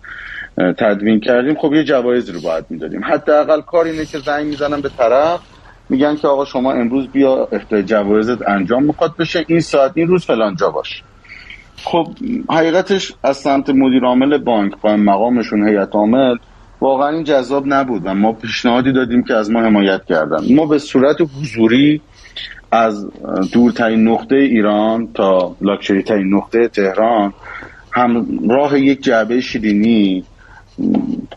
تدوین 0.58 1.20
کردیم. 1.20 1.56
خب 1.56 1.74
یه 1.74 1.84
جوایز 1.84 2.30
رو 2.30 2.42
باید 2.42 2.66
می‌دادیم. 2.70 3.04
حداقل 3.04 3.62
کار 3.62 3.86
اینه 3.86 4.06
که 4.06 4.18
زنگ 4.20 4.48
می‌زنن 4.48 4.82
به 4.82 4.90
طرف. 4.90 5.42
میگن 5.90 6.16
که 6.16 6.28
آقا 6.28 6.46
شما 6.46 6.72
امروز 6.72 7.12
بیا 7.12 7.48
احتیاج 7.52 7.86
جوایزت 7.86 8.50
انجام 8.50 8.84
می‌خواد 8.84 9.12
بشه 9.20 9.46
این 9.48 9.60
ساعت 9.60 9.92
این 9.96 10.08
روز 10.08 10.26
فلان 10.26 10.56
جا 10.56 10.70
باش. 10.70 11.04
خب 11.84 12.08
حقیقتش 12.50 13.14
از 13.24 13.38
سمت 13.38 13.70
مدیر 13.70 14.04
عامل 14.04 14.38
بانک 14.38 14.74
با 14.82 14.98
مقامشون 14.98 15.68
هیئت 15.68 15.96
عامل 15.96 16.36
واقعا 16.82 17.10
این 17.10 17.24
جذاب 17.24 17.64
نبود 17.68 18.02
و 18.06 18.14
ما 18.14 18.34
پیشنهادی 18.34 18.92
دادیم 18.92 19.24
که 19.24 19.34
از 19.34 19.52
ما 19.52 19.62
حمایت 19.62 20.06
کردن. 20.06 20.56
ما 20.56 20.66
به 20.66 20.78
صورت 20.78 21.18
حضوری 21.22 22.02
از 22.72 23.08
دورترین 23.54 24.08
نقطه 24.08 24.36
ایران 24.36 25.08
تا 25.14 25.56
لاکچری 25.62 26.04
ترین 26.04 26.34
نقطه 26.34 26.68
تهران 26.68 27.34
هم 27.92 28.26
راه 28.50 28.80
یک 28.80 29.04
جعبه 29.04 29.42
شیرینی 29.42 30.24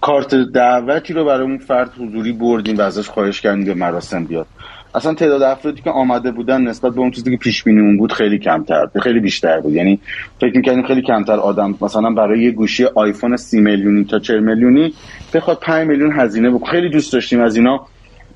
کارت 0.00 0.34
دعوتی 0.34 1.12
رو 1.12 1.24
برای 1.24 1.42
اون 1.42 1.58
فرد 1.58 1.90
حضوری 1.98 2.32
بردیم 2.32 2.76
و 2.76 2.80
ازش 2.80 3.08
خواهش 3.08 3.40
کردیم 3.40 3.64
به 3.64 3.74
مراسم 3.74 4.24
بیاد. 4.24 4.46
اصلا 4.94 5.14
تعداد 5.14 5.42
افرادی 5.42 5.82
که 5.82 5.90
آمده 5.90 6.30
بودن 6.30 6.60
نسبت 6.60 6.92
به 6.92 7.00
اون 7.00 7.10
چیزی 7.10 7.30
که 7.30 7.36
پیش 7.36 7.64
بینیمون 7.64 7.96
بود 7.96 8.12
خیلی 8.12 8.38
کمتر 8.38 8.86
خیلی 9.02 9.20
بیشتر 9.20 9.60
بود. 9.60 9.72
یعنی 9.72 10.00
فکر 10.40 10.56
می‌کردیم 10.56 10.86
خیلی 10.86 11.02
کمتر 11.02 11.36
آدم 11.36 11.74
مثلا 11.80 12.10
برای 12.10 12.42
یه 12.42 12.50
گوشی 12.50 12.84
آیفون 12.84 13.36
30 13.36 13.60
میلیونی 13.60 14.04
تا 14.04 14.18
40 14.18 14.40
میلیونی 14.40 14.94
بخواد 15.34 15.58
5 15.58 15.88
میلیون 15.88 16.12
هزینه 16.20 16.50
بکنه 16.50 16.70
خیلی 16.70 16.90
دوست 16.90 17.12
داشتیم 17.12 17.40
از 17.40 17.56
اینا 17.56 17.86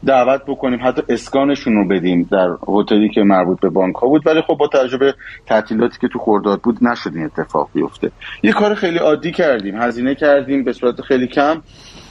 دعوت 0.07 0.43
بکنیم 0.47 0.79
حتی 0.83 1.03
اسکانشون 1.09 1.75
رو 1.75 1.89
بدیم 1.89 2.29
در 2.31 2.49
هتلی 2.69 3.09
که 3.09 3.23
مربوط 3.23 3.61
به 3.61 3.69
بانک 3.69 3.97
ها 3.97 4.09
بود. 4.09 4.27
ولی 4.27 4.43
خب 4.43 4.55
با 4.55 4.69
تجربه 4.69 5.15
تعطیلاتی 5.47 5.99
که 6.01 6.09
تو 6.09 6.19
خورداد 6.19 6.61
بود 6.61 6.79
نشد 6.85 7.11
این 7.15 7.25
اتفاق 7.25 7.69
بیفته. 7.75 8.11
یه 8.43 8.53
کار 8.53 8.75
خیلی 8.75 8.99
عادی 8.99 9.33
کردیم 9.33 9.83
هزینه 9.83 10.15
کردیم 10.15 10.65
به 10.65 10.73
صورت 10.73 11.01
خیلی 11.01 11.27
کم. 11.27 11.63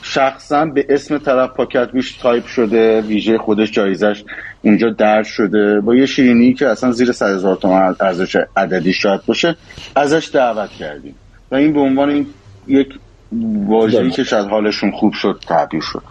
شخصا 0.09 0.65
به 0.65 0.85
اسم 0.89 1.17
طرف 1.17 1.49
پاکت 1.49 1.91
گوش 1.91 2.11
تایپ 2.11 2.45
شده 2.45 3.01
ویژه 3.01 3.37
خودش 3.37 3.71
جایزش 3.71 4.23
اونجا 4.61 4.89
درد 4.89 5.25
شده. 5.25 5.81
با 5.81 5.95
یه 5.95 6.05
شیرینی 6.05 6.53
که 6.53 6.67
اصلا 6.67 6.91
زیر 6.91 7.11
100 7.11 7.25
هزار 7.25 7.55
تومن 7.55 7.95
ارزش 7.99 8.37
عددی 8.57 8.93
شاید 8.93 9.25
باشه 9.25 9.55
ازش 9.95 10.29
دعوت 10.33 10.69
کردیم. 10.69 11.15
و 11.51 11.55
این 11.55 11.73
به 11.73 11.79
عنوان 11.79 12.09
این 12.09 12.27
یک 12.67 12.87
واژه‌ای 13.67 14.09
که 14.09 14.23
شاید 14.23 14.45
حالشون 14.45 14.91
خوب 14.91 15.13
شد 15.13 15.39
تعبیر 15.47 15.81
شد. 15.81 16.01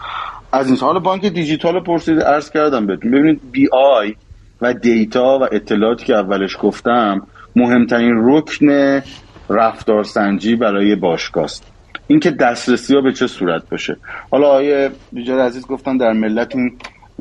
از 0.51 0.67
این 0.67 0.77
حال 0.77 0.99
بانک 0.99 1.25
دیجیتال 1.25 1.83
پرسید 1.83 2.21
عرض 2.21 2.51
کردم 2.51 2.87
بهتون 2.87 3.11
ببینید 3.11 3.41
بی 3.51 3.67
آی 3.73 4.15
و 4.61 4.73
دیتا 4.73 5.39
و 5.39 5.47
اطلاعاتی 5.51 6.05
که 6.05 6.15
اولش 6.15 6.57
گفتم 6.61 7.27
مهمترین 7.55 8.13
رکن 8.23 9.01
رفتارسنجی 9.49 10.55
برای 10.55 10.95
باشگاه 10.95 11.43
است 11.43 11.76
اینکه 12.07 12.31
دسترسی 12.31 12.95
ها 12.95 13.01
به 13.01 13.13
چه 13.13 13.27
صورت 13.27 13.69
باشه. 13.69 13.97
حالا 14.31 14.47
آیه 14.47 14.89
بیجار 15.11 15.39
عزیز 15.39 15.67
گفتن 15.67 15.97
در 15.97 16.13
ملت 16.13 16.55
این 16.55 16.71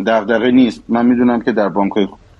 دغدغه 0.07 0.51
نیست. 0.51 0.85
من 0.89 1.07
می‌دونم 1.07 1.41
که 1.41 1.53
در 1.53 1.69
بانک 1.69 1.93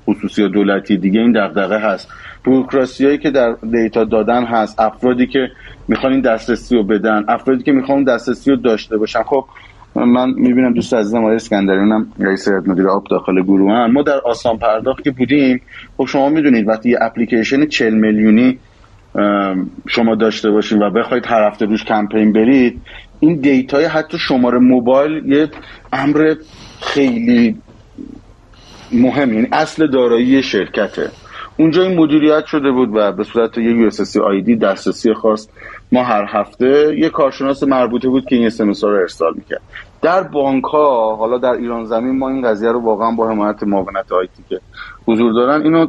خصوصی 0.06 0.43
و 0.43 0.48
دولتی 0.48 0.97
دیگه 0.97 1.20
این 1.20 1.32
دغدغه 1.32 1.78
هست. 1.78 2.09
بروکراسی 2.44 3.05
هایی 3.05 3.18
که 3.18 3.31
در 3.31 3.56
دیتا 3.73 4.05
دادن 4.05 4.44
هست 4.44 4.81
افرادی 4.81 5.27
که 5.27 5.48
می‌خوان 5.89 6.12
این 6.12 6.20
دسترسی 6.20 6.77
رو 6.77 6.82
بدن 6.82 7.24
افرادی 7.28 7.62
که 7.62 7.73
می‌خوان 7.73 8.05
دسترسی 8.05 8.51
رو 8.51 8.56
داشته 8.56 8.97
باشن. 8.97 9.23
خب 9.23 9.44
من 9.94 10.31
می‌بینم 10.36 10.73
دوست 10.73 10.94
عزیزم 10.94 11.18
آقای 11.18 11.35
اسکندریان 11.35 11.93
هم 11.93 12.06
رئیس 12.18 12.48
مدیر 12.48 12.89
آب 12.89 13.05
داخل 13.10 13.43
گروه 13.43 13.73
هم. 13.73 13.93
ما 13.93 14.02
در 14.02 14.20
آسان 14.24 14.59
پرداخت 14.59 15.05
که 15.05 15.10
بودیم. 15.10 15.60
خب 15.97 16.05
شما 16.05 16.28
می‌دونید 16.28 16.68
وقتی 16.68 16.90
یه 16.90 16.98
اپلیکیشن 17.01 17.66
40 17.66 17.94
میلیونی 17.94 18.59
شما 19.88 20.14
داشته 20.14 20.51
باشید 20.51 20.82
و 20.82 20.90
بخواید 20.90 21.26
هر 21.26 21.47
هفته 21.47 21.66
روش 21.66 21.84
کمپین 21.84 22.32
برید 22.32 22.82
این 23.20 23.40
data 23.40 23.76
ی 23.76 23.84
حتی 23.84 24.18
شماره 24.18 24.59
موبایل 24.59 25.26
یه 25.26 25.51
امر 25.93 26.34
خیلی 26.80 27.56
مهم 28.93 29.32
یعنی 29.32 29.48
اصل 29.52 29.86
دارایی 29.86 30.43
شرکته. 30.43 31.10
اونجا 31.59 31.82
این 31.82 31.98
مدیریت 31.98 32.47
شده 32.47 32.70
بود 32.70 32.90
و 32.94 33.12
به 33.12 33.24
صورت 33.24 33.59
یه 33.59 33.86
اس 33.86 34.16
آیدی 34.16 34.56
دسترسی 34.56 35.14
خاص 35.14 35.48
ما 35.93 36.05
هر 36.05 36.26
هفته 36.28 36.97
یه 36.98 37.09
کارشناس 37.09 37.62
مربوطه 37.62 38.09
بود 38.09 38.24
که 38.28 38.36
این 38.36 38.47
اس 38.47 38.60
رو 38.60 38.88
ارسال 38.88 39.34
می‌کرد. 39.36 39.60
در 40.02 40.22
بانک 40.22 40.64
ها 40.64 41.16
حالا 41.16 41.38
در 41.38 41.52
ایران 41.52 41.84
زمین 41.84 42.18
ما 42.18 42.28
این 42.28 42.43
قضیه 42.43 42.72
رو 42.72 42.80
واقعا 42.80 43.10
با 43.10 43.30
حمایت 43.30 43.62
معاونت 43.62 44.12
IT 44.12 44.42
که 44.48 44.60
حضور 45.06 45.32
دارن 45.32 45.62
اینو 45.62 45.86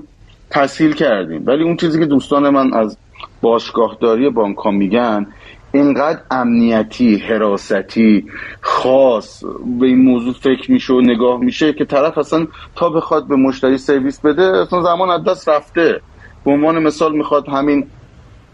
تسهیل 0.49 0.93
کردیم. 0.93 1.43
ولی 1.45 1.63
اون 1.63 1.77
چیزی 1.77 1.99
که 1.99 2.05
دوستان 2.05 2.49
من 2.49 2.73
از 2.73 2.97
باشگاهداری 3.41 4.29
بانک 4.29 4.57
ها 4.57 4.71
میگن 4.71 5.27
اینقدر 5.73 6.19
امنیتی 6.31 7.17
حراستی 7.17 8.25
خاص 8.61 9.43
به 9.79 9.85
این 9.85 10.01
موضوع 10.01 10.33
فکر 10.33 10.71
میشه 10.71 10.93
و 10.93 11.01
نگاه 11.01 11.39
میشه 11.39 11.73
که 11.73 11.85
طرف 11.85 12.17
اصلا 12.17 12.47
تا 12.75 12.89
بخواد 12.89 13.27
به 13.27 13.35
مشتری 13.35 13.77
سرویس 13.77 14.19
بده 14.21 14.43
اصلا 14.43 14.81
زمان 14.81 15.09
از 15.09 15.23
دست 15.23 15.49
رفته. 15.49 16.01
به 16.45 16.51
عنوان 16.51 16.83
مثال 16.83 17.15
می‌خواد 17.17 17.49
همین 17.49 17.87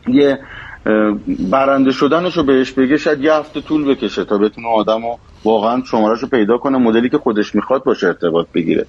یه 0.08 0.40
برنده 1.52 1.92
شدنش 1.92 2.38
رو 2.38 2.44
بهش 2.44 2.72
بگه 2.72 2.98
شاید 2.98 3.22
یه 3.22 3.34
هفته 3.34 3.62
طول 3.62 3.86
بکشه 3.86 4.26
تا 4.26 4.38
بتونه 4.38 4.68
آدم 4.68 5.02
رو 5.02 5.18
واقعا 5.46 5.84
شمارش 5.92 6.20
رو 6.20 6.28
پیدا 6.28 6.58
کنه 6.58 6.78
مدلی 6.78 7.10
که 7.10 7.18
خودش 7.18 7.56
می‌خواد 7.56 7.84
باشه 7.84 8.08
ارتباط 8.08 8.48
بگیره. 8.54 8.86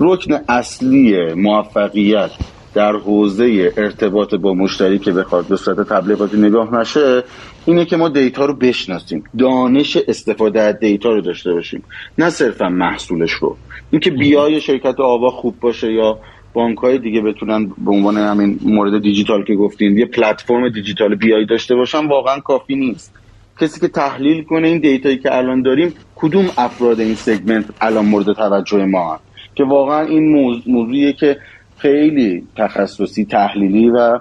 رکن 0.00 0.38
اصلی 0.48 1.34
موفقیت 1.34 2.30
در 2.76 2.92
حوزه 2.92 3.72
ارتباط 3.76 4.34
با 4.34 4.54
مشتری 4.54 4.98
که 4.98 5.12
بخواد 5.12 5.46
به 5.46 5.56
صورت 5.56 5.88
تبلیغاتی 5.88 6.36
نگاه 6.36 6.74
نشه 6.74 7.24
اینه 7.66 7.84
که 7.84 7.96
ما 7.96 8.08
data 8.08 8.44
رو 8.44 8.54
بشناسیم. 8.54 9.24
دانش 9.38 9.96
استفاده 10.08 10.60
از 10.60 10.78
data 10.78 11.10
رو 11.12 11.20
داشته 11.20 11.52
باشیم. 11.52 11.82
نه 12.18 12.30
صرفا 12.30 12.68
محصولش 12.68 13.30
رو. 13.30 13.56
اینکه 13.90 14.10
بیای 14.10 14.60
شرکت 14.60 15.00
آوا 15.00 15.30
خوب 15.30 15.60
باشه 15.60 15.92
یا 15.92 16.18
بانک 16.52 16.78
های 16.78 16.98
دیگه 16.98 17.20
بتونن 17.20 17.66
به 17.78 17.90
عنوان 17.90 18.16
همین 18.16 18.58
مورد 18.62 19.02
دیجیتال 19.02 19.44
که 19.44 19.54
گفتین 19.54 19.98
یه 19.98 20.06
پلتفرم 20.06 20.68
دیجیتال 20.68 21.14
بیای 21.14 21.46
داشته 21.46 21.74
باشن 21.74 22.06
واقعا 22.06 22.40
کافی 22.40 22.76
نیست. 22.76 23.14
کسی 23.60 23.80
که 23.80 23.88
تحلیل 23.88 24.44
کنه 24.44 24.68
این 24.68 24.78
data 24.78 25.05
یی 25.05 25.18
که 25.18 25.36
الان 25.36 25.62
داریم 25.62 25.94
کدوم 26.16 26.50
افراد 26.58 27.00
این 27.00 27.14
segment 27.14 27.64
الان 27.80 28.06
مورد 28.06 28.32
توجه 28.32 28.84
ما 28.84 29.14
هست؟ 29.14 29.22
که 29.54 29.64
واقعا 29.64 30.00
این 30.00 30.32
موضوعیه 30.66 31.12
که 31.12 31.36
خیلی 31.78 32.46
تخصصی 32.56 33.24
تحلیلی 33.24 33.90
و 33.90 34.18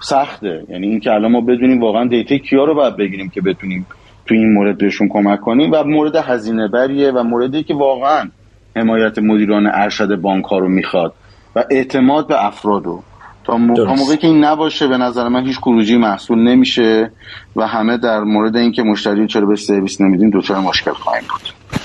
سخته. 0.00 0.64
یعنی 0.68 0.86
اینکه 0.86 1.12
الان 1.12 1.32
ما 1.32 1.40
بدونیم 1.40 1.80
واقعا 1.80 2.08
دیتا 2.08 2.38
کیا 2.38 2.64
رو 2.64 2.74
باید 2.74 2.96
بگیریم 2.96 3.28
که 3.28 3.40
بتونیم 3.40 3.86
تو 4.26 4.34
این 4.34 4.52
مورد 4.52 4.78
بهشون 4.78 5.08
کمک 5.08 5.40
کنیم 5.40 5.70
و 5.72 5.84
مورد 5.84 6.16
هزینه 6.16 6.68
بریه 6.68 7.10
و 7.10 7.22
موردی 7.22 7.62
که 7.62 7.74
واقعا 7.74 8.30
حمایت 8.76 9.18
مدیران 9.18 9.66
ارشد 9.66 10.16
بانک 10.16 10.44
ها 10.44 10.58
رو 10.58 10.68
می‌خواد 10.68 11.14
و 11.56 11.64
اعتماد 11.70 12.26
به 12.26 12.46
افرادو 12.46 13.02
تا 13.44 13.56
موقعی 13.56 14.16
که 14.16 14.26
این 14.26 14.44
نباشه 14.44 14.86
به 14.86 14.98
نظر 14.98 15.28
من 15.28 15.46
هیچ 15.46 15.58
خروجی 15.58 15.96
محصول 15.96 16.38
نمیشه 16.38 17.10
و 17.56 17.66
همه 17.66 17.96
در 17.96 18.20
مورد 18.20 18.56
اینکه 18.56 18.82
مشتری 18.82 19.26
چرا 19.26 19.46
به 19.46 19.56
سرویس 19.56 20.00
نمیدین 20.00 20.30
دوچار 20.30 20.60
مشکل 20.60 20.92
خواهیم 20.92 21.24
بود. 21.30 21.80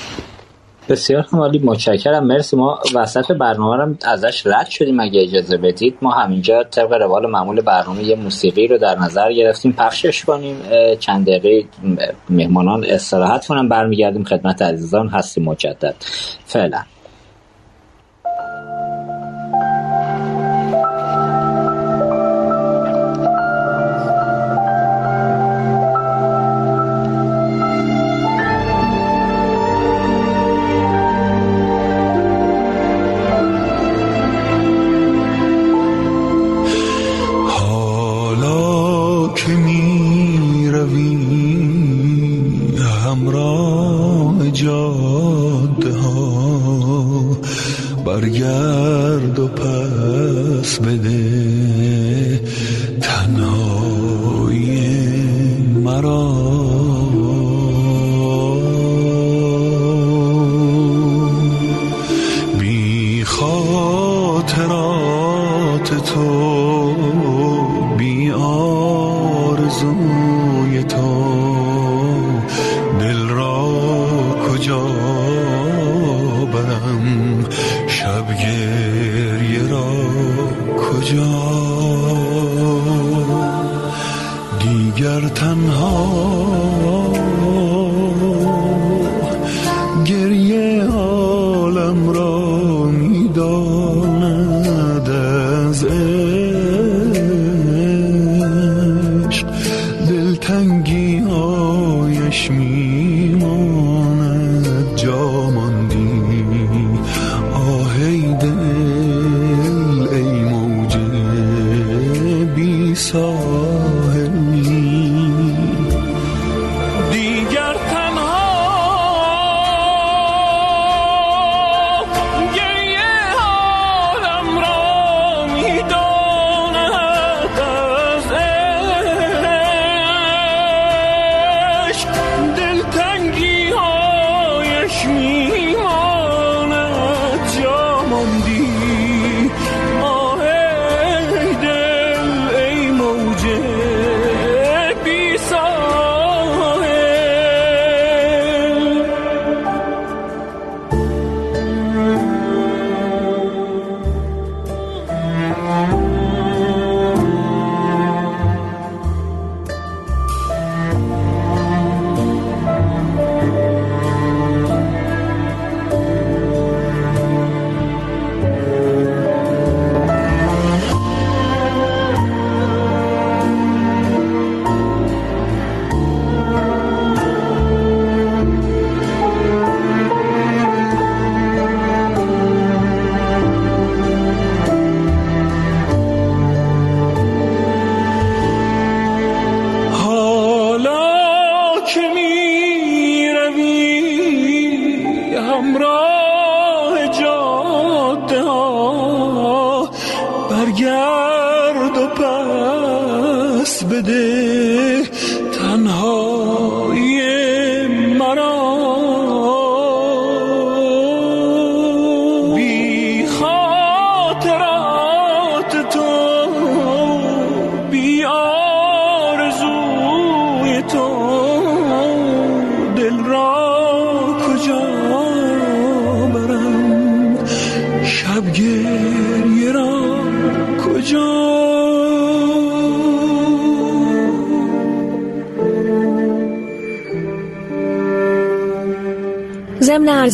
بسیار 0.89 1.25
عالی 1.33 1.59
متشکرم. 1.59 2.27
مرسی. 2.27 2.55
ما 2.55 2.79
وسط 2.95 3.31
برنامه 3.31 3.83
رو 3.83 3.95
ازش 4.05 4.47
رد 4.47 4.69
شدیم. 4.69 4.99
اگه 4.99 5.21
اجازه 5.21 5.57
بدید 5.57 5.97
ما 6.01 6.11
همینجا 6.11 6.63
طبق 6.63 6.93
روال 6.93 7.29
معمول 7.29 7.61
برنامه 7.61 8.03
یه 8.03 8.15
موسیقی 8.15 8.67
رو 8.67 8.77
در 8.77 8.95
نظر 8.95 9.33
گرفتیم. 9.33 9.73
پخشش 9.73 10.25
کنیم. 10.25 10.57
چند 10.99 11.25
دقیقه 11.25 11.67
مهمانان 12.29 12.85
استراحت 12.85 13.47
کنم 13.47 13.69
برمیگردیم 13.69 14.23
خدمت 14.23 14.61
عزیزان. 14.61 15.07
هستیم 15.07 15.43
مجدد. 15.43 15.95
فعلا. 16.45 16.79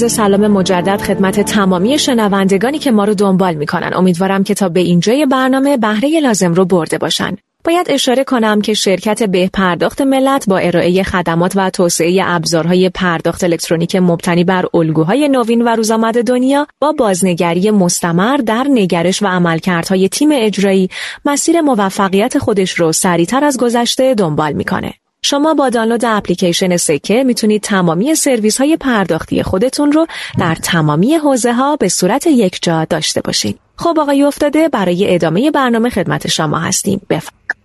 سلام 0.07 0.47
مجدد 0.47 1.01
خدمت 1.01 1.39
تمامی 1.39 1.99
شنوندگانی 1.99 2.79
که 2.79 2.91
ما 2.91 3.05
رو 3.05 3.13
دنبال 3.13 3.53
می‌کنن 3.53 3.91
امیدوارم 3.93 4.43
که 4.43 4.53
تا 4.53 4.69
به 4.69 4.79
اینجای 4.79 5.25
برنامه 5.25 5.77
بهره 5.77 6.19
لازم 6.19 6.53
رو 6.53 6.65
برده 6.65 6.97
باشن 6.97 7.35
باید 7.65 7.87
اشاره 7.89 8.23
کنم 8.23 8.61
که 8.61 8.73
شرکت 8.73 9.23
به 9.23 9.49
پرداخت 9.53 10.01
ملت 10.01 10.49
با 10.49 10.57
ارائه 10.57 11.03
خدمات 11.03 11.53
و 11.55 11.69
توسعه 11.69 12.21
ابزارهای 12.25 12.89
پرداخت 12.89 13.43
الکترونیک 13.43 13.95
مبتنی 13.95 14.43
بر 14.43 14.65
الگوهای 14.73 15.29
نوین 15.29 15.61
و 15.61 15.67
روزآمد 15.67 16.23
دنیا 16.23 16.67
با 16.81 16.91
بازنگری 16.91 17.71
مستمر 17.71 18.37
در 18.37 18.65
نگرش 18.69 19.23
و 19.23 19.27
عملکردهای 19.27 20.09
تیم 20.09 20.29
اجرایی 20.33 20.89
مسیر 21.25 21.61
موفقیت 21.61 22.37
خودش 22.37 22.71
رو 22.71 22.91
سریعتر 22.91 23.43
از 23.43 23.57
گذشته 23.57 24.13
دنبال 24.13 24.53
می‌کنه. 24.53 24.93
شما 25.27 25.53
با 25.53 25.69
دانلود 25.69 26.05
اپلیکیشن 26.05 26.77
سکه 26.77 27.23
می‌تونید 27.23 27.61
تمامی 27.61 28.15
سرویس 28.15 28.57
های 28.57 28.77
پرداختی 28.77 29.43
خودتون 29.43 29.91
رو 29.91 30.07
در 30.39 30.55
تمامی 30.55 31.15
حوزه 31.15 31.53
ها 31.53 31.75
به 31.75 31.89
صورت 31.89 32.27
یک 32.27 32.59
جا 32.61 32.85
داشته 32.85 33.21
باشید. 33.21 33.59
خب 33.75 33.97
آقای 33.99 34.23
افتاده 34.23 34.69
برای 34.69 35.15
ادامه 35.15 35.51
برنامه 35.51 35.89
خدمت 35.89 36.27
شما 36.27 36.59
هستیم. 36.59 37.01
بفرمایید. 37.09 37.55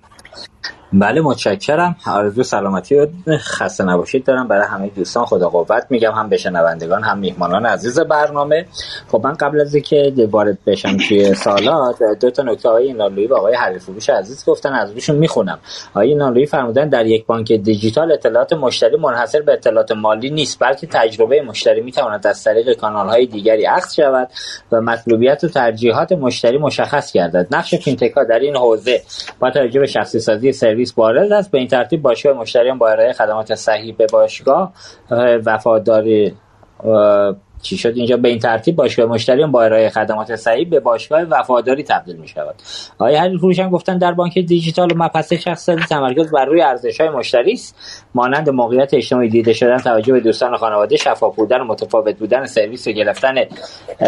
بله 0.93 1.21
متشکرم 1.21 1.97
آرزو 2.07 2.43
سلامتی 2.43 2.95
و 2.95 3.07
خسته 3.39 3.85
نباشید 3.85 4.25
دارم 4.25 4.49
برای 4.49 4.67
همه 4.69 4.89
دوستان 4.89 5.25
خدا 5.25 5.49
قوت 5.49 5.87
میگم 5.91 6.13
هم 6.13 6.29
به 6.29 6.37
شنوندگان 6.37 7.03
هم 7.05 7.19
میهمانان 7.19 7.67
عزیز 7.67 7.99
برنامه 8.01 8.67
خب 9.11 9.21
من 9.25 9.33
قبل 9.33 9.61
از 9.61 9.75
اینکه 9.75 10.13
وارد 10.31 10.59
بشم 10.67 10.97
توی 11.09 11.35
سالات 11.35 11.99
دو 12.21 12.31
تا 12.31 12.43
نکته 12.43 12.69
آقای 12.69 12.87
اینالویی 12.87 13.27
و 13.27 13.35
آقای 13.35 13.55
حریفوش 13.55 14.11
عزیز 14.11 14.45
گفتن 14.47 14.73
از 14.73 14.93
روشون 14.93 15.17
می‌خونم. 15.17 15.59
آقای 15.91 16.09
اینالویی 16.09 16.47
فرمودن 16.47 16.89
در 16.89 17.07
یک 17.07 17.27
بانک 17.27 17.53
دیجیتال 17.53 18.13
اطلاعات 18.13 18.53
مشتری 18.53 18.97
منحصر 18.97 19.43
به 19.43 19.53
اطلاعات 19.53 19.93
مالی 19.93 20.31
نیست 20.31 20.59
بلکه 20.61 20.87
تجربه 20.87 21.43
مشتری 21.43 21.81
می‌تواند 21.81 22.27
از 22.27 22.45
طریق 22.45 22.77
کانال 22.77 23.09
های 23.09 23.27
دیگری 23.27 23.67
اخذ 23.67 23.95
شود 23.95 24.29
و 24.73 24.81
مطلوبیت 24.81 25.45
و 25.45 25.49
ترجیحات 25.49 26.13
مشتری 26.13 26.59
مشخص 26.59 27.13
گردد. 27.13 27.47
نقش 27.51 27.75
fintech 27.75 28.15
در 28.29 28.39
این 28.39 28.57
حوزه 28.57 29.01
با 29.41 29.51
توجه 29.51 29.81
به 29.81 29.87
شخصی 29.87 30.21
سازی 30.21 30.53
سرویس 30.53 30.95
وارد 30.97 31.33
است. 31.33 31.51
به 31.51 31.59
این 31.59 31.69
ترتیب 31.69 32.03
باشگاه 32.03 32.33
مشتریان 32.33 32.79
با 32.79 32.89
ارائه 32.89 33.13
خدمات 33.13 33.55
صحیح 33.55 33.95
به 33.99 34.07
باشگاه 34.13 34.73
وفاداری 35.47 36.35
چی 37.63 37.77
شد؟ 37.77 37.93
اینجا 37.97 38.17
به 38.17 38.29
این 38.29 38.39
ترتیب 38.39 38.77
باشگاه 38.77 39.07
مشتریان 39.07 39.53
با 39.53 39.63
ارائه 39.63 39.89
خدمات 39.89 40.37
صحیح 40.37 40.69
به 40.69 40.81
باشگاه 40.81 41.23
وفاداری 41.23 41.83
تبدیل 41.83 42.17
می 42.17 42.29
شود 42.29 42.55
آیا 42.99 43.21
هر 43.21 43.39
فروش 43.39 43.59
هم 43.59 43.71
گفتن 43.71 43.99
در 43.99 44.13
بانک 44.13 44.39
دیجیتال 44.39 44.93
و 44.93 44.95
مبحث 44.97 45.33
شخصی 45.33 45.77
تمرکز 45.77 46.31
بر 46.31 46.45
روی 46.45 46.63
ارزش 46.63 47.01
های 47.01 47.11
مشتری 47.11 47.53
است. 47.53 47.77
مانند 48.15 48.51
موقعیت 48.51 48.95
اجتماعی 48.95 49.29
دیده 49.29 49.53
شدن 49.53 49.79
توجه 49.79 50.13
به 50.13 50.21
دوستان 50.21 50.57
خانواده 50.57 50.97
شفاف 50.97 51.37
بودن 51.37 51.61
و 51.61 51.65
متفاوت 51.65 52.19
بودن 52.19 52.45
سرویس 52.45 52.87
و 52.87 52.91
گرفتن 52.91 53.35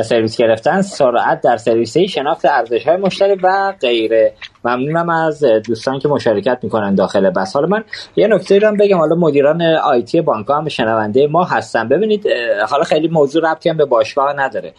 سرویس 0.02 0.36
گرفتن 0.36 0.82
سرعت 0.82 1.40
در 1.40 1.56
سرویس 1.56 1.98
شناخت 1.98 2.44
ارزش 2.44 2.88
های 2.88 2.96
مشتری 2.96 3.34
و 3.42 3.72
غیره. 3.80 4.34
ممنونم 4.64 5.08
از 5.08 5.44
دوستان 5.44 5.98
که 5.98 6.08
مشارکت 6.08 6.58
می‌کنن 6.62 6.94
داخل 6.94 7.30
بس 7.30 7.54
حالا 7.54 7.66
من 7.66 7.84
یه 8.16 8.26
نکته 8.26 8.58
رو 8.58 8.76
بگم. 8.76 8.98
حالا 8.98 9.14
مدیران 9.14 9.62
آیتی 9.62 10.20
بانک 10.20 10.50
هم 10.50 10.68
شنونده 10.68 11.26
ما 11.26 11.44
هستن. 11.44 11.88
ببینید 11.88 12.26
حالا 12.68 12.84
خیلی 12.84 13.08
موضوع 13.08 13.50
ربطی 13.50 13.68
هم 13.68 13.76
به 13.76 13.84
باشگاه 13.84 14.32
نداره. 14.32 14.74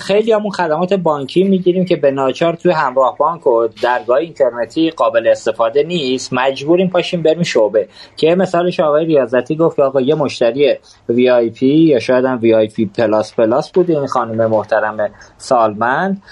خیلی 0.00 0.32
همون 0.32 0.50
خدمات 0.50 0.94
بانکی 0.94 1.44
می‌گیریم 1.44 1.84
که 1.84 1.96
به 1.96 2.10
ناچار 2.10 2.54
توی 2.54 2.72
همراه 2.72 3.16
بانک 3.18 3.46
و 3.46 3.68
درگاه 3.82 4.16
اینترنتی 4.16 4.90
قابل 4.90 5.28
استفاده 5.28 5.82
نیست. 5.82 6.32
مجبوریم 6.32 6.88
پاشیم 6.88 7.22
بریم 7.22 7.42
شعبه. 7.42 7.88
که 8.16 8.34
مثالش 8.34 8.80
آقای 8.80 9.04
ریاضتی 9.04 9.56
گفت 9.56 9.80
آقا 9.80 10.00
یه 10.00 10.14
مشتری 10.14 10.74
VIP 11.08 11.66
یا 11.66 11.98
شاید 11.98 12.24
هم 12.24 12.38
VIP 12.42 12.86
plus 12.86 13.34
plus 13.34 13.70
بود 13.70 13.90
این 13.90 14.06
خانم 14.06 14.46
محترم 14.46 15.10
سالمند. 15.38 16.22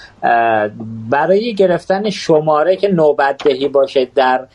برای 1.09 1.53
گرفتن 1.53 2.09
شماره 2.09 2.75
که 2.75 2.87
نوبت 2.87 3.43
دهی 3.43 3.67
باشه 3.67 4.07
در 4.15 4.47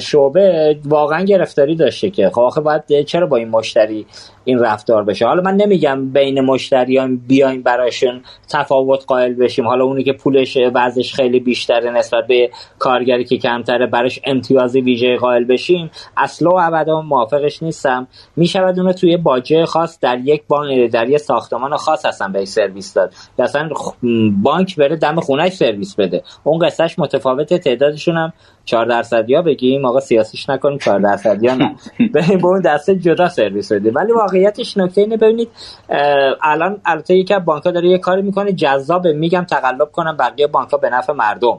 شعبه 0.00 0.76
واقعا 0.84 1.24
گرفتاری 1.24 1.76
داشته 1.76 2.10
که 2.10 2.30
خب 2.30 2.40
آخه 2.40 2.60
باید 2.60 3.02
چرا 3.02 3.26
با 3.26 3.36
این 3.36 3.48
مشتری 3.48 4.06
این 4.44 4.58
رفتار 4.58 5.04
بشه؟ 5.04 5.26
حالا 5.26 5.42
من 5.42 5.56
نمیگم 5.56 6.12
بین 6.12 6.40
مشتریان 6.40 7.16
بیایم 7.16 7.62
براشون 7.62 8.22
تفاوت 8.48 9.04
قائل 9.06 9.34
بشیم. 9.34 9.66
حالا 9.66 9.84
اونی 9.84 10.04
که 10.04 10.12
پولش 10.12 10.58
وضعش 10.74 11.14
خیلی 11.14 11.40
بیشتره 11.40 11.90
نسبت 11.90 12.26
به 12.26 12.50
کارگری 12.78 13.24
که 13.24 13.38
کمتره 13.38 13.86
براش 13.86 14.20
امتیازی 14.24 14.80
ویژه 14.80 15.16
قائل 15.16 15.44
بشیم. 15.44 15.90
اصلا 16.16 16.50
و 16.50 16.60
ابدا 16.60 17.00
موافقش 17.00 17.62
نیستم. 17.62 18.08
می‌شود 18.36 18.78
اونو 18.78 18.92
توی 18.92 19.16
باجه 19.16 19.66
خاص 19.66 19.98
در 20.00 20.18
یک 20.18 20.42
بانک 20.48 20.90
در 20.90 21.08
یک 21.08 21.18
ساختمان 21.18 21.76
خاص 21.76 22.06
هستن 22.06 22.32
به 22.32 22.44
سرویس 22.44 22.94
داد. 22.94 23.12
اصلا 23.38 23.68
بانک 24.42 24.76
بره 24.76 24.96
دم 24.96 25.20
خونهش 25.20 25.52
سرویس 25.52 25.94
بده. 25.94 26.22
اون 26.44 26.58
قصهش 26.58 26.98
متفاوته 26.98 27.58
تعدادشون 27.58 28.16
هم 28.16 28.32
4 28.64 28.86
درصد 28.86 29.30
یا 29.30 29.42
بگیم 29.42 29.84
آقا 29.84 30.00
سیاسیش 30.00 30.50
نکنیم 30.50 30.78
4 30.78 31.00
درصد 31.00 31.42
یا 31.42 31.54
نه. 31.54 31.74
به 32.12 32.46
اون 32.46 32.60
دسته 32.60 32.96
جدا 32.96 33.28
سرویس 33.28 33.72
بده 33.72 33.90
ولی 33.90 34.12
واقعیتش 34.12 34.76
نکته 34.76 35.00
اینه 35.00 35.16
ببینید 35.16 35.48
الان 36.42 36.80
البته 36.84 37.14
یکی 37.14 37.34
از 37.34 37.44
بانک‌ها 37.44 37.72
داره 37.72 37.88
یه 37.88 37.98
کاری 37.98 38.22
می‌کنه 38.22 38.52
جذاب 38.52 39.06
میگم 39.06 39.46
تقلب 39.50 39.90
کنم 39.92 40.16
بقیه 40.16 40.46
بانک‌ها 40.46 40.78
به 40.78 40.90
نفع 40.90 41.12
مردم. 41.12 41.58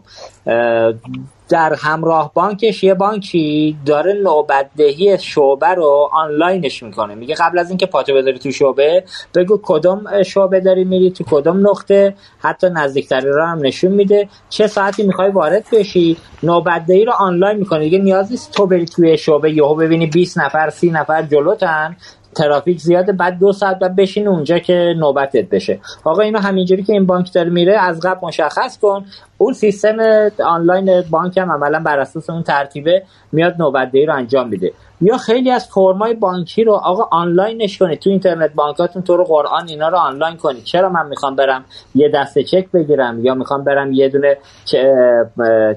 در 1.52 1.74
همراه 1.74 2.32
بانکش 2.34 2.84
یه 2.84 2.94
بانکی 2.94 3.78
داره 3.86 4.14
نوبتدهی 4.14 5.18
شعبه 5.20 5.68
رو 5.68 6.10
آنلاینش 6.14 6.84
می‌کنه. 6.84 7.16
میگه 7.16 7.36
قبل 7.36 7.60
از 7.60 7.70
اینکه 7.70 7.86
پاتو 7.86 8.14
بذاری 8.16 8.40
تو 8.40 8.52
شعبه 8.52 9.04
بگو 9.36 9.60
کدوم 9.64 10.24
شعبه 10.24 10.60
داری 10.60 10.84
میری 10.84 11.12
تو 11.12 11.24
کدوم 11.30 11.68
نقطه 11.68 12.16
حتی 12.40 12.68
نزدیکتری 12.70 13.30
رو 13.30 13.46
هم 13.46 13.60
نشون 13.62 13.92
میده. 13.92 14.30
چه 14.50 14.68
ساعتی 14.68 15.04
می‌خوای 15.04 15.30
وارد 15.32 15.66
بشی 15.72 16.18
نوبتدهی 16.44 17.06
رو 17.06 17.12
آنلاین 17.20 17.58
می‌کنه 17.58 17.80
دیگه 17.80 17.98
نیاز 17.98 18.32
نیست 18.32 18.52
تو 18.52 18.66
بری 18.66 18.86
توی 18.86 19.18
شعبه 19.18 19.52
یهو 19.52 19.76
ببینی 19.76 20.08
20 20.08 20.40
نفر 20.40 20.70
30 20.70 20.92
نفر 20.92 21.22
جلوتن. 21.22 21.96
ترافیک 22.36 22.80
زیاده 22.80 23.12
بعد 23.12 23.40
دو 23.40 23.54
ساعت 23.54 23.80
بعد 23.80 23.96
بشین 23.96 24.28
اونجا 24.28 24.60
که 24.60 24.94
نوبتت 24.98 25.50
بشه. 25.50 25.80
آقا 26.04 26.22
اینو 26.22 26.40
همینجوری 26.40 26.84
که 26.84 26.94
این 26.94 27.06
بانک 27.06 27.34
داره 27.34 27.50
میره 27.50 27.80
از 27.80 28.00
قبل 28.00 28.28
مشخص 28.28 28.78
کن. 28.78 29.06
اون 29.42 29.54
سیستم 29.54 29.98
آنلاین 30.46 31.04
بانک 31.10 31.38
هم 31.38 31.52
عملا 31.52 31.80
بر 31.80 32.00
اساس 32.00 32.30
اون 32.30 32.44
ترتیبه 32.44 33.04
میاد 33.32 33.56
نوبتدهی 33.60 34.06
رو 34.06 34.16
انجام 34.16 34.48
میده. 34.48 34.74
یا 35.02 35.18
خیلی 35.18 35.52
از 35.52 35.68
فرمای 35.68 36.14
بانکی 36.14 36.64
رو 36.64 36.74
آقا 36.74 37.04
آنلاینش 37.12 37.78
کنید. 37.78 38.00
تو 38.00 38.10
اینترنت 38.10 38.54
بانکاتون 38.54 39.02
تو 39.02 39.18
رو 39.18 39.24
قرآن 39.24 39.68
اینا 39.68 39.90
رو 39.90 39.98
آنلاین 39.98 40.38
کنید. 40.38 40.64
چرا 40.64 40.90
من 40.90 41.08
می‌خوام 41.08 41.36
برم 41.36 41.66
یه 41.96 42.12
دسته 42.14 42.44
چک 42.44 42.72
بگیرم 42.72 43.26
یا 43.26 43.34
می‌خوام 43.34 43.64
برم 43.64 43.92
یه 43.92 44.10
دونه 44.10 44.38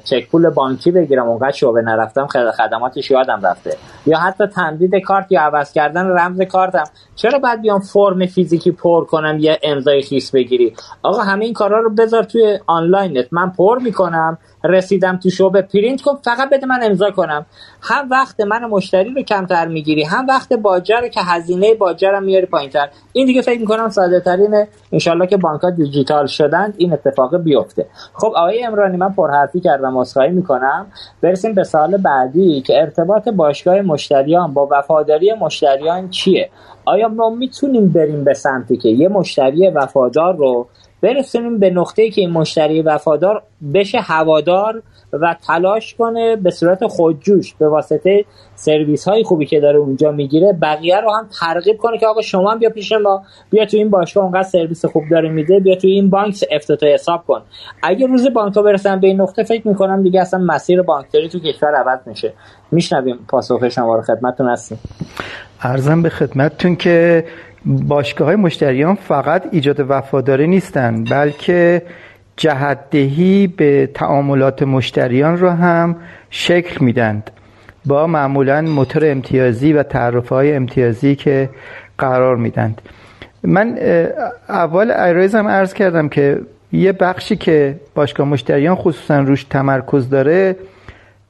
چک 0.05 0.31
پول 0.31 0.51
بانکی 0.51 0.91
بگیرم؟ 0.91 1.29
اونقدر 1.29 1.51
شعبه 1.51 1.83
نرفتم 1.83 2.27
خدماتش 2.27 3.11
یادم 3.11 3.41
رفته. 3.43 3.77
یا 4.07 4.19
حتی 4.19 4.47
تمدید 4.47 4.95
کارت 4.97 5.33
یا 5.33 5.41
عوض 5.41 5.73
کردن 5.73 6.07
رمز 6.07 6.41
کارتم. 6.43 6.85
چرا 7.17 7.39
بعد 7.39 7.63
بیام 7.63 7.81
فرم 7.81 8.27
فیزیکی 8.27 8.73
پر 8.73 9.05
کنم 9.05 9.39
یه 9.41 9.59
امضای 9.63 10.03
خیس 10.03 10.31
بگیری؟ 10.31 10.75
آقا 11.03 11.23
همه 11.23 11.45
این 11.45 11.55
کارا 11.55 11.81
رو 11.81 11.91
بذار 11.91 12.23
توی 12.23 12.59
آنلاینت. 12.67 13.27
من 13.33 13.51
پر 13.59 13.79
می‌کنم. 13.79 14.39
رسیدم 14.65 15.17
تو 15.23 15.31
شعبه 15.31 15.63
پرینت. 15.63 16.03
کن 16.03 16.15
فقط 16.25 16.51
بده 16.51 16.67
من 16.67 16.81
امضا 16.83 17.11
کنم. 17.11 17.47
هم 17.83 18.09
وقت 18.11 18.41
من 18.41 18.65
مشتری 18.65 19.15
رو 19.15 19.23
کمتر 19.23 19.69
می‌گیری 19.69 20.03
هم 20.03 20.27
وقت 20.27 20.53
باجه 20.53 20.86
رو 20.86 21.09
که 21.09 21.21
هزینه 21.25 21.75
باجه 21.75 22.03
رم 22.03 22.23
میاری 22.23 22.47
پایینتر. 22.47 22.89
این 23.13 23.27
دیگه 23.27 23.43
فکر 23.43 23.61
می‌کنم 23.61 23.89
ساده 23.89 24.21
ترینه 24.21 24.69
انشالله 24.93 25.27
که 25.27 25.37
بانک 25.37 25.61
ها 25.61 25.71
دیجیتال 25.71 26.27
شدن 26.27 26.75
این 26.77 26.93
اتفاق 26.93 27.37
بیفته. 27.37 27.87
خب 28.15 28.33
آقای 28.37 28.65
امرانی 28.65 28.97
من 28.97 29.13
پرحرفی 29.13 29.61
کردم 29.61 29.97
عذرخواهی 29.97 30.31
می‌کنم. 30.31 30.87
برسیم 31.21 31.55
به 31.55 31.65
سال 31.65 31.97
بعدی 31.97 32.61
که 32.61 32.81
ارتباط 32.81 33.29
باشگاه 33.29 33.81
مشتریان 33.81 34.55
با 34.55 34.69
وفاداری 34.71 35.33
مشتریان 35.33 36.11
چیه؟ 36.11 36.51
آیا 36.85 37.09
ما 37.09 37.31
می‌تونیم 37.31 37.89
بریم 37.89 38.25
به 38.25 38.35
سمتی 38.35 38.77
که 38.77 38.89
یه 38.89 39.09
مشتری 39.09 39.69
وفادار 39.69 40.37
رو 40.37 40.67
برسونیم 41.05 41.59
به 41.59 41.71
نقطه 41.71 42.11
که 42.11 42.21
این 42.21 42.31
مشتری 42.31 42.83
وفادار 42.83 43.43
بشه 43.75 44.01
هوادار 44.01 44.83
و 45.13 45.37
تلاش 45.47 45.95
کنه 45.95 46.37
به 46.37 46.51
صورت 46.51 46.87
خودجوش 46.87 47.55
به 47.55 47.69
واسطه 47.69 48.25
سرویس 48.55 49.09
های 49.09 49.25
خوبی 49.25 49.47
که 49.47 49.61
داره 49.61 49.79
اونجا 49.79 50.13
می‌گیره 50.13 50.53
بقیه 50.63 51.01
رو 51.01 51.11
هم 51.11 51.29
ترغیب 51.41 51.77
کنه 51.77 51.99
که 51.99 52.07
آقا 52.07 52.23
شما 52.23 52.55
بیا 52.55 52.71
پیش 52.71 52.93
ما 52.93 53.23
بیا 53.51 53.65
تو 53.65 53.77
این 53.77 53.91
باشگاه 53.91 54.25
اونقدر 54.25 54.43
سرویس 54.43 54.85
خوب 54.85 55.03
داره 55.11 55.29
میده 55.29 55.61
بیا 55.61 55.77
تو 55.77 55.87
این 55.87 56.11
بانک 56.11 56.45
افتتاح 56.51 56.91
حساب 56.91 57.25
کن. 57.27 57.43
اگه 57.83 58.07
روز 58.07 58.29
بانک 58.29 58.57
ها 58.57 58.63
برسن 58.63 59.01
به 59.01 59.07
این 59.07 59.21
نقطه 59.21 59.43
فکر 59.43 59.69
می‌کنم 59.69 60.03
دیگه 60.03 60.21
اصلا 60.21 60.41
مسیر 60.41 60.83
بانکداری 60.83 61.29
تو 61.29 61.39
کشور 61.39 61.75
عوض 61.75 61.99
میشه 62.07 62.33
میشنویم 62.73 63.19
پاسخ 63.29 63.69
شما 63.69 63.97
رو 63.97 64.03
خدمتتون 64.03 64.49
هستیم. 64.49 64.79
ارزم 65.63 66.03
به 66.03 66.09
خدمتتون 66.09 66.77
که 66.77 67.25
باشگاه 67.67 68.27
های 68.27 68.37
مشتریان 68.37 68.95
فقط 68.95 69.43
ایجاد 69.53 69.91
وفاداری 69.91 70.47
نیستند 70.47 71.11
بلکه 71.11 71.83
جهتدهی 72.37 73.47
به 73.47 73.91
تعاملات 73.95 74.63
مشتریان 74.63 75.39
را 75.39 75.53
هم 75.53 75.97
شکل 76.31 76.85
میدند 76.85 77.31
با 77.87 78.07
معمولا 78.07 78.61
موتور 78.63 79.11
امتیازی 79.11 79.73
و 79.73 79.83
تعرف 79.83 80.29
های 80.29 80.53
امتیازی 80.53 81.17
که 81.17 81.51
قرار 81.99 82.37
میدند 82.37 82.83
من 83.43 83.79
اول 84.49 84.91
عرایضم 84.91 85.49
عرض 85.49 85.75
کردم 85.75 86.09
که 86.09 86.41
یه 86.73 86.93
بخشی 86.93 87.37
که 87.37 87.81
باشگاه 87.95 88.29
مشتریان 88.29 88.75
خصوصا 88.77 89.21
روش 89.21 89.45
تمرکز 89.45 90.09
داره 90.09 90.57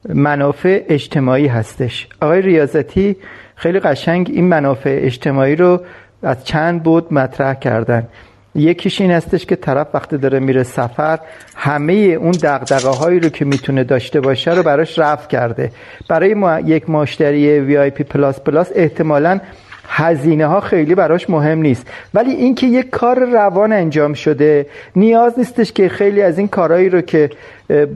منافع 0.09 0.83
اجتماعی 0.89 1.47
هستش. 1.47 2.07
آقای 2.21 2.41
ریاضتی 2.41 3.15
خیلی 3.55 3.79
قشنگ 3.79 4.31
این 4.33 4.45
منافع 4.45 4.99
اجتماعی 5.01 5.55
رو 5.55 5.81
از 6.23 6.43
چند 6.43 6.83
بعد 6.83 7.13
مطرح 7.13 7.53
کردن. 7.53 8.07
یکیش 8.55 9.01
این 9.01 9.11
هستش 9.11 9.45
که 9.45 9.55
طرف 9.55 9.87
وقتی 9.93 10.17
داره 10.17 10.39
میره 10.39 10.63
سفر 10.63 11.19
همه 11.55 11.93
اون 11.93 12.31
دغدغه 12.31 12.89
هایی 12.89 13.19
رو 13.19 13.29
که 13.29 13.45
می‌تونه 13.45 13.83
داشته 13.83 14.21
باشه 14.21 14.53
رو 14.53 14.63
براش 14.63 14.99
رفع 14.99 15.27
کرده. 15.27 15.71
برای 16.09 16.33
ما 16.33 16.59
یک 16.59 16.89
مشتری 16.89 17.59
VIP 17.59 18.03
plus 18.03 18.39
plus 18.39 18.71
احتمالا 18.75 19.39
هزینه 19.87 20.45
ها 20.45 20.59
خیلی 20.59 20.95
براش 20.95 21.29
مهم 21.29 21.59
نیست. 21.59 21.87
ولی 22.13 22.31
اینکه 22.31 22.67
یک 22.67 22.89
کار 22.89 23.19
روان 23.19 23.73
انجام 23.73 24.13
شده 24.13 24.65
نیاز 24.95 25.33
نیستش 25.37 25.71
که 25.71 25.89
خیلی 25.89 26.21
از 26.21 26.37
این 26.37 26.47
کارهایی 26.47 26.89
رو 26.89 27.01
که 27.01 27.29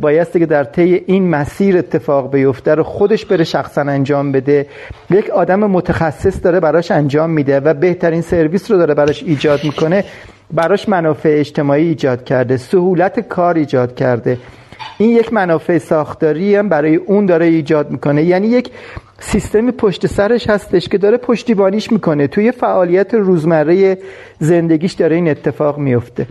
بایسته 0.01 0.39
که 0.39 0.45
در 0.45 0.63
طی 0.63 1.03
این 1.05 1.29
مسیر 1.29 1.77
اتفاق 1.77 2.31
بیفته 2.31 2.75
رو 2.75 2.83
خودش 2.83 3.25
بره 3.25 3.43
شخصا 3.43 3.81
انجام 3.81 4.31
بده 4.31 4.65
یک 5.09 5.29
آدم 5.29 5.59
متخصص 5.59 6.43
داره 6.43 6.59
براش 6.59 6.91
انجام 6.91 7.29
میده 7.29 7.59
و 7.59 7.73
بهترین 7.73 8.21
سرویس 8.21 8.71
رو 8.71 8.77
داره 8.77 8.93
براش 8.93 9.23
ایجاد 9.23 9.63
می‌کنه 9.63 10.03
براش 10.53 10.89
منافع 10.89 11.35
اجتماعی 11.39 11.87
ایجاد 11.87 12.23
کرده 12.23 12.57
سهولت 12.57 13.19
کار 13.19 13.55
ایجاد 13.55 13.95
کرده. 13.95 14.37
این 14.97 15.09
یک 15.09 15.33
منافع 15.33 15.77
ساختاری 15.77 16.55
هم 16.55 16.69
برای 16.69 16.95
اون 16.95 17.25
داره 17.25 17.45
ایجاد 17.45 17.91
می‌کنه. 17.91 18.23
یعنی 18.23 18.47
یک 18.47 18.69
سیستمی 19.19 19.71
پشت 19.71 20.07
سرش 20.07 20.49
هستش 20.49 20.89
که 20.89 20.97
داره 20.97 21.17
پشتیبانیش 21.17 21.91
می‌کنه. 21.91 22.27
توی 22.27 22.51
فعالیت 22.51 23.13
روزمره 23.13 23.97
زندگیش 24.39 24.93
داره 24.93 25.15
این 25.15 25.29
اتفاق 25.29 25.77
میفته 25.77 26.27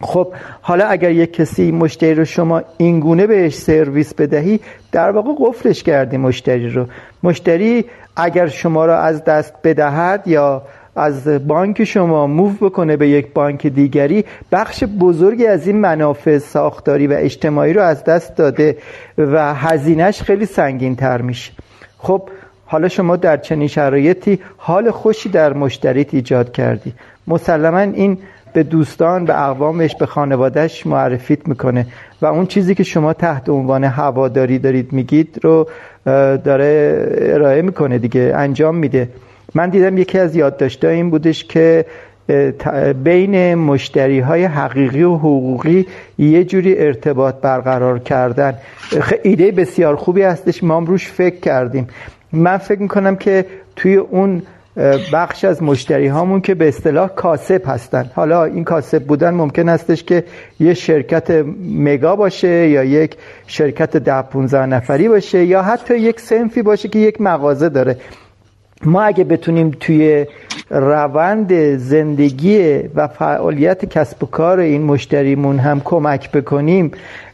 خب 0.00 0.34
حالا 0.60 0.86
اگر 0.86 1.10
یک 1.10 1.32
کسی 1.32 1.72
مشتری 1.72 2.14
رو 2.14 2.24
شما 2.24 2.62
اینگونه 2.76 3.26
بهش 3.26 3.54
سرویس 3.54 4.14
بدهی 4.14 4.60
در 4.92 5.10
واقع 5.10 5.30
قفلش 5.38 5.82
کردی 5.82 6.16
مشتری 6.16 6.68
رو. 6.68 6.86
مشتری 7.22 7.84
اگر 8.16 8.48
شما 8.48 8.86
را 8.86 8.98
از 8.98 9.24
دست 9.24 9.54
بدهد 9.64 10.28
یا 10.28 10.62
از 10.96 11.46
بانک 11.46 11.84
شما 11.84 12.26
موو 12.26 12.52
بکنه 12.52 12.96
به 12.96 13.08
یک 13.08 13.32
بانک 13.32 13.66
دیگری 13.66 14.24
بخش 14.52 14.84
بزرگی 14.84 15.46
از 15.46 15.66
این 15.66 15.76
منافع 15.76 16.38
ساختاری 16.38 17.06
و 17.06 17.12
اجتماعی 17.18 17.72
رو 17.72 17.82
از 17.82 18.04
دست 18.04 18.36
داده 18.36 18.76
و 19.18 19.54
هزینهش 19.54 20.22
خیلی 20.22 20.46
سنگین 20.46 20.96
تر 20.96 21.22
میشه. 21.22 21.52
خب 22.04 22.22
حالا 22.66 22.88
شما 22.88 23.16
در 23.16 23.36
چنین 23.36 23.68
شرایطی 23.68 24.38
حال 24.56 24.90
خوشی 24.90 25.28
در 25.28 25.52
مشتریت 25.52 26.14
ایجاد 26.14 26.52
کردی. 26.52 26.92
مسلما 27.26 27.78
این 27.78 28.18
به 28.52 28.62
دوستان 28.62 29.24
به 29.24 29.42
اقوامش 29.48 29.96
به 29.96 30.06
خانوادهش 30.06 30.86
معرفیت 30.86 31.48
می‌کنه 31.48 31.86
و 32.22 32.26
اون 32.26 32.46
چیزی 32.46 32.74
که 32.74 32.82
شما 32.82 33.12
تحت 33.12 33.48
عنوان 33.48 33.84
هواداری 33.84 34.58
دارید 34.58 34.92
میگید 34.92 35.38
رو 35.42 35.68
داره 36.44 37.08
ارائه 37.18 37.62
می‌کنه 37.62 37.98
دیگه 37.98 38.32
انجام 38.36 38.76
میده. 38.76 39.08
من 39.54 39.70
دیدم 39.70 39.98
یکی 39.98 40.18
از 40.18 40.36
یادداشت‌ها 40.36 40.90
این 40.90 41.10
بودش 41.10 41.44
که 41.44 41.86
بین 43.04 43.54
مشتری 43.54 44.20
های 44.20 44.44
حقیقی 44.44 45.02
و 45.02 45.14
حقوقی 45.14 45.86
یه 46.18 46.44
جوری 46.44 46.78
ارتباط 46.78 47.34
برقرار 47.34 47.98
کردن. 47.98 48.54
ایده 49.22 49.50
بسیار 49.50 49.96
خوبی 49.96 50.22
هستش. 50.22 50.64
ما 50.64 50.78
روش 50.78 51.06
فکر 51.08 51.40
کردیم. 51.40 51.86
من 52.32 52.56
فکر 52.56 52.82
می‌کنم 52.82 53.16
که 53.16 53.44
توی 53.76 53.96
اون 53.96 54.42
بخش 55.12 55.44
از 55.44 55.62
مشتری 55.62 56.06
هامون 56.06 56.40
که 56.40 56.54
به 56.54 56.68
اصطلاح 56.68 57.08
کاسب 57.08 57.62
هستن. 57.66 58.10
حالا 58.14 58.44
این 58.44 58.64
کاسب 58.64 59.04
بودن 59.04 59.34
ممکن 59.34 59.68
هستش 59.68 60.04
که 60.04 60.24
یه 60.60 60.74
شرکت 60.74 61.44
مگا 61.60 62.16
باشه 62.16 62.68
یا 62.68 62.84
یک 62.84 63.16
شرکت 63.46 63.96
ده 63.96 64.22
15 64.22 64.66
نفری 64.66 65.08
باشه 65.08 65.44
یا 65.44 65.62
حتی 65.62 65.98
یک 65.98 66.20
سنفی 66.20 66.62
باشه 66.62 66.88
که 66.88 66.98
یک 66.98 67.20
مغازه 67.20 67.68
داره. 67.68 67.96
ما 68.84 69.02
اگه 69.02 69.24
بتونیم 69.24 69.70
توی 69.80 70.26
روند 70.70 71.76
زندگی 71.76 72.78
و 72.94 73.08
فعالیت 73.08 73.84
کسب 73.84 74.22
و 74.22 74.26
کار 74.26 74.58
این 74.60 74.82
مشتریمون 74.82 75.58
هم 75.58 75.80
کمک 75.84 76.32
بکنیم 76.32 76.90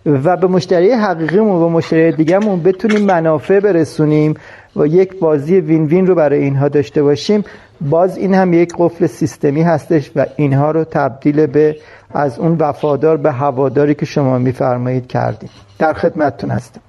و 0.07 0.36
به 0.36 0.47
مشتری 0.47 0.93
حقیقیمون 0.93 1.62
و 1.62 1.69
مشتری 1.69 2.12
دیگهمون 2.12 2.62
بتونیم 2.62 3.01
منافع 3.01 3.61
برسونیم 3.61 4.35
و 4.77 4.86
یک 4.86 5.19
بازی 5.19 5.61
وین 5.61 5.85
وین 5.85 6.07
رو 6.07 6.15
برای 6.15 6.43
اینها 6.43 6.69
داشته 6.69 7.02
باشیم. 7.02 7.44
باز 7.81 8.16
این 8.16 8.35
هم 8.35 8.52
یک 8.52 8.73
قفل 8.78 9.07
سیستمی 9.07 9.62
هستش 9.62 10.11
و 10.16 10.27
اینها 10.36 10.70
رو 10.70 10.85
تبدیل 10.85 11.47
به 11.47 11.77
از 12.11 12.39
اون 12.39 12.57
وفادار 12.59 13.16
به 13.16 13.32
هواداری 13.32 13.94
که 13.94 14.07
شما 14.07 14.39
میفرمایید 14.39 15.07
کردیم. 15.07 15.51
در 15.78 15.93
خدمتتون 15.93 16.51
هستم. 16.51 16.81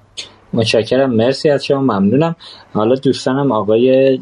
متشکرم. 0.52 1.10
مرسی 1.10 1.50
از 1.50 1.64
شما. 1.64 1.80
ممنونم. 1.80 2.36
حالا 2.72 2.94
دوستانم 2.94 3.52
آقای 3.52 4.18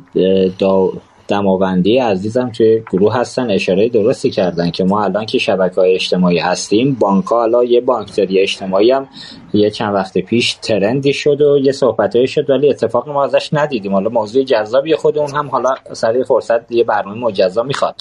دا... 0.58 0.90
دماوندی 1.30 1.98
عزیزم 1.98 2.50
توی 2.50 2.82
گروه 2.92 3.16
هستن 3.16 3.50
اشاره 3.50 3.88
درستی 3.88 4.30
کردن 4.30 4.70
که 4.70 4.84
ما 4.84 5.04
الان 5.04 5.26
که 5.26 5.38
شبکه 5.38 5.74
های 5.74 5.94
اجتماعی 5.94 6.38
هستیم 6.38 6.96
بانک 7.00 7.24
ها 7.24 7.42
الان 7.42 7.66
یه 7.66 7.80
بانکداری 7.80 8.38
اجتماعی 8.38 8.90
هم 8.90 9.08
یه 9.52 9.70
چند 9.70 9.94
وقت 9.94 10.18
پیش 10.18 10.54
trend 10.54 11.02
ی 11.02 11.12
شد 11.12 11.40
و 11.40 11.58
یه 11.58 11.72
صحبت 11.72 12.26
شد 12.26 12.50
ولی 12.50 12.70
اتفاق 12.70 13.08
ما 13.08 13.24
ازش 13.24 13.48
ندیدیم. 13.52 13.92
حالا 13.92 14.08
موضوع 14.08 14.42
جذابی 14.42 14.94
خود 14.94 15.18
اون 15.18 15.30
هم 15.30 15.48
حالا 15.48 15.74
سر 15.92 16.22
فرصت 16.22 16.72
یه 16.72 16.84
برنامه 16.84 17.18
مجزا 17.18 17.62
می‌خواد. 17.62 17.94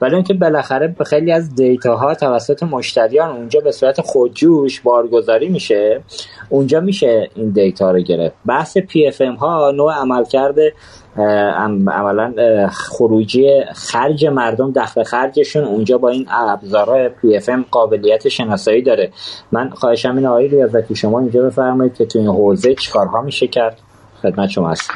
ولی 0.00 0.14
اینکه 0.14 0.34
بالاخره 0.34 0.96
خیلی 1.06 1.32
از 1.32 1.54
data 1.54 1.96
ها 1.96 2.14
توسط 2.14 2.62
مشتریان 2.62 3.30
اونجا 3.30 3.60
به 3.60 3.72
صورت 3.72 4.00
خودجوش 4.00 4.80
بارگذاری 4.80 5.48
میشه 5.48 6.02
اونجا 6.48 6.80
میشه 6.80 7.30
این 7.34 7.50
data 7.50 7.90
رو 7.90 8.00
گرفت. 8.00 8.34
بحث 8.46 8.78
PFM 8.78 9.34
ها 9.34 9.70
نوع 9.70 9.92
عمل 9.92 10.24
کرده 10.24 10.72
عملا 11.16 12.34
خروجی 12.68 13.64
خرج 13.74 14.26
مردم 14.26 14.72
دخل 14.72 15.02
خرجشون 15.02 15.64
اونجا 15.64 15.98
با 15.98 16.08
این 16.08 16.26
ابزارهای 16.30 17.08
PFM 17.08 17.64
قابلیت 17.70 18.28
شناسایی 18.28 18.82
داره. 18.82 19.12
من 19.52 19.70
خواهشم 19.70 20.16
این 20.16 20.26
آقای 20.26 20.48
ریاضتی 20.48 20.94
شما 20.94 21.20
اینجا 21.20 21.42
بفرمایید 21.42 21.94
که 21.94 22.04
تو 22.04 22.18
این 22.18 22.28
حوزه 22.28 22.74
چیکارها 22.74 23.22
میشه 23.22 23.46
کرد؟ 23.46 23.78
خدمت 24.22 24.48
شما 24.48 24.70
هست 24.70 24.90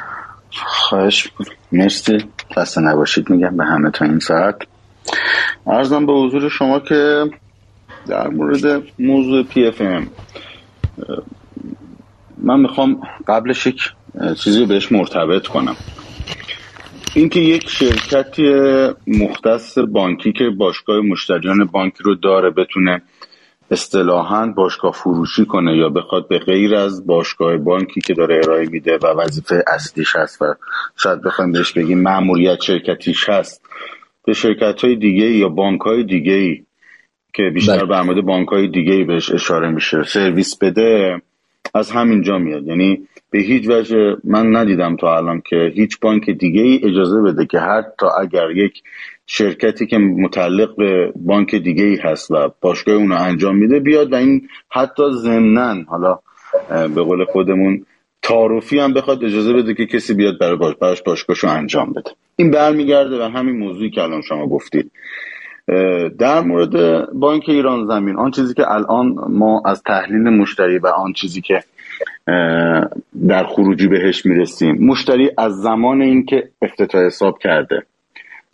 خواهش 0.64 1.30
مرسی. 1.72 2.18
دست 2.56 2.78
نباشید 2.78 3.30
میگم 3.30 3.56
به 3.56 3.64
همه 3.64 3.90
تا 3.90 4.05
این 4.05 4.18
ساعت. 4.18 4.56
ارزم 5.66 6.06
به 6.06 6.12
حضور 6.12 6.48
شما 6.48 6.80
که 6.80 7.24
در 8.06 8.28
مورد 8.28 8.82
موضوع 8.98 9.43
پی 9.43 9.66
اف 9.66 9.80
ام 9.80 10.09
من 12.38 12.60
می‌خوام 12.60 13.01
قبلش 13.28 13.66
یک 13.66 13.80
چیزی 14.44 14.66
بهش 14.66 14.93
مرتبط 14.93 15.47
کنم. 15.47 15.76
اینکه 17.16 17.40
یک 17.40 17.68
شرکتی 17.68 18.43
مختص 19.06 19.78
بانکی 19.78 20.32
که 20.32 20.51
باشگاه 20.51 21.01
مشتریان 21.01 21.64
بانکی 21.64 22.02
رو 22.05 22.14
داره 22.14 22.51
بتونه 22.51 23.02
اصطلاحا 23.70 24.47
باشگاه 24.47 24.93
فروشی 24.93 25.44
کنه 25.44 25.76
یا 25.76 25.88
بخواد 25.88 26.28
به 26.28 26.38
غیر 26.38 26.74
از 26.74 27.06
باشگاه 27.06 27.56
بانکی 27.56 28.01
که 28.01 28.14
داره 28.14 28.40
ارائه 28.44 28.68
میده 28.68 28.98
و 29.02 29.06
وظیفه 29.06 29.64
اصلیش 29.66 30.16
هست 30.16 30.43
و 30.43 30.55
شاید 30.97 31.22
بخوایم 31.22 31.52
بهش 31.52 31.72
بگیم 31.72 31.98
معمولیت 31.98 32.60
شرکتیش 32.60 33.28
هست 33.28 33.62
به 34.24 34.32
شرکت 34.32 34.84
های 34.84 34.97
دیگه 34.97 35.26
یا 35.26 35.48
بانک 35.48 35.80
های 35.80 36.05
دیگه 36.05 36.32
ای 36.32 36.62
که 37.34 37.43
بیشتر 37.55 37.84
بله. 37.84 37.86
به 37.86 38.02
مورد 38.02 38.24
بانک 38.24 38.48
های 38.48 38.68
دیگه 38.68 38.93
ای 38.93 39.05
بهش 39.05 39.32
اشاره 39.32 39.70
میشه 39.70 40.02
سرویس 40.02 40.59
بده 40.59 41.22
از 41.74 41.90
همینجا 41.90 42.38
میاد 42.38 42.66
یعنی 42.66 43.09
به 43.36 43.42
هیچ 43.42 43.68
وجه 43.68 44.16
من 44.24 44.56
ندیدم 44.56 44.96
تا 44.96 45.16
الان 45.16 45.42
که 45.50 45.72
هیچ 45.74 46.00
بانک 46.00 46.30
دیگه 46.30 46.62
ای 46.62 46.80
اجازه 46.84 47.20
بده 47.20 47.46
که 47.46 47.58
حتی 47.58 48.06
اگر 48.20 48.50
یک 48.50 48.82
شرکتی 49.26 49.86
که 49.86 49.98
متعلق 49.98 50.76
به 50.76 51.12
بانک 51.16 51.54
دیگه 51.54 51.84
ای 51.84 51.96
هست 51.96 52.30
و 52.30 52.50
باشگاه 52.60 52.94
اونو 52.94 53.14
انجام 53.14 53.56
میده 53.56 53.80
بیاد 53.80 54.12
و 54.12 54.16
این 54.16 54.48
حتی 54.70 55.02
ضمنا 55.12 55.82
حالا 55.88 56.18
به 56.68 57.02
قول 57.02 57.24
خودمون 57.24 57.86
تعارفی 58.22 58.78
هم 58.78 58.94
بخواد 58.94 59.24
اجازه 59.24 59.52
بده 59.52 59.74
که 59.74 59.86
کسی 59.86 60.14
بیاد 60.14 60.38
برای 60.38 60.56
باش 60.56 60.74
براش 60.74 61.02
باشگاهشو 61.02 61.48
انجام 61.48 61.92
بده. 61.92 62.10
این 62.36 62.50
برمیگرده 62.50 63.24
و 63.24 63.28
همین 63.30 63.56
موضوعی 63.56 63.90
که 63.90 64.02
الان 64.02 64.22
شما 64.22 64.46
گفتید. 64.46 64.90
در 66.18 66.40
مورد 66.40 67.06
بانک 67.12 67.44
ایران 67.48 67.86
زمین 67.86 68.16
آن 68.16 68.30
چیزی 68.30 68.54
که 68.54 68.70
الان 68.70 69.14
ما 69.28 69.62
از 69.64 69.82
تحلیل 69.82 70.22
مشتری 70.22 70.78
و 70.78 70.86
آن 70.86 71.12
چیزی 71.12 71.40
که 71.40 71.62
در 73.28 73.44
خروجی 73.47 73.89
بهش 73.89 74.27
می‌رسیم. 74.27 74.77
مشتری 74.81 75.31
از 75.39 75.52
زمان 75.52 76.02
اینکه 76.02 76.48
افتتاح 76.62 77.06
حساب 77.06 77.39
کرده 77.39 77.82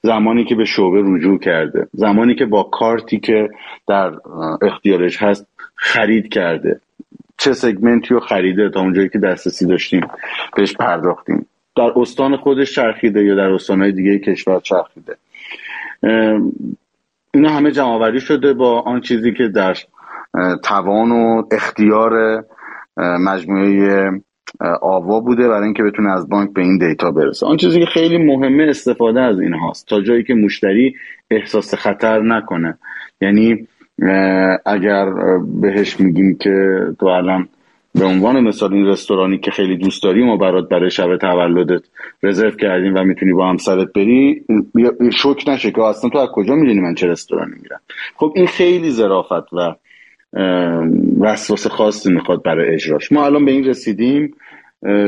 زمانی 0.02 0.44
که 0.44 0.54
به 0.54 0.64
شعبه 0.64 1.02
رجوع 1.04 1.38
کرده 1.38 1.88
زمانی 1.92 2.34
که 2.34 2.46
با 2.46 2.62
کارتی 2.62 3.20
که 3.20 3.48
در 3.88 4.12
اختیارش 4.62 5.22
هست 5.22 5.46
خرید 5.74 6.28
کرده. 6.28 6.80
چه 7.38 7.52
سگمنتی 7.52 8.14
رو 8.14 8.20
خریده 8.20 8.70
تا 8.70 8.80
اونجایی 8.80 9.08
که 9.08 9.18
دسترسی 9.18 9.66
داشتیم 9.66 10.06
بهش 10.56 10.76
پرداختیم. 10.76 11.46
در 11.76 11.92
استان 11.96 12.36
خودش 12.36 12.74
چرخیده 12.74 13.24
یا 13.24 13.34
در 13.34 13.50
استانهای 13.50 13.92
دیگه 13.92 14.18
کشور 14.18 14.60
چرخیده. 14.60 15.16
اینا 17.34 17.50
همه 17.50 17.70
جمعآوری 17.70 18.20
شده 18.20 18.52
با 18.52 18.80
آن 18.80 19.00
چیزی 19.00 19.32
که 19.32 19.48
در 19.48 19.76
توان 20.64 21.12
و 21.12 21.42
اختیار 21.52 22.44
مجموعه 22.96 24.10
آوا 24.82 25.20
بوده 25.20 25.48
برای 25.48 25.64
اینکه 25.64 25.82
بتونه 25.82 26.12
از 26.12 26.28
بانک 26.28 26.52
به 26.52 26.62
این 26.62 26.78
دیتا 26.78 27.10
برسه. 27.10 27.46
آن 27.46 27.56
چیزی 27.56 27.80
که 27.80 27.86
خیلی 27.86 28.18
مهمه 28.18 28.66
استفاده 28.68 29.20
از 29.20 29.40
این 29.40 29.54
هاست. 29.54 29.88
تا 29.88 30.00
جایی 30.00 30.24
که 30.24 30.34
مشتری 30.34 30.94
احساس 31.30 31.74
خطر 31.74 32.22
نکنه. 32.22 32.78
یعنی 33.20 33.68
اگر 34.66 35.12
بهش 35.60 36.00
میگیم 36.00 36.36
که 36.40 36.78
تو 37.00 37.06
الان 37.06 37.48
به 37.94 38.04
عنوان 38.04 38.40
مثال 38.40 38.74
این 38.74 38.86
رستورانی 38.86 39.38
که 39.38 39.50
خیلی 39.50 39.76
دوست 39.76 40.02
داریم 40.02 40.28
و 40.28 40.36
برات 40.36 40.68
برای 40.68 40.90
شب 40.90 41.16
تولدت 41.16 41.82
رزرو 42.22 42.50
کردیم 42.50 42.94
و 42.94 43.04
می‌تونی 43.04 43.32
با 43.32 43.48
همسرت 43.48 43.92
بری 43.92 44.44
شک 45.12 45.48
نشه 45.48 45.70
که 45.70 45.82
اصلا 45.82 46.10
تو 46.10 46.18
از 46.18 46.28
کجا 46.32 46.54
می‌دونی 46.54 46.80
من 46.80 46.94
چه 46.94 47.06
رستورانی 47.06 47.54
میرم؟ 47.62 47.80
خب 48.16 48.32
این 48.36 48.46
خیلی 48.46 48.90
ظرافت 48.90 49.52
و 49.52 49.74
وسواس 51.20 51.66
خاصی 51.66 52.12
می‌خواد 52.12 52.42
برای 52.42 52.74
اجراش. 52.74 53.12
ما 53.12 53.26
الان 53.26 53.44
به 53.44 53.50
این 53.50 53.64
رسیدیم. 53.64 54.34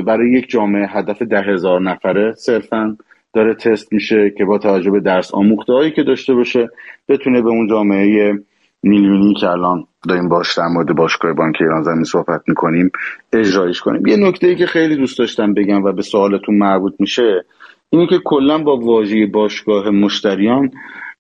برای 0.06 0.32
یک 0.32 0.48
جامعه 0.48 0.86
هدف 0.86 1.22
ده 1.22 1.40
هزار 1.40 1.80
نفره 1.80 2.32
صرفا 2.36 2.96
داره 3.34 3.54
تست 3.54 3.92
میشه 3.92 4.32
که 4.38 4.44
با 4.44 4.58
توجه 4.58 4.90
به 4.90 5.00
درس 5.00 5.34
آموخته 5.34 5.72
هایی 5.72 5.90
که 5.90 6.02
داشته 6.02 6.34
باشه 6.34 6.68
بتونه 7.08 7.42
به 7.42 7.48
اون 7.48 7.68
جامعه 7.68 8.38
میلیونی 8.82 9.34
که 9.34 9.50
الان 9.50 9.84
داریم 10.08 10.28
باش 10.28 10.58
در 10.58 10.66
مورد 10.66 10.96
باشگاه 10.96 11.32
بانک 11.32 11.56
ایران 11.60 11.82
زمین 11.82 12.04
صحبت 12.04 12.40
می‌کنیم 12.48 12.90
اجرایش 13.32 13.80
کنیم. 13.80 14.06
یه 14.06 14.16
نکته 14.16 14.46
ای 14.46 14.56
که 14.56 14.66
خیلی 14.66 14.96
دوست 14.96 15.18
داشتم 15.18 15.54
بگم 15.54 15.84
و 15.84 15.92
به 15.92 16.02
سوالتون 16.02 16.58
مربوط 16.58 16.94
میشه 16.98 17.44
اینه 17.90 18.06
که 18.06 18.18
کلا 18.24 18.58
با 18.58 18.76
واژه 18.76 19.26
باشگاه 19.26 19.90
مشتریان 19.90 20.70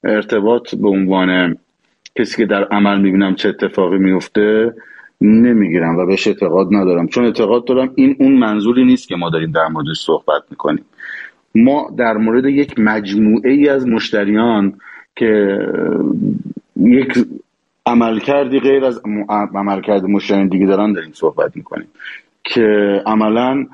ارتباط 0.04 0.74
به 0.74 0.88
عنوان 0.88 1.56
کسی 2.18 2.36
که 2.36 2.46
در 2.46 2.64
عمل 2.64 3.00
می‌بینم 3.00 3.34
چه 3.34 3.48
اتفاقی 3.48 3.98
میفته 3.98 4.74
نمی‌گیرم 5.20 5.96
و 5.96 6.06
بهش 6.06 6.26
اعتقاد 6.26 6.68
ندارم. 6.70 7.06
چون 7.06 7.24
اعتقاد 7.24 7.64
دارم 7.64 7.92
این 7.94 8.16
اون 8.20 8.32
منظوری 8.32 8.84
نیست 8.84 9.08
که 9.08 9.16
ما 9.16 9.30
داریم 9.30 9.50
در 9.50 9.68
موردش 9.68 10.00
صحبت 10.00 10.42
می‌کنیم. 10.50 10.84
ما 11.54 11.90
در 11.98 12.16
مورد 12.16 12.44
یک 12.44 12.78
مجموعه 12.78 13.50
ای 13.50 13.68
از 13.68 13.86
مشتریان 13.86 14.74
که 15.16 15.58
یک 16.76 17.26
عملکردی 17.86 18.60
غیر 18.60 18.84
از 18.84 19.02
عملکرد 19.54 20.04
مشتریان 20.04 20.48
دیگه 20.48 20.66
دارن 20.66 20.92
داریم 20.92 21.12
صحبت 21.12 21.56
می‌کنیم. 21.56 21.86
که 22.44 23.02
عملا 23.06 23.66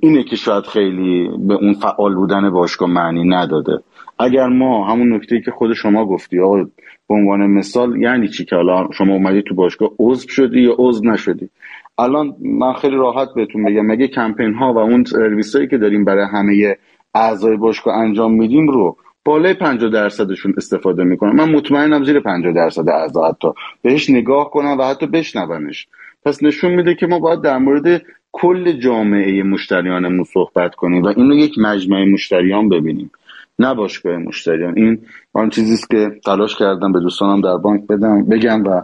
اینه 0.00 0.24
که 0.24 0.36
شاید 0.36 0.64
خیلی 0.64 1.30
به 1.38 1.54
اون 1.54 1.72
فعال 1.72 2.14
بودن 2.14 2.50
باشگاه 2.50 2.90
معنی 2.90 3.28
نداده. 3.28 3.78
اگر 4.18 4.46
ما 4.46 4.90
همون 4.92 5.12
نکته 5.12 5.40
که 5.40 5.50
خود 5.50 5.72
شما 5.72 6.06
گفتی 6.06 6.40
آقا 6.40 6.66
به 7.08 7.14
عنوان 7.14 7.46
مثال 7.46 8.02
یعنی 8.02 8.28
چی 8.28 8.44
که 8.44 8.56
حالا 8.56 8.88
شما 8.92 9.14
اومدی 9.14 9.42
تو 9.42 9.54
باشگاه 9.54 9.90
عضو 9.98 10.28
شدی 10.28 10.60
یا 10.60 10.74
عضو 10.78 11.10
نشدی؟ 11.10 11.50
الان 11.98 12.36
من 12.40 12.72
خیلی 12.72 12.96
راحت 12.96 13.28
بهتون 13.34 13.64
بگم 13.64 13.86
مگه 13.86 14.08
کمپین 14.08 14.54
ها 14.54 14.72
و 14.72 14.78
اون 14.78 15.04
سرویس 15.04 15.56
هایی 15.56 15.68
که 15.68 15.78
داریم 15.78 16.04
برای 16.04 16.26
همه 16.26 16.76
اعضای 17.14 17.56
باشگاه 17.56 17.94
انجام 17.94 18.32
میدیم 18.32 18.68
رو 18.68 18.96
بالای 19.24 19.54
50 19.54 19.90
درصدشون 19.90 20.54
استفاده 20.56 21.04
می‌کنن 21.04 21.32
من 21.32 21.50
مطمئنم 21.50 22.04
زیر 22.04 22.20
50 22.20 22.52
درصد 22.52 22.88
اعضا 22.88 23.28
حتی. 23.28 23.48
بهش 23.82 24.10
نگاه 24.10 24.50
کنم 24.50 24.78
و 24.78 24.82
حتی 24.82 25.06
بشنونش 25.06 25.88
پس 26.24 26.42
نشون 26.42 26.74
میده 26.74 26.94
که 26.94 27.06
ما 27.06 27.18
باید 27.18 27.40
در 27.40 27.58
مورد 27.58 28.02
کل 28.32 28.72
جامعه 28.72 29.42
مشتریانمون 29.42 30.24
صحبت 30.24 30.74
کنیم 30.74 31.02
و 31.02 31.06
اینو 31.06 31.34
یک 31.34 31.58
مجمع 31.58 32.04
مشتریان 32.04 32.68
ببینیم. 32.68 33.10
نه 33.58 33.74
باشگاه 33.74 34.16
مشتریان 34.16 34.74
این 34.76 34.98
آن 35.32 35.50
چیزیست 35.50 35.90
که 35.90 36.10
تلاش 36.24 36.56
کردم 36.56 36.92
به 36.92 37.00
دوستانم 37.00 37.40
در 37.40 37.56
بانک 37.56 37.86
بدم 37.86 38.24
بگم 38.24 38.64
و 38.64 38.82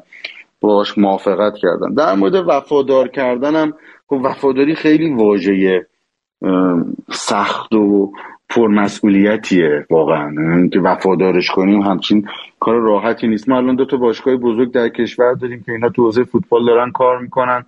باش 0.60 0.98
موافقت 0.98 1.54
کردم. 1.56 1.94
در 1.94 2.14
مورد 2.14 2.34
وفادار 2.34 3.08
کردنم 3.08 3.72
خب 4.06 4.20
وفاداری 4.24 4.74
خیلی 4.74 5.14
واژه 5.14 5.86
سخت 7.10 7.74
و 7.74 8.12
پرمسئولیتیه 8.48 9.86
واقعا. 9.90 10.68
که 10.72 10.80
وفادارش 10.80 11.50
کنیم 11.50 11.80
همچین 11.80 12.28
کار 12.60 12.80
راحتی 12.80 13.28
نیست. 13.28 13.48
ما 13.48 13.56
الان 13.56 13.76
دو 13.76 13.84
تا 13.84 13.96
باشگاه 13.96 14.36
بزرگ 14.36 14.72
در 14.72 14.88
کشور 14.88 15.34
داریم 15.34 15.62
که 15.66 15.72
اینا 15.72 15.88
تو 15.88 16.02
حوزه 16.02 16.24
فوتبال 16.24 16.66
دارن 16.66 16.90
کار 16.90 17.18
می‌کنن. 17.18 17.64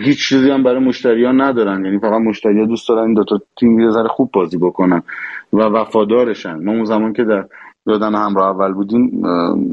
هیچ 0.00 0.28
چیزی 0.28 0.50
هم 0.50 0.62
برای 0.62 0.84
مشتریان 0.84 1.40
ندارن. 1.40 1.84
یعنی 1.84 1.98
فقط 1.98 2.20
مشتریان 2.20 2.68
دوست 2.68 2.88
دارن 2.88 3.02
این 3.02 3.14
دو 3.14 3.24
تا 3.24 3.40
تیم 3.60 3.80
یه 3.80 3.90
ذره 3.90 4.08
خوب 4.08 4.30
بازی 4.32 4.58
بکنن 4.58 5.02
و 5.52 5.56
وفادارشن. 5.56 6.64
ما 6.64 6.72
اون 6.72 6.84
زمان 6.84 7.12
که 7.12 7.24
در 7.24 7.44
یادم 7.86 8.14
همراه 8.14 8.48
اول 8.48 8.72
بودیم 8.72 9.22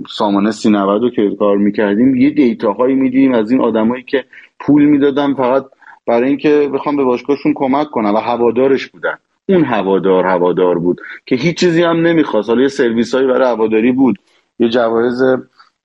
سامانه 0.09 0.51
سی 0.51 0.69
رو 0.69 1.09
که 1.09 1.35
کار 1.39 1.57
می‌کردیم 1.57 2.15
یه 2.15 2.29
دیتاهایی 2.29 2.95
میدیم 2.95 3.33
از 3.33 3.51
این 3.51 3.61
آدمایی 3.61 4.03
که 4.03 4.25
پول 4.59 4.85
می‌دادن 4.85 5.33
فقط 5.33 5.65
برای 6.07 6.29
اینکه 6.29 6.69
بخوام 6.73 6.95
به 6.95 7.03
باشگاهشون 7.03 7.53
کمک 7.55 7.87
کنن 7.87 8.09
و 8.09 8.17
هوادارش 8.17 8.87
بودن. 8.87 9.17
اون 9.49 9.63
هوادار 9.63 10.25
هوادار 10.25 10.79
بود 10.79 11.01
که 11.25 11.35
هیچ 11.35 11.57
چیزی 11.57 11.83
هم 11.83 12.07
نمی‌خواست. 12.07 12.49
حالا 12.49 12.61
یه 12.61 12.67
سرویس 12.67 13.15
هایی 13.15 13.27
برای 13.27 13.47
هواداری 13.47 13.91
بود. 13.91 14.15
یه 14.59 14.69
جوایز 14.69 15.23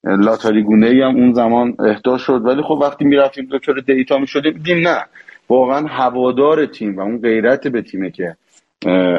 لاتاری 0.05 0.63
گونه 0.63 0.87
ای 0.87 1.03
هم 1.03 1.17
اون 1.17 1.33
زمان 1.33 1.77
اهدا 1.79 2.19
شد. 2.19 2.41
ولی 2.45 2.63
خب 2.63 2.79
وقتی 2.83 3.05
می‌رفتیم 3.05 3.49
دقیق‌تر 3.53 3.73
تو 3.73 3.88
data 3.88 4.19
می‌شدیم 4.19 4.53
دیدیم 4.53 4.89
نه. 4.89 5.05
واقعا 5.49 5.87
هوادار 5.87 6.67
تیم 6.67 6.97
و 6.97 7.01
اون 7.01 7.21
غیرت 7.21 7.69
به 7.69 7.83
تیمه 7.83 8.11
که 8.11 8.37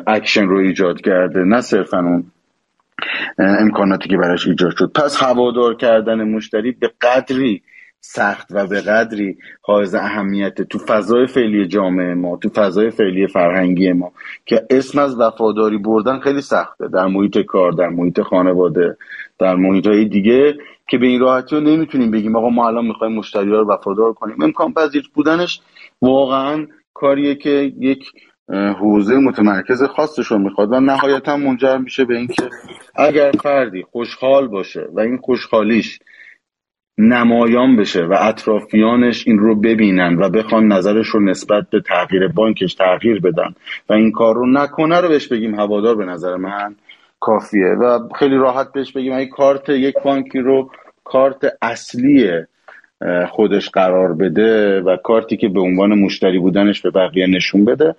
اکشن 0.08 0.46
رو 0.46 0.58
ایجاد 0.58 1.02
کرده 1.02 1.40
نه 1.40 1.62
صرفا 1.62 2.00
اون 2.00 2.24
امکاناتی 3.40 4.10
که 4.10 4.18
براش 4.18 4.48
ایجاد 4.48 4.72
شد. 4.78 4.92
پس 4.96 5.24
هوادار 5.24 5.76
کردن 5.76 6.24
مشتری 6.24 6.72
به 6.72 6.92
قدری 7.02 7.62
سخت 8.06 8.48
و 8.52 8.68
به 8.68 8.82
قدری 8.82 9.38
حائز 9.62 9.96
اهمیت 9.96 10.62
تو 10.62 10.80
فضای 10.80 11.28
فعلی 11.28 11.68
جامعه 11.68 12.14
ما 12.14 12.38
تو 12.38 12.50
فضای 12.50 12.90
فعلی 12.90 13.28
فرهنگی 13.28 13.92
ما 13.92 14.12
که 14.46 14.64
اسم 14.70 15.00
از 15.00 15.20
وفاداری 15.20 15.78
بردن 15.78 16.20
خیلی 16.20 16.42
سخته. 16.42 16.88
در 16.88 17.08
محیط 17.08 17.38
کار 17.38 17.72
در 17.72 17.90
محیط 17.90 18.22
خانواده 18.22 18.98
در 19.40 19.56
محیط 19.56 19.88
های 19.88 20.06
دیگه 20.06 20.54
که 20.94 20.98
به 21.00 21.08
این 21.08 21.20
راحتی 21.20 21.56
رو 21.56 21.62
نمی‌تونیم 21.62 22.12
بگیم 22.12 22.36
آقا 22.36 22.50
ما 22.50 22.68
الان 22.68 22.86
می‌خوایم 22.86 23.14
مشتری 23.14 23.52
ها 23.52 23.60
رو 23.60 23.68
وفادار 23.68 24.14
کنیم. 24.14 24.42
امکان 24.42 24.74
پذیر 24.74 25.10
بودنش 25.14 25.62
واقعا 26.02 26.68
کاریه 26.94 27.36
که 27.36 27.74
یک 27.80 28.12
حوزه 28.50 29.16
متمرکز 29.16 29.84
خاصش 29.84 30.28
رو 30.28 30.38
می‌خواد 30.38 30.72
و 30.72 30.80
نهایتا 30.80 31.38
منجر 31.38 31.78
میشه 31.78 32.06
به 32.06 32.18
اینکه 32.18 32.50
اگر 32.96 33.32
فردی 33.44 33.84
خوشحال 33.92 34.48
باشه 34.48 34.88
و 34.94 35.00
این 35.00 35.18
خوشحالیش 35.18 36.00
نمایان 36.98 37.76
بشه 37.76 38.06
و 38.06 38.18
اطرافیانش 38.20 39.28
این 39.28 39.40
رو 39.40 39.56
ببینن 39.56 40.18
و 40.20 40.30
بخوان 40.30 40.68
نظرش 40.68 41.08
رو 41.08 41.20
نسبت 41.20 41.70
به 41.70 41.82
تغییر 41.82 42.28
بانکش 42.28 42.74
تغییر 42.74 43.20
بدن 43.20 43.56
و 43.90 43.94
این 43.94 44.12
کار 44.12 44.36
رو 44.36 44.48
نکنه 44.48 45.02
رو 45.02 45.08
بهش 45.08 45.28
بگیم 45.28 45.56
هوادار 45.56 45.96
به 45.96 46.06
نظر 46.06 46.36
من 46.36 46.76
کافیه. 47.20 47.68
و 47.68 48.00
خیلی 48.16 48.36
راحت 48.36 48.74
بهش 48.74 48.92
بگیم 48.92 49.14
این 49.14 49.30
کارت 49.30 49.70
یک 49.70 49.96
بانکی 50.04 50.40
رو 50.40 50.72
کارت 51.04 51.54
اصلی 51.62 52.32
خودش 53.30 53.70
قرار 53.70 54.14
بده 54.14 54.82
و 54.82 54.98
کارتی 55.04 55.38
که 55.38 55.48
به 55.48 55.62
عنوان 55.62 56.00
مشتری 56.00 56.40
بودنش 56.40 56.82
به 56.82 56.90
بقیه 56.90 57.28
نشون 57.28 57.66
بده. 57.66 57.96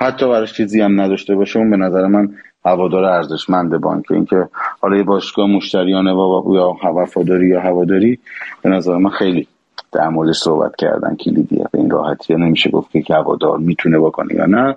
حتی 0.00 0.28
براش 0.28 0.52
چیزی 0.52 0.80
هم 0.80 1.00
نداشته 1.00 1.34
باشه 1.34 1.58
اون 1.58 1.70
به 1.70 1.76
نظر 1.76 2.06
من 2.06 2.34
هوادار 2.64 3.04
ارزشمند 3.04 3.80
بانک. 3.80 4.12
اینکه 4.12 4.48
حالا 4.80 4.96
یه 4.96 5.02
باشگاه 5.02 5.46
مشتریانه 5.46 6.12
و 6.12 6.54
یا 6.54 6.92
وفاداری 6.94 7.48
یا 7.48 7.60
هواداری 7.60 8.18
به 8.62 8.70
نظر 8.70 8.96
من 8.96 9.10
خیلی 9.10 9.48
در 9.92 10.08
مورد 10.08 10.32
صحبت 10.32 10.76
کردن 10.76 11.16
کلیدیه. 11.16 11.64
به 11.72 11.78
این 11.78 11.90
راحتی 11.90 12.34
نمیشه 12.34 12.70
گفت 12.70 12.90
که 12.92 13.14
هوادار 13.14 13.58
می‌تونه 13.58 13.98
بکنه 13.98 14.34
یا 14.34 14.46
نه. 14.46 14.76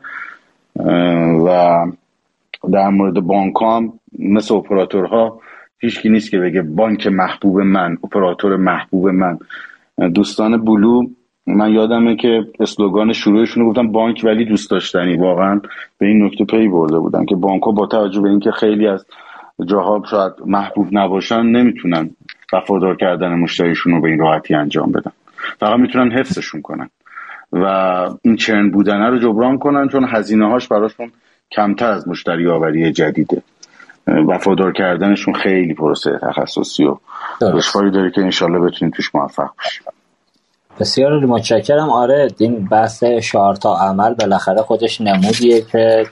و 1.45 1.77
در 2.71 2.89
مورد 2.89 3.13
بانک 3.13 3.53
هم 3.61 3.93
مثل 4.19 4.55
اپراتورها 4.55 5.41
هیچکی 5.79 6.09
نیست 6.09 6.31
که 6.31 6.39
بگه 6.39 6.61
بانک 6.61 7.07
محبوب 7.07 7.59
من 7.61 7.97
اپراتور 8.03 8.55
محبوب 8.55 9.09
من. 9.09 9.39
دوستان 10.13 10.65
بلو 10.65 11.03
من 11.47 11.71
یادمه 11.71 12.15
که 12.15 12.43
اسلوگان 12.59 13.13
شروعشون 13.13 13.69
گفتم 13.69 13.91
بانک 13.91 14.21
ولی 14.25 14.45
دوست 14.45 14.71
داشتنی. 14.71 15.17
واقعا 15.17 15.61
به 15.97 16.05
این 16.05 16.25
نکته 16.25 16.45
پی 16.45 16.67
برده 16.67 16.99
بودن 16.99 17.25
که 17.25 17.35
بانک 17.35 17.63
ها 17.63 17.71
با 17.71 17.85
توجه 17.85 18.21
به 18.21 18.29
اینکه 18.29 18.51
خیلی 18.51 18.87
از 18.87 19.05
جاها 19.65 20.03
شاید 20.09 20.33
محبوب 20.45 20.87
نباشن 20.91 21.41
نمی‌تونن 21.41 22.09
وفادار 22.53 22.95
کردن 22.95 23.33
مشتریشون 23.33 23.93
رو 23.93 24.01
به 24.01 24.09
این 24.09 24.19
راحتی 24.19 24.55
انجام 24.55 24.91
بدن. 24.91 25.11
فقط 25.59 25.79
می‌تونن 25.79 26.11
حفظشون 26.11 26.61
کنن. 26.61 26.89
و 27.53 27.65
این 28.21 28.35
چرن 28.35 28.71
بودنه 28.71 29.09
رو 29.09 29.19
جبران 29.19 29.57
کنن 29.57 29.87
چون 29.87 30.05
هزینه 30.09 30.49
هاش 30.49 30.67
براشون 30.67 31.11
کمتر 31.51 31.91
از 31.91 32.07
مشتری 32.07 32.47
آوری 32.47 32.91
جدیده. 32.91 33.41
وفادار 34.27 34.73
کردنشون 34.73 35.33
خیلی 35.33 35.73
پروسه 35.73 36.19
تخصصی 36.21 36.85
و 36.85 36.97
دشواری 37.41 37.91
داره 37.91 38.11
که 38.11 38.21
انشالله 38.21 38.59
بتونیم 38.59 38.93
توش 38.95 39.15
موفق 39.15 39.49
باشیم 39.57 39.83
بسیار 40.79 41.25
متشکرم. 41.25 41.89
آره 41.89 42.27
این 42.37 42.65
بحث 42.65 43.03
شعار 43.03 43.55
تا 43.55 43.75
عمل 43.75 44.13
بالاخره 44.13 44.61
خودش 44.61 45.01
نمودیه 45.01 45.61
که 45.61 46.05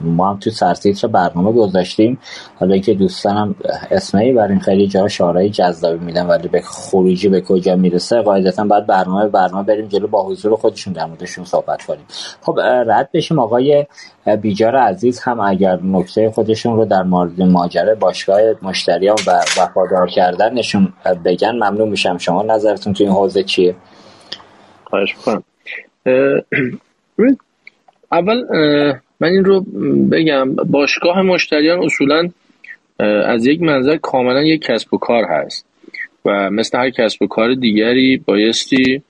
ما 0.00 0.30
هم 0.30 0.38
تو 0.38 0.50
سرتیتر 0.50 1.08
برنامه 1.08 1.52
گذاشتیم. 1.52 2.18
حالا 2.60 2.78
که 2.78 2.94
دوستانم 2.94 3.54
اسمی 3.90 4.32
بر 4.32 4.48
این 4.48 4.60
خیلی 4.60 4.88
جا 4.88 5.08
شعارهای 5.08 5.50
جذابی 5.50 6.04
میدن 6.04 6.26
ولی 6.26 6.48
به 6.48 6.60
خروجی 6.60 7.28
به 7.28 7.40
کجا 7.40 7.76
می‌رسه 7.76 8.22
قاعدتا 8.22 8.64
بعد 8.64 8.86
برنامه 8.86 9.28
برنامه 9.28 9.62
بریم 9.62 9.88
جلو 9.88 10.06
با 10.06 10.26
حضور 10.26 10.56
خودشون 10.56 10.92
در 10.92 11.06
موردشون 11.06 11.44
صحبت 11.44 11.84
کنیم. 11.84 12.04
خب 12.40 12.58
رد 12.60 13.10
بشیم 13.14 13.38
آقای 13.38 13.86
بیجار 14.26 14.76
عزیز 14.76 15.20
هم 15.20 15.40
اگر 15.40 15.78
نکته 15.84 16.30
خودشون 16.30 16.76
رو 16.76 16.84
در 16.84 17.02
مورد 17.02 17.42
ماجرا 17.42 17.94
باشگاه 17.94 18.40
مشتریان 18.62 19.16
و 19.26 19.30
وفادار 19.60 20.08
کردنشون 20.08 20.92
بگن 21.24 21.50
ممنون 21.50 21.88
میشم. 21.88 22.18
شما 22.18 22.42
نظرتون 22.42 22.92
تو 22.92 23.04
این 23.04 23.12
حوزه 23.12 23.42
چیه؟ 23.42 23.74
خواهش 24.84 25.14
می‌کنم. 25.16 25.44
اول 28.12 28.44
من 29.20 29.28
این 29.28 29.44
رو 29.44 29.60
بگم. 30.10 30.54
باشگاه 30.54 31.22
مشتریان 31.22 31.84
اصولا 31.84 32.28
از 32.98 33.46
یک 33.46 33.62
منظر 33.62 33.96
کاملا 33.96 34.42
یک 34.42 34.62
کسب 34.62 34.94
و 34.94 34.98
کار 34.98 35.24
هست 35.24 35.66
و 36.24 36.50
مثل 36.50 36.78
هر 36.78 36.90
کسب 36.90 37.22
و 37.22 37.26
کار 37.26 37.54
دیگری 37.54 38.16
بایستی 38.16 39.02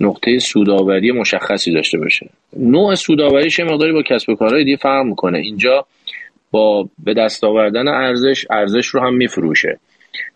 نقطه 0.00 0.38
سوداوری 0.38 1.12
مشخصی 1.12 1.72
داشته 1.72 1.98
باشه. 1.98 2.28
نوع 2.56 2.94
سوداوریش 2.94 3.60
مقداری 3.60 3.92
با 3.92 4.02
کسب 4.02 4.30
و 4.30 4.34
کارهای 4.34 4.64
دیگه 4.64 4.76
فرق 4.76 5.04
می‌کنه. 5.04 5.38
اینجا 5.38 5.86
با 6.50 6.88
به 7.04 7.14
دست 7.14 7.44
آوردن 7.44 7.88
ارزش 7.88 8.46
ارزش 8.50 8.86
رو 8.86 9.00
هم 9.00 9.14
میفروشه. 9.14 9.78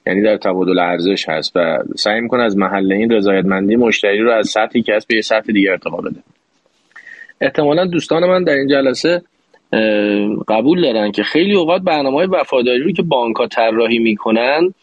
یعنی 0.07 0.23
در 0.23 0.37
تبادل 0.37 0.79
ارزش 0.79 1.29
هست 1.29 1.53
و 1.57 1.79
سعی 1.97 2.21
می‌کنه 2.21 2.43
از 2.43 2.57
محله 2.57 2.95
این 2.95 3.11
رضایتمندی 3.11 3.77
مشتری 3.77 4.19
رو 4.19 4.33
از 4.33 4.49
سطحی 4.49 4.83
که 4.83 4.93
به 5.09 5.15
یه 5.15 5.21
سطح 5.21 5.53
دیگه 5.53 5.71
ارتقا 5.71 5.97
بده. 5.97 6.21
احتمالا 7.41 7.87
دوستان 7.87 8.27
من 8.27 8.45
در 8.45 8.53
این 8.53 8.69
جلسه 8.69 9.23
قبول 10.49 10.83
دارن 10.83 11.13
که 11.13 11.23
خیلی 11.23 11.55
اوقات 11.55 11.83
برنامه 11.83 12.17
های 12.17 12.27
وفاداری 12.27 12.83
رو 12.83 12.93
که 12.93 13.03
بانک 13.03 13.37
ها 13.37 13.47
طراحی 13.47 13.99
می‌کنن 13.99 14.75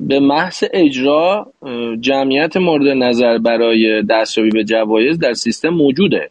به 0.00 0.20
محض 0.20 0.64
اجرا 0.72 1.52
جمعیت 2.00 2.56
مورد 2.56 2.86
نظر 2.86 3.38
برای 3.38 4.02
دستیابی 4.02 4.50
به 4.50 4.64
جوایز 4.64 5.18
در 5.18 5.32
سیستم 5.32 5.68
موجوده. 5.68 6.30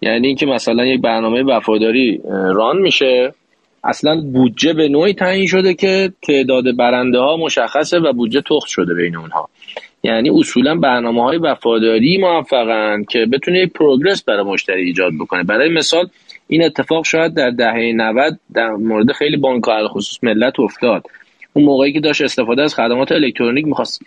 یعنی 0.00 0.26
اینکه 0.26 0.46
مثلا 0.46 0.86
یک 0.86 1.00
برنامه 1.00 1.42
وفاداری 1.42 2.20
ران 2.30 2.78
میشه. 2.78 3.34
اصلا 3.84 4.20
بودجه 4.20 4.72
به 4.72 4.88
نوعی 4.88 5.14
تعیین 5.14 5.46
شده 5.46 5.74
که 5.74 6.12
تعداد 6.22 6.76
برنده 6.76 7.18
ها 7.18 7.36
مشخصه 7.36 7.98
و 7.98 8.12
بودجه 8.12 8.40
تخت 8.40 8.68
شده 8.68 8.94
بین 8.94 9.16
اونها. 9.16 9.48
یعنی 10.02 10.30
اصولا 10.30 10.74
برنامه 10.74 11.22
های 11.22 11.38
وفاداری 11.38 12.18
موفقن 12.18 13.04
که 13.10 13.26
بتونه 13.32 13.58
یک 13.58 13.72
پروگرس 13.72 14.24
برای 14.24 14.42
مشتری 14.42 14.84
ایجاد 14.84 15.12
بکنه. 15.20 15.42
برای 15.42 15.68
مثال 15.68 16.06
این 16.48 16.64
اتفاق 16.64 17.04
شاید 17.04 17.34
در 17.34 17.50
دهه 17.50 17.92
90 17.94 18.38
در 18.54 18.70
مورد 18.70 19.12
خیلی 19.12 19.36
بانک 19.36 19.64
خصوص 19.88 20.24
ملت 20.24 20.60
افتاد. 20.60 21.02
اون 21.52 21.64
موقعی 21.64 21.92
که 21.92 22.00
داشت 22.00 22.22
استفاده 22.22 22.62
از 22.62 22.74
خدمات 22.74 23.12
الکترونیک 23.12 23.66
می‌خواست 23.66 24.02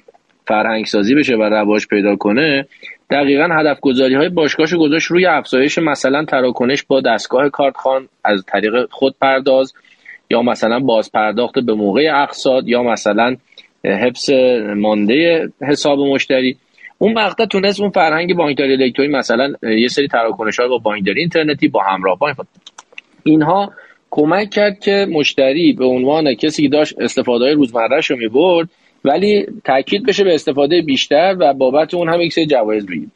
فرهنگ 0.48 0.86
سازی 0.86 1.16
بشه 1.16 1.36
و 1.36 1.44
رواج 1.44 1.88
پیدا 1.88 2.16
کنه 2.16 2.68
دقیقا 3.10 3.48
هدف 3.52 3.80
گذاری 3.80 4.16
های 4.16 4.30
باشگاهش 4.30 4.74
گذاشت 4.74 5.08
روی 5.08 5.26
افزایش 5.26 5.78
مثلا 5.78 6.26
تراکنش 6.26 6.84
با 6.84 7.02
دستگاه 7.02 7.50
کارتخان 7.50 8.08
از 8.24 8.44
طریق 8.48 8.92
خود 8.92 9.16
پرداز 9.22 9.74
یا 10.30 10.42
مثلا 10.42 10.80
باز 10.80 11.12
پرداخت 11.12 11.60
به 11.60 11.74
موقع 11.74 12.24
اقساط 12.24 12.64
یا 12.68 12.84
مثلا 12.84 13.36
حفظ 13.86 14.30
مانده 14.76 15.50
حساب 15.62 16.00
مشتری. 16.00 16.58
اون 16.98 17.14
مقطع 17.14 17.46
تونست 17.46 17.82
اون 17.82 17.90
فرهنگ 17.90 18.36
بانکداری 18.36 18.74
الکترونیک 18.74 19.16
مثلا 19.16 19.54
یه 19.64 19.88
سری 19.88 20.08
تراکنش 20.08 20.60
ها 20.60 20.68
با 20.68 20.78
بانکداری 20.78 21.20
اینترنتی 21.20 21.68
با 21.68 21.82
همراه 21.84 22.20
بانک 22.20 22.38
اینها 23.24 23.74
کمک 24.10 24.50
کرد 24.50 24.80
که 24.80 25.08
مشتری 25.12 25.74
به 25.74 25.86
عنوان 25.86 26.34
کسی 26.34 26.62
که 26.62 26.70
داشت 26.70 27.00
استفاده 27.00 27.54
روزمرهش 27.54 28.12
رو 28.12 28.18
می‌برد 28.18 28.70
ولی 29.06 29.46
تاکید 29.66 30.06
بشه 30.06 30.24
به 30.24 30.36
استفاده 30.36 30.82
بیشتر 30.82 31.36
و 31.40 31.54
بابت 31.54 31.94
اون 31.94 32.10
هم 32.10 32.22
یک 32.22 32.34
سری 32.34 32.46
جوایز 32.46 32.86
بگیر 32.86 33.08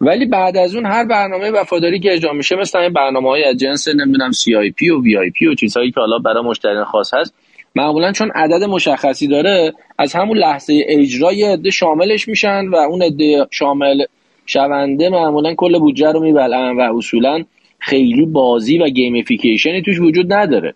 ولی 0.00 0.26
بعد 0.26 0.56
از 0.56 0.74
اون 0.74 0.86
هر 0.86 1.04
برنامه 1.04 1.50
وفاداری 1.50 2.00
که 2.00 2.12
اجرا 2.12 2.32
میشه 2.32 2.56
مثل 2.56 2.78
این 2.78 2.92
برنامه 2.92 3.28
های 3.28 3.44
از 3.44 3.56
جنس 3.56 3.88
نمی‌دونم 3.88 4.30
CIP 4.30 4.90
و 4.90 5.02
VIP 5.02 5.46
و 5.46 5.54
چیزهایی 5.54 5.90
که 5.90 6.00
حالا 6.00 6.18
برای 6.18 6.44
مشتری 6.44 6.84
خاص 6.84 7.14
هست 7.14 7.34
معمولا 7.74 8.12
چون 8.12 8.30
عدد 8.34 8.64
مشخصی 8.64 9.28
داره 9.28 9.72
از 9.98 10.12
همون 10.12 10.38
لحظه 10.38 10.80
اجرای 10.88 11.44
عده 11.44 11.70
شاملش 11.70 12.28
میشن 12.28 12.68
و 12.68 12.76
اون 12.76 13.02
عده 13.02 13.46
شامل 13.50 14.04
شونده 14.46 15.08
معمولا 15.08 15.54
کل 15.54 15.78
بودجه 15.78 16.12
رو 16.12 16.20
میبلن 16.20 16.76
و 16.76 16.96
اصولا 16.96 17.44
خیلی 17.82 18.26
بازی 18.26 18.78
و 18.78 18.88
گیمفیکیشنی 18.88 19.82
توش 19.82 20.00
وجود 20.00 20.32
نداره. 20.32 20.74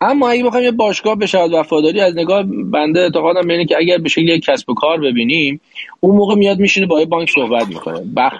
اما 0.00 0.30
اگه 0.30 0.44
بخوایم 0.44 0.64
یه 0.64 0.70
باشگاه 0.70 1.16
به 1.16 1.26
شاید 1.26 1.52
وفاداری 1.52 2.00
از 2.00 2.16
نگاه 2.16 2.42
بنده 2.72 3.00
اعتقادم 3.00 3.48
اینه 3.48 3.64
که 3.64 3.76
اگر 3.78 3.98
به 3.98 4.08
شکل 4.08 4.28
یک 4.28 4.44
کسب 4.44 4.70
و 4.70 4.74
کار 4.74 5.00
ببینیم 5.00 5.60
اون 6.00 6.16
موقع 6.16 6.34
میاد 6.34 6.58
میشینه 6.58 6.86
با 6.86 7.00
یه 7.00 7.06
بانک 7.06 7.30
صحبت 7.30 7.68
می‌کنه. 7.68 8.00
بخ 8.16 8.32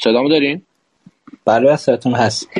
صدامو 0.00 0.28
دارین؟ 0.28 0.62
بله 1.44 1.76
صداتون 1.76 2.12
هست. 2.12 2.50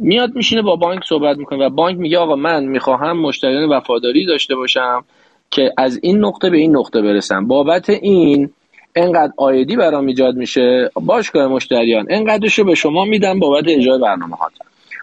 میاد 0.00 0.34
میشینه 0.34 0.62
با 0.62 0.76
بانک 0.76 1.04
صحبت 1.08 1.36
می‌کنه 1.36 1.66
و 1.66 1.70
بانک 1.70 1.98
میگه 1.98 2.18
آقا 2.18 2.36
من 2.36 2.64
می‌خواهم 2.64 3.20
مشتریان 3.20 3.68
وفاداری 3.68 4.26
داشته 4.26 4.54
باشم 4.54 5.04
که 5.50 5.72
از 5.78 6.00
این 6.02 6.18
نقطه 6.18 6.50
به 6.50 6.56
این 6.56 6.76
نقطه 6.76 7.02
برسم. 7.02 7.46
بابت 7.46 7.90
این 7.90 8.50
انقدر 8.96 9.32
عایدی 9.36 9.76
برام 9.76 10.06
ایجاد 10.06 10.36
میشه 10.36 10.90
باشگاه 10.94 11.46
مشتریان 11.46 12.06
انقدرشو 12.10 12.64
به 12.64 12.74
شما 12.74 13.04
میدم 13.04 13.38
بابت 13.38 13.64
اجرای 13.68 13.98
برنامه 13.98 14.36
ها 14.36 14.50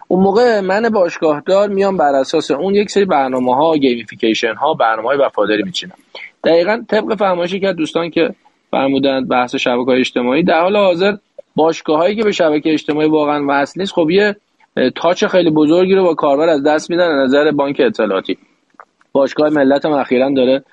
اون 0.08 0.22
موقع 0.22 0.60
من 0.60 0.88
باشگاهدار 0.88 1.68
میام 1.68 1.96
بر 1.96 2.14
اساس 2.14 2.50
اون 2.50 2.74
یک 2.74 2.90
سری 2.90 3.04
برنامه 3.04 3.54
ها 3.54 3.76
gamification 3.76 4.54
ها 4.54 4.74
برنامه 4.74 5.08
های 5.08 5.18
وفاداری 5.18 5.62
میچینم. 5.62 5.94
دقیقا 6.44 6.84
طبق 6.88 7.14
فرمایشی 7.14 7.60
که 7.60 7.72
دوستان 7.72 8.10
که 8.10 8.30
فرمودن 8.70 9.28
بحث 9.28 9.54
شبکه 9.54 9.90
های 9.90 10.00
اجتماعی 10.00 10.42
در 10.42 10.60
حال 10.60 10.76
حاضر 10.76 11.16
باشگاه 11.56 11.98
هایی 11.98 12.16
که 12.16 12.22
به 12.22 12.32
شبکه 12.32 12.72
اجتماعی 12.72 13.08
واقعا 13.08 13.44
وصل 13.48 13.80
نیست 13.80 13.92
خب 13.92 14.10
یه 14.10 14.36
تاچ 14.94 15.24
خیلی 15.24 15.50
بزرگی 15.50 15.94
رو 15.94 16.04
با 16.04 16.14
کاربر 16.14 16.48
از 16.48 16.62
دست 16.62 16.90
میدن 16.90 17.10
از 17.10 17.28
نظر 17.28 17.50
بانک 17.50 17.80
اطلاعاتی. 17.80 18.38
باشگاه 19.12 19.50
ملت 19.50 19.84
هم 19.84 20.34
داره 20.34 20.64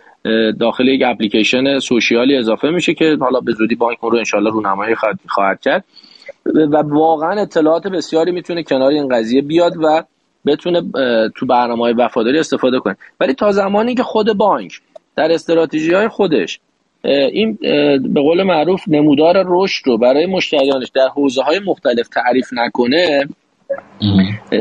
داخل 0.60 0.88
یک 0.88 1.02
اپلیکیشن 1.06 1.80
سوشیالی 1.80 2.38
اضافه 2.38 2.70
میشه 2.70 2.94
که 2.94 3.18
حالا 3.20 3.40
به 3.40 3.52
زودی 3.52 3.76
بانک 3.76 3.98
رو 4.02 4.18
انشالله 4.18 4.50
رونمایی 4.52 4.96
خواهد 5.28 5.62
کرد. 5.62 5.86
و 6.46 6.78
واقعا 6.78 7.42
اطلاعات 7.42 7.88
بسیاری 7.88 8.32
می‌تونه 8.32 8.64
کنار 8.64 8.92
این 8.92 9.08
قضیه 9.08 9.42
بیاد 9.42 9.74
و 9.78 10.04
بتونه 10.46 10.82
تو 11.36 11.46
برنامه 11.46 11.84
های 11.84 11.94
وفاداری 11.94 12.40
استفاده 12.40 12.80
کنه. 12.80 12.98
ولی 13.20 13.34
تا 13.34 13.52
زمانی 13.52 13.96
که 13.96 14.04
خود 14.04 14.38
بانک 14.38 14.82
در 15.16 15.32
استراتژی 15.32 15.94
های 15.94 16.08
خودش 16.08 16.60
این 17.04 17.58
به 18.14 18.22
قول 18.22 18.44
معروف 18.44 18.84
نمودار 18.88 19.44
رشد 19.48 19.88
رو 19.88 19.98
برای 19.98 20.26
مشتریانش 20.26 20.90
در 20.96 21.08
حوزه 21.08 21.42
های 21.42 21.60
مختلف 21.60 22.08
تعریف 22.08 22.48
نکنه 22.54 23.28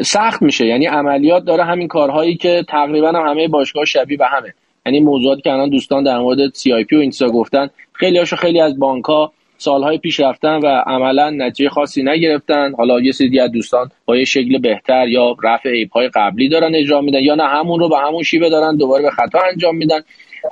سخت 0.05 0.43
میشه. 0.43 0.67
یعنی 0.67 0.87
عملیات 0.87 1.45
داره 1.45 1.65
همین 1.65 1.89
کارهایی 1.89 2.37
که 2.37 2.65
تقریبا 2.69 3.09
هم 3.09 3.31
همه 3.31 3.49
باشگاه 3.49 3.85
شبیه 3.85 4.17
به 4.17 4.27
همه. 4.27 4.55
یعنی 4.87 5.01
موضوعاتی 5.01 5.43
که 5.43 5.53
الان 5.53 5.71
دوستان 5.71 6.05
در 6.05 6.19
مورد 6.19 6.55
سی 6.55 6.73
آی 6.73 6.85
پی 6.85 6.97
و 6.97 6.99
اینستا 6.99 7.29
گفتن 7.29 7.71
خیلی 7.93 8.19
هاشو 8.19 8.37
خیلی 8.37 8.61
از 8.61 8.79
بانک 8.79 9.05
ها 9.05 9.33
سالهای 9.61 9.99
پیش 9.99 10.21
رفتن 10.21 10.57
و 10.57 10.67
عملا 10.67 11.31
نتیجه 11.31 11.71
خاصی 11.71 12.03
نگرفتن. 12.03 12.75
حالا 12.75 13.01
یه 13.01 13.13
سری 13.13 13.41
از 13.41 13.53
دوستان 13.53 13.91
با 14.05 14.17
یه 14.17 14.25
شکل 14.25 14.59
بهتر 14.59 15.09
یا 15.09 15.37
رفع 15.43 15.71
عیب 15.71 15.91
های 15.91 16.09
قبلی 16.15 16.49
دارن 16.49 16.75
اجرا 16.75 17.01
میدن 17.01 17.21
یا 17.21 17.35
نه 17.35 17.45
همون 17.45 17.81
رو 17.81 17.89
به 17.89 17.99
همون 17.99 18.23
شیوه 18.23 18.49
دارن 18.49 18.77
دوباره 18.77 19.03
به 19.03 19.11
خطا 19.11 19.39
انجام 19.53 19.77
میدن. 19.77 20.01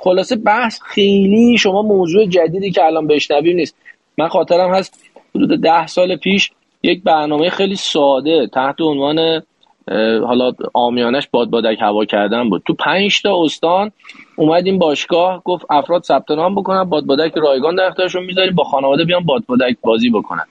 خلاصه 0.01 0.35
بحث 0.35 0.79
خیلی 0.81 1.57
شما 1.57 1.81
موضوع 1.81 2.25
جدیدی 2.25 2.71
که 2.71 2.85
الان 2.85 3.07
بشنویم 3.07 3.55
نیست. 3.55 3.75
من 4.17 4.27
خاطرم 4.27 4.73
هست 4.73 5.05
حدود 5.35 5.61
ده 5.61 5.87
سال 5.87 6.15
پیش 6.15 6.51
یک 6.83 7.03
برنامه 7.03 7.49
خیلی 7.49 7.75
ساده 7.75 8.47
تحت 8.47 8.81
عنوان 8.81 9.41
حالا 10.25 10.51
آمیانش 10.73 11.27
باد 11.31 11.49
بادک 11.49 11.77
هوا 11.81 12.05
کردن 12.05 12.49
بود. 12.49 12.63
تو 12.67 12.73
پنج 12.73 13.21
تا 13.21 13.43
استان 13.43 13.91
اومد 14.35 14.65
این 14.65 14.79
باشگاه 14.79 15.41
گفت 15.45 15.65
افراد 15.69 16.03
ثبت 16.03 16.31
نام 16.31 16.55
بکنن 16.55 16.83
باد 16.83 17.05
بادک 17.05 17.33
رایگان 17.35 17.75
در 17.75 17.83
اختیارشون 17.83 18.23
می‌ذاریم 18.23 18.55
با 18.55 18.63
خانواده 18.63 19.03
بیان 19.03 19.23
باد 19.23 19.43
بادک 19.47 19.77
بازی 19.81 20.09
بکنن. 20.09 20.43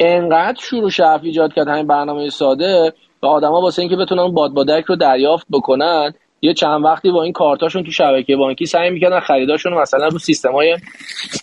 انقدر 0.00 0.60
شروع 0.60 0.90
شرف 0.90 1.20
ایجاد 1.24 1.54
کرد 1.54 1.68
همین 1.68 1.86
برنامه 1.86 2.30
ساده 2.30 2.92
و 3.22 3.26
آدما 3.26 3.60
واسه 3.60 3.82
اینکه 3.82 3.96
بتونن 3.96 4.20
اون 4.22 4.34
باد 4.34 4.50
بادک 4.50 4.84
رو 4.84 4.96
دریافت 4.96 5.46
بکنن 5.52 6.14
یه 6.42 6.54
چند 6.54 6.84
وقتی 6.84 7.10
با 7.10 7.22
این 7.22 7.32
کارتاشون 7.32 7.84
تو 7.84 7.90
شبکه 7.90 8.36
بانکی 8.36 8.66
سعی 8.66 8.90
می‌کردن 8.90 9.20
خریداشون 9.20 9.74
مثلا 9.74 10.08
رو 10.08 10.18
سیستمای 10.18 10.76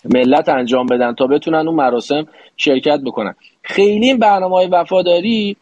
ملت 0.04 0.48
انجام 0.48 0.86
بدن 0.86 1.14
تا 1.14 1.26
بتونن 1.26 1.68
اون 1.68 1.76
مراسم 1.76 2.26
شرکت 2.56 3.00
بکنن. 3.06 3.34
خیلی 3.62 4.06
این 4.06 4.18
برنامه 4.18 4.54
های 4.56 4.66
وفاداری 4.66 5.56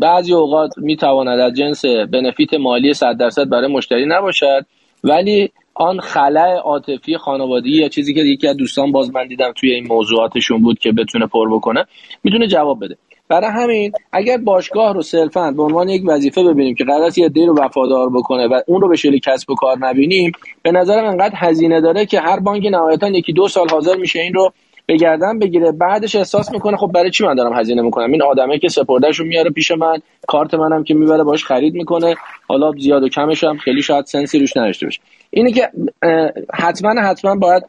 بعضی 0.00 0.34
اوقات 0.34 0.70
می‌تواند 0.76 1.40
از 1.40 1.52
جنس 1.52 1.84
بنفیت 1.84 2.54
مالی 2.54 2.94
100 2.94 3.16
درصد 3.16 3.48
برای 3.48 3.68
مشتری 3.68 4.06
نباشد. 4.06 4.66
ولی 5.04 5.50
آن 5.74 6.00
خلع 6.00 6.56
عاطفی 6.56 7.16
خانوادگی 7.16 7.80
یا 7.80 7.88
چیزی 7.88 8.14
که 8.14 8.20
یکی 8.20 8.48
از 8.48 8.56
دوستان 8.56 8.92
باز 8.92 9.14
من 9.14 9.28
دیدم 9.28 9.52
توی 9.56 9.72
این 9.72 9.86
موضوعاتشون 9.86 10.62
بود 10.62 10.78
که 10.78 10.92
بتونه 10.92 11.26
پر 11.26 11.54
بکنه 11.54 11.86
می‌تونه 12.24 12.46
جواب 12.46 12.84
بده. 12.84 12.96
برای 13.28 13.50
همین 13.50 13.92
اگر 14.12 14.36
باشگاه 14.36 14.94
رو 14.94 15.02
صرفا 15.02 15.50
به 15.50 15.62
عنوان 15.62 15.88
یک 15.88 16.02
وظیفه 16.06 16.44
ببینیم 16.44 16.74
که 16.74 16.84
قرار 16.84 17.10
یه 17.18 17.46
رو 17.46 17.54
وفادار 17.58 18.10
بکنه 18.10 18.46
و 18.46 18.60
اون 18.66 18.80
رو 18.80 18.88
به 18.88 18.96
شکل 18.96 19.18
کسب 19.18 19.50
و 19.50 19.54
کار 19.54 19.78
نبینیم 19.78 20.32
به 20.62 20.72
نظرم 20.72 21.04
انقدر 21.04 21.34
هزینه 21.34 21.80
داره 21.80 22.06
که 22.06 22.20
هر 22.20 22.40
بانک 22.40 22.66
نهایتا 22.66 23.08
یکی 23.08 23.32
دو 23.32 23.48
سال 23.48 23.68
حاضر 23.68 23.96
میشه 23.96 24.20
این 24.20 24.34
رو 24.34 24.52
به 24.86 24.96
گردن 24.96 25.38
بگیره. 25.38 25.72
بعدش 25.72 26.14
احساس 26.14 26.52
می‌کنه 26.52 26.76
خب 26.76 26.90
برای 26.94 27.10
چی 27.10 27.24
من 27.24 27.34
دارم 27.34 27.58
هزینه 27.58 27.82
می‌کنم؟ 27.82 28.12
این 28.12 28.22
آدمه 28.22 28.58
که 28.58 28.68
سپردهش 28.68 29.18
رو 29.18 29.26
میاره 29.26 29.50
پیش 29.50 29.70
من 29.70 29.98
کارت 30.28 30.54
منم 30.54 30.84
که 30.84 30.94
می‌بره 30.94 31.22
باش 31.22 31.44
خرید 31.44 31.74
می‌کنه. 31.74 32.14
حالا 32.48 32.72
زیاد 32.72 33.02
و 33.02 33.08
کمش 33.08 33.44
هم 33.44 33.56
خیلی 33.56 33.82
شاید 33.82 34.04
سنسی 34.04 34.38
روش 34.38 34.56
نداشته 34.56 34.86
باشه. 34.86 35.00
اینه 35.30 35.52
که 35.52 35.70
حتما 36.54 37.00
حتما 37.00 37.34
باید 37.36 37.62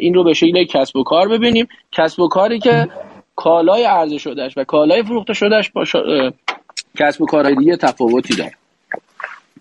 این 0.00 0.14
رو 0.14 0.24
به 0.24 0.34
شکل 0.34 0.64
کسب 0.64 0.96
و 0.96 1.02
کار 1.02 1.28
ببینیم. 1.28 1.68
کسب 1.92 2.20
و 2.20 2.28
کاری 2.28 2.58
که 2.58 2.88
کالای 3.36 3.84
عرضه 3.84 4.18
شدهش 4.18 4.52
و 4.56 4.64
کالای 4.64 5.02
فروخته 5.02 5.32
شدهش 5.32 5.70
با 5.70 5.84
کسب 6.98 7.22
و 7.22 7.26
کارهای 7.26 7.54
دیگه 7.54 7.76
تفاوتی 7.76 8.36
داره. 8.36 8.52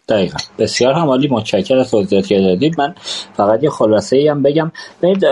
دقیقا. 0.09 0.37
بسیار 0.59 0.93
هم 0.93 1.07
عالی 1.07 1.27
متشکر 1.27 1.77
از 1.77 1.91
توضیحاتی 1.91 2.27
که 2.27 2.41
دادید. 2.41 2.81
من 2.81 2.95
فقط 3.33 3.63
یه 3.63 3.69
خلاصه 3.69 4.17
ای 4.17 4.27
هم 4.27 4.43
بگم. 4.43 4.71
ببینید 5.01 5.25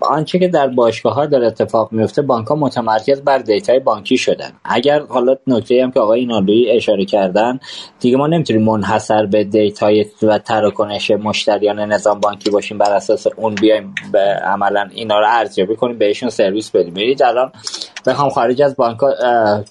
آنچه 0.00 0.38
که 0.38 0.48
در 0.48 0.66
باشگاه 0.66 1.14
ها 1.14 1.26
در 1.26 1.44
اتفاق 1.44 1.92
میفته 1.92 2.22
بانک 2.22 2.46
ها 2.46 2.54
متمرکز 2.54 3.22
بر 3.22 3.38
data 3.38 3.70
ی 3.70 3.78
بانکی 3.78 4.16
شدن. 4.16 4.52
اگر 4.64 5.02
حالا 5.08 5.36
نکته 5.46 5.82
هم 5.82 5.90
که 5.90 6.00
آقای 6.00 6.20
اینالویی 6.20 6.70
اشاره 6.70 7.04
کردن 7.04 7.60
دیگه 8.00 8.16
ما 8.16 8.26
نمی‌تونیم 8.26 8.62
منحصر 8.62 9.26
به 9.26 9.44
data 9.44 9.94
ی 9.94 10.06
و 10.22 10.38
تراکنش 10.38 11.10
مشتریان 11.10 11.80
نظام 11.80 12.20
بانکی 12.20 12.50
باشیم 12.50 12.78
بر 12.78 12.92
اساس 12.92 13.26
اون 13.36 13.54
بیایم 13.54 13.94
به 14.12 14.18
عملا 14.44 14.88
اینا 14.94 15.18
رو 15.20 15.26
ارزیابی 15.28 15.76
کنیم 15.76 15.98
بهشون 15.98 16.30
سرویس 16.30 16.70
بدیم. 16.70 16.94
ببینید 16.94 17.22
الان 17.22 17.52
بخوام 18.06 18.30
خارج 18.30 18.62
از 18.62 18.76
بانک 18.76 18.98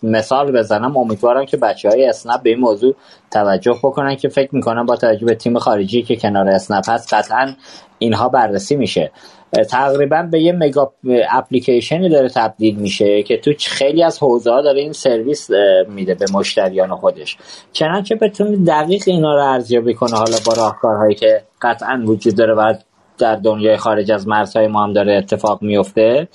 مثال 0.04 0.52
بزنم. 0.52 0.98
امیدوارم 0.98 1.46
که 1.46 1.58
بچه 1.58 1.90
های 1.90 2.06
اسنپ 2.06 2.44
به 2.44 2.50
این 2.50 2.60
موضوع 2.60 2.96
توجه 3.32 3.76
بکنن 3.84 4.16
که 4.16 4.30
فکر 4.30 4.56
می‌کنم 4.56 4.86
با 4.86 4.96
توجه 4.96 5.26
به 5.26 5.36
تیم 5.36 5.60
خارجی 5.60 6.02
که 6.02 6.16
کنار 6.16 6.50
اسنپ 6.50 6.90
هست 6.90 7.14
قطعا 7.14 7.54
اینها 8.00 8.30
بررسی 8.30 8.76
میشه. 8.76 9.12
تقریبا 9.70 10.28
به 10.32 10.42
یه 10.42 10.52
مگا 10.52 10.94
اپلیکیشنی 11.32 12.10
داره 12.10 12.30
تبدیل 12.30 12.76
میشه 12.76 13.24
که 13.24 13.38
تو 13.38 13.52
خیلی 13.60 14.04
از 14.04 14.20
حوزه 14.20 14.52
ها 14.52 14.62
داره 14.62 14.82
این 14.82 14.94
سرویس 14.94 15.50
میده 15.90 16.16
به 16.16 16.26
مشتریان 16.34 16.96
خودش. 16.96 17.38
چنانچه 17.72 18.16
بتونه 18.16 18.58
دقیق 18.58 19.04
اینا 19.06 19.36
رو 19.36 19.44
ارزیابی 19.44 19.94
کنه 19.94 20.18
حالا 20.18 20.38
با 20.46 20.54
راهکارهایی 20.54 21.16
که 21.16 21.42
قطعا 21.62 22.04
وجود 22.06 22.36
داره 22.36 22.54
و 22.54 22.74
در 23.22 23.36
دنیای 23.36 23.78
خارج 23.78 24.12
از 24.12 24.28
مرزهای 24.28 24.68
ما 24.68 24.84
هم 24.84 24.94
داره 24.94 25.18
اتفاق 25.18 25.62
میفته. 25.62 26.28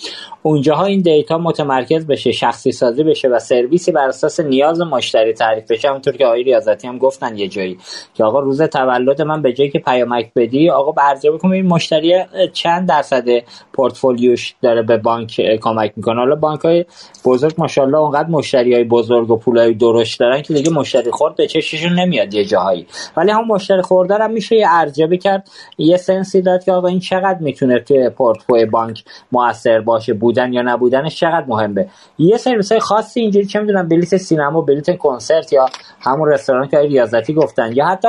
اونجاها 0.43 0.85
این 0.85 1.01
دیتا 1.01 1.39
متمرکز 1.39 2.07
بشه 2.07 2.33
شخصی 2.33 2.73
سازی 2.73 3.05
بشه 3.05 3.29
و 3.29 3.39
سرویسی 3.39 3.93
بر 3.93 4.09
اساس 4.09 4.41
نیاز 4.41 4.81
مشتری 4.81 5.33
تعریف 5.33 5.71
بشه. 5.71 5.89
همونطور 5.89 6.17
که 6.17 6.27
آقای 6.27 6.43
ریاضتی 6.43 6.89
هم 6.89 6.99
گفتن 6.99 7.37
یه 7.37 7.49
جایی 7.49 7.79
که 8.15 8.25
آقا 8.25 8.41
روز 8.41 8.63
تولد 8.63 9.23
من 9.23 9.43
به 9.43 9.53
جایی 9.53 9.71
که 9.71 9.79
پیامک 9.79 10.31
بدی 10.37 10.71
آقا 10.71 10.93
برجه 10.93 11.31
بکن 11.31 11.53
این 11.53 11.67
مشتری 11.67 12.15
چند 12.53 12.89
درصد 12.89 13.25
پورتفولیوش 13.73 14.55
داره 14.63 14.83
به 14.83 14.97
بانک 14.97 15.41
کمک 15.63 15.93
می‌کنه. 15.97 16.17
حالا 16.17 16.35
بانک 16.35 16.61
های 16.61 16.85
بزرگ 17.25 17.55
ماشاءالله 17.59 17.99
اونقدر 17.99 18.29
مشتری 18.29 18.75
های 18.75 18.85
بزرگ 18.85 19.31
و 19.31 19.37
پولای 19.37 19.75
درشت 19.75 20.21
دارن 20.21 20.43
که 20.43 20.55
دیگه 20.55 20.71
مشتری 20.71 21.11
خورد 21.11 21.37
به 21.37 21.47
چششون 21.47 21.93
نمیاد 21.93 22.35
یه 22.35 22.45
جاهایی. 22.45 22.87
ولی 23.17 23.31
هم 23.31 23.45
مشتری 23.47 23.83
خوردن 23.83 24.21
هم 24.21 24.31
میشه 24.31 24.57
یه 24.57 24.67
ارزیابی 24.71 25.19
کرد 25.19 25.49
یه 25.79 25.97
سنسی 25.97 26.43
داد 26.43 26.65
آقا 26.77 26.89
این 26.89 27.01
چقدر 27.01 27.39
می‌تونه 27.41 27.79
توی 27.79 28.11
پورتفوی 28.11 28.67
بانک 28.67 29.05
موثر 29.33 29.81
باشه؟ 29.81 30.15
بودن 30.15 30.53
یا 30.53 30.63
نبودنش 30.63 31.21
چقدر 31.21 31.45
مهمه؟ 31.49 31.89
یه 32.19 32.37
سرویس 32.37 32.73
های 32.73 32.81
خاصی 32.81 33.21
اینجوری 33.21 33.47
چه 33.47 33.61
می‌دونم 33.61 33.89
بلیت 33.89 34.17
سینما 34.17 34.61
بلیت 34.61 34.99
کنسرت 34.99 35.53
یا 35.53 35.67
همون 36.01 36.29
رستوران 36.29 36.69
که 36.69 36.79
ریاضتی 36.79 37.35
گفتن 37.35 37.73
یا 37.73 37.87
حتی 37.87 38.09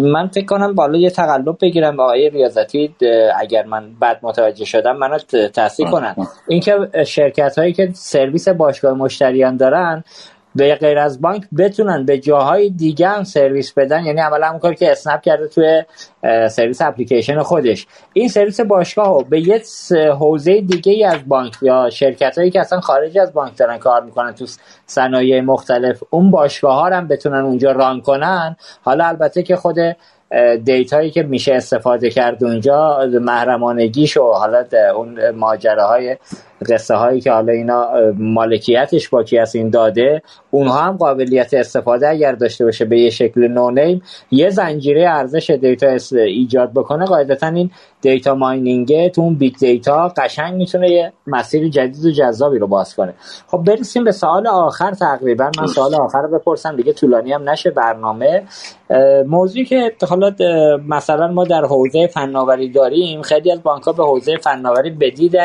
من 0.00 0.28
فکر 0.28 0.46
کنم 0.46 0.74
بالا 0.74 0.98
یه 0.98 1.10
تقلب 1.10 1.56
بگیرم 1.60 2.00
آقای 2.00 2.30
ریاضتی 2.30 2.94
اگر 3.40 3.64
من 3.64 3.92
بد 4.02 4.18
متوجه 4.22 4.64
شدم 4.64 4.96
منو 4.96 5.18
تصدیق 5.54 5.90
کنن. 5.90 6.14
اینکه 6.48 7.04
شرکت 7.06 7.58
هایی 7.58 7.72
که 7.72 7.90
سرویس 7.94 8.48
باشگاه 8.48 8.92
مشتریان 8.92 9.56
دارن 9.56 10.04
به 10.56 10.74
غیر 10.74 10.98
از 10.98 11.20
بانک 11.20 11.42
بتونن 11.58 12.04
به 12.04 12.18
جاهای 12.18 12.70
دیگه 12.70 13.08
هم 13.08 13.24
سرویس 13.24 13.72
بدن. 13.72 14.04
یعنی 14.04 14.20
عملا 14.20 14.46
همون 14.46 14.58
کاری 14.58 14.76
که 14.76 14.92
اسنپ 14.92 15.20
کرده 15.20 15.48
توی 15.48 15.82
سرویس 16.48 16.82
اپلیکیشن 16.82 17.42
خودش. 17.42 17.86
این 18.12 18.28
سرویس 18.28 18.60
باشگاه 18.60 19.08
رو 19.08 19.24
به 19.30 19.40
یه 19.40 19.62
حوزه 20.18 20.60
دیگه 20.60 20.92
ای 20.92 21.04
از 21.04 21.28
بانک 21.28 21.54
یا 21.62 21.90
شرکت 21.90 22.38
هایی 22.38 22.50
که 22.50 22.60
اصلا 22.60 22.80
خارج 22.80 23.18
از 23.18 23.32
بانک 23.32 23.56
دارن 23.56 23.78
کار 23.78 24.04
می‌کنن 24.04 24.32
تو 24.34 24.46
صنایع 24.86 25.40
مختلف 25.40 26.02
اون 26.10 26.30
باشگاه 26.30 26.74
ها 26.74 26.86
هم 26.86 27.08
بتونن 27.08 27.44
اونجا 27.44 27.72
ران 27.72 28.00
کنن. 28.00 28.56
حالا 28.82 29.06
البته 29.06 29.42
که 29.42 29.56
خود 29.56 29.76
دیتایی 30.64 31.10
که 31.10 31.22
میشه 31.22 31.54
استفاده 31.54 32.10
کرد 32.10 32.44
اونجا 32.44 32.98
محرمانگیش 33.20 34.16
و 34.16 34.22
حالا 34.22 34.64
اون 34.96 35.30
ماجراهای 35.30 36.16
قصه 36.68 36.94
هایی 36.94 37.20
که 37.20 37.32
حالا 37.32 37.52
اینا 37.52 37.88
مالکیتش 38.18 39.08
با 39.08 39.22
کی 39.22 39.38
این 39.54 39.70
داده 39.70 40.22
اونها 40.50 40.78
هم 40.78 40.96
قابلیت 40.96 41.54
استفاده 41.54 42.08
اگر 42.08 42.32
داشته 42.32 42.64
باشه 42.64 42.84
به 42.84 43.00
یه 43.00 43.10
شکل 43.10 43.48
نونیم 43.48 44.02
یه 44.30 44.50
زنجیره 44.50 45.10
ارزش 45.10 45.50
دیتا 45.50 45.96
ایجاد 46.12 46.72
بکنه 46.72 47.04
قاعدتا 47.04 47.46
این 47.46 47.70
data 48.00 48.34
mining 48.34 49.08
تو 49.08 49.20
اون 49.20 49.34
big 49.34 49.56
data 49.58 50.12
قشنگ 50.16 50.54
می‌تونه 50.54 50.90
یه 50.90 51.12
مسیر 51.26 51.68
جدید 51.68 52.04
و 52.04 52.10
جذابی 52.10 52.58
رو 52.58 52.66
باز 52.66 52.94
کنه. 52.94 53.14
خب 53.46 53.58
برسیم 53.66 54.04
به 54.04 54.12
سوال 54.12 54.46
آخر 54.46 54.90
تقریبا. 54.90 55.50
من 55.60 55.66
سوال 55.66 55.94
آخر 55.94 56.22
رو 56.22 56.38
بپرسم 56.38 56.76
دیگه 56.76 56.92
طولانی 56.92 57.32
هم 57.32 57.50
نشه 57.50 57.70
برنامه. 57.70 58.42
موضوعی 59.26 59.64
که 59.64 59.92
حالا 60.08 60.32
مثلا 60.88 61.28
ما 61.28 61.44
در 61.44 61.64
حوزه 61.64 62.06
فناوری 62.06 62.68
داریم 62.68 63.22
خیلی 63.22 63.52
از 63.52 63.62
بانک 63.62 63.82
ها 63.82 63.92
به 63.92 64.04
حوزه 64.04 64.36
فناوری 64.36 64.90
بدید 64.90 65.36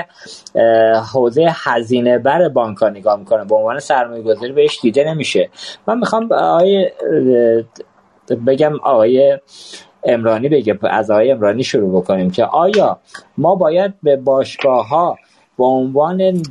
حوزه 1.02 1.48
هزینه 1.54 2.18
بر 2.18 2.50
بانک 2.50 2.78
ها 2.78 2.90
نگاه 2.90 3.20
می‌کنه. 3.20 3.46
به 3.46 3.56
عنوان 3.56 3.80
سرمایه 3.80 4.24
گذاری 4.24 4.52
بهش 4.52 4.80
دیده 4.82 5.04
نمیشه. 5.04 5.50
من 5.88 5.98
می‌خوام 5.98 6.32
آقای 6.32 6.92
بگم 8.48 8.80
آقای 8.84 9.40
امرانی 10.04 10.50
بگه 10.50 10.80
از 10.84 11.12
آقای 11.12 11.32
امرانی 11.32 11.64
شروع 11.64 12.02
بکنیم 12.02 12.32
که 12.32 12.46
آیا 12.46 13.00
ما 13.38 13.56
باید 13.56 13.94
به 14.04 14.18
باشگاه 14.18 14.88
ها 14.88 15.18
به 15.58 15.64
عنوان 15.64 16.42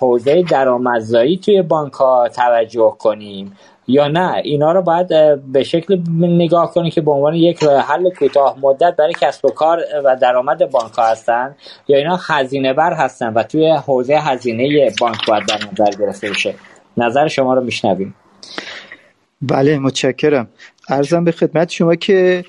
حوزه 0.00 0.42
درآمدزایی 0.42 1.36
توی 1.36 1.62
بانک 1.62 1.92
ها 1.92 2.28
توجه 2.28 2.94
کنیم؟ 2.98 3.56
یا 3.88 4.08
نه. 4.08 4.40
اینا 4.44 4.72
رو 4.72 4.82
باید 4.82 5.08
به 5.52 5.62
شکل 5.62 5.98
نگاه 6.20 6.72
کنیم 6.74 6.90
که 6.90 7.00
به 7.00 7.10
عنوان 7.10 7.34
یک 7.34 7.62
راه 7.62 7.80
حل 7.80 8.10
کوتاه 8.10 8.56
مدت 8.62 8.96
برای 8.98 9.12
کسب 9.20 9.44
و 9.44 9.50
کار 9.50 9.80
و 10.04 10.16
درآمد 10.16 10.70
بانک 10.70 10.92
هستن 10.98 11.56
یا 11.88 11.98
اینا 11.98 12.18
هزینه 12.28 12.72
بر 12.72 12.92
هستن 12.92 13.32
و 13.32 13.42
توی 13.42 13.70
حوزه 13.70 14.16
هزینه 14.16 14.92
بانک 15.00 15.26
باید 15.28 15.46
در 15.46 15.58
نظر 15.72 15.90
گرفته 15.98 16.30
بشه. 16.30 16.54
نظر 16.96 17.28
شما 17.28 17.54
رو 17.54 17.64
میشنویم. 17.64 18.14
بله 19.42 19.78
متشکرم. 19.78 20.48
ارزم 20.88 21.24
به 21.24 21.32
خدمت 21.32 21.70
شما 21.70 21.94
که 21.94 22.44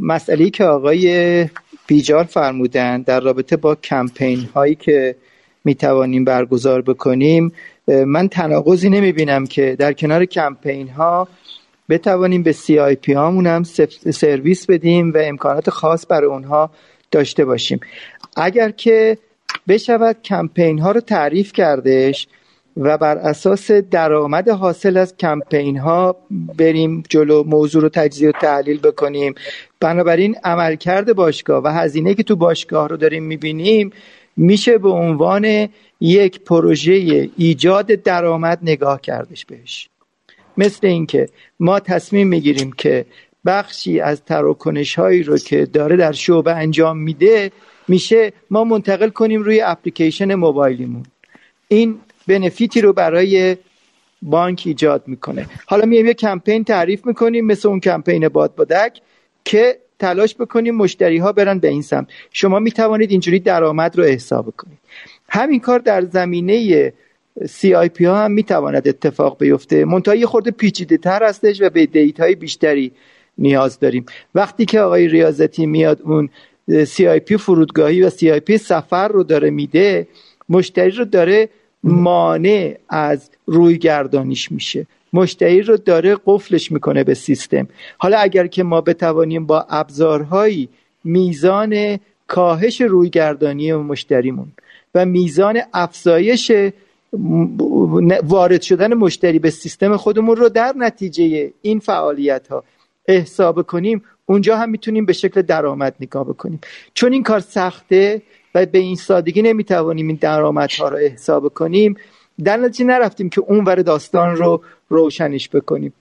مسئله 0.00 0.50
که 0.50 0.64
آقای 0.64 1.46
بیجار 1.86 2.24
فرمودن 2.24 3.02
در 3.02 3.20
رابطه 3.20 3.56
با 3.56 3.74
کمپین 3.74 4.48
هایی 4.54 4.74
که 4.74 5.16
می 5.64 5.74
توانیم 5.74 6.24
برگزار 6.24 6.82
بکنیم 6.82 7.52
من 7.88 8.28
تناقضی 8.28 8.90
نمی 8.90 9.12
بینم 9.12 9.46
که 9.46 9.76
در 9.78 9.92
کنار 9.92 10.24
کمپین 10.24 10.88
ها 10.88 11.28
بتوانیم 11.88 12.42
به 12.42 12.52
سی 12.52 12.78
آی 12.78 12.94
پی 12.94 13.12
هامون 13.12 13.46
هم 13.46 13.62
سرویس 14.12 14.66
بدیم 14.66 15.12
و 15.14 15.18
امکانات 15.18 15.70
خاص 15.70 16.06
برای 16.08 16.30
اونها 16.30 16.70
داشته 17.10 17.44
باشیم. 17.44 17.80
اگر 18.36 18.70
که 18.70 19.18
بشود 19.68 20.16
کمپین 20.24 20.78
ها 20.78 20.92
رو 20.92 21.00
تعریف 21.00 21.52
کردش 21.52 22.28
و 22.76 22.98
بر 22.98 23.18
اساس 23.18 23.70
درآمد 23.70 24.48
حاصل 24.48 24.96
از 24.96 25.16
کمپین 25.16 25.78
ها 25.78 26.16
بریم 26.58 27.02
جلو 27.08 27.44
موضوع 27.44 27.82
رو 27.82 27.88
تجزیه 27.88 28.28
و 28.28 28.32
تحلیل 28.32 28.78
بکنیم. 28.80 29.34
بنابراین 29.80 30.36
عملکرد 30.44 31.16
باشگاه 31.16 31.62
و 31.62 31.68
هزینه 31.68 32.14
که 32.14 32.22
تو 32.22 32.36
باشگاه 32.36 32.88
رو 32.88 32.96
داریم 32.96 33.22
می‌بینیم 33.22 33.90
میشه 34.36 34.78
به 34.78 34.88
عنوان 34.88 35.68
یک 36.00 36.40
پروژه 36.40 37.30
ایجاد 37.36 37.86
درآمد 37.86 38.58
نگاه 38.62 39.00
کردش 39.00 39.44
بهش. 39.44 39.88
مثل 40.56 40.86
اینکه 40.86 41.28
ما 41.60 41.80
تصمیم 41.80 42.28
می‌گیریم 42.28 42.72
که 42.72 43.06
بخشی 43.46 44.00
از 44.00 44.22
تراکنش 44.24 44.94
هایی 44.94 45.22
رو 45.22 45.38
که 45.38 45.66
داره 45.66 45.96
در 45.96 46.12
شعبه 46.12 46.54
انجام 46.54 46.98
میده 46.98 47.52
میشه 47.88 48.32
ما 48.50 48.64
منتقل 48.64 49.08
کنیم 49.08 49.42
روی 49.42 49.60
اپلیکیشن 49.60 50.34
موبایلیمون. 50.34 51.02
این 51.68 51.98
benefit 52.26 52.73
ی 52.73 52.80
رو 52.80 52.92
برای 52.92 53.56
بانک 54.22 54.62
ایجاد 54.66 55.02
می‌کنه. 55.06 55.46
حالا 55.66 55.84
میایم 55.84 56.06
یه 56.06 56.14
کمپین 56.14 56.64
تعریف 56.64 57.06
می‌کنیم 57.06 57.46
مثل 57.46 57.68
اون 57.68 57.80
کمپین 57.80 58.28
باد 58.28 58.54
بادک 58.54 59.00
که 59.44 59.78
تلاش 59.98 60.34
بکنیم 60.34 60.74
مشتری 60.74 61.18
ها 61.18 61.32
برن 61.32 61.58
به 61.58 61.68
این 61.68 61.82
سمت. 61.82 62.06
شما 62.32 62.58
می‌توانید 62.58 63.10
اینجوری 63.10 63.38
درآمد 63.38 63.98
رو 63.98 64.04
حساب 64.04 64.54
کنید. 64.56 64.78
همین 65.28 65.60
کار 65.60 65.78
در 65.78 66.02
زمینه 66.04 66.92
پی 67.94 68.04
ها 68.04 68.24
هم 68.24 68.32
می‌تواند 68.32 68.88
اتفاق 68.88 69.38
بیفته. 69.38 69.84
منتها 69.84 70.14
یه 70.14 70.26
خورده 70.26 70.50
پیچیده 70.50 70.96
تر 70.96 71.22
هستش 71.22 71.62
و 71.62 71.70
به 71.70 71.86
data 71.86 72.24
ی 72.24 72.34
بیشتری 72.34 72.92
نیاز 73.38 73.78
داریم. 73.78 74.06
وقتی 74.34 74.64
که 74.64 74.80
آقای 74.80 75.08
ریاضتی 75.08 75.66
میاد 75.66 76.00
اون 76.02 76.28
پی 77.26 77.36
فرودگاهی 77.36 78.02
و 78.02 78.10
پی 78.40 78.58
سفر 78.58 79.08
رو 79.08 79.22
داره 79.22 79.50
میده 79.50 80.08
مشتری 80.48 80.90
رو 80.90 81.04
داره 81.04 81.48
مانع 81.84 82.76
از 82.88 83.30
روی 83.46 83.78
گردانیش 83.78 84.52
میشه. 84.52 84.86
مشتری 85.12 85.62
رو 85.62 85.76
داره 85.76 86.16
قفلش 86.26 86.72
می‌کنه 86.72 87.04
به 87.04 87.14
سیستم. 87.14 87.68
حالا 87.98 88.18
اگر 88.18 88.46
که 88.46 88.62
ما 88.62 88.80
بتوانیم 88.80 89.46
با 89.46 89.66
ابزارهایی 89.70 90.68
میزان 91.04 91.98
کاهش 92.26 92.80
روی 92.80 93.10
گردانی 93.10 93.72
مشتریمون 93.72 94.52
و 94.96 95.04
میزان 95.04 95.60
افزایش 95.74 96.52
وارد 98.22 98.62
شدن 98.62 98.94
مشتری 98.94 99.38
به 99.38 99.50
سیستم 99.50 99.96
خودمون 99.96 100.36
رو 100.36 100.48
در 100.48 100.74
نتیجه 100.76 101.52
این 101.62 101.78
فعالیت 101.78 102.48
ها 102.48 102.64
حساب 103.08 103.62
کنیم 103.62 104.02
اونجا 104.26 104.56
هم 104.56 104.70
می‌تونیم 104.70 105.06
به 105.06 105.12
شکل 105.12 105.42
درآمد 105.42 105.94
نگاه 106.00 106.24
بکنیم. 106.24 106.60
چون 106.94 107.12
این 107.12 107.22
کار 107.22 107.40
سخته 107.40 108.22
و 108.54 108.66
به 108.66 108.78
این 108.78 108.96
سادگی 108.96 109.42
نمی‌توانیم 109.42 110.08
این 110.08 110.18
درآمدها 110.20 110.88
رو 110.88 110.98
حساب 110.98 111.48
کنیم 111.48 111.96
در 112.44 112.56
نتیجه 112.56 112.84
نرفتیم 112.84 113.28
که 113.28 113.40
اون 113.40 113.64
ور 113.64 113.82
داستان 113.82 114.36
رو 114.36 114.62
روشنش 114.88 115.48
بکنیم. 115.48 115.92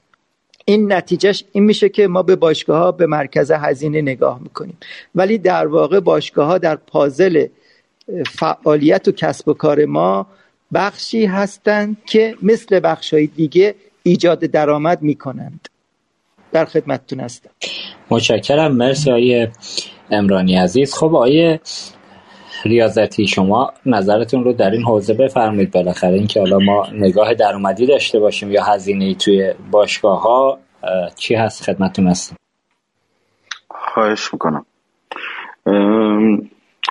این 0.65 0.93
نتیجهش 0.93 1.43
این 1.51 1.63
میشه 1.63 1.89
که 1.89 2.07
ما 2.07 2.23
به 2.23 2.35
باشگاه 2.35 2.77
ها 2.77 2.91
به 2.91 3.05
مرکز 3.05 3.51
هزینه 3.51 4.01
نگاه 4.01 4.39
می‌کنیم. 4.43 4.77
ولی 5.15 5.37
در 5.37 5.67
واقع 5.67 5.99
باشگاه 5.99 6.47
ها 6.47 6.57
در 6.57 6.75
پازل 6.75 7.47
فعالیت 8.27 9.07
و 9.07 9.11
کسب 9.11 9.47
و 9.47 9.53
کار 9.53 9.85
ما 9.85 10.27
بخشی 10.73 11.25
هستند 11.25 11.97
که 12.05 12.35
مثل 12.41 12.79
بخش 12.79 13.13
های 13.13 13.27
دیگه 13.27 13.75
ایجاد 14.03 14.39
درآمد 14.39 15.01
می‌کنند. 15.01 15.69
در 16.51 16.65
خدمتتون 16.65 17.19
هستم. 17.19 17.49
متشکرم. 18.09 18.71
مرسی 18.71 19.11
آیه 19.11 19.51
امرانی 20.11 20.55
عزیز. 20.55 20.93
خب 20.93 21.15
آیه 21.15 21.59
ریاضتی 22.65 23.27
شما 23.27 23.73
نظرتون 23.85 24.43
رو 24.43 24.53
در 24.53 24.69
این 24.69 24.83
حوزه 24.83 25.13
بفرمایید. 25.13 25.71
بالاخره 25.71 26.13
اینکه 26.13 26.39
حالا 26.39 26.59
ما 26.59 26.87
نگاه 26.93 27.33
درآمدی 27.33 27.85
داشته 27.85 28.19
باشیم 28.19 28.51
یا 28.51 28.63
هزینه 28.63 29.15
توی 29.15 29.53
باشگاه 29.71 30.21
ها 30.21 30.59
چی 31.15 31.35
هست؟ 31.35 31.63
خدمتون 31.63 32.07
هستم. 32.07 32.35
خواهش 33.69 34.33
می‌کنم. 34.33 34.65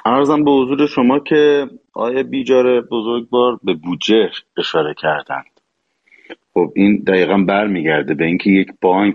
ارزم 0.05 0.45
به 0.45 0.51
حضور 0.51 0.87
شما 0.87 1.19
که 1.19 1.67
آیا 1.93 2.23
بیجار 2.23 2.81
بزرگوار 2.81 3.59
به 3.65 3.75
بودجه 3.75 4.31
اشاره 4.57 4.95
کردند؟ 4.95 5.45
خب 6.55 6.73
این 6.77 6.97
دقیقا 7.07 7.39
برمیگرده 7.39 8.15
به 8.15 8.25
اینکه 8.25 8.51
یک 8.51 8.69
بانک 8.81 9.15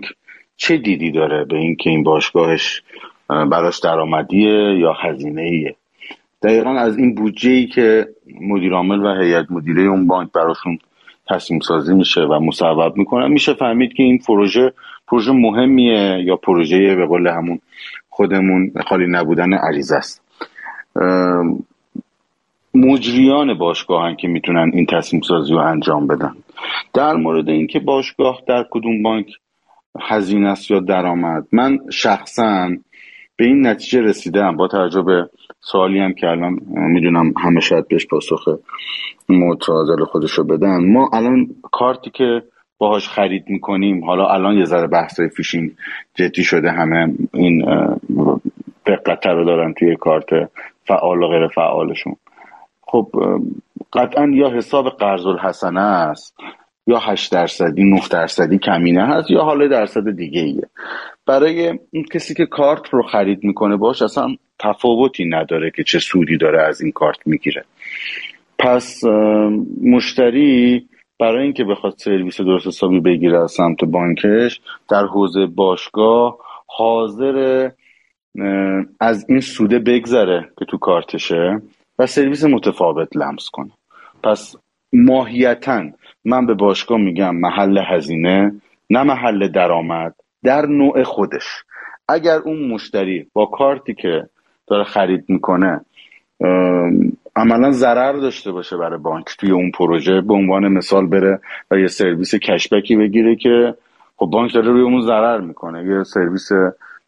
چه 0.56 0.76
دیدی 0.76 1.10
داره 1.10 1.44
به 1.44 1.56
اینکه 1.56 1.90
این 1.90 2.02
باشگاهش 2.02 2.82
براش 3.28 3.78
درآمدیه 3.78 4.78
یا 4.78 4.92
هزینه 4.92 5.42
ایه 5.42 5.76
دقیقا 6.42 6.70
از 6.70 6.98
این 6.98 7.14
بودجه 7.14 7.50
ای 7.50 7.66
که 7.66 8.08
مدیر 8.40 8.72
عامل 8.72 9.00
و 9.00 9.22
هیئت 9.22 9.46
مدیره 9.50 9.82
اون 9.82 10.06
بانک 10.06 10.32
براشون 10.32 10.78
تصمیم 11.28 11.60
سازی 11.60 11.94
میشه 11.94 12.20
و 12.20 12.40
مصوب 12.40 12.96
می‌کنن 12.96 13.28
میشه 13.28 13.54
فهمید 13.54 13.92
که 13.92 14.02
این 14.02 14.18
پروژه 14.18 14.72
پروژه 15.08 15.32
مهمیه 15.32 16.22
یا 16.24 16.36
پروژه 16.36 16.94
به 16.94 17.06
قول 17.06 17.26
همون 17.26 17.60
خودمون 18.08 18.72
خالی 18.86 19.06
نبودن 19.06 19.52
عریض 19.52 19.92
است. 19.92 20.29
مجریان 22.74 23.58
باشگاه 23.58 24.16
که 24.16 24.28
می‌تونن 24.28 24.70
این 24.74 24.86
تصمیم 24.86 25.22
سازی 25.22 25.52
رو 25.52 25.58
انجام 25.58 26.06
بدن. 26.06 26.34
در 26.94 27.14
مورد 27.14 27.48
اینکه 27.48 27.80
باشگاه 27.80 28.42
در 28.48 28.66
کدوم 28.70 29.02
بانک 29.02 29.26
هزینه 30.00 30.48
است 30.48 30.70
یا 30.70 30.80
درآمد 30.80 31.46
من 31.52 31.78
شخصا 31.92 32.68
به 33.36 33.44
این 33.44 33.66
نتیجه 33.66 34.00
رسیدم. 34.00 34.56
با 34.56 34.68
توجه 34.68 35.02
به 35.02 35.28
سوالی 35.60 35.98
هم 35.98 36.12
که 36.12 36.26
الان 36.26 36.58
می‌دونم 36.68 37.32
همه 37.38 37.60
شاید 37.60 37.88
بهش 37.88 38.06
پاسخ 38.06 38.48
متعادل 39.28 40.04
خودش 40.04 40.30
رو 40.30 40.44
بدن. 40.44 40.92
ما 40.92 41.10
الان 41.12 41.48
کارتی 41.72 42.10
که 42.10 42.42
باهاش 42.78 43.08
خرید 43.08 43.44
می‌کنیم 43.46 44.04
حالا 44.04 44.26
الان 44.26 44.58
یه 44.58 44.64
ذره 44.64 44.86
بحث 44.86 45.20
فیشینگ 45.20 45.70
جدی 46.14 46.44
شده 46.44 46.70
همه 46.70 47.14
این 47.34 47.64
دقت 48.86 49.26
رو 49.26 49.44
دارن 49.44 49.72
توی 49.72 49.96
کارت 49.96 50.50
فعال 50.90 51.22
و 51.22 51.28
غیر 51.28 51.48
فعالشون. 51.48 52.16
خب 52.82 53.06
قطعا 53.92 54.26
یا 54.34 54.50
حساب 54.50 54.88
قرض 54.88 55.26
الحسنه 55.26 55.80
است 55.80 56.36
یا 56.86 56.98
8 56.98 57.32
درصدی 57.32 57.84
9 57.84 58.00
درصدی 58.10 58.58
کمینه 58.58 59.06
هست 59.06 59.30
یا 59.30 59.42
حالا 59.42 59.68
درصد 59.68 60.16
دیگه 60.16 60.40
ایه. 60.40 60.68
برای 61.26 61.68
اون 61.68 62.04
کسی 62.12 62.34
که 62.34 62.46
کارت 62.46 62.88
رو 62.90 63.02
خرید 63.02 63.44
می‌کنه 63.44 63.76
باش 63.76 64.02
اصلا 64.02 64.36
تفاوتی 64.58 65.24
نداره 65.24 65.70
که 65.76 65.84
چه 65.84 65.98
سودی 65.98 66.36
داره 66.36 66.62
از 66.62 66.80
این 66.80 66.92
کارت 66.92 67.26
می‌گیره. 67.26 67.64
پس 68.58 69.04
مشتری 69.82 70.86
برای 71.20 71.42
اینکه 71.42 71.64
بخواد 71.64 71.94
سرویس 71.96 72.40
درست 72.40 72.66
حسابی 72.66 73.00
بگیره 73.00 73.42
از 73.42 73.52
سمت 73.52 73.84
بانکش 73.84 74.60
در 74.90 75.04
حوزه 75.04 75.46
باشگاه 75.46 76.38
حاضر 76.66 77.68
از 79.00 79.26
این 79.28 79.40
سوده 79.40 79.78
بگذره 79.78 80.48
که 80.58 80.64
تو 80.64 80.78
کارتشه 80.78 81.62
و 81.98 82.06
سرویس 82.06 82.44
متفاوت 82.44 83.16
لمس 83.16 83.48
کنه. 83.52 83.70
پس 84.24 84.56
ماهیتا 84.92 85.82
من 86.24 86.46
به 86.46 86.54
باشگاه 86.54 86.98
میگم 86.98 87.36
محل 87.36 87.78
هزینه 87.86 88.52
نه 88.90 89.02
محل 89.02 89.48
درآمد 89.48 90.14
در 90.44 90.66
نوع 90.66 91.02
خودش. 91.02 91.64
اگر 92.08 92.38
اون 92.38 92.68
مشتری 92.68 93.26
با 93.32 93.46
کارتی 93.46 93.94
که 93.94 94.22
داره 94.66 94.84
خرید 94.84 95.24
می‌کنه 95.28 95.80
عملا 97.36 97.70
ضرر 97.70 98.12
داشته 98.12 98.52
باشه 98.52 98.76
برای 98.76 98.98
بانک 98.98 99.26
توی 99.38 99.50
اون 99.50 99.70
پروژه 99.70 100.20
به 100.20 100.34
عنوان 100.34 100.68
مثال 100.68 101.06
بره 101.06 101.40
و 101.70 101.78
یه 101.78 101.86
سرویس 101.86 102.34
کشبکی 102.34 102.96
بگیره 102.96 103.36
که 103.36 103.74
خب 104.16 104.26
بانک 104.26 104.54
داره 104.54 104.68
روی 104.68 104.82
اون 104.82 105.02
ضرر 105.02 105.40
می‌کنه. 105.40 105.84
یه 105.84 106.02
سرویس 106.02 106.48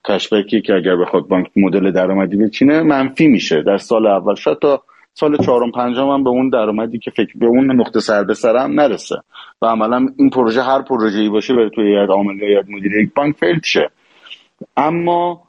کشبکی 0.09 0.61
که 0.61 0.75
اگر 0.75 0.97
بخواد 0.97 1.29
بانک 1.29 1.47
مدل 1.57 1.91
درآمدی 1.91 2.37
بچینه 2.37 2.83
منفی 2.83 3.27
میشه. 3.27 3.63
در 3.63 3.77
سال 3.77 4.07
اول 4.07 4.35
شاید 4.35 4.59
تا 4.59 4.83
سال 5.15 5.37
چهارم 5.37 5.71
پنجم 5.71 6.09
هم 6.09 6.25
به 6.25 6.31
اون 6.31 6.49
درآمدی 6.49 6.99
که 6.99 7.11
فکر 7.11 7.39
به 7.39 7.47
اون 7.47 7.81
نقطه 7.81 8.01
سر 8.01 8.25
به 8.25 8.35
سرم 8.35 8.81
نرسه. 8.81 9.17
و 9.63 9.67
عملا 9.67 10.07
این 10.17 10.31
پروژه 10.31 10.63
هر 10.63 10.83
پروژه 10.83 11.19
ای 11.19 11.29
باشه 11.29 11.55
بره 11.55 11.71
توی 11.71 11.93
یاد 11.93 12.11
عامل 12.11 12.43
یا 12.43 12.63
مدیر 12.69 12.93
یک 12.93 13.15
بانک 13.15 13.37
فیل 13.37 13.61
شه. 13.65 13.91
اما 14.77 15.43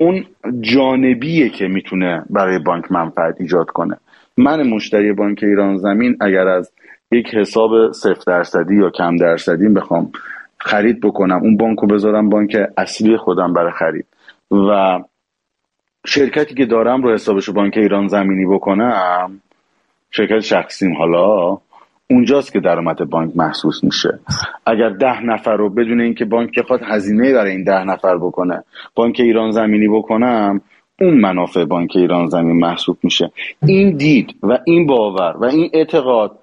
اون 0.00 0.24
جانبیه 0.60 1.48
که 1.48 1.68
می‌تونه 1.68 2.24
برای 2.30 2.58
بانک 2.58 2.92
منفعت 2.92 3.40
ایجاد 3.40 3.66
کنه. 3.66 3.96
من 4.36 4.68
مشتری 4.68 5.12
بانک 5.12 5.38
ایران 5.42 5.76
زمین 5.76 6.16
اگر 6.20 6.48
از 6.48 6.72
یک 7.12 7.34
حساب 7.34 7.92
صفر 7.92 8.22
درصدی 8.26 8.76
یا 8.76 8.90
کم 8.90 9.16
درصدی 9.16 9.68
بخوام 9.68 10.12
خرید 10.60 11.00
بکنم 11.00 11.40
اون 11.42 11.56
بانک 11.56 11.78
رو 11.78 11.88
بذارم 11.88 12.28
بانک 12.28 12.56
اصلی 12.76 13.16
خودم 13.16 13.52
برای 13.52 13.72
خرید. 13.72 14.06
و 14.50 15.00
شرکتی 16.06 16.54
که 16.54 16.66
دارم 16.66 17.02
رو 17.02 17.14
حسابش 17.14 17.50
بانک 17.50 17.76
ایران 17.76 18.08
زمینی 18.08 18.46
بکنم 18.46 19.40
شرکت 20.10 20.40
شخصیم 20.40 20.96
حالا 20.96 21.58
اونجاست 22.10 22.52
که 22.52 22.60
درآمد 22.60 23.10
بانک 23.10 23.36
محسوس 23.36 23.84
میشه. 23.84 24.18
اگر 24.66 24.90
ده 24.90 25.22
نفر 25.24 25.56
رو 25.56 25.70
بدون 25.70 26.00
اینکه 26.00 26.24
بانک 26.24 26.60
خواهد 26.60 26.82
هزینه 26.84 27.32
برای 27.32 27.50
این 27.50 27.64
ده 27.64 27.84
نفر 27.84 28.16
بکنه 28.16 28.64
بانک 28.94 29.20
ایران 29.20 29.50
زمینی 29.50 29.88
بکنم 29.88 30.60
اون 31.00 31.14
منافع 31.14 31.64
بانک 31.64 31.92
ایران 31.96 32.26
زمین 32.26 32.56
محسوب 32.56 32.98
میشه. 33.02 33.32
این 33.66 33.96
دید 33.96 34.34
و 34.42 34.58
این 34.64 34.86
باور 34.86 35.36
و 35.36 35.44
این 35.44 35.70
اعتقاد 35.72 36.38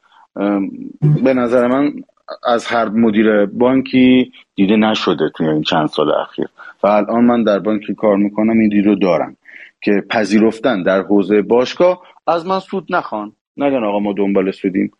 به 1.24 1.34
نظر 1.34 1.68
من 1.68 1.94
از 2.44 2.66
هر 2.66 2.90
مدیر 2.90 3.46
بانکی 3.46 4.32
دیده 4.56 4.76
نشده 4.76 5.30
توی 5.36 5.48
این 5.48 5.62
چند 5.62 5.88
سال 5.88 6.12
اخیر. 6.12 6.48
و 6.84 6.88
الان 6.88 7.24
من 7.24 7.44
در 7.44 7.60
بانکی 7.60 7.96
کار 7.96 8.18
می‌کنم 8.18 8.60
این 8.60 8.70
دید 8.70 8.86
رو 8.86 8.96
دارم 8.96 9.38
که 9.82 10.04
پذیرفتن 10.10 10.84
در 10.84 11.02
حوزه 11.02 11.42
باشگاه 11.42 12.02
از 12.28 12.48
من 12.48 12.60
سود 12.60 12.86
نخوان. 12.90 13.32
نگن 13.58 13.84
آقا 13.84 14.00
ما 14.00 14.14
دنبال 14.14 14.52
سودیم. 14.52 14.92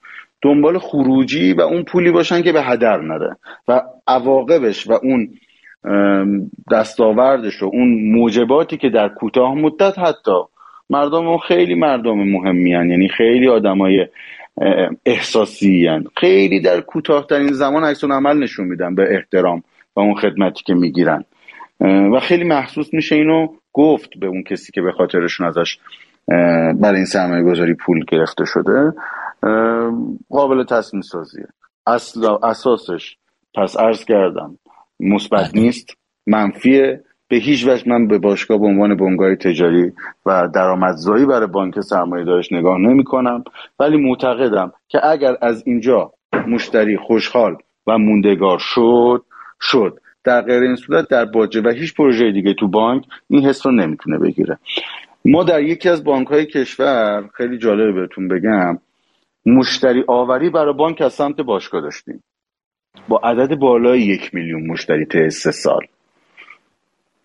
دنبال 0.42 0.78
خروجی 0.78 1.54
و 1.54 1.62
اون 1.62 1.84
پولی 1.84 2.12
باشن 2.12 2.42
که 2.42 2.52
به 2.52 2.62
هدر 2.62 3.02
نره. 3.02 3.38
و 3.68 3.82
عواقبش 4.08 4.88
و 4.90 4.94
اون 5.04 5.30
دستاوردش 6.72 7.64
و 7.64 7.66
اون 7.66 8.12
موجباتی 8.12 8.78
که 8.78 8.90
در 8.90 9.10
کوتاه 9.10 9.56
مدت 9.56 10.00
حتی 10.00 10.42
مردم 10.90 11.38
خیلی 11.38 11.76
مردم 11.76 12.18
مهمی 12.18 12.74
هن. 12.74 12.90
یعنی 12.90 13.10
خیلی 13.10 13.48
آدمای 13.48 14.08
احساسی 15.06 15.88
هن. 15.88 16.04
خیلی 16.18 16.62
در 16.62 16.82
کوتاهترین 16.82 17.54
زمان 17.54 17.84
عکس 17.84 18.04
عمل 18.04 18.38
نشون 18.38 18.68
میدن 18.68 18.96
به 18.96 19.16
احترام 19.16 19.64
و 19.96 20.00
اون 20.00 20.16
خدمتی 20.16 20.64
که 20.64 20.74
می‌گیرن 20.74 21.24
و 22.14 22.20
خیلی 22.20 22.44
محسوس 22.44 22.94
میشه 22.94 23.16
اینو 23.16 23.48
گفت 23.74 24.10
به 24.20 24.28
اون 24.28 24.44
کسی 24.44 24.72
که 24.72 24.82
به 24.82 24.92
خاطرشون 24.92 25.48
ازش 25.48 25.78
برای 26.76 26.96
این 26.96 27.06
سرمایه 27.06 27.44
گذاری 27.44 27.74
پول 27.74 28.06
گرفته 28.08 28.46
شده 28.46 28.94
قابل 30.30 30.64
تصمیم 30.64 31.02
سازیه 31.02 31.48
اصل 31.88 32.26
اساسش 32.44 33.18
پس 33.56 33.78
عرض 33.78 34.06
کردم 34.06 34.58
مثبت 35.00 35.52
بله. 35.52 35.62
نیست 35.62 35.90
منفیه 36.28 37.04
به 37.28 37.38
هیچ 37.38 37.68
وجه 37.68 37.90
من 37.90 38.08
به 38.08 38.18
باشگاه 38.18 38.58
به 38.58 38.66
عنوان 38.66 38.96
بنگاه 38.96 39.36
تجاری 39.36 39.92
و 40.26 40.48
درآمدزایی 40.56 41.26
برای 41.26 41.48
بانک 41.48 41.80
سرمایه 41.80 42.26
دارش 42.26 42.52
نگاه 42.52 42.78
نمی 42.78 43.04
کنم 43.04 43.44
ولی 43.80 43.98
معتقدم 43.98 44.74
که 44.88 45.06
اگر 45.06 45.38
از 45.42 45.64
اینجا 45.66 46.12
مشتری 46.48 46.98
خوشحال 46.98 47.58
و 47.88 47.98
موندگار 47.98 48.58
شد 48.60 49.24
شد. 49.62 50.00
در 50.24 50.42
غیر 50.42 50.64
این 50.64 50.76
صورت 50.76 51.08
در 51.10 51.26
باجه 51.26 51.62
و 51.62 51.70
هیچ 51.70 51.96
پروژه 51.96 52.32
دیگه 52.32 52.54
تو 52.54 52.68
بانک 52.68 53.04
این 53.30 53.46
حس 53.46 53.66
رو 53.66 53.72
نمی‌تونه 53.72 54.18
بگیره. 54.18 54.58
ما 55.26 55.44
در 55.44 55.64
یکی 55.64 55.90
از 55.90 56.04
بانک 56.04 56.28
های 56.28 56.46
کشور 56.46 57.30
خیلی 57.34 57.58
جالب 57.58 57.96
بهتون 57.96 58.28
بگم 58.28 58.80
مشتری 59.46 60.04
آوری 60.08 60.50
برای 60.50 60.74
بانک 60.74 61.02
از 61.02 61.14
سمت 61.14 61.42
باشگاه 61.42 61.82
داشتیم. 61.82 62.24
با 63.08 63.18
عدد 63.24 63.56
بالای 63.56 64.02
یک 64.02 64.36
میلیون 64.36 64.68
مشتری 64.68 65.06
طی 65.06 65.30
سه 65.30 65.52
سال. 65.52 65.82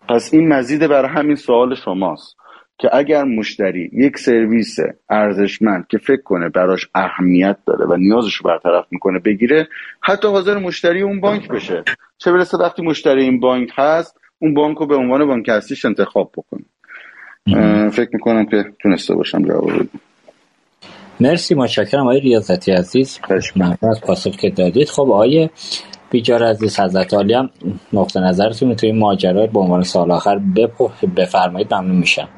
پس 0.09 0.33
این 0.33 0.47
مزید 0.47 0.87
برای 0.87 1.11
همین 1.11 1.35
سوال 1.35 1.75
شماست 1.75 2.35
که 2.77 2.89
اگر 2.93 3.23
مشتری 3.23 3.89
یک 3.93 4.17
سرویس 4.17 4.75
ارزشمند 5.09 5.87
که 5.87 5.97
فکر 5.97 6.21
کنه 6.21 6.49
براش 6.49 6.89
اهمیت 6.95 7.57
داره 7.67 7.85
و 7.85 7.95
نیازش 7.95 8.35
رو 8.35 8.49
برطرف 8.49 8.85
می‌کنه 8.91 9.19
بگیره 9.19 9.67
حتی 10.01 10.27
حاضر 10.27 10.57
مشتری 10.57 11.01
اون 11.01 11.21
بانک 11.21 11.47
بشه. 11.47 11.83
چه 12.17 12.31
برسه 12.31 12.57
وقتی 12.57 12.81
مشتری 12.81 13.23
این 13.23 13.39
بانک 13.39 13.69
هست 13.75 14.17
اون 14.39 14.53
بانک 14.53 14.77
رو 14.77 14.87
به 14.87 14.95
عنوان 14.95 15.25
بانک 15.27 15.49
هستیش 15.49 15.85
انتخاب 15.85 16.31
بکنه. 16.37 16.63
فکر 17.89 18.09
می‌کنم 18.13 18.45
که 18.45 18.65
تونسته 18.81 19.15
باشم 19.15 19.41
جواب 19.45 19.73
بدم. 19.73 19.89
مرسی 21.19 21.55
متشکرم 21.55 22.01
آقای 22.01 22.19
ریاضتی 22.19 22.71
عزیز. 22.71 23.19
ممنون 23.55 23.77
از 23.91 24.01
پاسخ 24.01 24.35
که 24.35 24.49
دادید. 24.49 24.89
خب 24.89 25.01
آقای 25.01 25.49
بیجار 26.13 26.43
عزیز 26.43 26.79
حضرت 26.79 27.13
عالی 27.13 27.33
هم 27.33 27.49
نقطه 27.93 28.19
نظرتون 28.19 28.75
توی 28.75 28.91
ماجرا 28.91 29.47
به 29.47 29.59
عنوان 29.59 29.83
سال 29.83 30.11
آخر 30.11 30.41
بفرمایید 31.15 31.73
ممنون 31.73 31.95
میشم. 31.95 32.29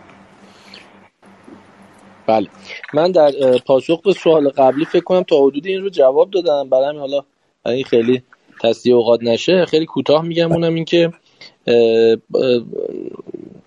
بله. 2.27 2.47
من 2.93 3.11
در 3.11 3.31
پاسخ 3.65 4.02
به 4.02 4.14
سوال 4.14 4.49
قبلی 4.49 4.85
فکر 4.85 5.03
کنم 5.03 5.23
تا 5.23 5.35
حدود 5.45 5.65
این 5.65 5.81
رو 5.81 5.89
جواب 5.89 6.31
دادم. 6.31 6.69
برای 6.69 6.97
حالا 6.97 7.22
این 7.65 7.84
خیلی 7.84 8.23
تصدیه 8.61 8.95
اوقات 8.95 9.23
نشه 9.23 9.65
خیلی 9.65 9.85
کوتاه 9.85 10.22
میگم. 10.22 10.52
اونم 10.52 10.73
این 10.73 10.85
که 10.85 11.11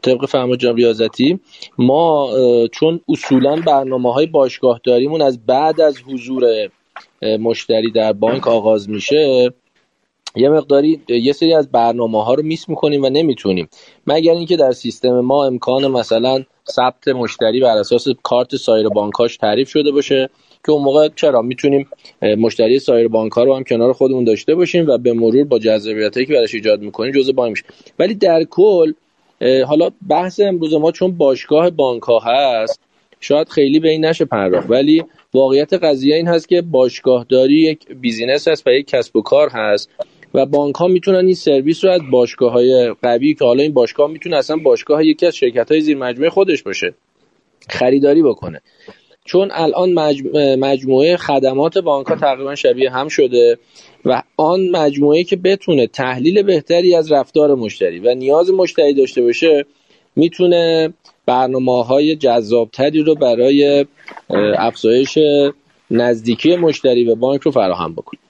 طبق 0.02 0.26
فرمود 0.26 0.58
جان 0.60 0.76
ریاضتی 0.76 1.40
ما 1.78 2.30
چون 2.72 3.00
اصولا 3.08 3.56
برنامه 3.56 4.12
های 4.12 4.26
باشگاه 4.26 4.80
داریمون 4.84 5.22
از 5.22 5.46
بعد 5.46 5.80
از 5.80 5.96
حضور 6.06 6.44
مشتری 7.22 7.90
در 7.90 8.12
بانک 8.12 8.48
آغاز 8.48 8.90
میشه 8.90 9.52
یه 10.38 10.48
مقداری 10.48 11.00
یه 11.08 11.32
سری 11.32 11.54
از 11.54 11.70
برنامه 11.72 12.24
ها 12.24 12.34
رو 12.34 12.42
میس 12.42 12.68
می‌کنیم 12.68 13.04
و 13.04 13.08
نمی‌تونیم. 13.08 13.68
مگر 14.06 14.32
اینکه 14.32 14.56
در 14.56 14.72
سیستم 14.72 15.20
ما 15.20 15.44
امکان 15.44 15.86
مثلا 15.86 16.44
ثبت 16.70 17.08
مشتری 17.08 17.60
بر 17.60 17.76
اساس 17.76 18.08
کارت 18.22 18.56
سایر 18.56 18.88
بانکاش 18.88 19.36
تعریف 19.36 19.68
شده 19.68 19.90
باشه 19.90 20.30
که 20.66 20.72
اون 20.72 20.82
موقع 20.82 21.08
چرا؟ 21.16 21.42
می‌تونیم 21.42 21.88
مشتری 22.22 22.78
سایر 22.78 23.08
بانک 23.08 23.32
ها 23.32 23.44
رو 23.44 23.56
هم 23.56 23.64
کنار 23.64 23.92
خودمون 23.92 24.24
داشته 24.24 24.54
باشیم 24.54 24.86
و 24.86 24.98
به 24.98 25.12
مرور 25.12 25.44
با 25.44 25.58
جذابیتی 25.58 26.26
که 26.26 26.32
براش 26.32 26.54
ایجاد 26.54 26.80
می‌کنیم 26.80 27.12
جزء 27.12 27.32
بانک 27.32 27.50
میشه 27.50 27.64
ولی 27.98 28.14
در 28.14 28.44
کل 28.44 28.92
حالا 29.66 29.90
بحث 30.08 30.40
امروز 30.40 30.74
ما 30.74 30.92
چون 30.92 31.12
باشگاه 31.12 31.70
بانک 31.70 32.02
ها 32.02 32.18
هست 32.18 32.80
شاید 33.20 33.48
خیلی 33.48 33.80
به 33.80 33.88
این 33.88 34.04
نشه 34.04 34.24
پرداخت. 34.24 34.70
ولی 34.70 35.04
واقعیت 35.34 35.72
قضیه 35.72 36.16
این 36.16 36.28
هست 36.28 36.48
که 36.48 36.62
باشگاهداری 36.62 37.54
یک 37.54 37.86
بیزینس 38.00 38.48
هست 38.48 38.66
و 38.66 38.70
یک 38.70 38.86
کسب 38.86 39.16
و 39.16 39.22
کار 39.22 39.48
هست. 39.48 39.90
و 40.34 40.46
بانک 40.46 40.74
ها 40.74 40.88
می‌تونن 40.88 41.26
این 41.26 41.34
سرویس 41.34 41.84
رو 41.84 41.90
از 41.90 42.00
باشگاه 42.10 42.52
های 42.52 42.94
قوی 43.02 43.34
که 43.34 43.44
حالا 43.44 43.62
این 43.62 43.72
باشگاه 43.72 44.10
می‌تونه 44.10 44.36
اصلا 44.36 44.56
باشگاه 44.56 45.06
یکی 45.06 45.26
از 45.26 45.36
شرکت 45.36 45.70
های 45.70 45.80
زیر 45.80 45.96
مجموعه 45.96 46.30
خودش 46.30 46.62
باشه 46.62 46.94
خریداری 47.68 48.22
بکنه. 48.22 48.60
چون 49.24 49.48
الان 49.52 49.92
مجموعه 50.58 51.16
خدمات 51.16 51.78
بانک 51.78 52.06
ها 52.06 52.16
تقریبا 52.16 52.54
شبیه 52.54 52.90
هم 52.90 53.08
شده 53.08 53.58
و 54.04 54.22
آن 54.36 54.68
مجموعه 54.68 55.24
که 55.24 55.36
بتونه 55.36 55.86
تحلیل 55.86 56.42
بهتری 56.42 56.94
از 56.94 57.12
رفتار 57.12 57.54
مشتری 57.54 57.98
و 57.98 58.14
نیاز 58.14 58.50
مشتری 58.50 58.94
داشته 58.94 59.22
باشه 59.22 59.66
می‌تونه 60.16 60.92
برنامه 61.26 61.84
های 61.84 62.16
جذابتری 62.16 63.02
رو 63.02 63.14
برای 63.14 63.86
افزایش 64.58 65.18
نزدیکی 65.90 66.56
مشتری 66.56 67.04
به 67.04 67.14
بانک 67.14 67.40
رو 67.42 67.50
فراهم 67.50 67.92
بکنه. 67.92 68.20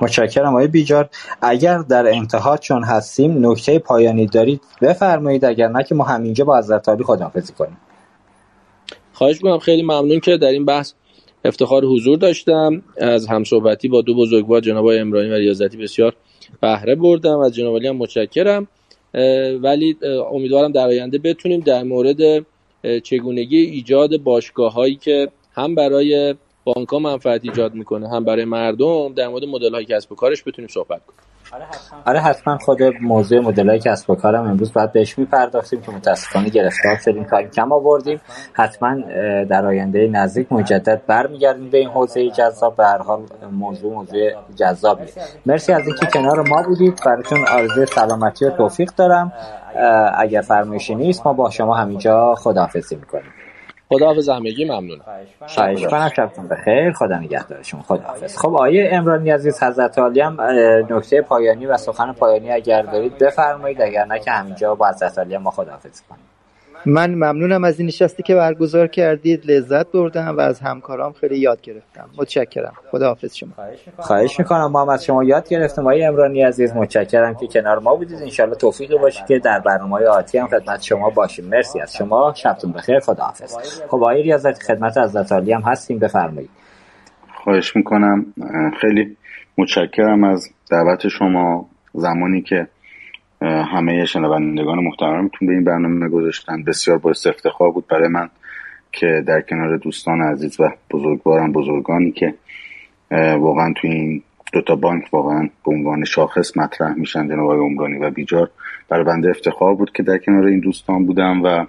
متشکرم 0.00 0.48
آقای 0.48 0.66
بیجار 0.66 1.08
اگر 1.42 1.78
در 1.78 2.08
انتها 2.08 2.56
چون 2.56 2.84
هستیم 2.84 3.46
نکته 3.46 3.78
پایانی 3.78 4.26
دارید 4.26 4.60
بفرمایید. 4.82 5.44
اگر 5.44 5.68
نه 5.68 5.84
که 5.84 5.94
ما 5.94 6.04
همینجا 6.04 6.44
با 6.44 6.58
حضرت 6.58 6.88
عالی 6.88 7.04
خداحافظی 7.04 7.52
کنیم. 7.52 7.76
خواهش 9.12 9.36
می‌کنم. 9.36 9.58
خیلی 9.58 9.82
ممنون 9.82 10.20
که 10.20 10.36
در 10.36 10.48
این 10.48 10.64
بحث 10.64 10.92
افتخار 11.44 11.84
حضور 11.84 12.18
داشتم. 12.18 12.82
از 12.96 13.26
همصحبتی 13.26 13.88
با 13.88 14.02
دو 14.02 14.14
بزرگوار 14.14 14.60
جناب 14.60 14.86
امرانی 14.86 15.30
و 15.30 15.34
ریاضتی 15.34 15.76
بسیار 15.76 16.16
بهره 16.60 16.94
بردم. 16.94 17.38
از 17.38 17.54
جناب 17.54 17.84
هم 17.84 17.96
متشکرم. 17.96 18.68
ولی 19.62 19.96
امیدوارم 20.32 20.72
در 20.72 20.86
آینده 20.86 21.18
بتونیم 21.18 21.60
در 21.60 21.82
مورد 21.82 22.46
چگونگی 23.02 23.58
ایجاد 23.58 24.16
باشگاه 24.16 24.72
هایی 24.72 24.96
که 24.96 25.28
هم 25.52 25.74
برای 25.74 26.34
بانک 26.74 26.88
ها 26.88 26.98
منفعت 26.98 27.40
ایجاد 27.44 27.74
می‌کنه. 27.74 28.08
هم 28.08 28.24
برای 28.24 28.44
مردم 28.44 29.14
در 29.14 29.28
مورد 29.28 29.44
مدل 29.44 29.74
های 29.74 29.84
کسب 29.84 30.12
و 30.12 30.14
کارش 30.14 30.42
بتونیم 30.46 30.68
صحبت 30.68 31.00
کنیم. 31.06 31.20
آره 32.06 32.20
حتما. 32.20 32.58
خود 32.58 32.78
موضوع 33.00 33.40
مدل 33.40 33.68
های 33.68 33.78
کسب 33.78 34.10
و 34.10 34.14
کارم 34.14 34.46
امروز 34.46 34.72
باید 34.72 34.92
بهش 34.92 35.18
میپرداختیم 35.18 35.80
که 35.80 35.92
متاسفانه 35.92 36.48
گرفتار 36.48 36.96
شدیم. 37.04 37.24
تا 37.24 37.42
کم 37.42 37.72
آوردیم. 37.72 38.20
حتما 38.52 38.96
در 39.44 39.66
آینده 39.66 40.08
نزدیک 40.12 40.52
مجدد 40.52 41.02
برمیگردیم 41.06 41.70
به 41.70 41.78
این 41.78 41.88
حوزه 41.88 42.30
جذاب. 42.30 42.76
به 42.76 42.84
هر 42.84 42.98
حال 42.98 43.22
موضوع 43.52 43.92
موضوع 43.94 44.30
جذابیه. 44.56 45.08
مرسی 45.46 45.72
از 45.72 45.86
اینکه 45.86 46.06
کنار 46.06 46.48
ما 46.48 46.62
بودید. 46.62 47.00
براتون 47.06 47.38
آرزوی 47.48 47.86
سلامتی 47.86 48.44
و 48.44 48.50
توفیق 48.50 48.90
دارم. 48.96 49.32
اگر 50.16 50.40
فرمایشی 50.40 50.94
نیست 50.94 51.26
ما 51.26 51.32
با 51.32 51.50
شما 51.50 51.74
همینجا 51.74 52.34
خداحافظی 52.34 52.96
می‌کنیم. 52.96 53.32
خداحافظ 53.90 54.30
همگی 54.30 54.66
ممنونم. 54.66 55.02
خواهش 55.54 55.86
کنم 55.86 56.10
شبتون 56.16 56.48
بخیر. 56.48 56.92
خدا 56.92 57.18
نگهدار 57.18 57.62
شما 57.62 57.82
خداحافظ. 57.82 58.38
خب 58.38 58.54
آیه 58.56 58.90
امرانی 58.92 59.30
عزیز 59.30 59.64
حضرت 59.64 59.98
عالی 59.98 60.20
هم 60.20 60.42
نکته 60.90 61.22
پایانی 61.22 61.66
و 61.66 61.78
سخن 61.78 62.12
پایانی 62.12 62.52
اگر 62.52 62.82
دارید 62.82 63.18
بفرمایید. 63.18 63.82
اگر 63.82 64.06
نه 64.06 64.20
که 64.20 64.32
همینجا 64.32 64.76
با 64.76 64.88
حضرت 64.88 65.18
عالی 65.18 65.38
ما 65.38 65.50
خداحافظ 65.52 66.02
کنیم. 66.10 66.24
من 66.86 67.10
ممنونم 67.10 67.64
از 67.64 67.80
این 67.80 67.88
نشستی 67.88 68.22
که 68.22 68.34
برگزار 68.34 68.86
کردید. 68.86 69.50
لذت 69.50 69.92
بردم 69.92 70.36
و 70.36 70.40
از 70.40 70.60
همکارام 70.60 71.12
خیلی 71.12 71.38
یاد 71.38 71.60
گرفتم. 71.60 72.10
متشکرم. 72.18 72.72
خداحافظ 72.90 73.36
شما. 73.36 73.50
خواهش 73.96 74.38
می‌کنم. 74.38 74.66
ما 74.66 74.82
هم 74.82 74.88
از 74.88 75.04
شما 75.04 75.24
یاد 75.24 75.48
گرفتیم 75.48 75.84
آقای 75.84 76.04
امرانی 76.04 76.42
عزیز 76.42 76.72
متشکرم 76.76 77.34
که 77.34 77.46
کنار 77.46 77.78
ما 77.78 77.94
بودید. 77.94 78.22
انشالله 78.22 78.54
توفیقی 78.54 78.98
باشه 78.98 79.24
که 79.28 79.38
در 79.38 79.60
برنامه 79.60 80.06
آتی 80.06 80.38
هم 80.38 80.46
خدمت 80.46 80.82
شما 80.82 81.10
باشیم. 81.10 81.44
مرسی 81.44 81.80
از 81.80 81.96
شما. 81.96 82.34
شبتون 82.36 82.72
بخیر. 82.72 83.00
خداحافظ. 83.00 83.56
خب 83.88 83.94
آقای 83.94 84.22
ریاضتی 84.22 84.64
خدمت 84.64 84.96
از 84.96 85.32
عالی 85.32 85.52
هم 85.52 85.62
هستیم. 85.62 85.98
بفرمایید. 85.98 86.50
خواهش 87.44 87.76
می‌کنم. 87.76 88.26
خیلی 88.80 89.16
متشکرم 89.58 90.24
از 90.24 90.48
دعوت 90.70 91.08
شما. 91.08 91.66
زمانی 91.94 92.42
که 92.42 92.66
همه 93.42 94.04
شنوندگان 94.04 94.78
محترمتون 94.78 95.48
به 95.48 95.54
این 95.54 95.64
برنامه 95.64 96.08
گذاشتن. 96.08 96.62
بسیار 96.62 96.98
باعث 96.98 97.26
افتخار 97.26 97.70
بود 97.70 97.86
برای 97.86 98.08
من 98.08 98.30
که 98.92 99.24
در 99.26 99.40
کنار 99.40 99.76
دوستان 99.76 100.22
عزیز 100.22 100.60
و 100.60 100.70
بزرگوارم 100.90 101.52
بزرگانی 101.52 102.12
که 102.12 102.34
واقعا 103.38 103.72
تو 103.76 103.88
این 103.88 104.22
دوتا 104.52 104.76
بانک 104.76 105.08
واقعا 105.12 105.48
به 105.64 105.72
عنوان 105.72 106.04
شاخص 106.04 106.56
مطرح 106.56 106.94
میشن 106.94 107.28
جناب 107.28 107.52
عمرانی 107.52 107.98
و 107.98 108.10
بیجار. 108.10 108.50
برای 108.88 109.04
بنده 109.04 109.30
افتخار 109.30 109.74
بود 109.74 109.92
که 109.92 110.02
در 110.02 110.18
کنار 110.18 110.44
این 110.44 110.60
دوستان 110.60 111.06
بودم 111.06 111.42
و 111.42 111.66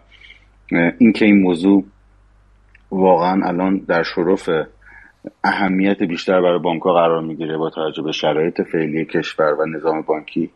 اینکه 0.98 1.26
این 1.26 1.42
موضوع 1.42 1.84
واقعا 2.92 3.48
الان 3.48 3.78
در 3.78 4.04
شرف 4.04 4.50
اهمیت 5.44 6.04
بیشتر 6.04 6.42
برای 6.42 6.60
بانک 6.60 6.82
ها 6.82 6.94
قرار 6.94 7.22
می‌گیره 7.22 7.58
با 7.58 7.70
توجه 7.70 8.04
به 8.04 8.12
شرایط 8.12 8.62
فعلی 8.62 9.06
کشور 9.06 9.54
و 9.54 9.66
نظام 9.66 10.02
بانکی 10.02 10.50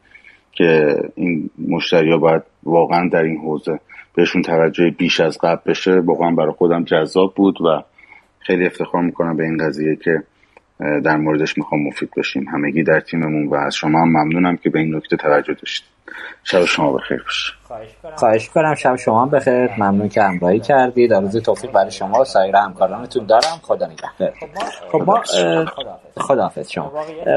که 0.56 0.96
این 1.16 1.50
مشتری 1.68 2.12
ها 2.12 2.18
باید 2.18 2.42
واقعا 2.64 3.10
در 3.10 3.24
این 3.24 3.38
حوزه 3.38 3.80
بهشون 4.16 4.42
توجه 4.42 4.90
بیش 4.90 5.20
از 5.20 5.38
قبل 5.38 5.72
بشه. 5.72 6.00
واقعا 6.00 6.32
برای 6.32 6.52
خودم 6.52 6.84
جذاب 6.84 7.36
بود 7.36 7.62
و 7.62 7.84
خیلی 8.40 8.66
افتخار 8.66 9.02
می‌کنم 9.02 9.38
به 9.38 9.44
این 9.44 9.58
قضیه 9.58 9.96
که 9.96 10.24
در 10.80 11.18
موردش 11.18 11.58
می‌خوام 11.58 11.88
مفید 11.88 12.10
باشیم 12.18 12.48
همگی 12.48 12.84
در 12.84 13.00
تیممون 13.00 13.48
و 13.48 13.56
از 13.56 13.76
شما 13.76 14.02
هم 14.02 14.08
ممنونم 14.08 14.58
که 14.58 14.70
به 14.70 14.80
این 14.80 14.96
نکته 14.96 15.18
توجه 15.18 15.54
داشتید. 15.54 15.90
شب 16.44 16.66
شما 16.66 16.94
بخیر 16.94 17.18
باشه. 17.18 17.54
خواهش 18.16 18.50
کنم 18.50 18.76
شب 18.76 18.96
شما 18.96 19.26
بخیر. 19.26 19.72
ممنون 19.78 20.10
که 20.10 20.24
همراهی 20.24 20.60
کردید 20.60 21.14
آرزوی 21.14 21.42
توفیق 21.42 21.72
برای 21.72 21.92
شما 21.92 22.22
و 22.22 22.24
سایر 22.24 22.56
همکارانتون 22.56 23.26
دارم. 23.26 23.60
خدا 23.62 23.86
نگهدار. 23.86 24.34
خب 24.92 25.02
ما 25.06 25.22
خداحافظ 26.18 26.72
شما. 26.72 26.92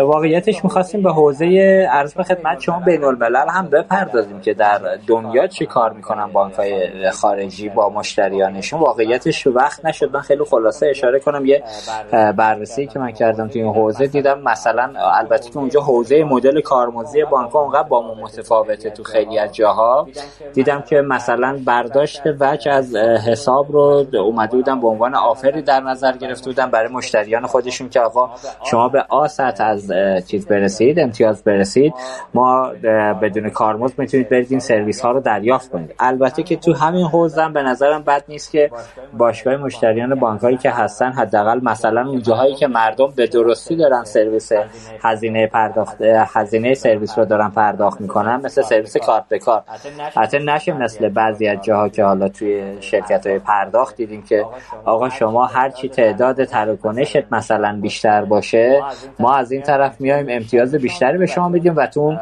واقعیتش 0.05 0.64
می‌خواستیم 0.64 1.02
به 1.02 1.12
حوزه 1.12 1.46
عرض 1.92 2.14
به 2.14 2.22
خدمت 2.22 2.60
شما 2.60 2.80
بین 2.80 3.05
الملل 3.05 3.48
هم 3.48 3.66
بپردازیم 3.66 4.40
که 4.40 4.55
در 4.55 4.80
دنیا 5.06 5.46
چی 5.46 5.66
کار 5.66 5.92
می‌کنن 5.92 6.26
بانک 6.26 6.55
های 6.55 7.10
خارجی 7.10 7.68
با 7.68 7.88
مشتریانشون. 7.88 8.80
واقعیتش 8.80 9.46
وقت 9.46 9.84
نشد. 9.84 10.14
من 10.14 10.20
خیلی 10.20 10.44
خلاصه 10.44 10.86
اشاره 10.86 11.20
کنم. 11.20 11.46
یه 11.46 11.62
بررسی 12.12 12.86
که 12.86 12.98
من 12.98 13.12
کردم 13.12 13.48
تو 13.48 13.59
این 13.59 13.74
حوزه 13.74 14.06
دیدم 14.06 14.40
مثلا 14.40 14.92
البته 14.96 15.50
که 15.50 15.59
اونجا 15.59 15.80
حوزه 15.80 16.24
مدل 16.24 16.60
کارمزدی 16.60 17.24
بانک 17.24 17.56
اونقدر 17.56 17.88
با 17.88 18.14
متفاوته 18.14 18.90
تو 18.90 19.02
خیلی 19.02 19.38
از 19.38 19.55
جاها. 19.55 20.06
دیدم 20.55 20.81
که 20.81 21.01
مثلا 21.01 21.59
برداشت 21.65 22.23
وجه 22.40 22.73
از 22.73 22.97
حساب 22.97 23.73
رو 23.73 24.07
اومده 24.15 24.57
بودن 24.57 24.81
به 24.81 24.89
عنوان 24.89 25.15
آفری 25.15 25.62
در 25.62 25.81
نظر 25.81 26.16
گرفته 26.16 26.51
بودن 26.51 26.70
برای 26.70 26.89
مشتریان 26.93 27.47
خودشون 27.47 27.89
که 27.89 28.01
آقا 28.01 28.31
شما 28.70 28.89
به 28.89 29.05
آست 29.09 29.61
از 29.61 29.93
چیز 30.27 30.47
برسید 30.47 31.01
امتیاز 31.01 31.45
برسید 31.45 31.95
ما 32.35 32.73
بدون 33.23 33.51
کارمزد 33.51 33.99
می‌تونید 33.99 34.28
برید 34.28 34.47
این 34.51 34.61
سرویس 34.61 35.01
ها 35.01 35.11
رو 35.11 35.20
دریافت 35.20 35.70
کنید. 35.70 35.95
البته 35.99 36.43
که 36.43 36.57
تو 36.57 36.74
همین 36.74 37.07
حوزه 37.07 37.49
به 37.49 37.62
نظرم 37.62 38.03
بد 38.03 38.24
نیست 38.28 38.51
که 38.51 38.70
باشگاه 39.19 39.57
مشتریان 39.57 40.15
بانکایی 40.15 40.57
که 40.57 40.70
هستن 40.70 41.12
حداقل 41.12 41.61
مثلا 41.62 42.09
اون 42.09 42.23
جاهایی 42.23 42.55
که 42.55 42.66
مردم 42.66 43.12
به 43.16 43.27
درستی 43.27 43.77
دارن 43.77 44.05
سرویس 44.05 44.53
هزینه 45.03 45.47
پرداخت 45.47 45.97
هزینه 46.03 46.74
سرویس 46.74 47.19
رو 47.19 47.24
دارن 47.24 47.51
پرداخت 47.51 48.01
می‌کنن 48.01 48.40
مثل 48.45 48.62
سرویس 48.62 48.97
کارت 48.97 49.24
به 49.28 49.39
کارت 49.39 49.65
حتی 50.16 50.39
نشه 50.39 50.72
مثل 50.72 51.09
بعضی 51.09 51.48
از 51.48 51.59
جاها 51.62 51.89
که 51.89 52.05
حالا 52.05 52.28
توی 52.28 52.76
شرکت 52.80 53.26
های 53.26 53.39
پرداخت 53.39 53.97
دیدیم 53.97 54.22
که 54.22 54.44
آقا 54.85 55.09
شما 55.09 55.47
هر 55.47 55.70
چی 55.70 55.89
تعداد 55.89 56.44
تراکنشت 56.44 57.32
مثلا 57.32 57.78
بیشتر 57.82 58.24
باشه 58.24 58.82
ما 59.18 59.35
از 59.35 59.52
این 59.52 59.62
طرف 59.62 60.01
میایم 60.01 60.26
امتیاز 60.28 60.74
بیشتری 60.74 61.18
به 61.18 61.26
شما 61.26 61.48
میدیم 61.48 61.76
و 61.76 61.86
تو 61.86 62.16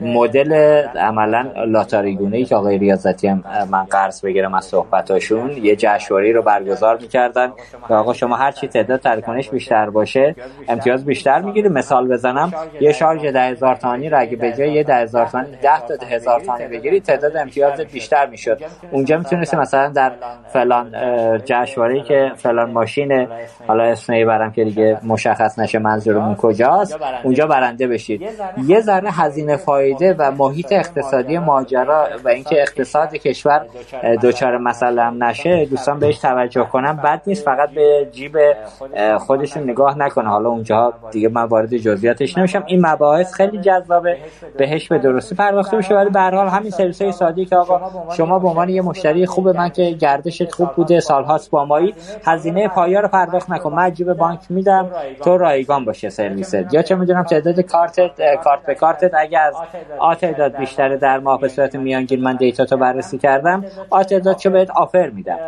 مدل 0.00 0.52
عملا 0.96 1.46
لاتاری 1.66 2.16
گونه 2.16 2.36
ای 2.36 2.44
که 2.44 2.56
آقای 2.56 2.78
ریاضتی 2.78 3.28
هم 3.28 3.44
من 3.70 3.84
قرض 3.84 4.24
بگیرم 4.24 4.54
از 4.54 4.64
صحبتاشون 4.64 5.50
یه 5.50 5.76
جشنواره 5.76 6.32
رو 6.32 6.42
برگزار 6.42 6.98
می‌کردن 6.98 7.52
که 7.88 7.94
آقا 7.94 8.12
شما 8.12 8.36
هر 8.36 8.52
چی 8.52 8.68
تعداد 8.68 9.00
تراکنش 9.00 9.50
بیشتر 9.50 9.90
باشه 9.90 10.34
امتیاز 10.68 11.04
بیشتر 11.04 11.40
می‌گیری 11.40 11.68
مثال 11.68 12.08
بزنم 12.08 12.52
یه 12.80 12.92
شارژ 12.92 13.22
10000 13.22 13.76
تومانی 13.76 14.08
رو 14.08 14.20
اگه 14.20 14.36
به 14.36 14.52
جای 14.52 14.72
یه 14.72 14.82
10000 14.82 15.26
تومانی 15.26 15.56
10 15.62 15.80
تا 15.80 15.96
10000 15.96 16.40
تومانی 16.40 16.66
تعداد 17.00 17.36
امتیاز 17.36 17.80
بیشتر 17.80 18.26
می‌شد. 18.26 18.60
اونجا 18.90 19.18
می‌تونستی 19.18 19.56
مثلا 19.56 19.88
در 19.88 20.12
فلان 20.52 20.92
جشنواره 21.44 22.02
که 22.02 22.32
فلان 22.36 22.70
ماشین 22.70 23.28
حالا 23.66 23.84
اسم 23.84 24.26
برم 24.26 24.52
که 24.52 24.64
دیگه 24.64 24.98
مشخص 25.02 25.58
نشه 25.58 25.78
منظورمون 25.78 26.34
کجاست 26.34 26.98
اونجا 27.22 27.46
برنده 27.46 27.86
بشید. 27.86 28.22
یه 28.66 28.80
ذره 28.80 29.10
هزینه 29.10 29.56
فایده 29.56 30.14
و 30.18 30.30
محیط 30.30 30.72
اقتصادی 30.72 31.38
ماجرا 31.38 32.08
و 32.24 32.28
اینکه 32.28 32.62
اقتصاد 32.62 33.16
کشور 33.16 33.66
دوچار 34.22 34.58
مثلا 34.58 35.10
نشه. 35.10 35.64
دوستان 35.64 35.98
بهش 35.98 36.18
توجه 36.18 36.64
کنم 36.64 36.96
بد 36.96 37.22
نیست 37.26 37.44
فقط 37.44 37.70
به 37.70 38.08
جیب 38.12 38.38
خودشون 39.18 39.62
نگاه 39.62 39.98
نکنه 39.98 40.28
حالا 40.28 40.48
اونجا 40.48 40.92
دیگه 41.10 41.28
من 41.28 41.44
وارد 41.44 41.76
جزئیاتش 41.76 42.38
نمیشم. 42.38 42.64
این 42.66 42.86
مباحث 42.86 43.34
خیلی 43.34 43.60
جذابه. 43.60 44.16
بهش 44.58 44.88
به 44.88 44.98
درستی 44.98 45.34
پرداخته 45.34 45.76
بشه 45.76 45.94
ولی 45.94 46.10
به 46.10 46.20
هر 46.20 46.34
حال 46.34 46.48
همین 46.48 46.70
سرویس 46.82 47.02
های 47.02 47.12
سادی 47.12 47.44
که 47.44 47.56
آقا 47.56 47.80
شما 48.16 48.38
به 48.38 48.48
عنوان 48.48 48.68
یه 48.68 48.82
مشتری 48.82 49.26
خوب 49.26 49.48
من 49.48 49.68
که 49.68 49.90
گردشت 49.90 50.54
خوب 50.54 50.68
بوده 50.68 51.00
سالهاست 51.00 51.50
با 51.50 51.64
مایی 51.64 51.94
هزینه 52.24 52.68
پایا 52.68 53.00
رو 53.00 53.08
پرداخت 53.08 53.50
نکن. 53.50 53.72
من 53.72 53.92
جیب 53.92 54.12
بانک 54.12 54.40
میدم. 54.50 54.90
تو 55.24 55.38
رایگان 55.38 55.84
باشه 55.84 56.10
سرویست 56.10 56.74
یا 56.74 56.82
چه 56.82 56.94
می‌دونم 56.94 57.22
تعداد 57.22 57.60
کارتت 57.60 58.10
کارت 58.44 58.66
به 58.66 58.74
کارتت 58.74 59.10
اگه 59.14 59.38
از 59.38 59.54
آ 59.98 60.14
تعداد 60.14 60.56
بیشتره 60.56 60.96
در 60.96 61.18
ماه 61.18 61.40
به 61.40 61.48
صورت 61.48 61.76
میانگین 61.76 62.22
من 62.22 62.36
دیتا 62.36 62.64
تو 62.64 62.76
بررسی 62.76 63.18
کردم. 63.18 63.64
آ 63.90 64.02
تعداد 64.02 64.36
چه 64.36 64.50
بهت 64.50 64.70
آفر 64.70 65.10
میدم. 65.10 65.38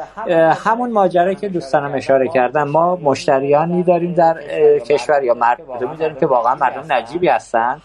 همون 0.65 0.93
ماجرا 0.93 1.35
که 1.35 1.49
دوستانم 1.49 1.95
اشاره 1.95 2.29
کردم 2.29 2.69
ما 2.69 2.97
مشتریانی 2.97 3.83
داریم 3.83 4.15
در 4.15 4.35
کشور 4.79 5.23
یا 5.23 5.35
مردمی 5.35 5.97
داریم 5.97 6.17
که 6.17 6.27
واقعا 6.27 6.55
مردم 6.55 6.93
نجیبی 6.93 7.29
هستن. 7.29 7.81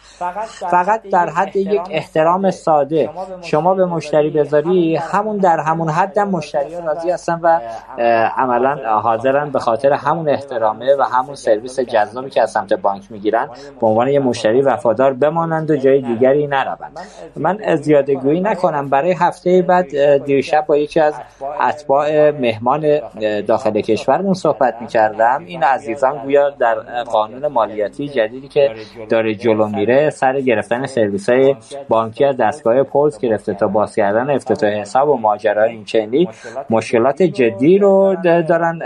فقط 0.71 1.01
در 1.11 1.29
حد 1.29 1.55
یک 1.55 1.81
احترام 1.89 2.51
ساده 2.51 3.09
شما 3.41 3.73
به 3.73 3.85
مشتری 3.85 4.29
بذاری 4.29 4.95
همون 4.95 5.37
در 5.37 5.59
همون 5.59 5.89
حد 5.89 6.17
هم 6.17 6.29
مشتری 6.29 6.73
ها 6.73 6.79
راضی 6.79 7.11
هستن 7.11 7.39
و 7.43 7.59
عملا 8.37 8.99
حاضرن 8.99 9.49
به 9.49 9.59
خاطر 9.59 9.93
همون 9.93 10.29
احترامه 10.29 10.95
و 10.99 11.03
همون 11.03 11.35
سرویس 11.35 11.79
جذابی 11.79 12.29
که 12.29 12.41
از 12.41 12.51
سمت 12.51 12.73
بانک 12.73 13.11
می‌گیرن 13.11 13.49
به 13.81 13.87
عنوان 13.87 14.07
یه 14.07 14.19
مشتری 14.19 14.61
وفادار 14.61 15.13
بمانند 15.13 15.71
و 15.71 15.75
جای 15.75 16.01
دیگری 16.01 16.47
نروند. 16.47 16.99
من 17.35 17.75
زیاده 17.75 18.15
گویی 18.15 18.39
نکنم. 18.41 18.89
برای 18.89 19.11
هفته 19.11 19.61
بعد 19.61 20.17
دیشب 20.25 20.65
با 20.67 20.77
یکی 20.77 20.99
از 20.99 21.13
اتباع 21.61 22.31
مهمان 22.31 22.99
داخل 23.47 23.81
کشورمون 23.81 24.33
صحبت 24.33 24.75
می‌کردم. 24.81 25.43
این 25.45 25.63
عزیزان 25.63 26.17
گویا 26.23 26.49
در 26.49 26.75
قانون 27.03 27.47
مالیاتی 27.47 28.09
جدیدی 28.09 28.47
که 28.47 28.71
داره 29.09 29.35
جلو 29.35 29.67
میره 29.67 30.09
سر 30.09 30.41
گرفتن 30.41 30.85
سرویس 30.85 31.29
های 31.29 31.55
بانکی 31.89 32.25
از 32.25 32.37
دستگاه 32.37 32.83
پولز 32.83 33.17
گرفته 33.29 33.53
تا 33.53 33.67
باز 33.67 33.95
کردن 33.95 34.29
افتتاح 34.29 34.69
حساب 34.69 35.09
و 35.09 35.17
ماجرای 35.17 35.71
این 35.71 35.83
چنینی 35.83 36.29
مشکلات 36.69 37.23
جدی 37.23 37.77
رو 37.77 38.15
دارن 38.23 38.81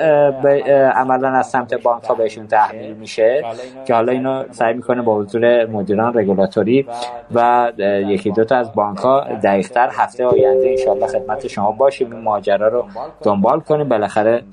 عملا 0.95 1.29
از 1.29 1.47
سمت 1.47 1.73
بانک 1.73 2.03
ها 2.03 2.13
بهشون 2.13 2.47
تحمیل 2.47 2.93
میشه 2.93 3.43
که 3.87 3.93
حالا 3.93 4.11
اینو 4.11 4.43
سعی 4.51 4.73
می‌کنه 4.73 5.01
با 5.01 5.15
حضور 5.15 5.65
مدیران 5.65 6.17
رگولاتوری 6.17 6.87
و 7.35 7.71
یکی 7.79 8.31
دو 8.31 8.43
تا 8.43 8.55
از 8.55 8.73
بانک 8.73 8.97
ها 8.97 9.25
دقیقتر 9.43 9.89
هفته 9.91 10.25
آینده 10.25 10.69
انشالله 10.69 11.07
خدمت 11.07 11.47
شما 11.47 11.71
باشیم. 11.71 12.11
این 12.11 12.21
ماجرا 12.21 12.67
رو 12.67 12.85
دنبال 13.23 13.59
کنیم. 13.59 13.89
بالاخره 13.89 14.43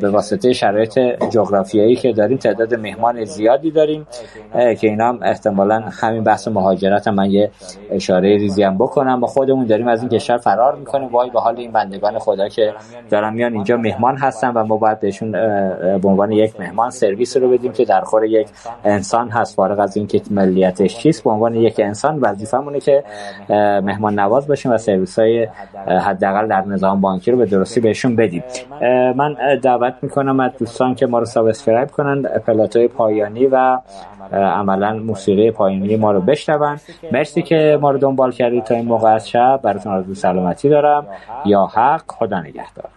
به 0.00 0.10
واسطه 0.10 0.52
شرایط 0.52 0.98
جغرافیایی 1.30 1.96
که 1.96 2.12
داریم 2.12 2.38
تعداد 2.38 2.74
مهمان 2.74 3.24
زیادی 3.24 3.70
داریم. 3.70 4.06
که 4.52 4.86
اینا 4.88 5.08
هم 5.08 5.18
احتمالا 5.22 5.84
همین 6.00 6.24
بحث 6.24 6.48
مهاجرت 6.48 7.08
هم 7.08 7.14
من 7.14 7.30
یه 7.30 7.50
اشاره 7.90 8.36
ریزی 8.36 8.62
هم 8.62 8.78
بکنم. 8.78 9.03
ما 9.08 9.26
خودمون 9.26 9.66
داریم 9.66 9.88
از 9.88 10.00
این 10.00 10.08
کشور 10.08 10.36
فرار 10.36 10.74
می‌کنیم. 10.74 11.08
وای 11.08 11.30
به 11.30 11.40
حال 11.40 11.58
این 11.58 11.72
بندگان 11.72 12.18
خدا 12.18 12.48
که 12.48 12.74
دارن 13.10 13.34
میان 13.34 13.52
اینجا 13.52 13.76
مهمان 13.76 14.16
هستن 14.16 14.50
و 14.50 14.64
ما 14.64 14.76
باید 14.76 15.00
بهشون 15.00 15.32
به 15.32 16.08
عنوان 16.08 16.32
یک 16.32 16.60
مهمان 16.60 16.90
سرویس 16.90 17.36
رو 17.36 17.50
بدیم 17.50 17.72
که 17.72 17.84
در 17.84 18.00
خور 18.00 18.24
یک 18.24 18.48
انسان 18.84 19.30
هست. 19.30 19.56
فارغ 19.56 19.78
از 19.78 19.96
اینکه 19.96 20.22
ملیتش 20.30 20.98
چیست 20.98 21.24
به 21.24 21.30
عنوان 21.30 21.54
یک 21.54 21.80
انسان 21.80 22.18
وظیفمونه 22.20 22.80
که 22.80 23.04
مهمان 23.82 24.18
نواز 24.18 24.46
باشیم 24.46 24.72
و 24.72 24.78
سرویس 24.78 25.18
های 25.18 25.48
حداقل 25.86 26.46
در 26.46 26.64
نظام 26.64 27.00
بانکی 27.00 27.30
رو 27.30 27.38
به 27.38 27.46
درستی 27.46 27.80
بهشون 27.80 28.16
بدیم. 28.16 28.44
من 29.16 29.36
دعوت 29.62 29.94
می‌کنم 30.02 30.40
از 30.40 30.50
دوستان 30.58 30.94
که 30.94 31.06
ما 31.06 31.18
رو 31.18 31.24
subscribe 31.24 31.90
کنن. 31.90 32.22
پلاتوی 32.22 32.88
پایانی 32.88 33.46
و 33.46 33.78
عملا 34.32 34.92
موسیقی 34.94 35.50
پایانی 35.50 35.96
ما 35.96 36.12
رو 36.12 36.20
بشنون. 36.20 36.78
مرسی 37.12 37.42
که 37.42 37.78
ما 37.80 37.90
رو 37.90 37.98
دنبال 37.98 38.32
کردید 38.32 38.64
تا 38.64 38.74
این 38.74 38.84
موقع 38.84 39.08
از 39.14 39.28
شب. 39.28 39.60
براتون 39.62 39.92
آرزو 39.92 40.14
سلامتی 40.14 40.68
دارم. 40.68 41.06
یا 41.44 41.66
حق 41.66 42.02
خدا 42.08 42.40
نگهدار. 42.40 42.88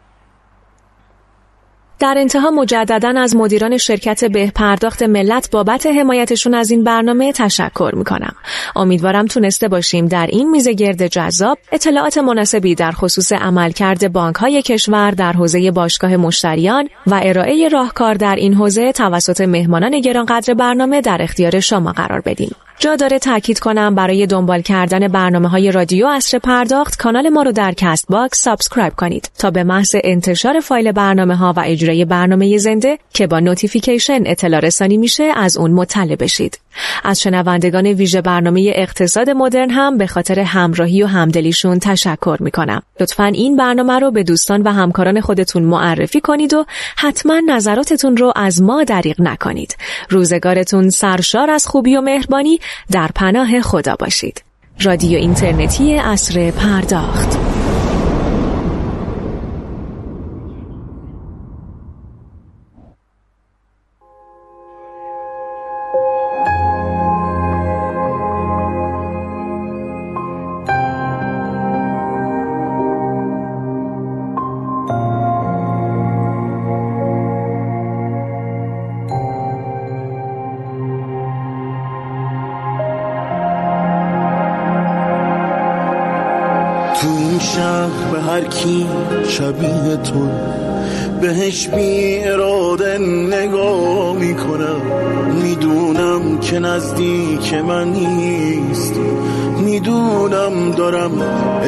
در 2.00 2.16
انتها 2.18 2.52
مجددا 2.52 3.14
از 3.22 3.36
مدیران 3.36 3.78
شرکت 3.78 4.26
به‌پرداخت 4.26 5.04
ملت 5.04 5.52
بابت 5.52 5.86
حمایتشون 5.86 6.54
از 6.54 6.72
این 6.72 6.84
برنامه 6.84 7.32
تشکر 7.32 7.92
می‌کنم. 7.96 8.36
امیدوارم 8.76 9.26
تونسته 9.26 9.68
باشیم 9.68 10.06
در 10.06 10.28
این 10.28 10.50
میزگرد 10.50 11.08
جذاب 11.08 11.58
اطلاعات 11.72 12.18
مناسبی 12.18 12.76
در 12.76 12.92
خصوص 12.92 13.34
عملکرد 13.34 14.14
بانک 14.14 14.36
های 14.36 14.62
کشور 14.62 15.12
در 15.12 15.34
حوزه 15.34 15.72
باشگاه 15.72 16.18
مشتریان 16.18 16.90
و 17.08 17.20
ارائه 17.24 17.70
راهکار 17.70 18.14
در 18.14 18.36
این 18.36 18.54
حوزه 18.54 18.92
توسط 18.92 19.42
مهمانان 19.42 20.02
گرانقدر 20.02 20.54
برنامه 20.54 21.02
در 21.02 21.22
اختیار 21.22 21.60
شما 21.60 21.92
قرار 21.92 22.22
بدیم. 22.22 22.56
جا 22.80 22.96
داره 22.96 23.20
تاکید 23.20 23.60
کنم 23.60 23.96
برای 23.96 24.28
دنبال 24.28 24.62
کردن 24.62 25.08
برنامه 25.08 25.48
های 25.50 25.72
رادیو 25.72 26.08
عصر 26.08 26.40
پرداخت 26.40 26.98
کانال 26.98 27.30
ما 27.30 27.44
رو 27.44 27.52
در 27.52 27.74
کست 27.78 28.06
باکس 28.10 28.42
subscribe 28.42 28.94
کنید 28.94 29.30
تا 29.40 29.52
به 29.52 29.64
محض 29.64 29.96
انتشار 30.04 30.60
فایل 30.60 30.92
برنامه 30.92 31.36
ها 31.36 31.54
و 31.58 31.64
اجرای 31.66 32.06
برنامه 32.06 32.58
زنده 32.58 32.98
که 33.14 33.28
با 33.28 33.40
notification 33.40 34.24
اطلاع 34.26 34.60
رسانی 34.60 34.98
میشه 34.98 35.24
از 35.24 35.58
اون 35.58 35.72
مطلع 35.72 36.16
بشید. 36.16 36.60
از 37.04 37.22
شنوندگان 37.22 37.86
ویژه 37.86 38.22
برنامه 38.22 38.72
اقتصاد 38.76 39.30
مدرن 39.30 39.70
هم 39.70 39.98
به 39.98 40.08
خاطر 40.08 40.40
همراهی 40.40 41.04
و 41.04 41.08
همدلیشون 41.08 41.80
تشکر 41.80 42.38
می‌کنم. 42.40 42.82
لطفا 43.00 43.26
این 43.26 43.56
برنامه 43.56 44.00
رو 44.00 44.12
به 44.12 44.24
دوستان 44.24 44.62
و 44.62 44.72
همکاران 44.72 45.22
خودتون 45.22 45.64
معرفی 45.64 46.22
کنید 46.22 46.54
و 46.54 46.66
حتما 46.98 47.42
نظراتتون 47.48 48.18
رو 48.18 48.34
از 48.36 48.62
ما 48.62 48.84
دریغ 48.84 49.22
نکنید. 49.22 49.78
روزگارتون 50.10 50.90
سرشار 50.90 51.50
از 51.50 51.68
خوبی 51.68 51.96
و 51.96 52.02
مهربانی 52.02 52.60
در 52.92 53.10
پناه 53.16 53.62
خدا 53.62 53.96
باشید. 53.96 54.44
رادیو 54.82 55.18
اینترنتی 55.18 55.94
اصر 55.96 56.52
پرداخت 56.52 57.38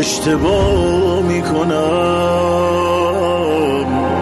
اشتباه 0.09 1.21
می‌کنم. 1.21 1.75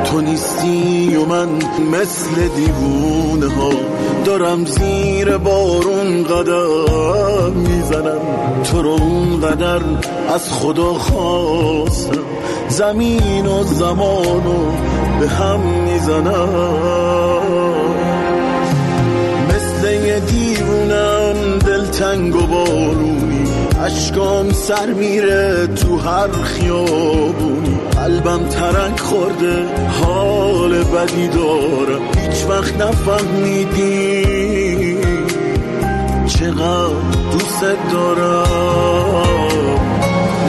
تو 0.04 0.22
نیستی 0.22 1.16
و 1.16 1.26
من 1.26 1.48
مثل 1.92 2.48
دیوونه 2.56 3.54
ها. 3.56 3.70
دارم 4.26 4.66
زیر 4.66 5.38
بارون 5.38 6.24
قدم 6.24 7.52
می‌زنم. 7.52 8.22
تو 8.64 8.82
رو 8.82 8.90
اونقدر 8.90 9.82
از 10.34 10.54
خدا 10.54 10.94
خواستم. 10.94 12.24
زمین 12.70 13.46
و 13.46 13.64
زمانو 13.64 14.72
به 15.20 15.28
هم 15.30 15.60
می‌زنم. 15.60 16.50
مثل 19.50 19.92
یه 19.92 20.20
دیوونم 20.20 21.60
دلتنگ 21.60 22.36
و 22.36 22.47
اشکام 23.88 24.52
سر 24.52 24.86
میره 24.86 25.68
تو 25.68 25.98
هر 25.98 26.32
خیابونی 26.32 27.80
قلبم 27.96 28.48
ترک 28.48 29.00
خورده 29.00 29.66
حال 30.02 30.84
بدی 30.84 31.28
دارم 31.28 32.02
هیچ 32.18 32.46
وقت 32.50 32.82
نفهمیدی 32.82 34.28
چقدر 36.28 36.96
دوست 37.32 37.64
دارم. 37.92 38.98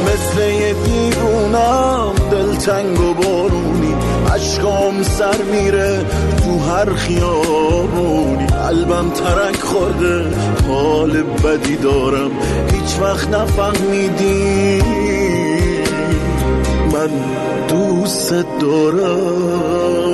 مثل 0.06 0.40
یه 0.40 0.74
دیوونم 0.84 2.12
دلتنگ 2.30 3.00
و 3.00 3.14
بارونی. 3.14 3.94
عشقام 4.34 5.02
سر 5.02 5.42
میره 5.52 6.04
تو 6.48 6.58
هر 6.58 6.94
خیابونی 6.94 8.46
قلبم 8.46 9.10
ترک 9.10 9.60
خورده. 9.60 10.24
حال 10.68 11.22
بدی 11.22 11.76
دارم. 11.76 12.30
هیچ 12.72 13.00
وقت 13.00 13.28
نفهمیدی. 13.28 14.82
من 16.92 17.10
دوست 17.68 18.34
دارم. 18.60 20.07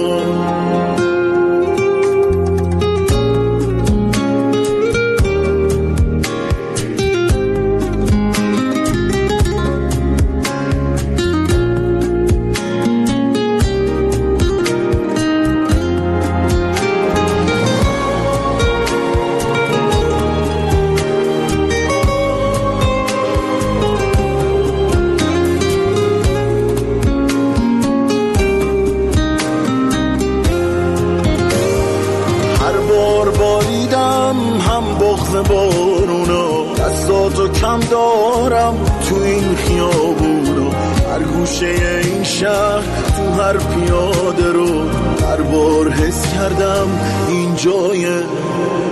گوشه 41.44 42.00
این 42.04 42.22
شهر 42.22 42.82
تو 43.16 43.42
هر 43.42 43.56
پیاده 43.56 44.52
رو 44.52 44.88
هر 45.26 45.42
بار 45.42 45.90
حس 45.90 46.34
کردم 46.34 46.88
این 47.28 47.56
جای 47.56 48.06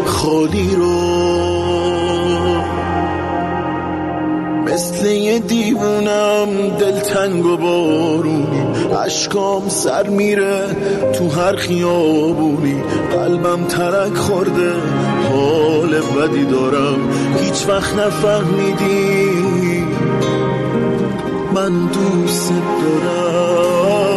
خالی 0.06 0.74
رو. 0.76 1.22
مثل 4.66 5.06
یه 5.06 5.38
دیوونم 5.38 6.46
دلتنگ 6.78 7.46
و 7.46 7.56
بارونی 7.56 8.66
اشکام 9.04 9.68
سر 9.68 10.08
میره 10.08 10.76
تو 11.12 11.28
هر 11.28 11.56
خیابونی. 11.56 12.82
قلبم 13.12 13.64
ترک 13.64 14.14
خورده 14.14 14.72
حال 15.30 16.00
بدی 16.00 16.44
دارم. 16.44 16.98
هیچ 17.42 17.68
وقت 17.68 17.94
نفهمیدی 17.94 19.51
من 21.54 21.86
دوست 21.86 22.52
دارم. 22.82 24.12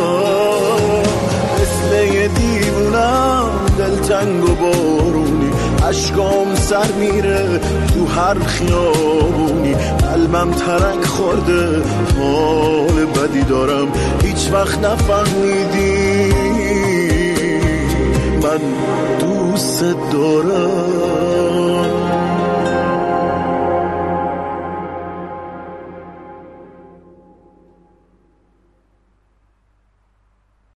مثل 1.56 2.14
یه 2.14 2.28
دیوونم 2.28 3.50
دلتنگ 3.78 4.44
و 4.44 4.56
بارونی. 4.56 5.52
اشکام 5.88 6.56
سر 6.56 6.92
میره 7.00 7.60
تو 7.94 8.06
هر 8.06 8.40
خیابونی. 8.40 9.74
قلبم 10.14 10.52
ترک 10.52 11.06
خورده 11.06 11.82
حال 12.20 13.06
بدی 13.06 13.42
دارم. 13.42 13.88
هیچ 14.24 14.50
وقت 14.54 14.80
نفهمیدی. 14.86 16.34
من 18.44 18.62
دوست 19.20 19.84
دارم. 20.12 21.75